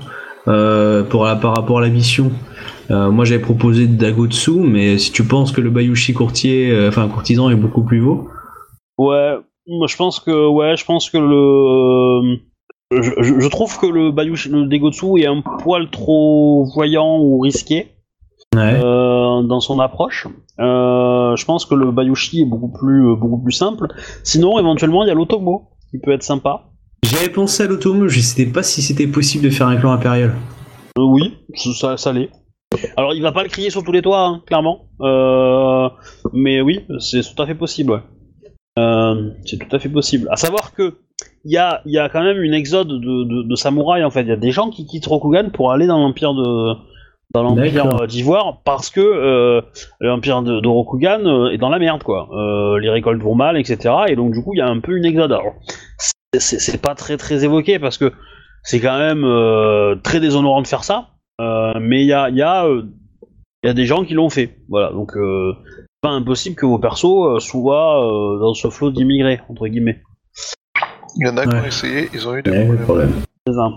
euh, 0.49 1.03
pour 1.03 1.25
la- 1.25 1.37
par 1.37 1.55
rapport 1.57 1.79
à 1.79 1.81
la 1.81 1.89
mission, 1.89 2.31
euh, 2.91 3.11
moi 3.11 3.25
j'avais 3.25 3.41
proposé 3.41 3.87
Dagotsu, 3.87 4.51
mais 4.51 4.99
si 4.99 5.13
tu 5.13 5.25
penses 5.25 5.51
que 5.51 5.63
le 5.63 5.71
Bayushi 5.71 6.13
courtier, 6.13 6.71
euh, 6.71 6.89
enfin 6.91 7.09
courtisan 7.09 7.49
est 7.49 7.55
beaucoup 7.55 7.83
plus 7.83 8.01
veau, 8.01 8.29
Ouais, 8.99 9.35
moi 9.67 9.87
je 9.89 9.97
pense 9.97 10.21
que 10.21 10.47
ouais, 10.47 10.77
je 10.77 10.85
pense 10.85 11.09
que 11.09 11.17
le 11.17 12.37
je, 12.93 13.11
je- 13.23 13.41
je 13.41 13.49
trouve 13.49 13.79
que 13.81 13.87
le 13.87 14.11
Bayushi, 14.13 14.51
le 14.51 14.67
Degotsu 14.67 15.23
est 15.23 15.27
un 15.27 15.41
poil 15.41 15.89
trop 15.91 16.67
voyant 16.75 17.19
ou 17.19 17.39
risqué 17.41 17.89
ouais. 18.55 18.75
euh, 18.85 19.43
dans 19.43 19.61
son 19.61 19.81
approche. 19.81 20.29
Euh, 20.61 21.35
je 21.35 21.45
pense 21.47 21.65
que 21.65 21.75
le 21.75 21.91
Bayushi 21.91 22.43
est 22.43 22.45
beaucoup 22.45 22.69
plus 22.71 23.09
euh, 23.09 23.15
beaucoup 23.17 23.39
plus 23.43 23.53
simple. 23.53 23.89
Sinon, 24.23 24.59
éventuellement, 24.59 25.03
il 25.03 25.09
y 25.09 25.11
a 25.11 25.15
l'Otomo 25.15 25.71
qui 25.95 26.01
peut 26.01 26.11
être 26.11 26.25
sympa. 26.25 26.65
j'avais 27.05 27.29
pensé 27.29 27.63
à 27.63 27.67
l'automo, 27.67 28.09
je 28.09 28.19
sais 28.19 28.47
pas 28.47 28.65
si 28.65 28.83
c'était 28.83 29.07
possible 29.07 29.45
de 29.45 29.51
faire 29.51 29.69
un 29.69 29.77
clan 29.77 29.93
impérial. 29.93 30.35
Euh, 30.99 31.03
oui, 31.03 31.37
ça, 31.55 31.97
ça, 31.97 32.13
l'est. 32.13 32.31
Alors, 32.97 33.15
il 33.15 33.23
va 33.23 33.31
pas 33.31 33.45
le 33.45 33.49
crier 33.49 33.71
sur 33.71 33.85
tous 33.85 33.93
les 33.93 34.03
toits, 34.03 34.27
hein, 34.27 34.43
clairement. 34.45 34.89
Euh, 35.01 35.89
mais 36.33 36.61
oui, 36.61 36.81
c'est 36.99 37.23
tout 37.23 37.41
à 37.41 37.47
fait 37.47 37.55
possible. 37.55 37.93
ouais. 37.93 38.01
Euh, 38.77 39.31
c'est 39.47 39.57
tout 39.57 39.77
à 39.77 39.79
fait 39.79 39.89
possible. 39.89 40.27
À 40.33 40.37
savoir 40.37 40.73
que 40.73 40.97
il 41.45 41.53
y 41.53 41.59
a, 41.59 41.81
il 41.87 41.93
y 41.93 41.99
a 41.99 42.09
quand 42.09 42.25
même 42.25 42.43
une 42.43 42.55
exode 42.55 42.89
de, 42.89 42.97
de, 42.97 43.49
de 43.49 43.55
samouraïs 43.55 44.05
en 44.05 44.11
fait. 44.11 44.23
Il 44.23 44.29
y 44.29 44.33
a 44.33 44.37
des 44.37 44.51
gens 44.51 44.71
qui 44.71 44.85
quittent 44.85 45.07
Rokugan 45.07 45.51
pour 45.53 45.71
aller 45.71 45.87
dans 45.87 45.99
l'empire 45.99 46.35
de 46.35 46.75
dans 47.35 47.43
l'empire 47.43 48.01
euh, 48.03 48.07
d'Ivoire 48.07 48.61
parce 48.65 48.91
que 48.91 49.01
euh, 49.01 49.61
l'empire 50.01 50.43
de, 50.43 50.61
de 50.61 50.69
Rokugan 50.69 51.21
euh, 51.27 51.51
est 51.51 51.59
dans 51.59 51.69
la 51.69 51.79
merde 51.79 52.03
quoi. 52.03 52.29
Euh, 52.33 52.79
les 52.79 52.89
récoltes 52.89 53.21
vont 53.23 53.35
mal, 53.35 53.57
etc. 53.59 53.93
Et 54.09 54.17
donc 54.17 54.33
du 54.33 54.43
coup 54.43 54.55
il 54.55 54.59
y 54.59 54.63
a 54.63 54.69
un 54.69 54.81
peu 54.81 54.97
une 54.97 55.05
exode. 55.05 55.33
Alors 55.33 55.55
c'est- 56.39 56.81
pas 56.81 56.95
très 56.95 57.17
très 57.17 57.45
évoqué 57.45 57.79
parce 57.79 57.99
que 57.99 58.13
c'est 58.63 58.81
quand 58.81 58.97
même 58.99 59.25
euh, 59.25 59.97
très 59.97 60.21
déshonorant 60.21 60.63
de 60.63 60.67
faire 60.67 60.85
ça. 60.85 61.09
Euh, 61.41 61.75
mais 61.81 62.03
il 62.03 62.07
y 62.07 62.13
a, 62.13 62.29
il 62.31 62.37
y, 62.37 62.43
a, 62.43 62.65
euh, 62.67 62.85
y 63.65 63.69
a 63.69 63.75
des 63.75 63.85
gens 63.87 64.05
qui 64.05 64.15
l'ont 64.15 64.31
fait. 64.31 64.57
Voilà, 64.69 64.91
donc 64.93 65.17
euh, 65.17 65.53
c'est 65.67 65.85
pas 66.03 66.11
impossible 66.11 66.55
que 66.57 66.65
vos 66.67 66.79
persos 66.79 67.41
soient 67.41 68.05
euh, 68.07 68.39
dans 68.39 68.55
ce 68.55 68.69
flot 68.71 68.91
d'immigrés, 68.91 69.41
entre 69.49 69.67
guillemets. 69.67 70.01
Il 71.17 71.27
y 71.27 71.31
en 71.31 71.37
a 71.37 71.47
qui 71.47 71.55
ont 71.57 71.65
essayé, 71.65 72.09
ils 72.15 72.29
ont 72.29 72.37
eu 72.37 72.43
des 72.43 72.51
Ouais, 72.51 72.65
problèmes. 72.65 72.85
problème. 72.85 73.13
C'est 73.47 73.53
ça. 73.55 73.69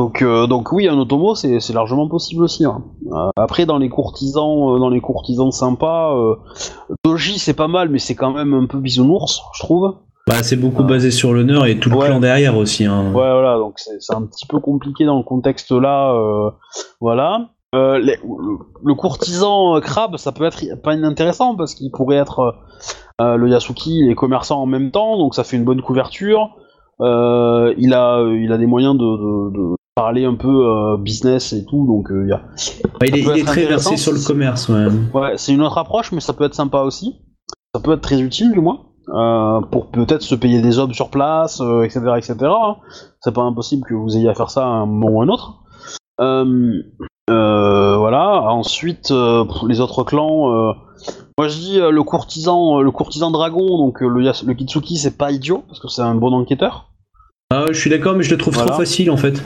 Donc, 0.00 0.22
euh, 0.22 0.46
donc 0.46 0.72
oui, 0.72 0.88
un 0.88 0.98
Otomo, 0.98 1.34
c'est 1.34 1.72
largement 1.74 2.08
possible 2.08 2.42
aussi. 2.42 2.64
hein. 2.64 2.82
Euh, 3.12 3.28
après, 3.36 3.66
dans 3.66 3.76
les 3.76 3.90
courtisans, 3.90 4.74
euh, 4.74 4.78
dans 4.78 4.88
les 4.88 5.02
courtisans 5.02 5.50
sympas, 5.52 6.16
Doji 7.04 7.38
c'est 7.38 7.52
pas 7.54 7.68
mal, 7.68 7.90
mais 7.90 7.98
c'est 7.98 8.14
quand 8.14 8.30
même 8.32 8.54
un 8.54 8.64
peu 8.66 8.78
bisounours, 8.78 9.42
je 9.54 9.60
trouve. 9.62 9.96
Bah, 10.26 10.42
c'est 10.42 10.56
beaucoup 10.56 10.84
basé 10.84 11.10
sur 11.10 11.34
l'honneur 11.34 11.66
et 11.66 11.78
tout 11.78 11.90
le 11.90 11.96
Ouais. 11.96 12.06
clan 12.06 12.18
derrière 12.20 12.56
aussi. 12.56 12.86
Hein. 12.86 13.06
Ouais, 13.08 13.12
voilà, 13.32 13.58
donc 13.58 13.74
c'est 13.78 14.14
un 14.14 14.22
petit 14.22 14.46
peu 14.46 14.58
compliqué 14.60 15.04
dans 15.04 15.18
le 15.18 15.22
contexte 15.24 15.70
là, 15.72 16.14
voilà. 17.00 17.48
Euh, 17.74 17.98
les- 17.98 18.16
le, 18.24 18.56
le 18.84 18.94
courtisan 18.94 19.76
euh, 19.76 19.80
crabe, 19.80 20.16
ça 20.16 20.32
peut 20.32 20.44
être 20.44 20.60
pas 20.82 20.94
inintéressant 20.94 21.54
parce 21.56 21.74
qu'il 21.74 21.90
pourrait 21.92 22.16
être 22.16 22.54
euh, 23.20 23.36
le 23.36 23.48
Yasuki 23.50 24.08
et 24.10 24.14
commerçant 24.14 24.60
en 24.62 24.66
même 24.66 24.90
temps, 24.92 25.18
donc 25.18 25.34
ça 25.34 25.44
fait 25.44 25.56
une 25.58 25.64
bonne 25.64 25.82
couverture. 25.82 26.50
Il 27.00 27.94
a, 27.94 28.22
il 28.28 28.50
a 28.52 28.58
des 28.58 28.66
moyens 28.66 28.94
de, 28.96 29.04
de- 29.04 29.50
de 29.56 29.76
parler 29.94 30.24
un 30.24 30.34
peu 30.34 30.48
euh, 30.48 30.96
business 30.96 31.52
et 31.52 31.64
tout, 31.64 31.86
donc 31.86 32.10
euh, 32.10 32.24
il 32.24 32.30
y 32.30 32.32
a, 32.32 32.42
il 33.06 33.16
est, 33.16 33.38
il 33.40 33.44
très 33.44 33.66
versé 33.66 33.96
sur 33.96 34.12
le 34.12 34.24
commerce, 34.24 34.68
ouais. 34.68 34.86
Ouais, 35.14 35.32
c'est 35.36 35.52
une 35.52 35.62
autre 35.62 35.78
approche, 35.78 36.12
mais 36.12 36.20
ça 36.20 36.32
peut 36.32 36.44
être 36.44 36.54
sympa 36.54 36.80
aussi. 36.82 37.16
Ça 37.74 37.80
peut 37.80 37.92
être 37.92 38.00
très 38.00 38.20
utile, 38.20 38.52
du 38.52 38.60
moins, 38.60 38.86
euh, 39.08 39.60
pour 39.60 39.90
peut-être 39.90 40.22
se 40.22 40.34
payer 40.34 40.60
des 40.60 40.78
hommes 40.78 40.94
sur 40.94 41.10
place, 41.10 41.60
euh, 41.60 41.82
etc., 41.82 42.00
etc. 42.16 42.36
hein. 42.42 42.76
C'est 43.20 43.34
pas 43.34 43.42
impossible 43.42 43.86
que 43.86 43.94
vous 43.94 44.16
ayez 44.16 44.28
à 44.28 44.34
faire 44.34 44.50
ça 44.50 44.64
à 44.64 44.68
un 44.68 44.86
moment 44.86 45.08
ou 45.08 45.20
à 45.20 45.24
un 45.24 45.28
autre. 45.28 45.62
Euh, 46.20 46.82
euh, 47.30 47.96
voilà. 47.96 48.42
Ensuite, 48.50 49.12
les 49.68 49.80
autres 49.80 50.04
clans. 50.04 50.74
moi, 51.38 51.48
je 51.48 51.58
dis 51.58 51.78
le 51.78 52.02
courtisan, 52.02 52.80
le 52.80 52.90
courtisan 52.90 53.30
dragon. 53.30 53.78
Donc 53.78 54.00
le, 54.00 54.08
le 54.08 54.54
Kitsuki, 54.54 54.96
c'est 54.96 55.16
pas 55.16 55.30
idiot 55.30 55.62
parce 55.68 55.78
que 55.80 55.88
c'est 55.88 56.02
un 56.02 56.14
bon 56.14 56.32
enquêteur. 56.32 56.89
Ah, 57.52 57.64
je 57.72 57.78
suis 57.78 57.90
d'accord, 57.90 58.14
mais 58.16 58.22
je 58.22 58.30
le 58.30 58.36
trouve 58.38 58.54
Voilà. 58.54 58.70
trop 58.70 58.78
facile 58.80 59.10
en 59.10 59.16
fait. 59.16 59.42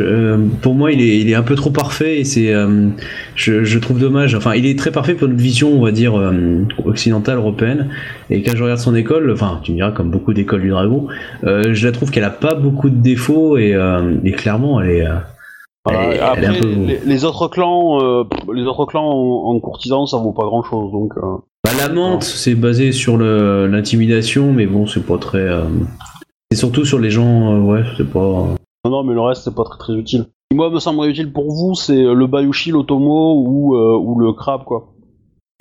Euh, 0.00 0.38
pour 0.60 0.74
moi, 0.74 0.90
il 0.90 1.00
est, 1.00 1.18
il 1.20 1.30
est 1.30 1.34
un 1.36 1.42
peu 1.44 1.54
trop 1.54 1.70
parfait 1.70 2.18
et 2.18 2.24
c'est, 2.24 2.52
euh, 2.52 2.88
je, 3.36 3.62
je 3.64 3.78
trouve 3.78 4.00
dommage. 4.00 4.34
Enfin, 4.34 4.54
il 4.54 4.66
est 4.66 4.76
très 4.76 4.90
parfait 4.90 5.14
pour 5.14 5.28
notre 5.28 5.40
vision, 5.40 5.72
on 5.72 5.80
va 5.82 5.92
dire 5.92 6.18
euh, 6.18 6.66
occidentale, 6.84 7.36
européenne. 7.38 7.90
Et 8.28 8.42
quand 8.42 8.56
je 8.56 8.62
regarde 8.62 8.80
son 8.80 8.94
école, 8.96 9.30
enfin, 9.32 9.60
tu 9.62 9.70
me 9.70 9.76
diras 9.76 9.92
comme 9.92 10.10
beaucoup 10.10 10.34
d'écoles 10.34 10.62
du 10.62 10.70
dragon, 10.70 11.06
je 11.44 11.86
la 11.86 11.92
trouve 11.92 12.10
qu'elle 12.10 12.24
a 12.24 12.30
pas 12.30 12.54
beaucoup 12.54 12.90
de 12.90 12.96
défauts 13.00 13.56
et, 13.56 13.78
et 14.24 14.32
clairement, 14.32 14.80
elle 14.80 14.90
est, 14.90 14.98
elle 14.98 15.12
Après, 15.84 16.18
elle 16.36 16.44
est 16.44 16.46
un 16.48 16.54
peu. 16.60 16.66
les, 16.68 17.00
les 17.06 17.24
autres 17.24 17.46
clans, 17.48 18.26
les 18.52 18.62
autres 18.64 18.86
clans 18.86 19.08
en, 19.08 19.54
en 19.54 19.60
courtisan, 19.60 20.06
ça 20.06 20.16
vaut 20.18 20.32
pas 20.32 20.44
grand 20.44 20.64
chose. 20.64 20.90
Donc. 20.90 21.12
euh, 21.16 21.36
Bah, 21.62 21.70
la 21.78 21.88
menthe, 21.88 22.24
c'est 22.24 22.56
basé 22.56 22.90
sur 22.90 23.16
l'intimidation, 23.16 24.52
mais 24.52 24.66
bon, 24.66 24.86
c'est 24.88 25.06
pas 25.06 25.18
très. 25.18 25.46
Euh, 26.54 26.56
C'est 26.56 26.60
surtout 26.60 26.84
sur 26.84 26.98
les 26.98 27.10
gens, 27.10 27.54
euh, 27.54 27.60
ouais, 27.60 27.82
c'est 27.96 28.10
pas. 28.10 28.20
Non, 28.84 28.90
non, 28.90 29.04
mais 29.04 29.14
le 29.14 29.20
reste, 29.20 29.42
c'est 29.44 29.54
pas 29.54 29.64
très 29.64 29.78
très 29.78 29.92
utile. 29.94 30.26
Moi, 30.52 30.70
me 30.70 30.78
semblerait 30.78 31.10
utile 31.10 31.32
pour 31.32 31.50
vous, 31.50 31.74
c'est 31.74 31.96
le 32.02 32.26
Bayushi, 32.26 32.70
l'Otomo 32.70 33.42
ou, 33.46 33.76
euh, 33.76 33.96
ou 33.98 34.18
le 34.20 34.32
crabe, 34.32 34.64
quoi. 34.64 34.92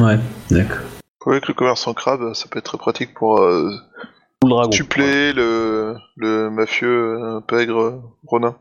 Ouais, 0.02 0.20
d'accord. 0.52 0.84
Que 1.20 1.30
le 1.48 1.54
commerce 1.54 1.88
en 1.88 1.94
crabe, 1.94 2.34
ça 2.34 2.48
peut 2.50 2.60
être 2.60 2.66
très 2.66 2.78
pratique 2.78 3.14
pour 3.14 3.40
euh, 3.40 3.70
Ou 4.44 4.48
le 4.48 4.50
dragon. 4.50 4.72
suppléer 4.72 5.32
le, 5.34 5.96
le 6.18 6.50
mafieux 6.50 7.18
euh, 7.24 7.40
pègre 7.40 7.80
euh, 7.80 8.02
Ronin. 8.28 8.56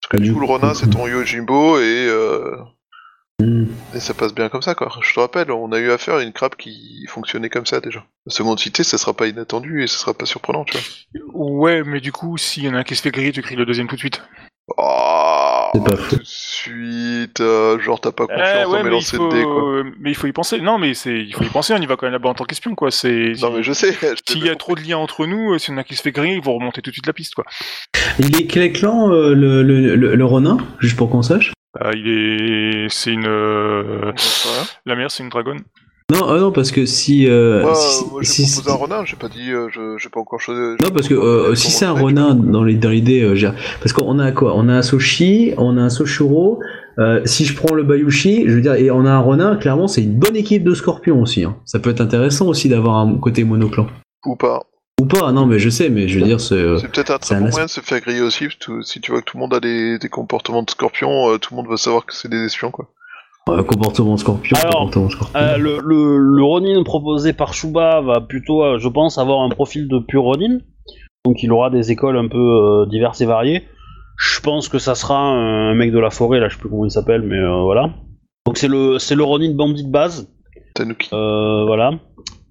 Parce 0.00 0.10
que 0.10 0.16
Pas 0.18 0.22
du 0.22 0.32
coup, 0.32 0.40
le. 0.40 0.46
Ronin, 0.46 0.74
c'est 0.74 0.88
ton 0.88 1.06
Yojimbo 1.08 1.78
et, 1.80 2.08
et 3.94 4.00
ça 4.00 4.14
passe 4.14 4.34
bien 4.34 4.48
comme 4.48 4.62
ça, 4.62 4.74
quoi. 4.74 4.90
Je 5.02 5.14
te 5.14 5.20
rappelle, 5.20 5.50
on 5.50 5.70
a 5.72 5.78
eu 5.78 5.90
affaire 5.90 6.14
à 6.16 6.22
une 6.22 6.32
crabe 6.32 6.54
qui 6.56 7.04
fonctionnait 7.08 7.50
comme 7.50 7.66
ça 7.66 7.80
déjà. 7.80 8.04
La 8.26 8.32
seconde 8.32 8.58
cité, 8.58 8.82
ça 8.82 8.98
sera 8.98 9.14
pas 9.14 9.26
inattendu 9.26 9.82
et 9.82 9.86
ça 9.86 9.98
sera 9.98 10.14
pas 10.14 10.26
surprenant, 10.26 10.64
tu 10.64 10.76
vois. 10.78 11.22
Ouais, 11.34 11.82
mais 11.84 12.00
du 12.00 12.12
coup, 12.12 12.36
s'il 12.38 12.64
y 12.64 12.68
en 12.68 12.74
a 12.74 12.78
un 12.78 12.84
qui 12.84 12.96
se 12.96 13.02
fait 13.02 13.10
griller, 13.10 13.32
tu 13.32 13.42
cries 13.42 13.56
le 13.56 13.66
deuxième 13.66 13.88
tout 13.88 13.94
de 13.96 14.00
suite. 14.00 14.22
Oh, 14.78 15.70
tout 15.74 16.16
de 16.16 16.24
suite, 16.24 17.40
euh, 17.40 17.78
genre 17.78 18.00
t'as 18.00 18.10
pas 18.10 18.24
Eh 18.28 18.34
confiance 18.34 18.66
ouais, 18.72 18.82
mes 18.82 18.88
il, 18.88 18.92
lancers 18.92 19.18
faut... 19.20 19.28
de 19.28 19.36
dés, 19.36 19.42
quoi. 19.44 19.84
mais 20.00 20.10
il 20.10 20.14
faut 20.16 20.26
y 20.26 20.32
penser. 20.32 20.60
Non, 20.60 20.78
mais 20.78 20.94
c'est, 20.94 21.14
il 21.16 21.32
faut 21.34 21.44
y 21.44 21.48
penser. 21.48 21.72
On 21.72 21.80
y 21.80 21.86
va 21.86 21.94
quand 21.96 22.06
même 22.06 22.14
là-bas 22.14 22.30
en 22.30 22.34
tant 22.34 22.44
qu'espion, 22.44 22.74
quoi. 22.74 22.90
C'est. 22.90 23.34
Non 23.40 23.52
mais 23.52 23.62
je 23.62 23.72
sais. 23.72 23.96
S'il 24.26 24.44
y 24.44 24.48
a 24.48 24.56
trop 24.56 24.74
de 24.74 24.80
liens 24.80 24.98
entre 24.98 25.26
nous, 25.26 25.52
euh, 25.54 25.58
si 25.58 25.70
on 25.70 25.76
a 25.76 25.84
qui 25.84 25.94
se 25.94 26.02
fait 26.02 26.10
griller, 26.10 26.34
ils 26.34 26.42
vont 26.42 26.54
remonter 26.54 26.82
tout 26.82 26.90
de 26.90 26.94
suite 26.94 27.06
la 27.06 27.12
piste, 27.12 27.36
quoi. 27.36 27.44
Il 28.18 28.36
est 28.40 28.46
quel 28.46 28.72
clan, 28.72 29.12
euh, 29.12 29.34
le, 29.34 29.62
le, 29.62 29.94
le, 29.94 30.16
le 30.16 30.24
Ronin, 30.24 30.58
juste 30.80 30.96
pour 30.96 31.10
qu'on 31.10 31.22
sache? 31.22 31.52
Il 31.94 32.08
est, 32.08 32.86
c'est 32.90 33.12
une. 33.12 33.26
euh. 33.26 34.12
La 34.84 34.96
mère, 34.96 35.10
c'est 35.10 35.22
une 35.22 35.28
dragonne. 35.28 35.60
Non, 36.12 36.20
ah 36.28 36.38
non, 36.38 36.52
parce 36.52 36.70
que 36.70 36.86
si. 36.86 37.28
euh, 37.28 37.62
Moi, 37.62 37.74
si- 37.74 38.04
moi, 38.08 38.20
j'ai 38.22 38.28
si- 38.28 38.52
proposé 38.52 38.70
un 38.70 38.80
renard, 38.80 39.06
j'ai 39.06 39.16
pas 39.16 39.28
dit, 39.28 39.50
euh, 39.50 39.68
je- 39.72 39.96
j'ai 39.98 40.08
pas 40.08 40.20
encore 40.20 40.40
choisi. 40.40 40.60
Non, 40.80 40.90
parce 40.90 41.08
que 41.08 41.14
euh, 41.14 41.54
si 41.56 41.72
c'est 41.72 41.84
un 41.84 41.92
renard 41.92 42.36
dans 42.36 42.62
les- 42.62 42.74
dans 42.76 42.90
l'idée, 42.90 43.22
euh, 43.22 43.34
j'ai- 43.34 43.50
parce 43.80 43.92
qu'on 43.92 44.20
a 44.20 44.30
quoi? 44.30 44.54
On 44.54 44.68
a 44.68 44.74
un 44.74 44.82
Soshi, 44.82 45.52
on 45.58 45.76
a 45.76 45.82
un 45.82 45.90
Soshuro. 45.90 46.60
euh, 46.98 47.20
si 47.26 47.44
je 47.44 47.54
prends 47.54 47.74
le 47.74 47.82
Bayushi, 47.82 48.44
je 48.46 48.54
veux 48.54 48.60
dire, 48.62 48.72
et 48.74 48.90
on 48.90 49.04
a 49.04 49.10
un 49.10 49.18
renard, 49.18 49.58
clairement, 49.58 49.86
c'est 49.88 50.02
une 50.02 50.14
bonne 50.14 50.34
équipe 50.36 50.62
de 50.64 50.72
scorpions 50.74 51.20
aussi. 51.20 51.44
hein. 51.44 51.56
Ça 51.66 51.78
peut 51.78 51.90
être 51.90 52.00
intéressant 52.00 52.46
aussi 52.46 52.68
d'avoir 52.70 52.96
un 52.96 53.18
côté 53.18 53.44
monoclan. 53.44 53.86
Ou 54.24 54.34
pas. 54.36 54.62
Ou 55.00 55.04
pas, 55.06 55.30
non, 55.30 55.44
mais 55.44 55.58
je 55.58 55.68
sais, 55.68 55.90
mais 55.90 56.08
je 56.08 56.18
veux 56.18 56.24
dire, 56.24 56.40
c'est. 56.40 56.78
C'est 56.78 56.90
peut-être 56.90 57.10
un 57.10 57.18
c'est 57.20 57.34
très 57.34 57.40
bon 57.44 57.50
moyen 57.50 57.66
de 57.66 57.70
se 57.70 57.80
faire 57.80 58.00
griller 58.00 58.22
aussi, 58.22 58.44
parce 58.46 58.56
que 58.56 58.80
si 58.82 59.00
tu 59.00 59.10
vois 59.12 59.20
que 59.20 59.26
tout 59.26 59.36
le 59.36 59.42
monde 59.42 59.52
a 59.54 59.60
des, 59.60 59.98
des 59.98 60.08
comportements 60.08 60.62
de 60.62 60.70
scorpion, 60.70 61.28
euh, 61.30 61.38
tout 61.38 61.52
le 61.52 61.56
monde 61.56 61.68
va 61.68 61.76
savoir 61.76 62.06
que 62.06 62.14
c'est 62.14 62.30
des 62.30 62.42
espions, 62.44 62.70
quoi. 62.70 62.86
euh, 63.50 63.62
comportement 63.62 64.16
scorpion, 64.16 64.56
Alors, 64.58 64.72
comportement 64.86 65.10
scorpion. 65.10 65.38
Euh, 65.38 65.58
le, 65.58 65.78
le, 65.84 66.16
le 66.18 66.42
Ronin 66.42 66.82
proposé 66.82 67.34
par 67.34 67.52
Shuba 67.52 68.00
va 68.00 68.20
plutôt, 68.22 68.64
euh, 68.64 68.78
je 68.78 68.88
pense, 68.88 69.18
avoir 69.18 69.42
un 69.42 69.50
profil 69.50 69.86
de 69.86 69.98
pur 69.98 70.22
Ronin. 70.22 70.58
Donc 71.26 71.42
il 71.42 71.52
aura 71.52 71.68
des 71.70 71.90
écoles 71.90 72.16
un 72.16 72.28
peu 72.28 72.38
euh, 72.38 72.86
diverses 72.86 73.20
et 73.20 73.26
variées. 73.26 73.64
Je 74.16 74.40
pense 74.40 74.68
que 74.70 74.78
ça 74.78 74.94
sera 74.94 75.18
un 75.18 75.74
mec 75.74 75.92
de 75.92 75.98
la 75.98 76.08
forêt, 76.10 76.40
là 76.40 76.48
je 76.48 76.54
sais 76.54 76.60
plus 76.60 76.70
comment 76.70 76.86
il 76.86 76.90
s'appelle, 76.90 77.20
mais 77.22 77.36
euh, 77.36 77.62
voilà. 77.64 77.90
Donc 78.46 78.56
c'est 78.56 78.68
le, 78.68 78.98
c'est 78.98 79.14
le 79.16 79.24
Ronin 79.24 79.52
bandit 79.54 79.84
de 79.84 79.90
base. 79.90 80.32
Tanuki. 80.74 81.10
Euh, 81.12 81.64
voilà. 81.66 81.90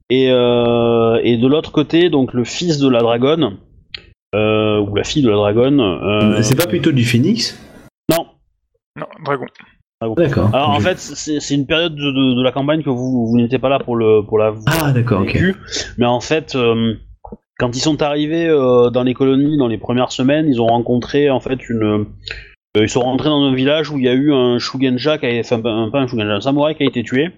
Et, 0.10 0.30
euh, 0.30 1.20
et 1.24 1.38
de 1.38 1.48
l'autre 1.48 1.72
côté, 1.72 2.10
donc 2.10 2.34
le 2.34 2.44
fils 2.44 2.78
de 2.78 2.88
la 2.90 3.00
dragonne, 3.00 3.58
euh, 4.36 4.80
ou 4.80 4.96
la 4.96 5.04
fille 5.04 5.24
de 5.24 5.30
la 5.30 5.36
dragonne. 5.36 5.80
euh, 5.80 6.42
c'est 6.44 6.56
pas 6.58 6.68
plutôt 6.68 6.92
du 6.92 7.04
phoenix 7.06 7.60
Non. 8.12 8.28
Non, 9.00 9.08
dragon. 9.24 9.46
D'accord. 10.18 10.54
Alors 10.54 10.70
en 10.70 10.80
fait, 10.80 11.00
c'est 11.00 11.56
une 11.56 11.66
période 11.66 11.96
de, 11.96 12.12
de- 12.12 12.38
de 12.38 12.44
la 12.44 12.52
campagne 12.52 12.84
que 12.84 12.90
vous, 12.90 13.26
vous 13.28 13.38
n'étiez 13.38 13.58
pas 13.58 13.70
là 13.70 13.80
pour, 13.80 13.96
le, 13.96 14.22
pour 14.24 14.38
la 14.38 14.54
Ah, 14.68 14.92
d'accord, 14.92 15.22
ok. 15.22 15.38
Mais 15.98 16.06
en 16.06 16.20
fait, 16.20 16.54
euh, 16.56 16.94
quand 17.58 17.76
ils 17.76 17.80
sont 17.80 18.02
arrivés 18.04 18.48
euh, 18.48 18.90
dans 18.92 19.04
les 19.04 19.14
colonies 19.16 19.58
dans 19.58 19.68
les 19.70 19.78
premières 19.80 20.12
semaines, 20.12 20.48
ils 20.48 20.62
ont 20.62 20.68
rencontré 20.68 21.32
en 21.32 21.40
fait 21.40 21.68
une. 21.70 21.84
euh, 22.78 22.84
ils 22.84 22.90
sont 22.90 23.00
rentrés 23.02 23.30
dans 23.30 23.42
un 23.44 23.56
village 23.56 23.90
où 23.90 23.98
il 23.98 24.04
y 24.04 24.10
a 24.10 24.14
eu 24.14 24.32
un 24.34 24.60
Shugenja, 24.60 25.18
qui 25.18 25.26
a, 25.26 25.40
enfin 25.40 25.60
pas 25.62 25.88
pas 25.92 26.00
un 26.02 26.08
Shugenja, 26.08 26.34
un 26.36 26.42
samouraï 26.42 26.76
qui 26.76 26.84
a 26.84 26.88
été 26.88 27.02
tué. 27.02 27.30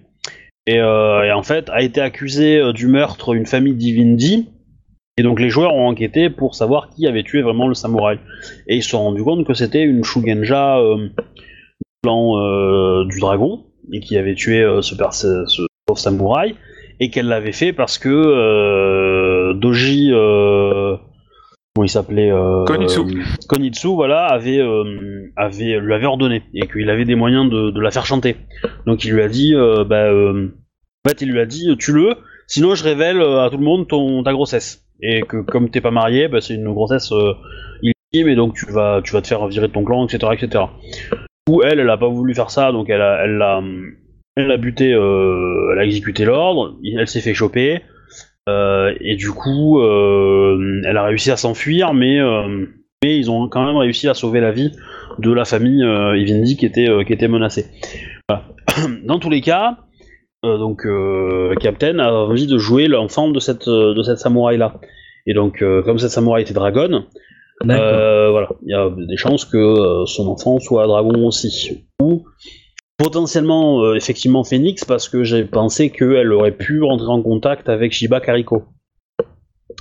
Et, 0.68 0.80
euh, 0.80 1.24
et 1.24 1.32
en 1.32 1.44
fait, 1.44 1.70
a 1.70 1.82
été 1.82 2.02
accusé 2.02 2.58
euh, 2.58 2.74
du 2.74 2.88
meurtre 2.88 3.34
d'une 3.34 3.46
famille 3.46 3.74
d'Ivindi. 3.74 4.50
Et 5.20 5.24
donc 5.24 5.40
les 5.40 5.50
joueurs 5.50 5.74
ont 5.74 5.88
enquêté 5.88 6.30
pour 6.30 6.54
savoir 6.54 6.90
qui 6.90 7.08
avait 7.08 7.24
tué 7.24 7.42
vraiment 7.42 7.68
le 7.68 7.74
samouraï. 7.74 8.20
Et 8.68 8.76
ils 8.76 8.84
se 8.84 8.90
sont 8.90 9.02
rendus 9.02 9.24
compte 9.24 9.48
que 9.48 9.54
c'était 9.54 9.82
une 9.82 10.04
Shugenja 10.04 10.78
euh, 10.78 11.08
du 11.08 11.14
clan 12.04 12.38
euh, 12.38 13.06
du 13.06 13.20
dragon, 13.20 13.64
et 13.92 14.02
qui 14.02 14.18
avait 14.18 14.36
tué 14.36 14.64
ce, 14.82 14.94
ce, 15.48 15.62
pauvre 15.86 16.00
samouraï 16.00 16.54
et 17.00 17.10
qu'elle 17.10 17.28
l'avait 17.28 17.54
fait 17.54 17.74
parce 17.74 17.98
que 17.98 19.54
Doji, 19.54 20.12
il 21.84 21.90
s'appelait 21.90 22.32
euh, 22.32 22.64
Konitsu. 22.66 23.00
euh, 23.00 23.24
Konitsu, 23.48 23.88
voilà, 23.88 24.26
avait, 24.26 24.60
euh, 24.60 25.32
avait, 25.36 25.80
lui 25.80 25.94
avait 25.94 26.06
ordonné 26.06 26.44
et 26.54 26.68
qu'il 26.68 26.90
avait 26.90 27.06
des 27.06 27.16
moyens 27.16 27.50
de, 27.50 27.72
de 27.72 27.82
la 27.82 27.92
faire 27.92 28.06
chanter. 28.06 28.38
Donc 28.86 29.04
il 29.06 29.14
lui 29.14 29.22
a 29.22 29.28
dit, 29.28 29.54
euh, 29.56 29.84
bah, 29.84 30.06
euh, 30.12 30.48
en 31.06 31.10
fait, 31.10 31.22
il 31.22 31.32
lui 31.32 31.40
a 31.40 31.46
dit, 31.46 31.76
tue-le, 31.78 32.16
sinon 32.48 32.76
je 32.76 32.84
révèle 32.84 33.22
à 33.22 33.50
tout 33.52 33.58
le 33.58 33.64
monde 33.64 33.88
ton, 33.88 34.24
ta 34.24 34.34
grossesse. 34.34 34.84
Et 35.02 35.22
que 35.22 35.38
comme 35.38 35.70
t'es 35.70 35.82
pas 35.82 35.92
marié, 35.92 36.28
bah, 36.28 36.42
c'est 36.42 36.56
une 36.56 36.74
grossesse 36.74 37.12
illégitime 37.82 38.30
et 38.30 38.36
donc 38.36 38.56
tu 38.56 38.72
vas, 38.72 39.02
tu 39.04 39.14
vas 39.14 39.22
te 39.22 39.28
faire 39.28 39.46
virer 39.48 39.68
de 39.68 39.74
ton 39.74 39.84
clan, 39.84 40.06
etc., 40.08 40.32
etc. 40.34 40.64
Ou 41.50 41.62
elle, 41.64 41.80
elle 41.80 41.90
a 41.90 41.98
pas 41.98 42.10
voulu 42.10 42.34
faire 42.34 42.50
ça, 42.50 42.72
donc 42.72 42.90
elle 42.90 43.02
a, 43.02 43.24
elle 43.24 43.38
l'a, 43.38 43.62
elle 44.36 44.52
a 44.52 44.58
buté, 44.58 44.90
elle 44.90 45.80
a 45.80 45.86
exécuté 45.86 46.26
l'ordre, 46.26 46.76
elle 46.84 47.08
s'est 47.08 47.22
fait 47.22 47.34
choper, 47.34 47.82
et 48.48 49.16
du 49.16 49.32
coup, 49.32 49.80
euh, 49.80 50.82
elle 50.86 50.98
a 50.98 51.04
réussi 51.04 51.32
à 51.32 51.38
s'enfuir, 51.38 51.94
mais, 51.94 52.20
euh, 52.20 52.66
mais 53.04 53.18
ils 53.18 53.30
ont 53.30 53.48
quand 53.50 53.66
même 53.66 53.78
réussi 53.78 54.08
à 54.08 54.14
sauver 54.14 54.40
la 54.40 54.52
vie 54.52 54.72
de 55.20 55.32
la 55.32 55.46
famille 55.46 55.84
euh, 55.84 56.18
Ivindi 56.18 56.58
qui 56.58 56.66
était, 56.66 56.90
euh, 56.90 57.04
qui 57.04 57.14
était 57.14 57.28
menacée. 57.28 57.66
Voilà. 58.28 58.46
Dans 59.06 59.20
tous 59.20 59.30
les 59.30 59.42
cas, 59.42 59.78
euh, 60.46 60.58
donc 60.58 60.86
euh, 60.86 61.56
Captain 61.56 62.00
a 62.00 62.12
envie 62.12 62.48
de 62.48 62.58
jouer 62.58 62.88
l'enfant 62.88 63.30
de 63.30 63.40
cette, 63.40 63.68
euh, 63.68 63.94
de 63.94 64.04
cette 64.04 64.20
samouraï 64.20 64.58
là. 64.58 64.76
Et 65.26 65.34
donc, 65.34 65.62
euh, 65.62 65.82
comme 65.82 65.98
cette 65.98 66.12
samouraï 66.12 66.44
était 66.44 66.54
dragonne, 66.54 67.04
euh, 67.66 68.30
voilà, 68.30 68.50
il 68.64 68.72
y 68.72 68.74
a 68.74 68.90
des 68.90 69.18
chances 69.18 69.44
que 69.44 69.58
euh, 69.58 70.06
son 70.06 70.28
enfant 70.28 70.60
soit 70.60 70.88
dragon 70.88 71.26
aussi. 71.26 71.86
Ou 72.02 72.24
potentiellement, 72.98 73.84
euh, 73.84 73.96
effectivement, 73.96 74.44
Phoenix, 74.44 74.84
parce 74.84 75.08
que 75.08 75.24
j'ai 75.24 75.46
pensé 75.46 75.92
qu'elle 75.92 76.34
aurait 76.34 76.52
pu 76.52 76.82
rentrer 76.82 77.08
en 77.08 77.22
contact 77.22 77.70
avec 77.70 77.94
Shiba 77.94 78.20
Kariko. 78.20 78.66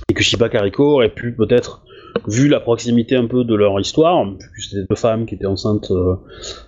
Et 0.09 0.13
que 0.13 0.23
Shiba 0.23 0.49
Kariko 0.49 0.83
aurait 0.83 1.13
pu 1.13 1.35
peut-être, 1.35 1.83
vu 2.27 2.47
la 2.47 2.59
proximité 2.59 3.15
un 3.15 3.27
peu 3.27 3.43
de 3.43 3.55
leur 3.55 3.79
histoire, 3.79 4.25
puisque 4.53 4.71
c'était 4.71 4.85
deux 4.87 4.95
femmes 4.95 5.25
qui 5.25 5.35
étaient 5.35 5.47
enceintes 5.47 5.91
euh, 5.91 6.15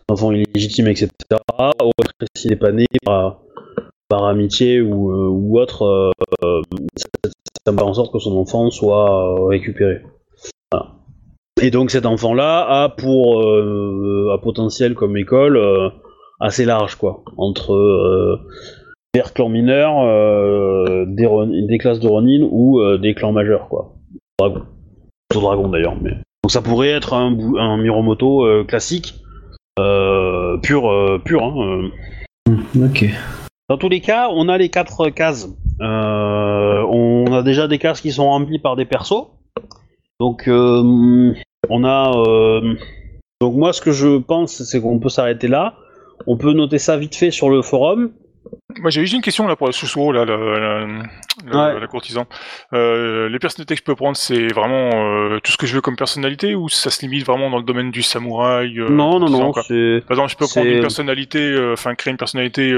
d'enfants 0.08 0.32
illégitimes, 0.32 0.88
etc., 0.88 1.10
aurait 1.58 2.10
été 2.22 2.50
dépannées 2.50 2.86
par, 3.06 3.42
par 4.10 4.26
amitié 4.26 4.82
ou, 4.82 5.12
euh, 5.12 5.60
autre, 5.60 5.84
euh, 6.44 6.62
ça, 6.96 7.08
ça 7.66 7.84
en 7.84 7.94
sorte 7.94 8.12
que 8.12 8.20
son 8.20 8.36
enfant 8.38 8.70
soit 8.72 9.48
récupéré. 9.48 10.02
Et 11.62 11.72
donc 11.72 11.92
cet 11.92 12.06
enfant-là 12.06 12.84
a 12.84 12.88
pour 12.88 13.44
a 13.44 14.38
potentiel 14.42 14.96
comme 14.96 15.18
école 15.18 15.92
assez 16.40 16.66
large, 16.66 16.96
quoi, 16.96 17.24
entre 17.38 17.74
euh, 17.74 18.40
des 19.14 19.22
clans 19.34 19.50
mineurs, 19.50 20.00
euh, 20.02 21.06
des, 21.08 21.78
classes 21.78 22.00
de 22.00 22.08
Ronin 22.08 22.48
ou 22.50 22.80
euh, 22.80 22.98
des 22.98 23.14
clans 23.14 23.32
majeurs, 23.32 23.68
quoi. 23.68 23.96
Dragon. 24.40 24.64
Dragon 25.34 25.68
d'ailleurs, 25.70 25.96
mais. 26.02 26.12
Donc 26.44 26.52
ça 26.52 26.62
pourrait 26.62 26.90
être 26.90 27.14
un, 27.14 27.38
un 27.58 27.78
Miromoto 27.78 28.64
classique, 28.66 29.16
pur, 29.76 31.22
pur. 31.26 31.44
Hein, 31.44 31.90
euh. 32.48 32.86
Ok. 32.86 33.06
Dans 33.68 33.78
tous 33.78 33.90
les 33.90 34.02
cas, 34.02 34.30
on 34.32 34.48
a 34.50 34.58
les 34.58 34.70
quatre 34.70 35.10
cases. 35.10 35.50
On 35.82 37.26
a 37.32 37.44
déjà 37.44 37.68
des 37.68 37.78
cases 37.78 38.02
qui 38.02 38.12
sont 38.12 38.26
remplies 38.26 38.60
par 38.60 38.76
des 38.76 38.86
persos. 38.86 39.28
Donc 40.20 40.50
on 40.50 41.84
a. 41.84 42.12
donc 43.42 43.56
moi, 43.56 43.74
ce 43.74 43.82
que 43.82 43.92
je 43.92 44.18
pense, 44.18 44.64
c'est 44.64 44.82
qu'on 44.82 45.00
peut 45.00 45.10
s'arrêter 45.10 45.50
là. 45.50 45.76
On 46.28 46.38
peut 46.38 46.54
noter 46.54 46.80
ça 46.80 46.98
vite 46.98 47.16
fait 47.16 47.32
sur 47.32 47.50
le 47.50 47.62
forum. 47.62 48.12
Moi, 48.78 48.92
j'ai 48.92 49.02
juste 49.02 49.14
une 49.16 49.22
question 49.22 49.48
là 49.48 49.56
pour 49.56 49.66
le 49.66 49.74
Susuo, 49.74 50.12
là, 50.12 50.26
la, 50.26 50.38
la, 50.38 50.80
la- 50.80 51.00
Ouais. 51.74 51.80
la 51.80 51.88
courtisan. 51.88 52.26
Euh, 52.74 53.30
les 53.30 53.40
personnalités 53.40 53.74
que 53.76 53.80
je 53.80 53.84
peux 53.86 53.96
prendre, 53.96 54.16
c'est 54.18 54.48
vraiment 54.54 54.90
euh, 54.94 55.40
tout 55.42 55.52
ce 55.54 55.58
que 55.58 55.66
je 55.66 55.74
veux 55.74 55.82
comme 55.82 55.96
personnalité 55.96 56.54
ou 56.54 56.68
ça 56.70 56.90
se 56.90 57.02
limite 57.02 57.26
vraiment 57.26 57.50
dans 57.50 57.58
le 57.58 57.64
domaine 57.64 57.92
du 57.92 58.02
samouraï 58.04 58.78
euh, 58.78 58.90
non, 58.90 59.20
non, 59.20 59.30
non. 59.30 59.52
Par 59.54 59.64
exemple, 59.72 60.30
je 60.30 60.36
peux 60.36 60.46
prendre 60.48 60.68
une 60.68 60.82
personnalité, 60.82 61.40
euh, 61.40 61.74
enfin 61.74 61.96
créer 61.96 62.12
une 62.12 62.18
personnalité 62.18 62.72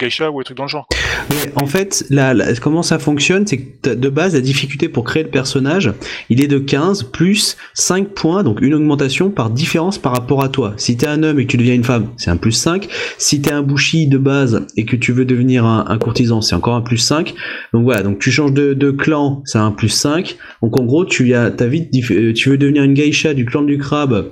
geisha 0.00 0.30
ou 0.30 0.40
un 0.40 0.42
truc 0.42 0.56
dans 0.56 0.64
le 0.64 0.68
genre. 0.70 0.86
quoi. 0.88 0.98
Mais 1.30 1.52
en 1.62 1.66
fait, 1.66 2.04
là, 2.10 2.32
là, 2.34 2.46
comment 2.60 2.82
ça 2.82 2.98
fonctionne, 2.98 3.46
c'est 3.46 3.58
que 3.60 3.90
de 3.94 4.08
base, 4.08 4.34
la 4.34 4.40
difficulté 4.40 4.88
pour 4.88 5.04
créer 5.04 5.22
le 5.22 5.30
personnage, 5.30 5.92
il 6.30 6.42
est 6.42 6.48
de 6.48 6.58
15 6.58 7.04
plus 7.12 7.56
5 7.74 8.08
points, 8.08 8.42
donc 8.42 8.60
une 8.62 8.72
augmentation 8.74 9.30
par 9.30 9.50
différence 9.50 9.98
par 9.98 10.12
rapport 10.12 10.42
à 10.42 10.48
toi. 10.48 10.72
Si 10.78 10.96
t'es 10.96 11.06
un 11.06 11.22
homme 11.22 11.38
et 11.38 11.44
que 11.44 11.50
tu 11.50 11.58
deviens 11.58 11.74
une 11.74 11.84
femme, 11.84 12.08
c'est 12.16 12.30
un 12.30 12.36
plus 12.38 12.52
5. 12.52 12.88
Si 13.18 13.40
t'es 13.42 13.52
un 13.52 13.62
bushi 13.62 14.08
de 14.08 14.18
base 14.18 14.66
et 14.76 14.84
que 14.86 14.96
tu 14.96 15.12
veux 15.12 15.26
devenir 15.28 15.64
un, 15.64 15.84
un 15.88 15.98
courtisan, 15.98 16.40
c'est 16.40 16.54
encore 16.56 16.74
un 16.74 16.80
plus 16.80 16.96
5. 16.98 17.34
Donc 17.72 17.84
voilà, 17.84 18.02
donc 18.02 18.18
tu 18.18 18.30
changes 18.32 18.52
de, 18.52 18.74
de 18.74 18.90
clan, 18.90 19.42
c'est 19.44 19.58
un 19.58 19.70
plus 19.70 19.88
5. 19.90 20.36
Donc 20.62 20.76
en 20.80 20.84
gros, 20.84 21.04
tu 21.04 21.32
as 21.34 21.50
ta 21.52 21.66
vite, 21.68 21.92
diff- 21.92 22.12
euh, 22.12 22.32
tu 22.32 22.48
veux 22.48 22.58
devenir 22.58 22.82
une 22.82 22.94
geisha 22.94 23.34
du 23.34 23.44
clan 23.44 23.62
du 23.62 23.78
crabe, 23.78 24.30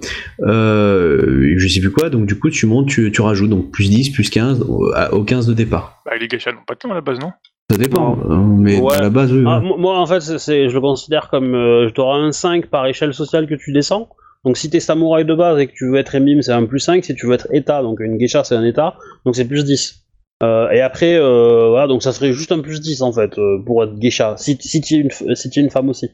euh, 0.66 1.54
je 1.56 1.68
sais 1.68 1.80
plus 1.80 1.90
quoi, 1.92 2.10
donc 2.10 2.26
du 2.26 2.38
coup 2.38 2.50
tu 2.50 2.66
montes, 2.66 2.88
tu, 2.88 3.10
tu 3.12 3.20
rajoutes 3.22 3.50
donc 3.50 3.70
plus 3.70 3.88
10, 3.90 4.10
plus 4.10 4.30
15 4.30 4.62
au, 4.62 4.90
à- 4.94 5.12
au 5.14 5.22
15 5.24 5.46
de 5.46 5.54
départ. 5.54 6.02
Bah, 6.04 6.12
les 6.20 6.28
geishas 6.28 6.52
n'ont 6.52 6.64
pas 6.66 6.74
de 6.74 6.78
temps 6.80 6.90
à 6.90 6.94
la 6.94 7.00
base, 7.00 7.18
non? 7.20 7.30
Ça 7.70 7.76
dépend, 7.78 8.16
euh, 8.30 8.36
mais 8.36 8.80
Ouais. 8.80 8.94
à 8.94 9.02
la 9.02 9.10
base, 9.10 9.32
oui. 9.32 9.42
Ah, 9.46 9.60
moi, 9.60 9.98
en 9.98 10.06
fait, 10.06 10.20
c'est- 10.20 10.68
je 10.68 10.74
le 10.74 10.80
considère 10.80 11.28
comme. 11.28 11.52
Euh, 11.56 11.90
tu 11.92 12.00
auras 12.00 12.18
un 12.18 12.30
5 12.30 12.66
par 12.66 12.86
échelle 12.86 13.12
sociale 13.12 13.48
que 13.48 13.54
tu 13.56 13.72
descends. 13.72 14.08
Donc, 14.44 14.56
si 14.56 14.70
t'es 14.70 14.78
samouraï 14.78 15.24
de 15.24 15.34
base 15.34 15.58
et 15.58 15.66
que 15.66 15.72
tu 15.72 15.88
veux 15.90 15.96
être 15.96 16.14
émime, 16.14 16.42
c'est 16.42 16.52
un 16.52 16.64
plus 16.64 16.78
5. 16.78 17.04
Si 17.04 17.12
tu 17.16 17.26
veux 17.26 17.32
être 17.32 17.48
état, 17.52 17.82
donc 17.82 17.98
une 17.98 18.18
geisha, 18.18 18.44
c'est 18.44 18.54
un 18.54 18.62
état. 18.64 18.94
Donc, 19.24 19.34
c'est 19.34 19.46
plus 19.48 19.64
10. 19.64 20.04
Euh, 20.42 20.70
et 20.70 20.80
après, 20.82 21.14
euh, 21.14 21.68
voilà, 21.70 21.86
donc 21.86 22.02
ça 22.02 22.12
serait 22.12 22.32
juste 22.32 22.52
un 22.52 22.60
plus 22.60 22.80
10 22.80 23.00
en 23.02 23.12
fait 23.12 23.38
euh, 23.38 23.58
pour 23.64 23.82
être 23.84 23.98
geisha. 23.98 24.36
Si, 24.36 24.58
si 24.60 24.80
tu 24.82 24.94
es, 24.94 24.98
une 24.98 25.08
f- 25.08 25.34
si 25.34 25.48
tu 25.50 25.60
es 25.60 25.62
une 25.62 25.70
femme 25.70 25.88
aussi. 25.88 26.10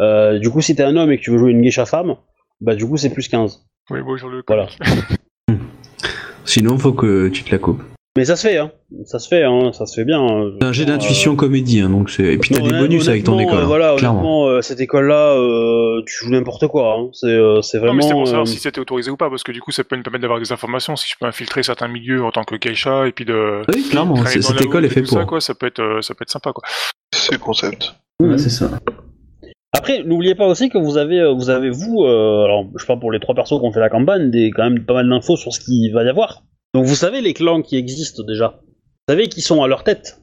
Euh, 0.00 0.38
du 0.38 0.48
coup, 0.50 0.60
si 0.62 0.74
t'es 0.74 0.82
un 0.82 0.96
homme 0.96 1.12
et 1.12 1.18
que 1.18 1.22
tu 1.22 1.30
veux 1.30 1.38
jouer 1.38 1.50
une 1.50 1.60
geisha 1.62 1.84
femme, 1.86 2.14
bah 2.60 2.74
du 2.74 2.86
coup, 2.86 2.96
c'est 2.96 3.10
plus 3.10 3.28
15. 3.28 3.66
Oui, 3.90 4.00
bon, 4.02 4.16
sur 4.16 4.28
le 4.28 4.42
Voilà. 4.46 4.68
Sinon, 6.44 6.78
faut 6.78 6.92
que 6.92 7.28
tu 7.28 7.42
te 7.44 7.50
la 7.50 7.58
coupes. 7.58 7.82
Mais 8.16 8.24
ça 8.24 8.34
se 8.36 8.48
fait, 8.48 8.56
hein. 8.56 8.70
Ça 9.04 9.18
se 9.18 9.28
fait, 9.28 9.42
hein. 9.44 9.72
Ça 9.72 9.84
se 9.86 9.94
fait 9.94 10.04
bien. 10.04 10.20
hein. 10.24 10.52
C'est 10.60 10.66
un 10.66 10.72
jet 10.72 10.82
Euh, 10.84 10.86
d'intuition 10.86 11.36
comédie, 11.36 11.80
hein, 11.80 11.90
donc 11.90 12.08
c'est. 12.10 12.22
Et 12.24 12.38
puis 12.38 12.50
t'as 12.50 12.62
des 12.62 12.70
bonus 12.70 13.08
avec 13.08 13.24
ton 13.24 13.34
honnêtement, 13.34 13.52
école. 13.52 13.60
euh, 13.60 13.64
hein, 13.64 13.66
voilà, 13.66 13.94
clairement. 13.96 14.18
honnêtement, 14.20 14.46
euh, 14.48 14.60
cette 14.62 14.80
école-là, 14.80 15.34
euh, 15.36 16.02
tu 16.06 16.24
joues 16.24 16.30
n'importe 16.30 16.66
quoi. 16.68 16.96
Hein. 16.98 17.08
C'est, 17.12 17.26
euh, 17.26 17.60
c'est 17.62 17.76
Non, 17.78 17.84
vraiment. 17.84 17.96
mais 17.96 18.02
c'était 18.02 18.12
pour 18.14 18.22
euh, 18.22 18.26
savoir 18.26 18.46
si 18.48 18.56
c'était 18.58 18.80
autorisé 18.80 19.10
ou 19.10 19.16
pas, 19.16 19.28
parce 19.28 19.42
que 19.42 19.52
du 19.52 19.60
coup, 19.60 19.70
ça 19.70 19.84
peut 19.84 19.96
me 19.96 20.02
permettre 20.02 20.22
d'avoir 20.22 20.40
des 20.40 20.50
informations, 20.52 20.96
si 20.96 21.08
je 21.08 21.14
peux 21.20 21.26
infiltrer 21.26 21.62
certains 21.62 21.88
milieux 21.88 22.24
en 22.24 22.30
tant 22.30 22.44
que 22.44 22.56
geisha, 22.56 23.06
et 23.06 23.12
puis 23.12 23.24
de... 23.26 23.62
Oui, 23.74 23.86
clairement, 23.90 24.16
cette 24.24 24.60
école 24.62 24.84
est 24.84 24.88
et 24.88 24.90
faite 24.90 25.04
tout 25.04 25.10
ça, 25.10 25.20
pour. 25.20 25.26
quoi, 25.28 25.40
ça 25.40 25.54
peut 25.54 25.66
être, 25.66 25.80
euh, 25.80 26.00
ça 26.00 26.14
peut 26.14 26.22
être 26.22 26.30
sympa, 26.30 26.52
quoi. 26.52 26.64
C'est 27.14 27.32
le 27.32 27.38
concept. 27.38 27.94
Ouais, 28.22 28.38
c'est 28.38 28.50
ça. 28.50 28.70
Après, 29.76 30.02
n'oubliez 30.04 30.34
pas 30.34 30.46
aussi 30.46 30.70
que 30.70 30.78
vous 30.78 30.96
avez, 30.96 31.20
euh, 31.20 31.32
vous 31.34 31.50
avez 31.50 31.68
vous, 31.68 32.04
euh, 32.04 32.44
alors 32.44 32.64
je 32.78 32.86
parle 32.86 32.98
pour 32.98 33.12
les 33.12 33.20
trois 33.20 33.34
persos 33.34 33.60
qui 33.60 33.66
ont 33.66 33.72
fait 33.72 33.80
la 33.80 33.90
campagne, 33.90 34.30
des 34.30 34.50
quand 34.50 34.62
même 34.64 34.84
pas 34.86 34.94
mal 34.94 35.08
d'infos 35.08 35.36
sur 35.36 35.52
ce 35.52 35.60
qu'il 35.60 35.92
va 35.92 36.02
y 36.02 36.08
avoir. 36.08 36.42
Donc 36.76 36.84
vous 36.84 36.94
savez 36.94 37.22
les 37.22 37.32
clans 37.32 37.62
qui 37.62 37.78
existent 37.78 38.22
déjà. 38.22 38.60
Vous 38.60 39.14
savez 39.14 39.28
qui 39.28 39.40
sont 39.40 39.62
à 39.62 39.66
leur 39.66 39.82
tête. 39.82 40.20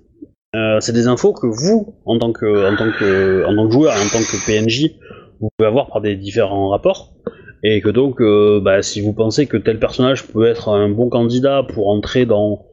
Euh, 0.55 0.79
c'est 0.81 0.93
des 0.93 1.07
infos 1.07 1.33
que 1.33 1.47
vous, 1.47 1.95
en 2.05 2.19
tant 2.19 2.31
que, 2.31 2.71
en 2.71 2.75
tant 2.75 2.91
que, 2.91 3.43
en 3.43 3.55
tant 3.55 3.65
que 3.65 3.73
joueur, 3.73 3.93
en 3.93 4.07
tant 4.11 4.19
que 4.19 4.45
PNJ, 4.45 4.91
vous 5.39 5.49
pouvez 5.57 5.67
avoir 5.67 5.87
par 5.87 5.99
des 5.99 6.15
différents 6.15 6.69
rapports. 6.69 7.15
Et 7.63 7.81
que 7.81 7.89
donc, 7.89 8.21
euh, 8.21 8.61
bah, 8.61 8.83
si 8.83 9.01
vous 9.01 9.13
pensez 9.13 9.47
que 9.47 9.57
tel 9.57 9.79
personnage 9.79 10.27
peut 10.27 10.45
être 10.45 10.69
un 10.69 10.89
bon 10.89 11.09
candidat 11.09 11.63
pour 11.63 11.89
entrer 11.89 12.27
dans, 12.27 12.67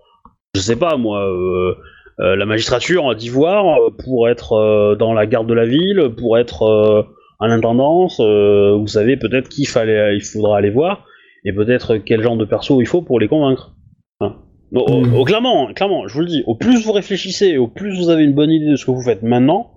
je 0.54 0.60
sais 0.60 0.76
pas 0.76 0.98
moi, 0.98 1.26
euh, 1.26 1.74
la 2.18 2.44
magistrature 2.44 3.14
d'Ivoire, 3.14 3.78
pour 4.04 4.28
être 4.28 4.94
dans 4.98 5.14
la 5.14 5.24
garde 5.24 5.46
de 5.46 5.54
la 5.54 5.64
ville, 5.64 6.10
pour 6.18 6.36
être 6.36 7.06
à 7.40 7.48
l'intendance, 7.48 8.20
vous 8.20 8.88
savez 8.88 9.16
peut-être 9.16 9.48
qu'il 9.48 9.66
fallait, 9.66 10.16
il 10.16 10.22
faudra 10.22 10.58
aller 10.58 10.68
voir, 10.68 11.06
et 11.44 11.52
peut-être 11.52 11.96
quel 11.96 12.22
genre 12.22 12.36
de 12.36 12.44
perso 12.44 12.80
il 12.80 12.86
faut 12.86 13.02
pour 13.02 13.18
les 13.20 13.28
convaincre. 13.28 13.74
Hein. 14.20 14.36
Donc, 14.72 14.88
au- 14.88 15.04
au- 15.20 15.24
clairement, 15.24 15.72
clairement, 15.74 16.06
je 16.06 16.14
vous 16.14 16.20
le 16.20 16.26
dis, 16.26 16.42
au 16.46 16.54
plus 16.54 16.84
vous 16.84 16.92
réfléchissez, 16.92 17.56
au 17.58 17.66
plus 17.68 17.96
vous 17.98 18.08
avez 18.10 18.24
une 18.24 18.34
bonne 18.34 18.50
idée 18.50 18.70
de 18.70 18.76
ce 18.76 18.84
que 18.86 18.90
vous 18.90 19.02
faites 19.02 19.22
maintenant, 19.22 19.72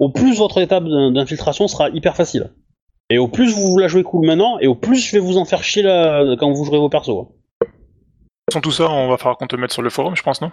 au 0.00 0.08
plus 0.10 0.36
votre 0.38 0.58
étape 0.58 0.84
d'in- 0.84 1.12
d'infiltration 1.12 1.68
sera 1.68 1.90
hyper 1.90 2.16
facile. 2.16 2.50
Et 3.10 3.18
au 3.18 3.28
plus 3.28 3.52
vous 3.54 3.78
la 3.78 3.88
jouez 3.88 4.02
cool 4.02 4.26
maintenant, 4.26 4.58
et 4.58 4.66
au 4.66 4.74
plus 4.74 4.96
je 4.96 5.12
vais 5.12 5.18
vous 5.18 5.36
en 5.36 5.44
faire 5.44 5.62
chier 5.62 5.82
là, 5.82 6.24
quand 6.38 6.50
vous 6.50 6.64
jouerez 6.64 6.78
vos 6.78 6.88
persos. 6.88 7.26
Sans 8.52 8.60
tout 8.60 8.70
ça, 8.72 8.90
on 8.90 9.08
va 9.08 9.16
falloir 9.16 9.36
qu'on 9.38 9.46
te 9.46 9.56
mette 9.56 9.72
sur 9.72 9.82
le 9.82 9.90
forum, 9.90 10.16
je 10.16 10.22
pense, 10.22 10.40
non? 10.42 10.50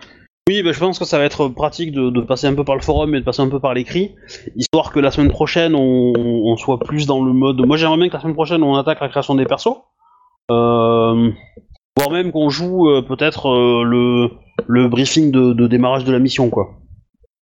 Oui, 0.48 0.64
bah, 0.64 0.72
je 0.72 0.80
pense 0.80 0.98
que 0.98 1.06
ça 1.06 1.18
va 1.20 1.26
être 1.26 1.48
pratique 1.50 1.92
de, 1.92 2.10
de 2.10 2.22
passer 2.22 2.48
un 2.48 2.54
peu 2.56 2.64
par 2.64 2.76
le 2.76 2.82
forum 2.82 3.14
et 3.14 3.20
de 3.20 3.26
passer 3.26 3.42
un 3.42 3.50
peu 3.50 3.60
par 3.60 3.74
l'écrit, 3.74 4.16
histoire 4.56 4.92
que 4.92 5.00
la 5.00 5.12
semaine 5.12 5.30
prochaine 5.30 5.76
on, 5.76 6.14
on 6.18 6.56
soit 6.58 6.80
plus 6.80 7.06
dans 7.06 7.24
le 7.24 7.34
mode. 7.34 7.60
Moi 7.66 7.78
j'aimerais 7.78 7.98
bien 7.98 8.10
que 8.10 8.14
la 8.14 8.20
semaine 8.22 8.34
prochaine 8.36 8.64
on 8.64 8.76
attaque 8.76 9.00
la 9.00 9.10
création 9.10 9.36
des 9.36 9.46
persos, 9.46 9.78
voire 10.50 12.12
même 12.12 12.32
qu'on 12.32 12.50
joue 12.50 12.90
euh, 12.90 13.02
peut-être 13.02 13.50
euh, 13.50 13.84
le, 13.84 14.30
le 14.68 14.88
briefing 14.88 15.32
de, 15.32 15.54
de 15.54 15.68
démarrage 15.68 16.04
de 16.04 16.12
la 16.12 16.20
mission 16.20 16.50
quoi. 16.50 16.76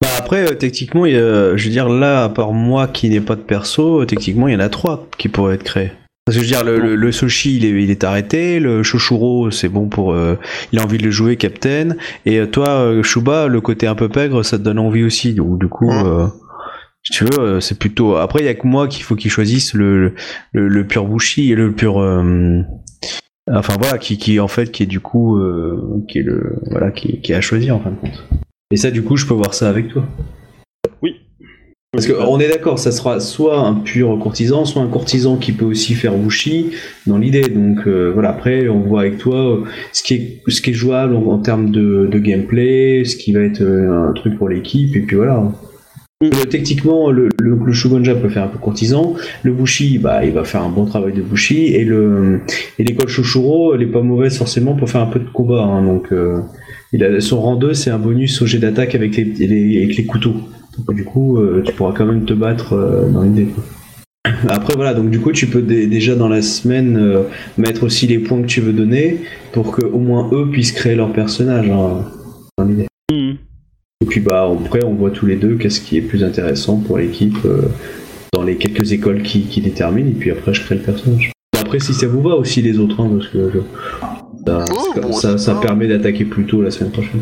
Bah 0.01 0.10
après, 0.18 0.51
euh, 0.51 0.56
techniquement, 0.56 1.06
il 1.06 1.14
y 1.14 1.18
a- 1.18 1.56
je 1.56 1.64
veux 1.66 1.72
dire, 1.72 1.88
là, 1.88 2.26
à 2.26 2.30
part 2.30 2.51
moi 2.51 2.88
qui 2.88 3.10
n'ai 3.10 3.22
pas 3.22 3.36
de 3.36 3.41
perso, 3.41 4.02
euh, 4.02 4.06
techniquement, 4.06 4.49
il 4.49 4.53
y 4.53 4.56
en 4.57 4.60
a 4.60 4.68
trois 4.68 5.07
qui 5.18 5.30
pourraient 5.30 5.56
être 5.56 5.64
créés. 5.64 5.91
Parce 6.26 6.38
que 6.38 6.44
je 6.44 6.48
veux 6.49 6.52
dire, 6.53 6.65
le, 6.65 6.80
le, 6.80 6.95
le 6.95 7.11
Soshi, 7.14 7.56
il 7.57 7.65
est, 7.65 7.84
il 7.84 7.90
est 7.91 8.03
arrêté, 8.03 8.60
le 8.60 8.84
Shoshuro, 8.84 9.52
c'est 9.52 9.69
bon 9.69 9.88
pour... 9.88 10.11
euh, 10.11 10.38
il 10.73 10.80
a 10.80 10.84
envie 10.84 10.98
de 10.98 11.03
le 11.03 11.11
jouer, 11.11 11.38
Captain, 11.38 11.95
et 12.26 12.40
euh, 12.40 12.45
toi, 12.48 12.68
euh, 12.69 13.03
Shuba, 13.03 13.48
le 13.48 13.61
côté 13.61 13.88
un 13.88 13.95
peu 13.95 14.10
pègre, 14.10 14.44
ça 14.44 14.57
te 14.57 14.64
donne 14.64 14.80
envie 14.80 15.03
aussi, 15.03 15.34
donc 15.34 15.60
du 15.60 15.68
coup... 15.69 15.90
Euh, 15.91 16.27
si 17.03 17.14
tu 17.14 17.23
veux, 17.26 17.40
euh, 17.40 17.60
c'est 17.60 17.77
plutôt... 17.77 18.15
Après, 18.15 18.40
il 18.40 18.45
y 18.45 18.49
a 18.49 18.56
que 18.56 18.65
moi 18.65 18.88
qu'il 18.88 19.03
faut 19.03 19.15
qu'il 19.15 19.30
choisisse 19.30 19.76
le, 19.76 20.15
le, 20.52 20.68
le 20.68 20.88
pur 20.88 21.06
Bushi 21.06 21.52
et 21.52 21.56
le 21.56 21.72
pur... 21.72 21.99
Enfin 23.51 23.76
voilà, 23.80 23.97
qui, 23.97 24.17
qui 24.17 24.39
en 24.39 24.47
fait, 24.47 24.72
qui 24.72 24.84
est 24.84 24.88
du 24.88 24.99
coup... 24.99 25.38
euh, 25.38 26.03
qui 26.07 26.19
est 26.19 26.23
le... 26.23 26.57
Voilà, 26.72 26.91
qui, 26.91 27.22
qui 27.22 27.31
est 27.31 27.35
à 27.35 27.41
choisir 27.41 27.76
en 27.76 27.80
fin 27.80 27.91
de 27.91 27.95
compte. 27.95 28.26
Et 28.72 28.77
ça, 28.77 28.89
du 28.91 29.03
coup, 29.03 29.17
je 29.17 29.26
peux 29.27 29.35
voir 29.35 29.53
ça 29.53 29.69
avec 29.69 29.89
toi? 29.89 30.03
Oui. 31.01 31.17
Parce 31.91 32.07
qu'on 32.07 32.39
est 32.39 32.49
d'accord, 32.49 32.77
ça 32.77 32.91
sera 32.91 33.22
soit 33.22 33.57
un 33.57 33.76
pur 33.76 34.19
courtisan, 34.19 34.65
soit 34.65 34.81
un 34.81 34.88
courtisan 34.88 35.38
qui 35.38 35.53
peut 35.53 35.63
aussi 35.63 35.93
faire 35.93 36.13
Wushi 36.13 36.72
dans 37.07 37.17
l'idée. 37.17 37.47
Donc 37.47 37.88
euh, 37.88 38.11
voilà, 38.13 38.31
après 38.31 38.67
on 38.67 38.81
voit 38.81 39.01
avec 39.01 39.17
toi 39.17 39.59
euh, 39.59 39.63
ce 39.93 40.03
qui 40.03 40.15
est, 40.15 40.43
ce 40.49 40.59
qui 40.59 40.72
est 40.72 40.73
jouable 40.73 41.15
en, 41.15 41.26
en 41.27 41.38
termes 41.38 41.72
de, 41.72 42.09
de 42.11 42.19
gameplay, 42.19 43.05
ce 43.05 43.15
qui 43.15 43.31
va 43.31 43.39
être 43.41 43.61
un 43.61 44.11
truc 44.11 44.38
pour 44.38 44.49
l'équipe, 44.49 44.93
et 44.93 45.01
puis 45.01 45.15
voilà. 45.15 45.41
Euh, 46.23 46.29
techniquement, 46.49 47.11
le, 47.11 47.27
le, 47.41 47.57
peut 47.57 48.29
faire 48.29 48.43
un 48.43 48.47
peu 48.47 48.57
courtisan, 48.57 49.15
le 49.43 49.51
Bushi, 49.51 49.97
bah, 49.97 50.23
il 50.23 50.31
va 50.31 50.45
faire 50.45 50.61
un 50.63 50.69
bon 50.69 50.85
travail 50.85 51.11
de 51.11 51.21
Bushi, 51.21 51.65
et 51.75 51.83
le 51.83 52.39
et 52.79 52.85
l'école 52.85 53.09
Shoshuro, 53.09 53.75
elle 53.75 53.81
est 53.81 53.87
pas 53.91 54.01
mauvaise 54.01 54.37
forcément 54.37 54.75
pour 54.75 54.89
faire 54.89 55.01
un 55.01 55.07
peu 55.07 55.19
de 55.19 55.27
combat. 55.27 55.63
hein, 55.63 55.83
donc 55.83 56.13
euh, 56.13 56.39
il 56.93 57.03
a, 57.03 57.19
son 57.19 57.41
rang 57.41 57.57
2, 57.57 57.73
c'est 57.73 57.89
un 57.89 57.99
bonus 57.99 58.41
au 58.41 58.45
jet 58.45 58.59
d'attaque 58.59 58.95
avec 58.95 59.17
les, 59.17 59.23
avec 59.83 59.97
les 59.97 60.05
couteaux. 60.05 60.35
Du 60.89 61.03
coup, 61.03 61.37
euh, 61.37 61.61
tu 61.65 61.73
pourras 61.73 61.91
quand 61.91 62.05
même 62.05 62.23
te 62.23 62.33
battre 62.33 62.75
dans 63.11 63.21
quoi. 63.45 63.63
Après 64.49 64.73
voilà, 64.75 64.93
donc 64.93 65.09
du 65.09 65.19
coup 65.19 65.31
tu 65.31 65.47
peux 65.47 65.61
dé- 65.61 65.87
déjà 65.87 66.15
dans 66.15 66.27
la 66.27 66.41
semaine 66.41 67.23
mettre 67.57 67.83
aussi 67.83 68.07
les 68.07 68.19
points 68.19 68.41
que 68.41 68.47
tu 68.47 68.59
veux 68.59 68.73
donner 68.73 69.19
pour 69.53 69.71
que 69.71 69.85
au 69.85 69.99
moins 69.99 70.29
eux 70.33 70.49
puissent 70.49 70.71
créer 70.71 70.95
leur 70.95 71.13
personnage 71.13 71.69
hein, 71.69 72.05
dans 72.57 72.65
l'idée. 72.65 72.87
Mhm. 73.11 73.37
Et 74.06 74.07
puis 74.07 74.19
bah 74.22 74.48
après 74.64 74.84
on 74.86 74.94
voit 74.94 75.10
tous 75.10 75.26
les 75.26 75.36
deux 75.36 75.56
qu'est-ce 75.56 75.82
qui 75.82 75.98
est 75.98 76.02
plus 76.02 76.23
intéressant 76.23 76.77
pour 76.77 76.99
l'équipe 76.99 77.38
euh, 77.44 77.64
dans 78.34 78.44
les 78.44 78.56
quelques 78.57 78.91
écoles 78.91 79.23
qui, 79.23 79.41
qui 79.48 79.61
déterminent 79.61 80.10
et 80.10 80.14
puis 80.14 80.30
après 80.30 80.53
je 80.53 80.61
crée 80.61 80.76
le 80.76 80.82
personnage. 80.82 81.32
Après 81.60 81.80
si 81.80 81.91
ça 81.95 82.06
vous 82.06 82.22
va 82.22 82.36
aussi 82.36 82.61
les 82.61 82.77
autres 82.77 83.02
hein, 83.02 83.10
parce 83.18 83.30
que 83.30 83.49
je- 83.49 83.60
ça, 84.45 84.65
Oh, 84.72 84.94
ça- 84.94 85.02
bon, 85.02 85.11
ça, 85.14 85.38
ça. 85.40 85.56
permet 85.56 85.88
d'attaquer 85.88 86.23
plus 86.26 86.45
tôt 86.45 86.61
la 86.61 86.69
semaine 86.69 86.91
prochaine. 86.91 87.19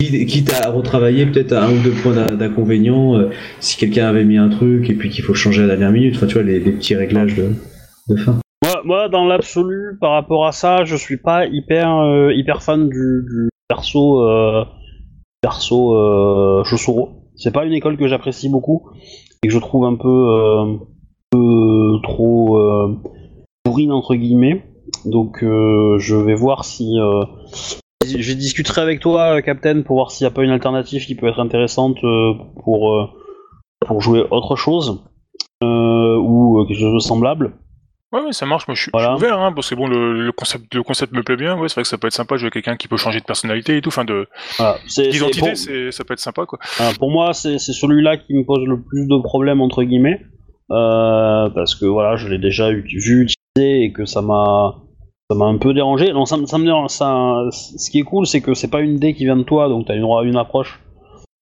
Quitte- 0.00 0.54
à 0.64 0.70
retravailler 0.70 1.26
peut-être 1.26 1.52
à 1.52 1.66
un 1.66 1.70
ou 1.72 1.78
deux 1.82 1.90
points 1.90 2.14
d'in- 2.14 2.34
d'inconvénient, 2.34 3.16
euh, 3.16 3.28
si 3.60 3.76
quelqu'un 3.76 4.06
avait 4.06 4.24
mis 4.24 4.38
un 4.38 4.48
truc 4.48 4.88
et 4.88 4.94
puis 4.94 5.10
qu'il 5.10 5.22
faut 5.22 5.34
changer 5.34 5.64
à 5.64 5.66
la 5.66 5.76
dernière 5.76 5.92
minute, 5.92 6.16
enfin 6.16 6.26
tu 6.26 6.34
vois 6.34 6.42
les, 6.42 6.60
les 6.60 6.72
petits 6.72 6.94
réglages 6.94 7.34
de, 7.34 7.50
de 8.08 8.16
fin. 8.16 8.38
Moi, 8.64 8.80
moi, 8.84 9.08
dans 9.10 9.26
l'absolu, 9.26 9.98
par 10.00 10.12
rapport 10.12 10.46
à 10.46 10.52
ça, 10.52 10.84
je 10.86 10.96
suis 10.96 11.18
pas 11.18 11.44
hyper, 11.46 11.90
euh, 11.98 12.32
hyper 12.32 12.62
fan 12.62 12.88
du, 12.88 13.24
du 13.28 13.48
perso, 13.68 14.22
euh, 14.22 14.64
perso 15.44 15.94
euh. 15.94 16.62
C'est 17.36 17.52
pas 17.52 17.66
une 17.66 17.74
école 17.74 17.98
que 17.98 18.08
j'apprécie 18.08 18.48
beaucoup 18.48 18.88
et 19.42 19.48
que 19.48 19.52
je 19.52 19.58
trouve 19.58 19.84
un 19.84 19.96
peu, 19.96 20.78
euh, 21.34 21.98
trop 22.02 22.58
euh, 22.58 22.96
bourrine 23.64 23.92
entre 23.92 24.14
guillemets. 24.14 24.64
Donc, 25.04 25.42
euh, 25.42 25.98
je 25.98 26.16
vais 26.16 26.34
voir 26.34 26.64
si, 26.64 26.98
euh, 26.98 27.24
je 28.06 28.32
discuterai 28.32 28.80
avec 28.80 29.00
toi, 29.00 29.42
Captain, 29.42 29.82
pour 29.82 29.96
voir 29.96 30.10
s'il 30.10 30.24
n'y 30.24 30.28
a 30.28 30.34
pas 30.34 30.44
une 30.44 30.50
alternative 30.50 31.04
qui 31.04 31.14
peut 31.14 31.28
être 31.28 31.40
intéressante 31.40 31.98
pour 32.62 33.10
pour 33.86 34.00
jouer 34.00 34.24
autre 34.30 34.56
chose 34.56 35.02
ou 35.62 36.64
quelque 36.66 36.78
chose 36.78 36.94
de 36.94 36.98
semblable. 37.00 37.52
Ouais, 38.14 38.20
ouais, 38.26 38.32
ça 38.32 38.46
marche. 38.46 38.66
Moi, 38.68 38.74
je 38.76 38.82
suis, 38.82 38.90
Voilà. 38.92 39.12
je 39.12 39.16
suis 39.16 39.26
ouvert, 39.26 39.40
hein, 39.40 39.52
parce 39.52 39.68
que 39.70 39.74
bon, 39.74 39.88
le, 39.88 40.24
le 40.24 40.32
concept, 40.32 40.72
le 40.74 40.82
concept 40.82 41.12
me 41.12 41.22
plaît 41.22 41.36
bien. 41.36 41.58
Ouais, 41.58 41.68
c'est 41.68 41.74
vrai 41.74 41.82
que 41.82 41.88
ça 41.88 41.98
peut 41.98 42.06
être 42.06 42.12
sympa 42.14 42.36
de 42.36 42.38
jouer 42.38 42.46
avec 42.46 42.54
quelqu'un 42.54 42.76
qui 42.76 42.86
peut 42.88 42.96
changer 42.96 43.18
de 43.20 43.24
personnalité 43.24 43.76
et 43.76 43.80
tout, 43.80 43.88
enfin 43.88 44.04
de 44.04 44.28
Voilà. 44.56 44.76
C'est- 44.86 45.04
c'est 45.04 45.10
d'identité, 45.10 45.50
pour- 45.50 45.92
ça 45.92 46.04
peut 46.04 46.12
être 46.14 46.20
sympa, 46.20 46.46
quoi. 46.46 46.58
Pour 46.98 47.10
moi, 47.10 47.32
c'est 47.34 47.58
c'est 47.58 47.72
celui-là 47.72 48.16
qui 48.16 48.32
me 48.34 48.44
pose 48.44 48.64
le 48.66 48.80
plus 48.80 49.06
de 49.08 49.20
problèmes 49.22 49.60
entre 49.60 49.82
guillemets, 49.82 50.20
euh, 50.70 51.48
parce 51.50 51.74
que 51.74 51.86
voilà, 51.86 52.16
je 52.16 52.28
l'ai 52.28 52.38
déjà 52.38 52.70
vu 52.70 52.84
utiliser 53.24 53.34
et 53.84 53.92
que 53.92 54.04
ça 54.04 54.22
m'a 54.22 54.76
ça 55.30 55.36
m'a 55.36 55.46
un 55.46 55.56
peu 55.58 55.72
dérangé. 55.74 56.12
Non, 56.12 56.24
ça, 56.26 56.36
me- 56.36 56.46
ça 56.46 56.58
me 56.58 56.64
dérange. 56.64 56.90
Ça, 56.90 57.38
ce 57.50 57.90
qui 57.90 57.98
est 57.98 58.02
cool, 58.02 58.26
c'est 58.26 58.42
que 58.42 58.52
c'est 58.54 58.68
pas 58.70 58.80
une 58.80 58.96
dé 58.98 59.14
qui 59.14 59.24
vient 59.24 59.36
de 59.38 59.42
toi, 59.42 59.68
donc 59.68 59.86
t'as 59.86 59.94
une, 59.96 60.04
une 60.04 60.36
approche 60.36 60.80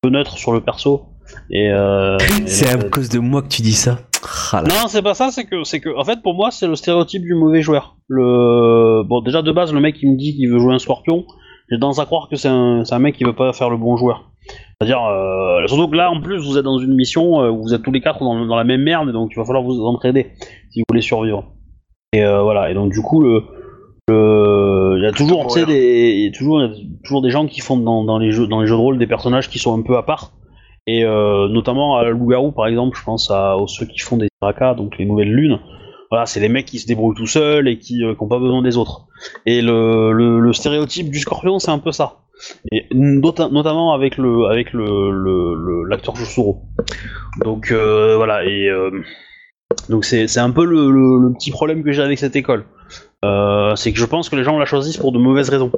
neutre 0.09 0.39
sur 0.39 0.53
le 0.53 0.61
perso. 0.61 1.03
Et, 1.51 1.71
euh, 1.71 2.17
et 2.19 2.47
C'est 2.47 2.69
à 2.69 2.77
cause 2.89 3.09
de 3.09 3.19
moi 3.19 3.43
que 3.43 3.49
tu 3.49 3.63
dis 3.63 3.73
ça. 3.75 3.99
Ah 4.53 4.63
non, 4.63 4.87
c'est 4.87 5.03
pas 5.03 5.15
ça, 5.15 5.31
c'est 5.31 5.45
que, 5.45 5.65
c'est 5.65 5.81
que, 5.81 5.89
en 5.97 6.05
fait, 6.05 6.23
pour 6.23 6.35
moi, 6.35 6.51
c'est 6.51 6.67
le 6.67 6.77
stéréotype 6.77 7.23
du 7.23 7.35
mauvais 7.35 7.63
joueur. 7.63 7.97
Le, 8.09 9.03
bon, 9.03 9.21
déjà 9.21 9.43
de 9.43 9.53
base, 9.53 9.73
le 9.73 9.81
mec 9.81 9.97
qui 9.97 10.07
me 10.07 10.17
dit 10.17 10.37
qu'il 10.37 10.49
veut 10.51 10.59
jouer 10.59 10.75
un 10.75 10.79
scorpion, 10.79 11.25
j'ai 11.71 11.79
tendance 11.79 11.99
à 11.99 12.05
croire 12.05 12.29
que 12.29 12.37
c'est 12.37 12.49
un, 12.49 12.85
c'est 12.85 12.95
un 12.95 12.99
mec 12.99 13.17
qui 13.17 13.25
veut 13.25 13.35
pas 13.35 13.53
faire 13.53 13.71
le 13.71 13.77
bon 13.77 13.97
joueur. 13.97 14.31
C'est-à-dire, 14.81 15.03
euh, 15.05 15.67
surtout 15.67 15.89
que 15.89 15.97
là, 15.97 16.11
en 16.11 16.21
plus, 16.21 16.39
vous 16.39 16.59
êtes 16.59 16.65
dans 16.65 16.79
une 16.79 16.95
mission 16.95 17.43
euh, 17.43 17.51
où 17.51 17.63
vous 17.63 17.75
êtes 17.75 17.83
tous 17.83 17.93
les 17.93 18.01
quatre 18.01 18.21
dans, 18.21 18.45
dans 18.47 18.57
la 18.57 18.65
même 18.65 18.83
merde, 18.83 19.11
donc 19.13 19.31
il 19.33 19.39
va 19.39 19.45
falloir 19.45 19.65
vous 19.65 19.81
entraider 19.85 20.33
si 20.71 20.81
vous 20.81 20.85
voulez 20.89 21.03
survivre. 21.03 21.45
Et 22.13 22.25
euh, 22.25 22.43
voilà, 22.43 22.71
et 22.71 22.75
donc 22.75 22.93
du 22.93 23.01
coup, 23.01 23.23
le, 23.23 23.43
le, 24.09 24.97
il 24.99 25.05
y 25.05 25.07
a 25.07 25.13
toujours, 25.13 25.47
tu 25.47 25.55
sais, 25.55 25.61
mourir. 25.61 25.75
des, 25.75 26.13
il 26.17 26.25
y 26.25 26.29
a 26.29 26.33
toujours, 26.33 26.61
il 26.61 26.71
y 26.71 26.85
a 26.85 27.03
toujours 27.03 27.23
des 27.23 27.31
gens 27.31 27.47
qui 27.47 27.61
font 27.61 27.77
dans, 27.77 28.05
dans 28.05 28.19
les 28.19 28.33
jeux, 28.33 28.47
dans 28.47 28.61
les 28.61 28.67
jeux 28.67 28.77
de 28.77 28.81
rôle 28.81 28.99
des 28.99 29.07
personnages 29.07 29.49
qui 29.49 29.59
sont 29.59 29.77
un 29.79 29.83
peu 29.83 29.97
à 29.97 30.03
part. 30.03 30.33
Et 30.87 31.05
euh, 31.05 31.49
notamment 31.49 31.97
à 31.97 32.05
Loup-Garou, 32.05 32.53
par 32.53 32.67
exemple, 32.67 32.97
je 32.99 33.05
pense 33.05 33.31
à, 33.31 33.57
aux 33.57 33.69
ceux 33.69 33.87
qui 33.87 34.01
font 34.01 34.17
des 34.17 34.29
Iraka, 34.43 34.75
donc 34.75 34.99
les 34.99 35.05
nouvelles 35.05 35.33
lunes. 35.33 35.61
Voilà, 36.11 36.27
c'est 36.27 36.41
les 36.41 36.49
mecs 36.49 36.67
qui 36.67 36.79
se 36.79 36.87
débrouillent 36.87 37.15
tout 37.17 37.27
seuls 37.27 37.69
et 37.69 37.79
qui 37.79 38.03
n'ont 38.03 38.29
pas 38.29 38.39
besoin 38.39 38.61
des 38.63 38.77
autres. 38.77 39.07
Et 39.47 39.63
le, 39.63 40.13
le, 40.13 40.53
stéréotype 40.53 41.11
du 41.11 41.19
scorpion, 41.21 41.59
c'est 41.59 41.71
un 41.71 41.79
peu 41.79 41.93
ça. 41.93 42.19
Et 42.71 42.87
nota- 42.93 43.49
notamment 43.49 43.95
avec 43.95 44.19
le 44.19 44.47
avec 44.47 44.73
le 44.73 45.89
l'acteur 45.89 46.17
Josuro. 46.17 46.65
Donc 47.45 47.71
euh, 47.71 48.17
voilà 48.17 48.45
et 48.45 48.69
euh, 48.69 48.91
donc 49.89 50.05
c'est 50.05 50.39
un 50.39 50.51
peu 50.51 50.65
le, 50.65 51.33
petit 51.35 51.51
problème 51.51 51.83
que 51.83 51.93
j'ai 51.93 52.03
avec 52.03 52.19
cette 52.19 52.37
école. 52.37 52.65
Euh, 53.25 53.75
c'est 53.77 53.93
que 53.93 53.99
je 53.99 54.05
pense 54.05 54.29
que 54.29 54.37
les 54.37 54.45
gens 54.45 54.59
la 54.59 54.67
choisissent 54.67 54.97
pour 54.97 55.13
de 55.13 55.19
mauvaises 55.19 55.49
raisons. 55.49 55.73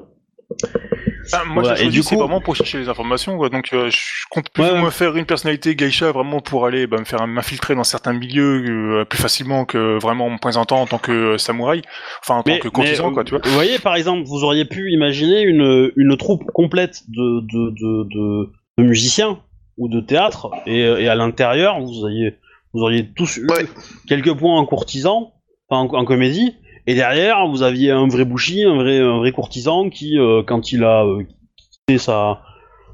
Ah, 1.33 1.43
moi, 1.47 1.63
Voilà, 1.63 1.77
j'ai 1.77 1.85
choisi, 1.85 2.03
coup- 2.15 2.19
vraiment 2.19 2.41
pour 2.41 2.55
chercher 2.57 2.79
les 2.79 2.89
informations, 2.89 3.37
quoi. 3.37 3.49
Donc, 3.49 3.71
euh, 3.73 3.89
je 3.91 3.99
compte 4.31 4.51
plus 4.51 4.63
Ouais, 4.63 4.71
ou 4.71 4.75
ouais. 4.75 4.81
moins 4.81 4.91
faire 4.91 5.17
une 5.17 5.25
personnalité 5.27 5.75
geisha 5.75 6.13
vraiment 6.13 6.41
pour 6.41 6.67
aller 6.67 6.87
bah, 6.87 6.99
me 6.99 7.05
faire 7.05 7.27
m'infiltrer 7.27 7.75
dans 7.75 7.85
certains 7.85 8.13
milieux 8.13 9.01
euh, 9.01 9.05
plus 9.05 9.19
facilement 9.21 9.65
que 9.65 9.99
vraiment 10.01 10.27
en 10.27 10.31
me 10.31 10.39
présentant 10.39 10.81
en 10.83 10.87
tant 10.87 10.99
que 10.99 11.13
euh, 11.13 11.39
samouraï, 11.39 11.83
enfin 12.21 12.37
en 12.37 12.43
tant 12.43 12.59
que 12.59 12.69
courtisan, 12.69 13.09
mais, 13.09 13.15
quoi, 13.15 13.25
tu 13.25 13.31
vois. 13.31 13.41
Vous 13.45 13.51
voyez, 13.55 13.79
par 13.79 13.97
exemple, 13.97 14.25
vous 14.27 14.45
auriez 14.45 14.65
pu 14.65 14.93
imaginer 14.93 15.43
une, 15.43 15.91
une 15.97 16.17
troupe 16.17 16.45
complète 16.53 17.01
de, 17.09 17.41
de, 17.41 17.71
de, 17.71 18.09
de, 18.15 18.53
de 18.79 18.83
musiciens 18.85 19.39
ou 19.79 19.89
de 19.89 20.01
théâtre, 20.01 20.51
et, 20.67 20.81
et 20.81 21.09
à 21.09 21.15
l'intérieur, 21.15 21.81
vous 21.81 22.03
auriez, 22.05 22.35
vous 22.73 22.83
auriez 22.83 23.13
tous 23.15 23.39
eu 23.39 23.47
Ouais. 23.51 23.67
quelques 24.09 24.33
points 24.37 24.59
en 24.59 24.67
courtisan, 24.67 25.33
enfin 25.69 25.81
en, 25.89 25.99
en 26.01 26.05
comédie, 26.05 26.55
et 26.87 26.95
derrière, 26.95 27.47
vous 27.49 27.63
aviez 27.63 27.91
un 27.91 28.07
vrai 28.09 28.25
bouchi, 28.25 28.63
un 28.65 28.75
vrai, 28.77 28.99
un 28.99 29.19
vrai 29.19 29.33
courtisan 29.33 29.89
qui, 29.91 30.19
euh, 30.19 30.43
quand 30.47 30.73
il 30.73 30.85
a 30.85 31.05
euh, 31.05 31.23
quitté 31.57 31.99
sa 31.99 32.41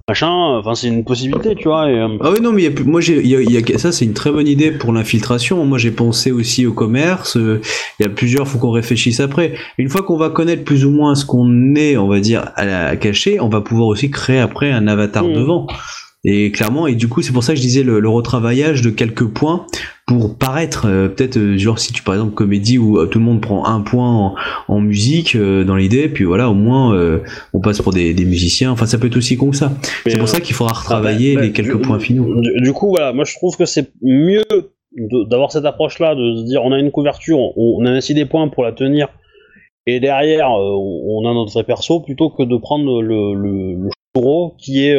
machin, 0.09 0.59
enfin 0.59 0.75
c'est 0.75 0.89
une 0.89 1.05
possibilité, 1.05 1.55
tu 1.55 1.69
vois. 1.69 1.89
Et, 1.89 1.95
euh, 1.99 2.09
Ah 2.21 2.31
oui 2.33 2.41
non 2.43 2.51
mais 2.53 2.62
y 2.62 2.67
a 2.67 2.71
moi 2.85 3.01
j'ai 3.01 3.21
il 3.21 3.29
y 3.29 3.37
a- 3.37 3.41
il 3.43 3.51
y 3.53 3.57
a- 3.75 3.79
ça 3.79 3.93
c'est 3.93 4.05
une 4.05 4.12
très 4.12 4.33
bonne 4.33 4.49
idée 4.49 4.73
pour 4.73 4.93
l'infiltration. 4.93 5.65
Moi 5.65 5.79
j'ai 5.79 5.93
pensé 5.93 6.33
aussi 6.33 6.67
au 6.67 6.73
commerce. 6.73 7.37
Il 7.37 7.61
y 8.03 8.07
a 8.07 8.09
plusieurs 8.09 8.49
faut 8.49 8.59
qu'on 8.59 8.73
réfléchisse 8.73 9.21
après. 9.21 9.55
Une 9.79 9.89
fois 9.89 10.03
qu'on 10.03 10.17
va 10.17 10.29
connaître 10.31 10.65
plus 10.65 10.85
ou 10.85 10.91
moins 10.91 11.15
ce 11.15 11.25
qu'on 11.25 11.77
est, 11.77 11.97
on 11.97 12.09
va 12.09 12.19
dire 12.19 12.51
à 12.57 12.65
la 12.65 12.97
cacher, 12.97 13.39
on 13.39 13.49
va 13.49 13.61
pouvoir 13.61 13.87
aussi 13.87 14.11
créer 14.11 14.41
après 14.41 14.73
un 14.73 14.89
avatar 14.89 15.23
Mhm. 15.25 15.33
devant. 15.35 15.67
Et 16.25 16.51
clairement 16.51 16.87
et 16.89 16.97
du 16.97 17.09
coup 17.09 17.23
c'est 17.23 17.33
pour 17.33 17.45
ça 17.45 17.53
que 17.53 17.57
je 17.59 17.62
disais 17.62 17.83
le, 17.85 17.99
le 18.01 18.09
retravaillage 18.09 18.83
de 18.83 18.91
quelques 18.91 19.27
points 19.27 19.65
pour 20.19 20.37
paraître 20.37 20.87
euh, 20.89 21.07
peut-être 21.09 21.37
euh, 21.37 21.57
genre 21.57 21.78
si 21.78 21.93
tu 21.93 22.03
par 22.03 22.15
exemple 22.15 22.35
comédie 22.35 22.78
où 22.78 22.99
euh, 22.99 23.07
tout 23.07 23.20
le 23.20 23.24
monde 23.24 23.41
prend 23.41 23.65
un 23.66 23.81
point 23.81 24.12
en, 24.12 24.35
en 24.66 24.81
musique 24.81 25.37
dans 25.37 25.77
l'idée 25.77 26.09
puis 26.09 26.24
voilà 26.24 26.51
au 26.51 26.55
moins 26.55 26.99
on 27.53 27.61
passe 27.61 27.81
pour 27.81 27.93
des, 27.93 28.12
des 28.12 28.24
musiciens. 28.24 28.73
Enfin 28.73 28.87
ça 28.87 28.99
peut 28.99 29.07
être 29.07 29.16
aussi 29.16 29.37
con 29.37 29.51
que 29.51 29.57
ça. 29.57 29.73
C'est 30.07 30.19
pour 30.19 30.28
ça 30.28 30.41
qu'il 30.41 30.55
faudra 30.57 30.73
retravailler 30.73 31.37
bah, 31.37 31.43
les 31.43 31.49
bah, 31.49 31.55
quelques 31.55 31.77
du- 31.77 31.82
points 31.82 32.01
finaux. 32.01 32.41
Du, 32.41 32.61
du 32.61 32.73
coup, 32.73 32.89
voilà, 32.89 33.12
moi 33.12 33.24
je 33.24 33.35
trouve 33.37 33.57
que 33.57 33.65
c'est 33.66 33.93
mieux 34.03 34.43
d'avoir 35.28 35.53
cette 35.53 35.65
approche-là, 35.65 36.16
de 36.16 36.37
se 36.39 36.45
dire 36.45 36.62
on 36.65 36.73
a 36.73 36.78
une 36.78 36.91
couverture, 36.91 37.39
on, 37.39 37.53
on 37.57 37.87
investit 37.87 38.15
des 38.15 38.27
points 38.27 38.49
pour 38.49 38.65
la 38.65 38.73
tenir, 38.73 39.09
et 39.87 40.01
derrière 40.01 40.51
on 40.51 41.23
a 41.28 41.32
notre 41.32 41.62
perso, 41.62 42.01
plutôt 42.01 42.31
que 42.31 42.43
de 42.43 42.57
prendre 42.57 43.01
le, 43.01 43.35
le, 43.35 43.74
le 43.74 43.91
churro 44.16 44.57
qui 44.59 44.87
est 44.87 44.97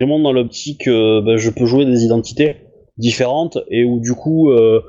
vraiment 0.00 0.18
dans 0.18 0.32
l'optique 0.32 0.88
bah, 0.88 1.36
je 1.36 1.50
peux 1.50 1.66
jouer 1.66 1.84
des 1.84 2.02
identités 2.04 2.56
différentes 2.98 3.58
et 3.70 3.84
où 3.84 4.00
du 4.00 4.12
coup 4.12 4.50
euh, 4.50 4.80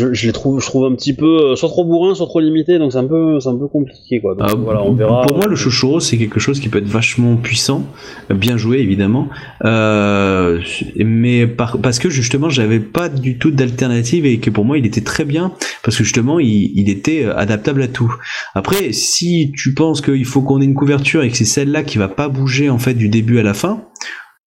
je, 0.00 0.12
je 0.12 0.26
les 0.26 0.32
trouve, 0.32 0.60
je 0.60 0.66
trouve 0.66 0.86
un 0.86 0.94
petit 0.96 1.12
peu 1.12 1.52
euh, 1.52 1.54
soit 1.56 1.68
trop 1.68 1.84
bourrin, 1.84 2.16
soit 2.16 2.26
trop 2.26 2.40
limité, 2.40 2.80
donc 2.80 2.90
c'est 2.90 2.98
un 2.98 3.06
peu, 3.06 3.38
c'est 3.38 3.48
un 3.48 3.56
peu 3.56 3.68
compliqué 3.68 4.20
quoi. 4.20 4.34
Donc 4.34 4.48
Ah, 4.50 4.54
voilà, 4.56 4.82
on 4.82 4.92
verra. 4.92 5.22
Pour 5.22 5.36
moi, 5.36 5.46
le 5.46 5.54
Shoshoro, 5.54 6.00
c'est 6.00 6.18
quelque 6.18 6.40
chose 6.40 6.58
qui 6.58 6.68
peut 6.68 6.78
être 6.78 6.88
vachement 6.88 7.36
puissant, 7.36 7.84
euh, 8.30 8.34
bien 8.34 8.56
joué 8.56 8.78
évidemment, 8.80 9.28
euh, 9.64 10.60
mais 10.96 11.46
par- 11.46 11.78
parce 11.80 12.00
que 12.00 12.10
justement, 12.10 12.48
j'avais 12.48 12.80
pas 12.80 13.08
du 13.08 13.38
tout 13.38 13.52
d'alternative 13.52 14.26
et 14.26 14.38
que 14.38 14.50
pour 14.50 14.64
moi, 14.64 14.78
il 14.78 14.86
était 14.86 15.00
très 15.02 15.24
bien 15.24 15.52
parce 15.84 15.96
que 15.96 16.02
justement, 16.02 16.40
il, 16.40 16.72
il 16.74 16.90
était 16.90 17.24
euh, 17.24 17.36
adaptable 17.36 17.82
à 17.82 17.86
tout. 17.88 18.12
Après, 18.56 18.92
si 18.92 19.52
tu 19.56 19.74
penses 19.74 20.00
qu'il 20.00 20.24
faut 20.24 20.42
qu'on 20.42 20.60
ait 20.60 20.64
une 20.64 20.74
couverture 20.74 21.22
et 21.22 21.30
que 21.30 21.36
c'est 21.36 21.44
celle-là 21.44 21.84
qui 21.84 21.98
va 21.98 22.08
pas 22.08 22.28
bouger 22.28 22.68
en 22.68 22.78
fait 22.80 22.94
du 22.94 23.08
début 23.08 23.38
à 23.38 23.44
la 23.44 23.54
fin. 23.54 23.84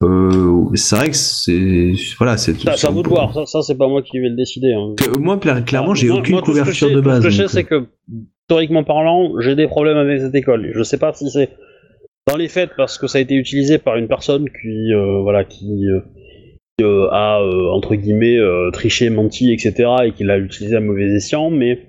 Euh, 0.04 0.66
c'est 0.76 0.96
vrai 0.96 1.10
que 1.10 1.16
c'est 1.16 1.92
voilà 2.20 2.38
c'est 2.38 2.54
Ça, 2.60 2.78
ça 2.78 2.90
vous 2.92 3.02
de 3.02 3.08
voir, 3.08 3.34
ça, 3.34 3.48
ça 3.48 3.64
c'est 3.64 3.76
pas 3.78 3.88
moi 3.88 4.04
qui 4.04 4.20
vais 4.20 4.30
le 4.30 4.36
décider. 4.36 4.72
hein. 4.74 4.94
moi 5.20 5.38
cla- 5.38 5.64
clairement 5.64 5.96
j'ai 5.96 6.12
aucune 6.12 6.36
moi, 6.36 6.44
couverture 6.44 6.92
de 6.92 7.02
base 7.02 7.20
Ce 7.20 7.24
que 7.24 7.30
je 7.32 7.42
sais, 7.42 7.48
c'est 7.48 7.64
que, 7.64 7.88
historiquement 8.48 8.84
parlant, 8.84 9.32
j'ai 9.40 9.56
des 9.56 9.66
problèmes 9.68 9.98
avec 9.98 10.22
cette 10.22 10.36
école. 10.36 10.72
Je 10.76 10.84
sais 10.84 11.00
pas 11.00 11.14
si 11.14 11.28
c'est 11.32 11.50
dans 12.28 12.36
les 12.38 12.48
faits 12.48 12.72
parce 12.78 13.00
que 13.00 13.08
ça 13.08 13.18
a 13.18 13.22
été 13.22 13.34
utilisé 13.34 13.80
par 13.80 13.96
une 13.96 14.08
personne 14.08 14.46
qui, 14.62 14.94
euh, 14.94 15.22
voilà, 15.24 15.44
qui, 15.46 15.88
euh, 15.90 16.02
qui, 16.78 16.84
euh, 16.86 17.10
a 17.10 17.42
euh, 17.42 17.72
entre 17.72 17.96
guillemets 17.96 18.38
euh, 18.38 18.70
triché, 18.70 19.10
menti, 19.10 19.52
etc. 19.52 19.90
et 20.06 20.12
qui 20.12 20.24
l'a 20.26 20.38
utilisé 20.38 20.76
à 20.76 20.80
mauvais 20.80 21.06
escient, 21.16 21.50
mais 21.50 21.88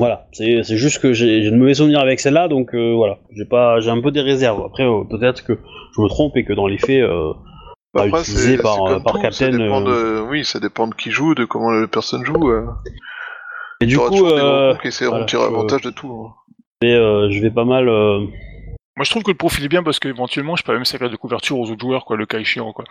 voilà, 0.00 0.26
c'est 0.32 0.62
juste 0.64 1.00
que 1.00 1.12
j'ai 1.12 1.42
j'ai 1.42 1.50
de 1.50 1.56
mauvais 1.56 1.74
souvenirs 1.74 1.98
avec 2.00 2.18
celle-là, 2.20 2.48
donc 2.48 2.72
euh, 2.74 2.94
voilà, 2.94 3.18
j'ai 3.36 3.44
pas, 3.44 3.80
j'ai 3.80 3.90
un 3.90 4.00
peu 4.00 4.10
des 4.12 4.20
réserves. 4.22 4.62
Après, 4.64 4.84
euh, 4.84 5.02
peut-être 5.08 5.44
que 5.44 5.58
je 5.98 6.02
me 6.02 6.08
trompe 6.08 6.36
et 6.36 6.44
que 6.44 6.52
dans 6.52 6.66
les 6.66 6.78
faits, 6.78 7.02
euh, 7.02 7.32
pas 7.92 8.04
Après, 8.04 8.20
utilisé 8.20 8.56
c'est 8.56 8.62
par, 8.62 8.76
tout, 8.76 9.18
Captain. 9.20 9.30
Ça 9.32 9.50
dépend 9.50 9.82
euh, 9.86 10.20
de... 10.22 10.28
Oui, 10.28 10.44
ça 10.44 10.60
dépend 10.60 10.86
de 10.86 10.94
qui 10.94 11.10
joue, 11.10 11.34
de 11.34 11.44
comment 11.44 11.70
la 11.70 11.86
personne 11.88 12.24
joue. 12.24 12.50
euh. 12.50 12.66
Et 13.80 13.86
du 13.86 13.98
coup, 13.98 14.26
euh, 14.26 14.74
qui 14.76 14.88
essaieront 14.88 15.20
de 15.20 15.24
tirer 15.26 15.42
je- 15.42 15.48
avantage 15.48 15.82
de 15.82 15.90
tout. 15.90 16.08
hein. 16.28 16.34
mais, 16.82 16.94
euh, 16.94 17.30
je 17.30 17.40
vais 17.40 17.50
pas 17.50 17.64
mal. 17.64 17.88
euh, 17.88 18.20
Moi, 18.96 19.04
je 19.04 19.10
trouve 19.10 19.22
que 19.22 19.30
le 19.30 19.36
profil 19.36 19.64
est 19.64 19.68
bien 19.68 19.82
parce 19.82 19.98
qu'éventuellement, 19.98 20.56
je 20.56 20.62
peux 20.64 20.72
même 20.72 20.84
servir 20.84 21.10
de 21.10 21.16
couverture 21.16 21.58
aux 21.58 21.70
autres 21.70 21.80
joueurs, 21.80 22.04
quoi, 22.04 22.16
le 22.16 22.26
cas 22.26 22.38
échéant, 22.38 22.72
quoi. 22.72 22.84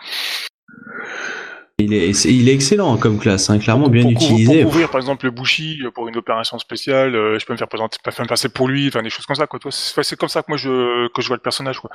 il 1.80 1.94
est 1.94 2.24
il 2.24 2.48
est 2.48 2.52
excellent 2.54 2.96
comme 2.96 3.18
classe 3.18 3.50
hein, 3.50 3.58
clairement 3.60 3.88
bien 3.88 4.02
pour, 4.02 4.10
utilisé 4.12 4.62
pour 4.62 4.72
couvrir, 4.72 4.90
par 4.90 4.98
exemple, 5.00 5.26
le 5.26 5.30
Bushi 5.30 5.80
euh, 5.84 5.90
pour 5.92 6.08
une 6.08 6.16
opération 6.16 6.58
spéciale, 6.58 7.14
euh, 7.14 7.38
je 7.38 7.46
peux 7.46 7.52
me 7.52 7.58
faire 7.58 7.68
présenter, 7.68 7.98
passer 8.02 8.48
pour 8.48 8.66
lui, 8.66 8.88
enfin 8.88 9.02
des 9.02 9.10
choses 9.10 9.26
comme 9.26 9.36
ça, 9.36 9.46
quoi. 9.46 9.60
c'est 9.70 10.16
comme 10.18 10.28
ça 10.28 10.42
que 10.42 10.46
moi 10.48 10.56
je 10.56 11.06
que 11.12 11.22
je 11.22 11.28
vois 11.28 11.36
le 11.36 11.42
personnage, 11.42 11.78
quoi. 11.78 11.90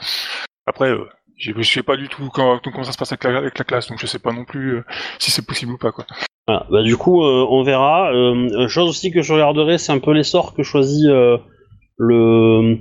Après, 0.66 0.90
euh, 0.90 1.06
je 1.38 1.62
sais 1.62 1.84
pas 1.84 1.98
du 1.98 2.08
tout 2.08 2.30
quand- 2.34 2.60
comment 2.64 2.84
ça 2.84 2.92
se 2.92 2.98
passe 2.98 3.12
avec 3.12 3.24
la, 3.24 3.38
avec 3.38 3.58
la 3.58 3.66
classe, 3.66 3.88
donc 3.90 4.00
je 4.00 4.06
sais 4.08 4.20
pas 4.20 4.32
non 4.34 4.46
plus 4.46 4.78
euh, 4.78 4.84
si 5.20 5.32
c'est 5.32 5.46
possible 5.46 5.74
ou 5.74 5.78
pas, 5.78 5.92
quoi. 5.92 6.06
Voilà, 6.48 6.66
bah 6.70 6.84
du 6.84 6.98
coup, 6.98 7.24
euh, 7.24 7.46
on 7.50 7.64
verra. 7.64 8.14
Euh, 8.14 8.68
chose 8.68 8.90
aussi 8.90 9.12
que 9.12 9.22
je 9.22 9.34
regarderai, 9.34 9.78
c'est 9.78 9.92
un 9.92 10.00
peu 10.00 10.12
les 10.14 10.24
sorts 10.24 10.54
que 10.54 10.64
choisit 10.64 11.08
euh, 11.08 11.38
le 11.98 12.78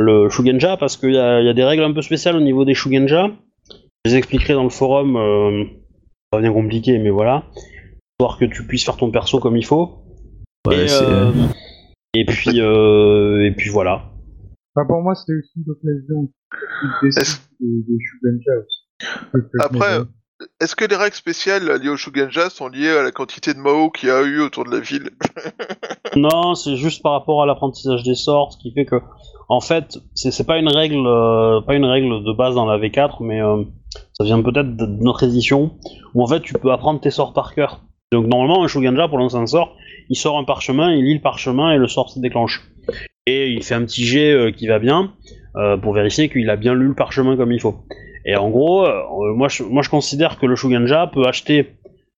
le 0.00 0.28
Shugenja, 0.30 0.76
parce 0.76 0.96
qu'il 0.96 1.14
y 1.14 1.18
a, 1.18 1.40
il 1.40 1.46
y 1.46 1.48
a 1.48 1.54
des 1.54 1.64
règles 1.64 1.82
un 1.82 1.92
peu 1.92 2.02
spéciales 2.02 2.36
au 2.36 2.40
niveau 2.40 2.64
des 2.64 2.74
Shugenja. 2.74 3.30
Je 4.04 4.10
les 4.12 4.16
expliquerai 4.16 4.54
dans 4.54 4.62
le 4.64 4.70
forum. 4.70 5.16
Euh, 5.16 5.64
pas 6.30 6.40
bien 6.40 6.52
compliqué, 6.52 6.98
mais 6.98 7.10
voilà. 7.10 7.44
Histoire 8.20 8.38
que 8.38 8.44
tu 8.44 8.66
puisses 8.66 8.84
faire 8.84 8.96
ton 8.96 9.10
perso 9.10 9.38
comme 9.40 9.56
il 9.56 9.64
faut. 9.64 10.04
Ouais, 10.66 10.86
et, 10.86 10.88
euh, 10.90 11.32
puis 12.26 12.60
euh, 12.60 13.44
et 13.44 13.50
puis 13.52 13.70
voilà. 13.70 14.04
Enfin, 14.74 14.86
pour 14.86 15.02
moi, 15.02 15.14
c'était 15.14 15.38
aussi 15.38 15.64
l'occasion 15.66 16.22
de 16.22 17.08
Est-ce- 17.08 17.38
des, 17.60 17.66
des 17.82 17.98
je 17.98 19.60
Après, 19.60 19.98
Est-ce 20.60 20.76
que 20.76 20.84
les 20.84 20.94
règles 20.94 21.16
spéciales 21.16 21.68
liées 21.82 21.88
au 21.88 21.96
Shugenja 21.96 22.48
sont 22.48 22.68
liées 22.68 22.90
à 22.90 23.02
la 23.02 23.10
quantité 23.10 23.54
de 23.54 23.58
Mao 23.58 23.90
qu'il 23.90 24.08
y 24.08 24.12
a 24.12 24.22
eu 24.22 24.40
autour 24.40 24.64
de 24.64 24.70
la 24.70 24.80
ville? 24.80 25.10
Non, 26.16 26.54
c'est 26.54 26.76
juste 26.76 27.02
par 27.02 27.12
rapport 27.12 27.42
à 27.42 27.46
l'apprentissage 27.46 28.02
des 28.02 28.14
sorts, 28.14 28.52
ce 28.54 28.58
qui 28.58 28.72
fait 28.72 28.86
que, 28.86 28.96
en 29.48 29.60
fait, 29.60 29.98
c'est 30.14 30.30
c'est 30.30 30.46
pas 30.46 30.58
une 30.58 30.68
règle, 30.68 31.06
euh, 31.06 31.60
pas 31.60 31.74
une 31.74 31.84
règle 31.84 32.24
de 32.24 32.32
base 32.36 32.54
dans 32.54 32.64
la 32.64 32.78
V4, 32.78 33.22
mais 33.22 33.40
euh, 33.42 33.62
ça 34.14 34.24
vient 34.24 34.40
peut-être 34.42 34.74
de 34.74 34.86
notre 34.86 35.22
édition, 35.24 35.76
où 36.14 36.22
en 36.22 36.26
fait 36.26 36.40
tu 36.40 36.54
peux 36.54 36.72
apprendre 36.72 36.98
tes 37.00 37.10
sorts 37.10 37.34
par 37.34 37.54
cœur. 37.54 37.82
Donc 38.10 38.26
normalement, 38.26 38.64
un 38.64 38.68
Shuganja 38.68 39.06
pour 39.06 39.18
lancer 39.18 39.36
un 39.36 39.46
sort, 39.46 39.76
il 40.08 40.16
sort 40.16 40.38
un 40.38 40.44
parchemin, 40.44 40.92
il 40.92 41.04
lit 41.04 41.14
le 41.14 41.20
parchemin 41.20 41.72
et 41.72 41.76
le 41.76 41.86
sort 41.88 42.08
se 42.10 42.18
déclenche. 42.18 42.62
Et 43.30 43.50
il 43.50 43.62
fait 43.62 43.74
un 43.74 43.84
petit 43.84 44.06
jet 44.06 44.32
euh, 44.32 44.50
qui 44.50 44.66
va 44.66 44.78
bien 44.78 45.12
euh, 45.56 45.76
pour 45.76 45.92
vérifier 45.92 46.30
qu'il 46.30 46.48
a 46.48 46.56
bien 46.56 46.72
lu 46.72 46.86
le 46.88 46.94
parchemin 46.94 47.36
comme 47.36 47.52
il 47.52 47.60
faut. 47.60 47.84
Et 48.24 48.34
en 48.36 48.48
gros, 48.48 48.86
euh, 48.86 49.34
moi, 49.34 49.48
je, 49.48 49.90
considère 49.90 50.38
que 50.38 50.46
le 50.46 50.56
Shuganja 50.56 51.08
peut 51.08 51.26
acheter, 51.26 51.64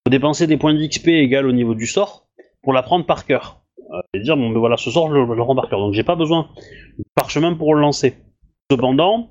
peut 0.04 0.10
dépenser 0.10 0.46
des 0.46 0.56
points 0.56 0.72
d'XP 0.72 1.08
égal 1.08 1.46
au 1.46 1.52
niveau 1.52 1.74
du 1.74 1.88
sort 1.88 2.28
pour 2.62 2.72
l'apprendre 2.72 3.06
par 3.06 3.26
cœur. 3.26 3.60
Et 4.14 4.20
dire 4.20 4.36
bon 4.36 4.50
ben 4.50 4.60
voilà 4.60 4.76
ce 4.76 4.88
sort 4.88 5.08
je, 5.08 5.14
je 5.16 5.32
le 5.32 5.42
rends 5.42 5.56
par 5.56 5.68
cœur 5.68 5.80
donc 5.80 5.94
j'ai 5.94 6.04
pas 6.04 6.14
besoin 6.14 6.46
de 6.96 7.04
parchemin 7.16 7.54
pour 7.54 7.74
le 7.74 7.80
lancer. 7.80 8.14
Cependant 8.70 9.30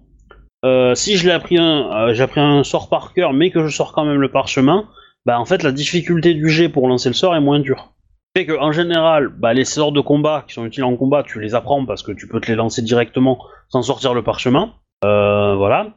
si 0.95 1.15
je 1.15 1.25
l'ai 1.25 1.31
appris 1.31 1.57
un 1.57 2.11
j'ai 2.11 2.23
appris 2.23 2.41
un 2.41 2.65
sort 2.65 2.89
par 2.89 3.13
cœur 3.13 3.31
mais 3.31 3.51
que 3.51 3.65
je 3.65 3.73
sors 3.73 3.93
quand 3.93 4.03
même 4.03 4.19
le 4.19 4.29
parchemin 4.29 4.89
bah 5.25 5.39
en 5.39 5.45
fait 5.45 5.63
la 5.63 5.71
difficulté 5.71 6.33
du 6.33 6.49
jet 6.49 6.67
pour 6.67 6.89
lancer 6.89 7.07
le 7.07 7.15
sort 7.15 7.33
est 7.37 7.39
moins 7.39 7.61
dure 7.61 7.93
fait 8.35 8.45
que 8.45 8.57
en 8.57 8.71
général 8.71 9.29
bah, 9.29 9.53
les 9.53 9.65
sorts 9.65 9.91
de 9.91 10.01
combat 10.01 10.45
qui 10.47 10.53
sont 10.53 10.65
utiles 10.65 10.83
en 10.83 10.95
combat 10.95 11.23
tu 11.23 11.39
les 11.39 11.55
apprends 11.55 11.85
parce 11.85 12.03
que 12.03 12.11
tu 12.11 12.27
peux 12.27 12.39
te 12.39 12.47
les 12.47 12.55
lancer 12.55 12.81
directement 12.81 13.39
sans 13.69 13.81
sortir 13.81 14.13
le 14.13 14.23
parchemin 14.23 14.73
Euh, 15.05 15.55
voilà 15.55 15.95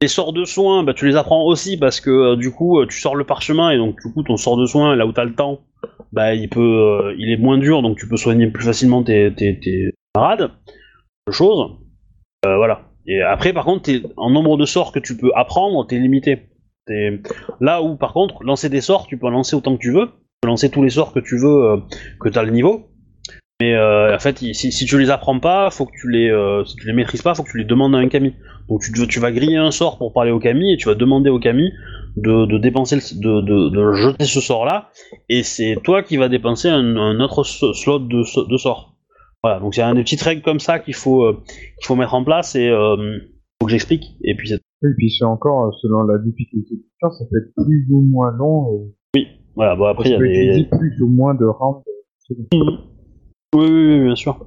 les 0.00 0.08
sorts 0.08 0.32
de 0.32 0.44
soins, 0.44 0.84
bah, 0.84 0.94
tu 0.94 1.06
les 1.06 1.16
apprends 1.16 1.44
aussi 1.44 1.76
parce 1.76 2.00
que 2.00 2.10
euh, 2.10 2.36
du 2.36 2.52
coup, 2.52 2.78
euh, 2.78 2.86
tu 2.86 3.00
sors 3.00 3.16
le 3.16 3.24
parchemin 3.24 3.70
et 3.70 3.78
donc 3.78 4.00
du 4.00 4.12
coup, 4.12 4.22
ton 4.22 4.36
sort 4.36 4.56
de 4.56 4.64
soins, 4.66 4.94
là 4.94 5.06
où 5.06 5.12
t'as 5.12 5.24
le 5.24 5.34
temps, 5.34 5.60
bah, 6.12 6.34
il 6.34 6.48
est 6.52 7.36
moins 7.36 7.58
dur, 7.58 7.82
donc 7.82 7.98
tu 7.98 8.08
peux 8.08 8.16
soigner 8.16 8.46
plus 8.48 8.64
facilement 8.64 9.02
tes, 9.02 9.34
tes, 9.34 9.58
tes 9.58 9.92
camarades. 10.14 10.52
Chose. 11.30 11.78
Euh, 12.46 12.56
voilà. 12.56 12.82
Et 13.06 13.20
après, 13.22 13.52
par 13.52 13.64
contre, 13.64 13.90
en 14.16 14.30
nombre 14.30 14.56
de 14.56 14.64
sorts 14.66 14.92
que 14.92 14.98
tu 14.98 15.16
peux 15.16 15.32
apprendre, 15.34 15.86
t'es 15.86 15.98
limité. 15.98 16.48
Là 17.60 17.82
où, 17.82 17.96
par 17.96 18.12
contre, 18.14 18.42
lancer 18.44 18.70
des 18.70 18.80
sorts, 18.80 19.06
tu 19.06 19.18
peux 19.18 19.26
en 19.26 19.30
lancer 19.30 19.56
autant 19.56 19.76
que 19.76 19.82
tu 19.82 19.92
veux. 19.92 20.10
Tu 20.40 20.46
peux 20.46 20.50
lancer 20.50 20.70
tous 20.70 20.84
les 20.84 20.90
sorts 20.90 21.12
que 21.12 21.18
tu 21.18 21.36
veux, 21.36 21.64
euh, 21.72 21.76
que 22.20 22.28
t'as 22.28 22.44
le 22.44 22.52
niveau. 22.52 22.86
Mais 23.60 23.74
euh, 23.74 24.14
en 24.14 24.18
fait, 24.20 24.38
si, 24.38 24.54
si 24.70 24.84
tu 24.86 24.96
les 25.00 25.10
apprends 25.10 25.40
pas, 25.40 25.68
faut 25.70 25.84
que 25.84 25.90
tu 26.00 26.08
les, 26.08 26.30
euh, 26.30 26.64
si 26.64 26.76
tu 26.76 26.86
les 26.86 26.92
maîtrises 26.92 27.22
pas, 27.22 27.34
faut 27.34 27.42
que 27.42 27.50
tu 27.50 27.58
les 27.58 27.64
demandes 27.64 27.92
à 27.96 27.98
un 27.98 28.06
kami. 28.08 28.34
Donc 28.68 28.82
tu, 28.82 28.92
tu 29.08 29.18
vas 29.18 29.32
griller 29.32 29.56
un 29.56 29.72
sort 29.72 29.98
pour 29.98 30.12
parler 30.12 30.30
au 30.30 30.38
kami 30.38 30.72
et 30.72 30.76
tu 30.76 30.88
vas 30.88 30.94
demander 30.94 31.28
au 31.28 31.40
kami 31.40 31.72
de, 32.16 32.46
de 32.46 32.56
dépenser, 32.56 32.94
le- 32.94 33.20
de, 33.20 33.40
de, 33.40 33.68
de 33.70 33.92
jeter 33.94 34.26
ce 34.26 34.40
sort-là. 34.40 34.90
Et 35.28 35.42
c'est 35.42 35.76
toi 35.82 36.04
qui 36.04 36.16
vas 36.18 36.28
dépenser 36.28 36.68
un, 36.68 36.96
un 36.96 37.18
autre 37.18 37.42
slot 37.42 37.98
de, 37.98 38.48
de 38.48 38.56
sort. 38.56 38.94
Voilà. 39.42 39.58
Donc 39.58 39.76
y 39.76 39.80
a 39.80 39.92
des 39.92 40.04
petites 40.04 40.22
règles 40.22 40.42
comme 40.42 40.60
ça 40.60 40.78
qu'il 40.78 40.94
faut, 40.94 41.24
euh, 41.24 41.42
qu'il 41.80 41.86
faut 41.86 41.96
mettre 41.96 42.14
en 42.14 42.22
place 42.22 42.54
et 42.54 42.70
faut 42.70 43.66
que 43.66 43.72
j'explique. 43.72 44.04
Et 44.22 44.36
puis 44.36 44.50
c'est 44.50 44.54
Et 44.54 44.94
puis 44.96 45.10
c'est 45.10 45.24
encore, 45.24 45.74
selon 45.82 46.02
la 46.04 46.18
difficulté 46.18 46.76
du 46.76 46.84
sort, 47.00 47.12
ça 47.12 47.24
peut 47.28 47.38
être 47.38 47.52
plus 47.56 47.86
ou 47.90 48.02
moins 48.02 48.30
long. 48.38 48.72
euh, 49.16 49.20
voilà. 49.58 49.76
Bon 49.76 49.86
après 49.86 50.08
il 50.08 50.12
y 50.12 50.50
a 50.50 50.54
des. 50.54 50.64
plus 50.64 51.02
ou 51.02 51.08
moins 51.08 51.34
de 51.34 51.44
rounds. 51.44 51.82
Oui, 52.30 52.38
oui, 53.54 53.70
oui, 53.70 54.04
bien 54.04 54.14
sûr. 54.14 54.46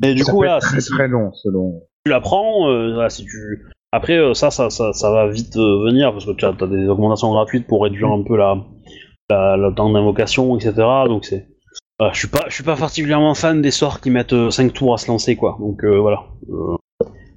Mais 0.00 0.14
du 0.14 0.24
coup 0.24 0.36
voilà, 0.36 0.58
être 0.58 0.94
très 0.94 1.08
long 1.08 1.32
selon. 1.32 1.82
tu 2.04 2.10
l'apprends, 2.10 2.68
euh, 2.68 3.08
si 3.08 3.24
tu... 3.24 3.64
Après, 3.92 4.18
euh, 4.18 4.34
ça, 4.34 4.50
ça, 4.50 4.70
ça, 4.70 5.10
va 5.12 5.28
vite 5.28 5.56
euh, 5.56 5.84
venir, 5.84 6.10
parce 6.12 6.26
que 6.26 6.32
tu 6.32 6.44
as, 6.44 6.52
des 6.52 6.88
augmentations 6.88 7.30
gratuites 7.30 7.68
pour 7.68 7.84
réduire 7.84 8.10
un 8.10 8.24
peu 8.24 8.36
la, 8.36 8.56
la, 9.30 9.56
le 9.56 9.72
temps 9.72 9.88
d'invocation, 9.88 10.56
etc. 10.56 10.74
Donc 11.06 11.24
c'est... 11.24 11.46
je 12.12 12.18
suis 12.18 12.26
pas, 12.28 12.44
je 12.48 12.54
suis 12.54 12.64
pas 12.64 12.74
particulièrement 12.74 13.34
fan 13.34 13.62
des 13.62 13.70
sorts 13.70 14.00
qui 14.00 14.10
mettent 14.10 14.50
5 14.50 14.72
tours 14.72 14.94
à 14.94 14.98
se 14.98 15.06
lancer, 15.06 15.36
quoi. 15.36 15.56
Donc 15.60 15.84
euh, 15.84 16.00
voilà, 16.00 16.24
Euh, 16.50 16.76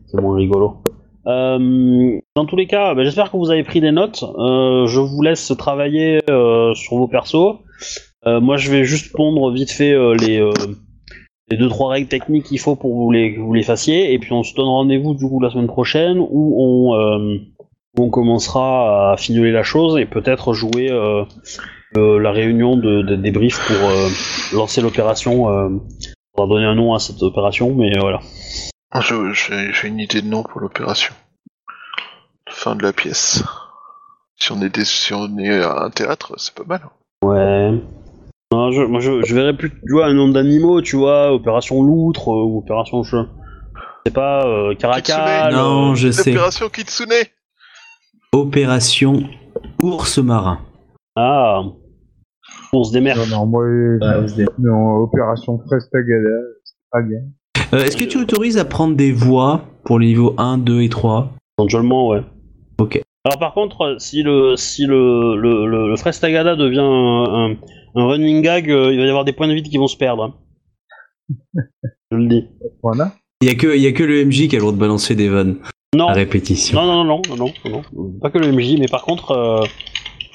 c'est 0.08 0.20
moins 0.20 0.36
rigolo. 0.36 0.82
Euh, 1.28 2.20
dans 2.36 2.46
tous 2.46 2.56
les 2.56 2.68
cas, 2.68 2.94
bah, 2.94 3.04
j'espère 3.04 3.32
que 3.32 3.38
vous 3.38 3.52
avez 3.52 3.64
pris 3.64 3.82
des 3.82 3.92
notes. 3.92 4.24
Euh, 4.24 4.88
je 4.88 5.00
vous 5.00 5.22
laisse 5.22 5.54
travailler 5.58 6.22
euh, 6.30 6.74
sur 6.74 6.98
vos 6.98 7.08
persos. 7.08 7.58
Moi, 8.26 8.58
je 8.58 8.70
vais 8.70 8.84
juste 8.84 9.14
pondre 9.16 9.50
vite 9.52 9.72
fait 9.72 9.96
les, 10.16 10.46
les 11.50 11.58
deux 11.58 11.70
trois 11.70 11.92
règles 11.92 12.10
techniques 12.10 12.44
qu'il 12.44 12.60
faut 12.60 12.76
pour 12.76 12.94
vous 12.94 13.10
les, 13.10 13.36
que 13.36 13.40
vous 13.40 13.54
les 13.54 13.64
fassiez 13.64 14.12
et 14.12 14.20
puis 14.20 14.34
on 14.34 14.44
se 14.44 14.54
donne 14.54 14.66
rendez-vous 14.66 15.14
du 15.14 15.26
coup 15.26 15.40
la 15.40 15.50
semaine 15.50 15.68
prochaine 15.68 16.18
où 16.20 16.94
on, 17.96 18.10
commencera 18.10 19.14
à 19.14 19.16
fignoler 19.16 19.54
la 19.54 19.64
chose 19.64 19.98
et 19.98 20.06
peut-être 20.06 20.52
jouer 20.52 20.90
la 21.96 22.32
réunion 22.34 22.76
de, 22.76 23.02
de 23.02 23.16
débrief 23.16 23.66
pour 23.66 24.58
lancer 24.58 24.82
l'opération. 24.82 25.46
On 25.46 25.82
va 26.38 26.48
donner 26.50 26.66
un 26.66 26.76
nom 26.76 26.96
à 26.96 27.00
cette 27.00 27.24
opération, 27.24 27.74
mais 27.76 27.98
voilà. 27.98 28.20
Je- 29.02 29.34
J'ai 29.34 29.88
une 29.88 30.00
idée 30.00 30.22
de 30.22 30.28
nom 30.28 30.44
pour 30.44 30.60
l'opération. 30.62 31.14
Fin 32.50 32.76
de 32.76 32.84
la 32.84 32.94
pièce. 32.94 33.44
Si 34.40 34.52
on 34.52 34.62
est, 34.62 34.70
des, 34.70 34.86
si 34.86 35.14
on 35.14 35.38
est 35.38 35.62
à 35.64 35.84
un 35.84 35.90
théâtre, 35.90 36.34
c'est 36.38 36.54
pas 36.54 36.64
mal. 36.66 36.82
Ouais. 37.24 37.72
Non, 38.52 38.72
je, 38.72 38.82
moi 38.84 39.00
je, 39.02 39.24
je 39.26 39.36
verrais 39.36 39.56
plus, 39.58 39.72
tu 39.72 39.92
vois, 39.92 40.06
un 40.06 40.14
nom 40.14 40.30
d'animaux, 40.30 40.82
tu 40.82 40.96
vois, 40.96 41.34
opération 41.34 41.84
loutre 41.84 42.30
euh, 42.32 42.44
ou 42.44 42.60
opération 42.60 43.04
je 43.04 43.18
sais 44.06 44.14
pas, 44.14 44.46
euh, 44.48 44.74
caracal. 44.76 45.48
Kitsune. 45.50 45.58
Non, 45.62 45.92
euh, 45.92 45.96
je 45.96 46.12
sais. 46.12 46.32
L'opération 46.32 46.70
Kitsune 46.70 47.14
Opération 48.32 49.24
ours 49.82 50.18
marin. 50.20 50.60
Ah. 51.16 51.62
Ours 52.72 52.92
des 52.92 53.02
mers. 53.02 53.18
Non, 53.18 53.26
non, 53.28 53.46
moi, 53.48 53.66
non, 54.60 54.96
opération 54.98 55.60
Frestagada, 55.68 56.30
c'est 56.64 56.76
pas 56.92 57.02
bien. 57.02 57.20
Euh, 57.74 57.84
Est-ce 57.84 57.98
que 57.98 58.06
tu 58.06 58.18
autorises 58.18 58.58
à 58.58 58.66
prendre 58.66 58.96
des 58.96 59.12
voix 59.12 59.66
pour 59.84 60.00
les 60.00 60.08
niveaux 60.08 60.34
1, 60.38 60.58
2 60.58 60.82
et 60.82 60.90
3 60.90 61.32
Éventuellement, 61.60 62.08
ouais. 62.10 62.22
Ok. 62.80 63.02
Alors 63.26 63.40
par 63.40 63.54
contre, 63.54 63.98
si 64.00 64.24
le 64.24 64.56
si 64.56 64.86
le 64.86 65.36
le, 65.38 65.66
le, 65.68 65.90
le 65.90 65.96
Frestagada 65.98 66.56
devient 66.56 66.80
un, 66.80 67.26
un, 67.52 67.56
un 67.96 68.06
running 68.08 68.42
gag, 68.42 68.72
euh, 68.72 68.94
il 68.94 69.00
va 69.00 69.06
y 69.06 69.10
avoir 69.10 69.26
des 69.26 69.34
points 69.34 69.48
de 69.50 69.54
vie 69.54 69.64
qui 69.64 69.78
vont 69.78 69.88
se 69.88 69.98
perdre. 69.98 70.24
hein. 70.24 70.34
Je 72.12 72.18
le 72.18 72.28
dis. 72.28 72.46
Voilà. 72.82 73.14
Il 73.42 73.50
y, 73.50 73.52
a 73.52 73.56
que- 73.56 73.76
il 73.76 73.82
y 73.82 73.88
a 73.88 73.92
que 73.92 74.04
le 74.04 74.24
MJ 74.26 74.48
qui 74.48 74.56
a 74.56 74.60
le 74.60 74.62
droit 74.62 74.72
de 74.72 74.78
balancer 74.78 75.14
des 75.14 75.28
vannes 75.28 75.58
Non, 75.94 76.08
à 76.08 76.14
répétition. 76.14 76.80
non, 76.82 76.86
non, 76.88 77.04
non, 77.04 77.22
non, 77.28 77.36
non, 77.36 77.54
non, 77.70 77.82
non. 77.94 78.12
Pas 78.22 78.30
que 78.32 78.38
le 78.38 78.52
MJ, 78.52 78.78
mais 78.80 78.88
par 78.88 79.04
contre, 79.04 79.32
euh, 79.32 79.64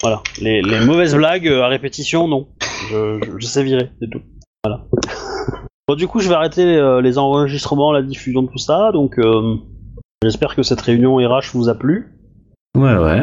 voilà, 0.02 0.22
les, 0.40 0.60
les 0.60 0.84
mauvaises 0.84 1.14
blagues 1.16 1.48
euh, 1.48 1.62
à 1.62 1.68
répétition, 1.68 2.28
non. 2.28 2.48
Je, 2.90 3.18
je, 3.24 3.30
je 3.38 3.46
sais 3.46 3.64
virer, 3.64 3.88
c'est 4.00 4.10
tout. 4.10 4.20
Voilà. 4.64 4.84
Bon, 5.92 5.96
du 5.96 6.06
coup, 6.08 6.20
je 6.20 6.28
vais 6.28 6.34
arrêter 6.34 6.62
euh, 6.76 7.00
les 7.00 7.18
enregistrements, 7.18 7.92
la 7.92 8.02
diffusion, 8.02 8.46
tout 8.46 8.58
ça. 8.58 8.90
Donc, 8.92 9.18
euh, 9.18 9.56
j'espère 10.22 10.54
que 10.56 10.62
cette 10.62 10.80
réunion 10.80 11.16
RH 11.16 11.50
vous 11.54 11.68
a 11.68 11.74
plu. 11.74 12.12
Ouais, 12.76 12.96
ouais. 12.96 13.22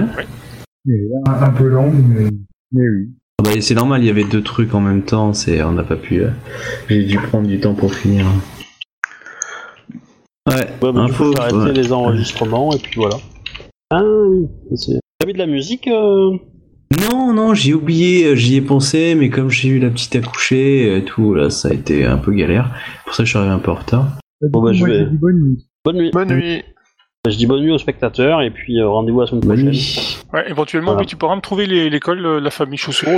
Un 1.28 1.50
peu 1.52 1.68
long, 1.68 1.92
mais, 1.92 2.30
mais 2.72 2.90
oui. 2.90 3.10
Ah 3.40 3.44
bah, 3.44 3.62
c'est 3.62 3.76
normal, 3.76 4.02
il 4.04 4.08
y 4.08 4.10
avait 4.10 4.24
deux 4.26 4.44
trucs 4.44 4.74
en 4.76 4.82
même 4.82 5.04
temps, 5.04 5.34
c'est 5.34 5.64
on 5.64 5.72
n'a 5.72 5.84
pas 5.84 5.96
pu. 5.96 6.22
euh, 6.22 6.30
J'ai 6.90 7.06
dû 7.06 7.18
prendre 7.18 7.48
du 7.48 7.60
temps 7.60 7.74
pour 7.74 7.94
finir. 7.94 8.26
Ouais, 10.48 10.56
Ouais, 10.56 10.68
bah, 10.82 10.92
du 10.92 10.94
coup, 10.94 11.02
info. 11.04 11.26
je 11.26 11.30
vais 11.32 11.40
arrêter 11.40 11.58
ouais. 11.58 11.72
les 11.74 11.94
enregistrements 11.94 12.74
et 12.74 12.80
puis 12.80 12.94
voilà. 12.98 13.16
Ah 13.92 14.02
oui, 14.04 14.48
c'est. 14.76 15.00
T'as 15.20 15.28
vu 15.28 15.34
de 15.34 15.38
la 15.38 15.48
musique 15.48 15.88
euh? 15.88 16.38
Non, 16.92 17.34
non, 17.34 17.54
j'ai 17.54 17.74
oublié, 17.74 18.26
euh, 18.28 18.36
j'y 18.36 18.56
ai 18.56 18.62
pensé, 18.62 19.14
mais 19.16 19.30
comme 19.30 19.50
j'ai 19.50 19.70
eu 19.70 19.80
la 19.80 19.90
petite 19.90 20.16
accouchée 20.16 20.98
et 20.98 21.04
tout, 21.04 21.34
là, 21.36 21.50
ça 21.50 21.70
a 21.70 21.74
été 21.74 22.06
un 22.06 22.18
peu 22.18 22.32
galère. 22.34 22.74
Pour 23.06 23.14
ça, 23.14 23.24
je 23.24 23.30
suis 23.30 23.38
arrivé 23.38 23.54
un 23.54 23.60
peu 23.60 23.70
en 23.72 23.76
retard. 23.76 24.08
Bon, 24.42 24.62
bah, 24.64 24.74
je 24.74 24.84
vais- 24.86 25.06
bonne 25.06 25.40
nuit. 25.40 25.66
Bonne 25.86 25.98
nuit. 25.98 26.12
Bonne 26.12 26.30
nuit. 26.30 26.64
Je 27.30 27.36
dis 27.36 27.46
bonne 27.46 27.62
nuit 27.62 27.72
aux 27.72 27.78
spectateurs 27.78 28.42
et 28.42 28.50
puis 28.50 28.80
euh, 28.80 28.88
rendez-vous 28.88 29.20
la 29.20 29.28
semaine 29.28 29.42
Bonne 29.42 29.50
prochaine. 29.50 29.70
nuit. 29.72 30.18
Ouais, 30.34 30.50
éventuellement, 30.50 30.92
Voilà. 30.92 31.02
oui, 31.02 31.06
tu 31.06 31.18
pourras 31.18 31.36
me 31.36 31.42
trouver 31.42 31.66
l'école, 31.66 32.26
euh, 32.26 32.40
la 32.40 32.50
famille 32.50 32.78
Chausseau, 32.78 33.10